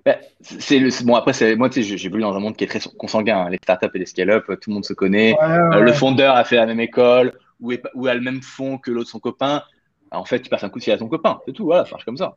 Ben, 0.04 0.18
c'est 0.40 0.78
le, 0.78 0.90
bon 1.04 1.16
après 1.16 1.32
c'est 1.32 1.56
moi 1.56 1.68
tu 1.68 1.82
sais 1.82 1.98
j'ai 1.98 2.08
vu 2.08 2.20
dans 2.20 2.32
un 2.32 2.38
monde 2.38 2.56
qui 2.56 2.62
est 2.62 2.68
très 2.68 2.78
consanguin 2.96 3.38
hein. 3.38 3.50
les 3.50 3.56
startups 3.56 3.88
et 3.92 3.98
les 3.98 4.06
scale-up 4.06 4.44
tout 4.46 4.70
le 4.70 4.74
monde 4.74 4.84
se 4.84 4.92
connaît. 4.92 5.34
Euh, 5.42 5.80
le 5.80 5.92
fondeur 5.92 6.36
a 6.36 6.44
fait 6.44 6.54
la 6.54 6.66
même 6.66 6.78
école 6.78 7.36
ou, 7.58 7.72
est, 7.72 7.82
ou 7.94 8.06
a 8.06 8.14
le 8.14 8.20
même 8.20 8.40
fond 8.40 8.78
que 8.78 8.92
l'autre 8.92 9.10
son 9.10 9.18
copain. 9.18 9.64
En 10.12 10.24
fait 10.24 10.38
tu 10.38 10.48
passes 10.48 10.62
un 10.62 10.68
coup 10.68 10.78
de 10.78 10.84
fil 10.84 10.92
à 10.92 10.98
ton 10.98 11.08
copain 11.08 11.40
c'est 11.44 11.52
tout 11.52 11.64
voilà 11.64 11.84
ça 11.84 11.90
marche 11.90 12.04
comme 12.04 12.16
ça. 12.16 12.36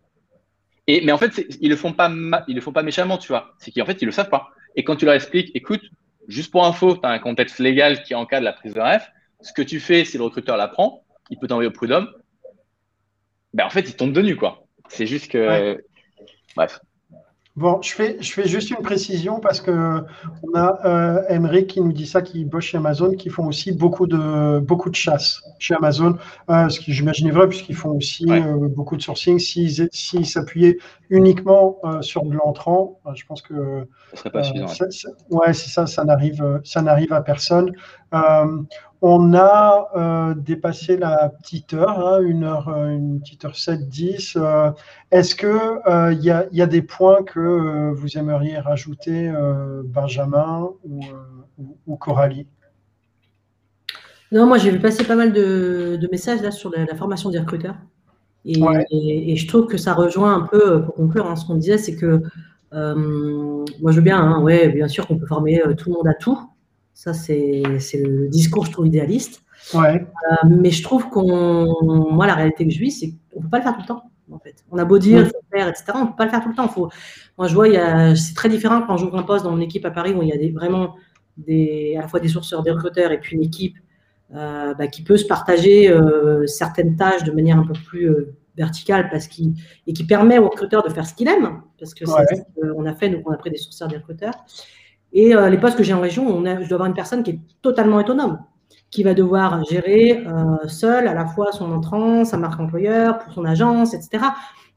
Et 0.87 1.01
mais 1.05 1.11
en 1.11 1.19
fait 1.19 1.45
ils 1.61 1.69
le 1.69 1.75
font 1.75 1.93
pas 1.93 2.11
ils 2.47 2.55
le 2.55 2.61
font 2.61 2.71
pas 2.71 2.81
méchamment 2.81 3.19
tu 3.19 3.27
vois. 3.27 3.53
C'est 3.59 3.69
qu'en 3.69 3.85
fait 3.85 4.01
ils 4.01 4.05
le 4.05 4.11
savent 4.11 4.29
pas. 4.29 4.47
Et 4.75 4.83
quand 4.83 4.95
tu 4.95 5.05
leur 5.05 5.13
expliques 5.13 5.51
écoute 5.53 5.83
Juste 6.29 6.51
pour 6.51 6.65
info, 6.65 6.95
tu 6.95 7.05
as 7.05 7.09
un 7.09 7.19
contexte 7.19 7.57
légal 7.59 8.03
qui 8.03 8.13
encadre 8.13 8.45
la 8.45 8.53
prise 8.53 8.75
de 8.75 8.79
ref. 8.79 9.11
Ce 9.41 9.51
que 9.51 9.63
tu 9.63 9.79
fais, 9.79 10.05
si 10.05 10.17
le 10.17 10.23
recruteur 10.23 10.57
l'apprend, 10.57 11.03
il 11.31 11.39
peut 11.39 11.47
t'envoyer 11.47 11.67
au 11.67 11.71
prud'homme. 11.71 12.07
Ben, 13.53 13.65
en 13.65 13.69
fait, 13.71 13.81
il 13.81 13.95
tombe 13.95 14.13
de 14.13 14.21
nu, 14.21 14.35
quoi. 14.35 14.63
C'est 14.89 15.07
juste 15.07 15.31
que. 15.31 15.83
Bref. 16.55 16.79
Bon, 17.59 17.81
je 17.81 17.93
fais, 17.93 18.15
je 18.21 18.31
fais 18.31 18.47
juste 18.47 18.69
une 18.69 18.81
précision 18.81 19.41
parce 19.41 19.59
que 19.59 20.01
on 20.43 20.57
a 20.57 20.79
euh, 20.85 21.23
Emery 21.27 21.67
qui 21.67 21.81
nous 21.81 21.91
dit 21.91 22.07
ça, 22.07 22.21
qui 22.21 22.45
bosse 22.45 22.63
chez 22.63 22.77
Amazon, 22.77 23.11
qui 23.11 23.29
font 23.29 23.45
aussi 23.47 23.73
beaucoup 23.73 24.07
de, 24.07 24.59
beaucoup 24.59 24.89
de 24.89 24.95
chasse 24.95 25.41
chez 25.59 25.73
Amazon, 25.75 26.15
euh, 26.49 26.69
ce 26.69 26.79
qui 26.79 26.93
j'imagine 26.93 27.29
vrai 27.31 27.49
puisqu'ils 27.49 27.75
font 27.75 27.89
aussi 27.89 28.25
euh, 28.29 28.69
beaucoup 28.69 28.95
de 28.95 29.01
sourcing. 29.01 29.39
S'ils 29.39 30.25
s'appuyaient 30.25 30.77
uniquement 31.09 31.79
euh, 31.83 32.01
sur 32.01 32.23
de 32.23 32.33
l'entrant, 32.33 33.01
je 33.13 33.25
pense 33.25 33.41
que 33.41 33.85
ce 34.13 34.19
serait 34.19 34.31
pas 34.31 34.43
suffisant. 34.43 34.67
ouais, 35.29 35.51
c'est 35.51 35.69
ça, 35.69 35.85
ça 35.85 36.05
n'arrive, 36.05 36.61
ça 36.63 36.81
n'arrive 36.81 37.11
à 37.11 37.19
personne. 37.19 37.73
On 39.01 39.33
a 39.33 39.87
euh, 39.95 40.33
dépassé 40.35 40.97
la 40.97 41.29
petite 41.29 41.73
heure, 41.73 42.05
hein, 42.05 42.19
une 42.21 42.43
heure, 42.43 42.67
euh, 42.67 42.89
une 42.89 43.21
petite 43.21 43.45
heure 43.45 43.55
7-10. 43.55 44.33
Euh, 44.35 44.71
est-ce 45.11 45.35
qu'il 45.35 46.19
il 46.21 46.57
y, 46.57 46.61
a 46.61 46.67
des 46.67 46.81
points 46.81 47.23
que 47.23 47.93
vous 47.93 48.17
aimeriez 48.17 48.57
rajouter, 48.57 49.31
Benjamin 49.85 50.69
ou, 51.87 51.95
Coralie? 51.95 52.45
Non, 54.31 54.45
moi 54.45 54.57
j'ai 54.57 54.69
vu 54.69 54.79
passer 54.79 55.03
pas 55.05 55.15
mal 55.15 55.31
de, 55.31 56.07
messages 56.11 56.41
là 56.41 56.51
sur 56.51 56.69
la, 56.69 56.93
formation 56.95 57.29
des 57.29 57.39
recruteurs. 57.39 57.75
Et, 58.45 59.35
je 59.35 59.47
trouve 59.47 59.67
que 59.67 59.77
ça 59.77 59.93
rejoint 59.93 60.35
un 60.35 60.41
peu, 60.41 60.83
pour 60.83 60.95
conclure, 60.95 61.25
hein, 61.25 61.37
ce 61.37 61.45
qu'on 61.45 61.55
disait, 61.55 61.77
c'est 61.77 61.95
que 61.95 62.21
moi 62.73 63.91
je 63.91 63.95
veux 63.95 64.01
bien, 64.01 64.19
hein, 64.19 64.41
ouais, 64.41 64.67
bien 64.69 64.89
sûr 64.89 65.07
qu'on 65.07 65.17
peut 65.17 65.25
former 65.25 65.61
tout 65.77 65.89
le 65.89 65.95
monde 65.95 66.07
à 66.07 66.15
tout. 66.15 66.37
Ça, 66.99 67.13
c'est 67.13 67.63
le 67.93 68.27
discours, 68.27 68.65
je 68.65 68.73
trouve, 68.73 68.85
idéaliste. 68.85 69.41
Ouais. 69.73 70.05
Euh, 70.31 70.35
mais 70.49 70.69
je 70.69 70.83
trouve 70.83 71.07
qu'on. 71.07 71.73
Moi, 72.11 72.27
la 72.27 72.35
réalité 72.35 72.67
que 72.67 72.73
je 72.73 72.79
vis, 72.79 72.91
c'est 72.91 73.11
qu'on 73.31 73.39
ne 73.39 73.43
peut 73.45 73.49
pas 73.49 73.59
le 73.59 73.63
faire 73.63 73.75
tout 73.75 73.79
le 73.83 73.87
temps. 73.87 74.03
En 74.29 74.37
fait. 74.37 74.65
On 74.69 74.77
a 74.77 74.83
beau 74.83 74.99
dire, 74.99 75.25
faut 75.25 75.37
faire, 75.49 75.69
etc. 75.69 75.93
On 75.95 76.01
ne 76.01 76.05
peut 76.07 76.17
pas 76.17 76.25
le 76.25 76.29
faire 76.29 76.43
tout 76.43 76.49
le 76.49 76.55
temps. 76.55 76.67
Faut... 76.67 76.89
Moi, 77.37 77.47
je 77.47 77.55
vois, 77.55 78.15
c'est 78.17 78.35
très 78.35 78.49
différent 78.49 78.81
quand 78.85 78.97
j'ouvre 78.97 79.17
un 79.17 79.23
poste 79.23 79.45
dans 79.45 79.51
mon 79.51 79.61
équipe 79.61 79.85
à 79.85 79.91
Paris 79.91 80.13
où 80.13 80.21
il 80.23 80.27
y 80.27 80.33
a 80.33 80.37
des, 80.37 80.51
vraiment 80.51 80.95
des, 81.37 81.95
à 81.97 82.01
la 82.01 82.09
fois 82.09 82.19
des 82.19 82.27
sourceurs, 82.27 82.63
des 82.63 82.71
recruteurs 82.71 83.13
et 83.13 83.19
puis 83.21 83.37
une 83.37 83.43
équipe 83.43 83.77
euh, 84.35 84.73
bah, 84.73 84.87
qui 84.87 85.01
peut 85.01 85.15
se 85.15 85.25
partager 85.25 85.89
euh, 85.89 86.45
certaines 86.47 86.97
tâches 86.97 87.23
de 87.23 87.31
manière 87.31 87.59
un 87.59 87.65
peu 87.65 87.79
plus 87.87 88.13
verticale 88.57 89.09
parce 89.09 89.29
qu 89.29 89.43
et 89.87 89.93
qui 89.93 90.03
permet 90.03 90.37
au 90.37 90.49
recruteur 90.49 90.83
de 90.83 90.89
faire 90.89 91.05
ce 91.05 91.13
qu'il 91.13 91.29
aime. 91.29 91.61
Parce 91.79 91.93
que 91.93 92.05
c'est 92.05 92.35
ce 92.35 92.71
qu'on 92.73 92.85
a 92.85 92.93
fait, 92.93 93.07
nous, 93.07 93.23
on 93.25 93.31
a 93.31 93.37
pris 93.37 93.51
des 93.51 93.57
sourceurs, 93.57 93.87
des 93.87 93.95
recruteurs. 93.95 94.35
Et 95.13 95.35
euh, 95.35 95.49
les 95.49 95.57
postes 95.57 95.77
que 95.77 95.83
j'ai 95.83 95.93
en 95.93 96.01
région, 96.01 96.27
on 96.27 96.45
a, 96.45 96.61
je 96.61 96.67
dois 96.67 96.75
avoir 96.75 96.87
une 96.87 96.93
personne 96.93 97.23
qui 97.23 97.31
est 97.31 97.39
totalement 97.61 97.97
autonome, 97.97 98.39
qui 98.91 99.03
va 99.03 99.13
devoir 99.13 99.63
gérer 99.65 100.23
euh, 100.25 100.67
seule 100.67 101.07
à 101.07 101.13
la 101.13 101.25
fois 101.25 101.51
son 101.51 101.71
entrant, 101.71 102.25
sa 102.25 102.37
marque 102.37 102.59
employeur, 102.59 103.19
pour 103.19 103.33
son 103.33 103.45
agence, 103.45 103.93
etc. 103.93 104.25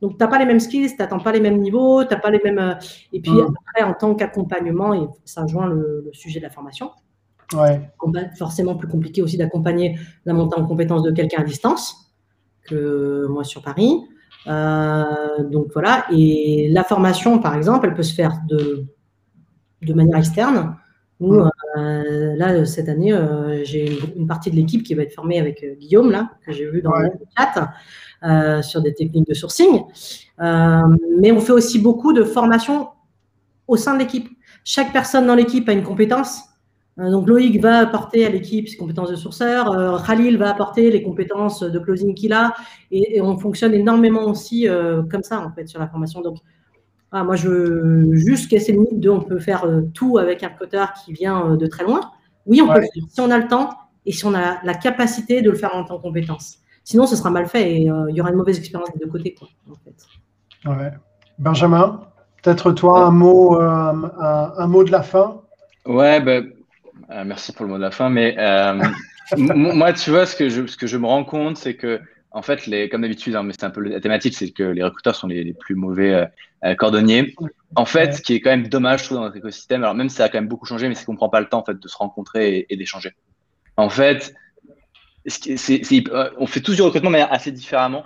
Donc, 0.00 0.12
tu 0.12 0.18
n'as 0.18 0.28
pas 0.28 0.38
les 0.38 0.46
mêmes 0.46 0.60
skills, 0.60 0.90
tu 0.90 0.96
n'attends 0.98 1.20
pas 1.20 1.32
les 1.32 1.40
mêmes 1.40 1.58
niveaux, 1.58 2.04
tu 2.04 2.12
n'as 2.12 2.20
pas 2.20 2.30
les 2.30 2.40
mêmes. 2.42 2.58
Euh, 2.58 2.74
et 3.12 3.20
puis, 3.20 3.32
mm. 3.32 3.54
après, 3.68 3.88
en 3.88 3.94
tant 3.94 4.14
qu'accompagnement, 4.14 4.94
et 4.94 5.06
ça 5.24 5.42
rejoint 5.42 5.66
le, 5.66 6.08
sujet 6.12 6.40
de 6.40 6.44
la 6.44 6.50
formation, 6.50 6.90
ouais. 7.54 7.90
forcément 8.36 8.74
plus 8.74 8.88
compliqué 8.88 9.22
aussi 9.22 9.36
d'accompagner 9.36 9.98
la 10.24 10.32
montée 10.32 10.58
en 10.58 10.66
compétences 10.66 11.02
de 11.02 11.10
quelqu'un 11.10 11.42
à 11.42 11.44
distance 11.44 12.10
que 12.64 13.26
moi 13.28 13.44
sur 13.44 13.60
Paris. 13.62 13.98
donc 14.46 15.66
voilà, 15.72 16.06
et 16.12 16.68
la 16.70 16.84
formation, 16.84 17.38
par 17.38 17.54
exemple, 17.54 17.86
elle 17.86 17.94
peut 17.94 18.02
se 18.02 18.14
faire 18.14 18.40
de 18.48 18.86
de 19.82 19.94
manière 19.94 20.18
externe. 20.18 20.76
Où, 21.20 21.34
mm. 21.34 21.50
euh, 21.78 22.36
là, 22.36 22.64
cette 22.66 22.88
année, 22.88 23.12
euh, 23.12 23.62
j'ai 23.64 23.98
une, 24.16 24.26
partie 24.26 24.50
de 24.50 24.56
l'équipe 24.56 24.82
qui 24.82 24.94
va 24.94 25.02
être 25.02 25.14
formée 25.14 25.38
avec 25.38 25.62
euh, 25.62 25.74
Guillaume, 25.74 26.10
là, 26.10 26.30
que 26.44 26.52
j'ai 26.52 26.68
vu 26.68 26.82
dans 26.82 26.96
le 26.96 27.10
chat, 27.36 28.62
sur 28.62 28.82
des 28.82 28.94
techniques 28.94 29.28
de 29.28 29.34
sourcing. 29.34 29.82
mais 30.38 31.32
on 31.32 31.40
fait 31.40 31.52
aussi 31.52 31.78
beaucoup 31.78 32.12
de 32.12 32.24
formation 32.24 32.88
au 33.68 33.76
sein 33.76 33.94
de 33.94 34.00
l'équipe. 34.00 34.28
Chaque 34.64 34.92
personne 34.92 35.26
dans 35.26 35.34
l'équipe 35.34 35.68
a 35.68 35.72
une 35.72 35.82
compétence. 35.82 36.40
donc 36.96 37.28
Loïc 37.28 37.60
va 37.60 37.78
apporter 37.78 38.24
à 38.24 38.28
l'équipe 38.28 38.68
ses 38.68 38.76
compétences 38.76 39.10
de 39.10 39.16
sourceur, 39.16 40.04
Khalil 40.06 40.36
va 40.38 40.50
apporter 40.50 40.90
les 40.90 41.02
compétences 41.02 41.62
de 41.62 41.78
closing 41.80 42.14
qu'il 42.14 42.32
a, 42.32 42.54
et, 42.92 43.16
et, 43.16 43.20
on 43.20 43.36
fonctionne 43.38 43.74
énormément 43.74 44.24
aussi 44.26 44.68
comme 45.10 45.22
ça 45.24 45.40
en 45.40 45.50
fait 45.50 45.66
sur 45.66 45.80
la 45.80 45.88
formation. 45.88 46.20
Donc 46.20 46.38
Ah, 47.14 47.24
moi, 47.24 47.36
je 47.36 47.46
veux 47.46 48.14
juste 48.14 48.50
casser 48.50 48.72
le 48.72 48.80
mythe 48.80 48.98
de 48.98 49.10
on 49.10 49.20
peut 49.20 49.38
faire 49.38 49.64
euh, 49.64 49.82
tout 49.92 50.16
avec 50.16 50.42
un 50.42 50.48
recruteur 50.48 50.94
qui 50.94 51.12
vient 51.12 51.52
euh, 51.52 51.56
de 51.58 51.66
très 51.66 51.84
loin. 51.84 52.00
Oui, 52.46 52.62
on 52.62 52.72
peut 52.72 52.80
le 52.80 52.86
faire 52.86 53.04
si 53.06 53.20
on 53.20 53.30
a 53.30 53.36
le 53.36 53.48
temps 53.48 53.68
et 54.06 54.12
si 54.12 54.24
on 54.24 54.34
a 54.34 54.64
la 54.64 54.74
capacité 54.74 55.42
de 55.42 55.50
le 55.50 55.56
faire 55.56 55.74
en 55.74 55.84
tant 55.84 55.98
que 55.98 56.02
compétence. 56.02 56.58
Sinon, 56.84 57.06
ce 57.06 57.14
sera 57.14 57.30
mal 57.30 57.46
fait 57.46 57.82
et 57.82 57.90
euh, 57.90 58.06
il 58.08 58.16
y 58.16 58.20
aura 58.22 58.30
une 58.30 58.36
mauvaise 58.36 58.58
expérience 58.58 58.90
des 58.94 58.98
deux 58.98 59.10
côtés. 59.10 59.34
Quoi, 59.34 59.48
en 59.70 59.74
fait. 59.84 60.70
ouais. 60.70 60.90
Benjamin, 61.38 62.00
peut-être 62.42 62.72
toi 62.72 63.04
un 63.04 63.10
mot, 63.10 63.60
un, 63.60 64.10
un, 64.56 64.66
mot 64.66 64.82
de 64.82 64.90
la 64.90 65.02
fin? 65.02 65.42
Ouais, 65.84 66.20
ben, 66.20 66.50
merci 67.26 67.52
pour 67.52 67.66
le 67.66 67.72
mot 67.72 67.76
de 67.76 67.82
la 67.82 67.90
fin. 67.90 68.08
Mais 68.08 68.36
moi, 69.36 69.92
tu 69.92 70.10
vois, 70.10 70.24
ce 70.24 70.34
que 70.34 70.48
je, 70.48 70.66
ce 70.66 70.76
que 70.78 70.86
je 70.86 70.96
me 70.96 71.06
rends 71.06 71.24
compte, 71.24 71.58
c'est 71.58 71.74
que 71.74 72.00
en 72.34 72.42
fait, 72.42 72.66
les, 72.66 72.88
comme 72.88 73.02
d'habitude, 73.02 73.34
hein, 73.34 73.42
mais 73.42 73.52
c'est 73.52 73.64
un 73.64 73.70
peu 73.70 73.80
la 73.80 74.00
thématique, 74.00 74.34
c'est 74.34 74.50
que 74.50 74.62
les 74.62 74.82
recruteurs 74.82 75.14
sont 75.14 75.26
les, 75.26 75.52
plus 75.52 75.74
mauvais 75.74 76.14
euh, 76.14 76.26
euh, 76.64 76.74
cordonniers. 76.74 77.34
En 77.74 77.84
fait, 77.84 78.14
ce 78.14 78.22
qui 78.22 78.34
est 78.34 78.40
quand 78.40 78.50
même 78.50 78.68
dommage, 78.68 79.00
je 79.00 79.04
trouve, 79.06 79.18
dans 79.18 79.24
notre 79.24 79.36
écosystème, 79.36 79.82
alors 79.82 79.94
même 79.94 80.08
si 80.08 80.16
ça 80.16 80.24
a 80.24 80.28
quand 80.28 80.38
même 80.38 80.48
beaucoup 80.48 80.66
changé, 80.66 80.88
mais 80.88 80.94
c'est 80.94 81.04
qu'on 81.04 81.16
prend 81.16 81.28
pas 81.28 81.40
le 81.40 81.48
temps 81.48 81.60
en 81.60 81.64
fait 81.64 81.78
de 81.78 81.88
se 81.88 81.96
rencontrer 81.96 82.66
et, 82.68 82.76
d'échanger. 82.76 83.12
En 83.76 83.88
fait, 83.88 84.34
euh, 85.26 86.30
on 86.38 86.46
fait 86.46 86.60
tous 86.60 86.74
du 86.74 86.82
recrutement 86.82 87.10
mais 87.10 87.22
assez 87.22 87.52
différemment. 87.52 88.04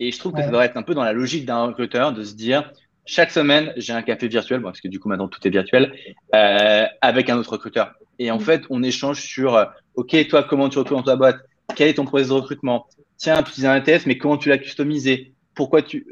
Et 0.00 0.10
je 0.10 0.18
trouve 0.18 0.32
que 0.32 0.40
ça 0.40 0.48
devrait 0.48 0.66
être 0.66 0.76
un 0.76 0.82
peu 0.82 0.94
dans 0.94 1.04
la 1.04 1.12
logique 1.12 1.46
d'un 1.46 1.64
recruteur 1.66 2.12
de 2.12 2.24
se 2.24 2.34
dire 2.34 2.72
chaque 3.04 3.30
semaine, 3.30 3.72
j'ai 3.76 3.92
un 3.92 4.02
café 4.02 4.28
virtuel, 4.28 4.62
parce 4.62 4.80
que 4.80 4.88
du 4.88 4.98
coup 4.98 5.08
maintenant 5.08 5.28
tout 5.28 5.40
est 5.46 5.50
virtuel, 5.50 5.94
avec 6.32 7.30
un 7.30 7.36
autre 7.36 7.52
recruteur. 7.52 7.94
Et 8.18 8.30
en 8.30 8.38
fait, 8.38 8.62
on 8.68 8.82
échange 8.82 9.22
sur 9.22 9.66
OK, 9.94 10.16
toi, 10.28 10.42
comment 10.42 10.68
tu 10.68 10.78
recrutes 10.78 10.98
dans 10.98 11.02
ta 11.04 11.16
boîte? 11.16 11.38
Quel 11.76 11.88
est 11.88 11.94
ton 11.94 12.04
processus 12.04 12.30
de 12.30 12.34
recrutement? 12.34 12.86
Tiens, 13.22 13.42
tu 13.42 13.50
utilises 13.50 13.66
un 13.66 13.72
ATS, 13.72 14.06
mais 14.06 14.18
comment 14.18 14.36
tu 14.36 14.48
l'as 14.48 14.58
customisé? 14.58 15.32
Pourquoi 15.54 15.82
tu. 15.82 16.06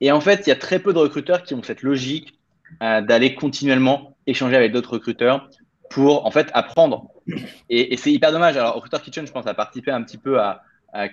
Et 0.00 0.12
en 0.12 0.20
fait, 0.20 0.46
il 0.46 0.50
y 0.50 0.52
a 0.52 0.56
très 0.56 0.78
peu 0.78 0.92
de 0.92 0.98
recruteurs 0.98 1.42
qui 1.42 1.54
ont 1.54 1.62
cette 1.62 1.82
logique 1.82 2.38
euh, 2.82 3.00
d'aller 3.00 3.34
continuellement 3.34 4.16
échanger 4.26 4.56
avec 4.56 4.72
d'autres 4.72 4.94
recruteurs 4.94 5.50
pour 5.90 6.26
en 6.26 6.30
fait 6.30 6.48
apprendre. 6.54 7.08
Et, 7.68 7.96
c'est 7.96 8.12
hyper 8.12 8.30
dommage. 8.30 8.56
Alors, 8.56 8.74
Recruiter 8.74 8.98
Kitchen, 9.02 9.26
je 9.26 9.32
pense, 9.32 9.46
a 9.46 9.54
participé 9.54 9.90
un 9.90 10.02
petit 10.02 10.18
peu 10.18 10.38
à, 10.40 10.62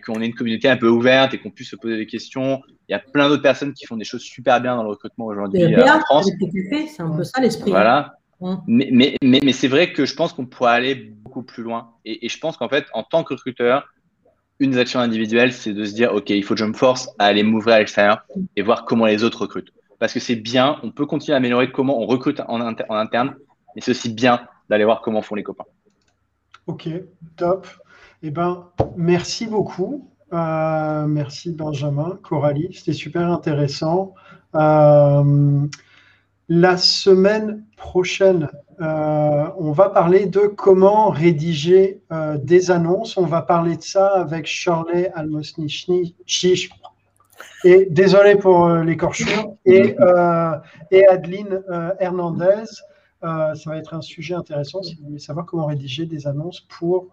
qu'on 0.06 0.22
ait 0.22 0.28
une 0.28 0.36
communauté 0.36 0.70
un 0.70 0.78
peu 0.78 0.88
ouverte 0.88 1.34
et 1.34 1.40
qu'on 1.40 1.50
puisse 1.50 1.72
se 1.72 1.76
poser 1.76 1.98
des 1.98 2.06
questions. 2.06 2.62
Il 2.88 2.92
y 2.92 2.96
a 2.96 3.00
plein 3.00 3.28
d'autres 3.28 3.42
personnes 3.42 3.74
qui 3.74 3.86
font 3.86 3.98
des 3.98 4.06
choses 4.06 4.22
super 4.22 4.62
bien 4.62 4.76
dans 4.76 4.84
le 4.84 4.90
recrutement 4.90 5.26
aujourd'hui 5.26 5.64
euh, 5.64 5.86
en 5.86 6.00
France. 6.02 6.30
C'est 6.96 7.02
un 7.02 7.10
peu 7.10 7.24
ça 7.24 7.42
l'esprit. 7.42 7.72
Voilà. 7.72 8.14
Mais, 8.68 8.90
mais, 8.92 9.16
mais, 9.22 9.54
c'est 9.54 9.70
vrai 9.70 9.92
que 9.92 10.06
je 10.06 10.14
pense 10.14 10.34
qu'on 10.34 10.46
pourrait 10.46 10.74
aller 10.74 10.96
beaucoup 10.96 11.42
plus 11.42 11.64
loin. 11.64 11.94
Et, 12.04 12.26
et 12.26 12.30
je 12.30 12.38
pense 12.38 12.58
qu'en 12.58 12.70
fait, 12.70 12.86
en 12.94 13.04
tant 13.04 13.24
que 13.24 13.34
recruteur, 13.34 13.88
une 14.60 14.72
des 14.72 14.78
actions 14.78 15.00
individuelles, 15.00 15.54
c'est 15.54 15.74
de 15.74 15.84
se 15.86 15.94
dire, 15.94 16.14
OK, 16.14 16.30
il 16.30 16.44
faut 16.44 16.54
que 16.54 16.60
je 16.60 16.66
me 16.66 16.74
force 16.74 17.10
à 17.20 17.26
aller 17.26 17.44
m'ouvrir 17.44 17.76
à 17.76 17.80
l'extérieur 17.80 18.26
et 18.56 18.62
voir 18.62 18.86
comment 18.86 19.06
les 19.06 19.24
autres 19.24 19.42
recrutent. 19.42 19.74
Parce 20.00 20.14
que 20.14 20.20
c'est 20.20 20.36
bien, 20.36 20.78
on 20.84 20.92
peut 20.92 21.06
continuer 21.06 21.34
à 21.34 21.38
améliorer 21.38 21.72
comment 21.72 22.00
on 22.00 22.06
recrute 22.06 22.42
en, 22.48 22.62
interne, 22.62 23.36
mais 23.76 23.82
c'est 23.82 23.92
aussi 23.92 24.10
bien 24.10 24.42
d'aller 24.70 24.86
voir 24.86 25.02
comment 25.02 25.22
font 25.22 25.36
les 25.36 25.44
copains. 25.44 25.66
OK, 26.68 26.90
top. 27.36 27.68
Eh 28.24 28.32
ben, 28.32 28.70
merci 28.96 29.48
beaucoup. 29.48 30.10
Euh, 30.34 31.06
merci 31.06 31.52
Benjamin, 31.52 32.18
Coralie, 32.24 32.70
c'était 32.74 32.94
super 32.94 33.30
intéressant. 33.32 34.16
Euh, 34.56 35.68
la 36.48 36.78
semaine 36.78 37.64
prochaine, 37.78 38.50
euh, 38.82 39.46
on 39.58 39.72
va 39.72 39.90
parler 39.90 40.26
de 40.26 40.42
comment 40.42 41.10
rédiger 41.10 42.02
euh, 42.12 42.38
des 42.38 42.72
annonces. 42.72 43.18
On 43.18 43.26
va 43.26 43.42
parler 43.42 43.78
de 43.78 43.82
ça 43.82 44.08
avec 44.08 44.46
Shirley 44.46 45.12
Almosnichi. 45.16 46.16
Et 47.64 47.88
désolé 47.90 48.36
pour 48.36 48.66
euh, 48.66 48.84
l'écorchure. 48.84 49.56
Et, 49.66 49.96
et 50.92 51.08
Adeline 51.08 51.62
Hernandez. 52.00 52.66
ça 53.22 53.54
va 53.66 53.78
être 53.78 53.96
un 53.96 54.02
sujet 54.02 54.36
intéressant 54.36 54.84
si 54.84 54.96
vous 54.96 55.06
voulez 55.06 55.20
savoir 55.20 55.46
comment 55.46 55.66
rédiger 55.66 56.06
des 56.06 56.28
annonces 56.28 56.62
pour 56.62 57.08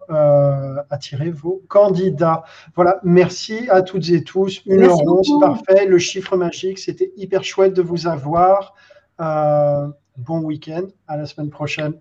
attirer 0.89 1.31
vos 1.31 1.61
candidats. 1.69 2.43
Voilà, 2.75 2.99
merci 3.03 3.67
à 3.69 3.81
toutes 3.81 4.09
et 4.09 4.23
tous. 4.23 4.61
Une 4.65 4.83
heure 4.83 4.99
parfait. 5.39 5.87
Le 5.87 5.97
chiffre 5.97 6.37
magique, 6.37 6.77
c'était 6.77 7.11
hyper 7.15 7.43
chouette 7.43 7.73
de 7.73 7.81
vous 7.81 8.05
avoir. 8.05 8.75
Euh, 9.21 9.87
bon 10.17 10.41
week-end. 10.41 10.87
À 11.07 11.17
la 11.17 11.25
semaine 11.25 11.49
prochaine. 11.49 11.93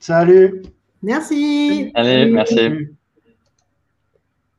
Salut. 0.00 0.62
Merci. 1.02 1.92
Allez, 1.94 2.30
merci. 2.30 2.58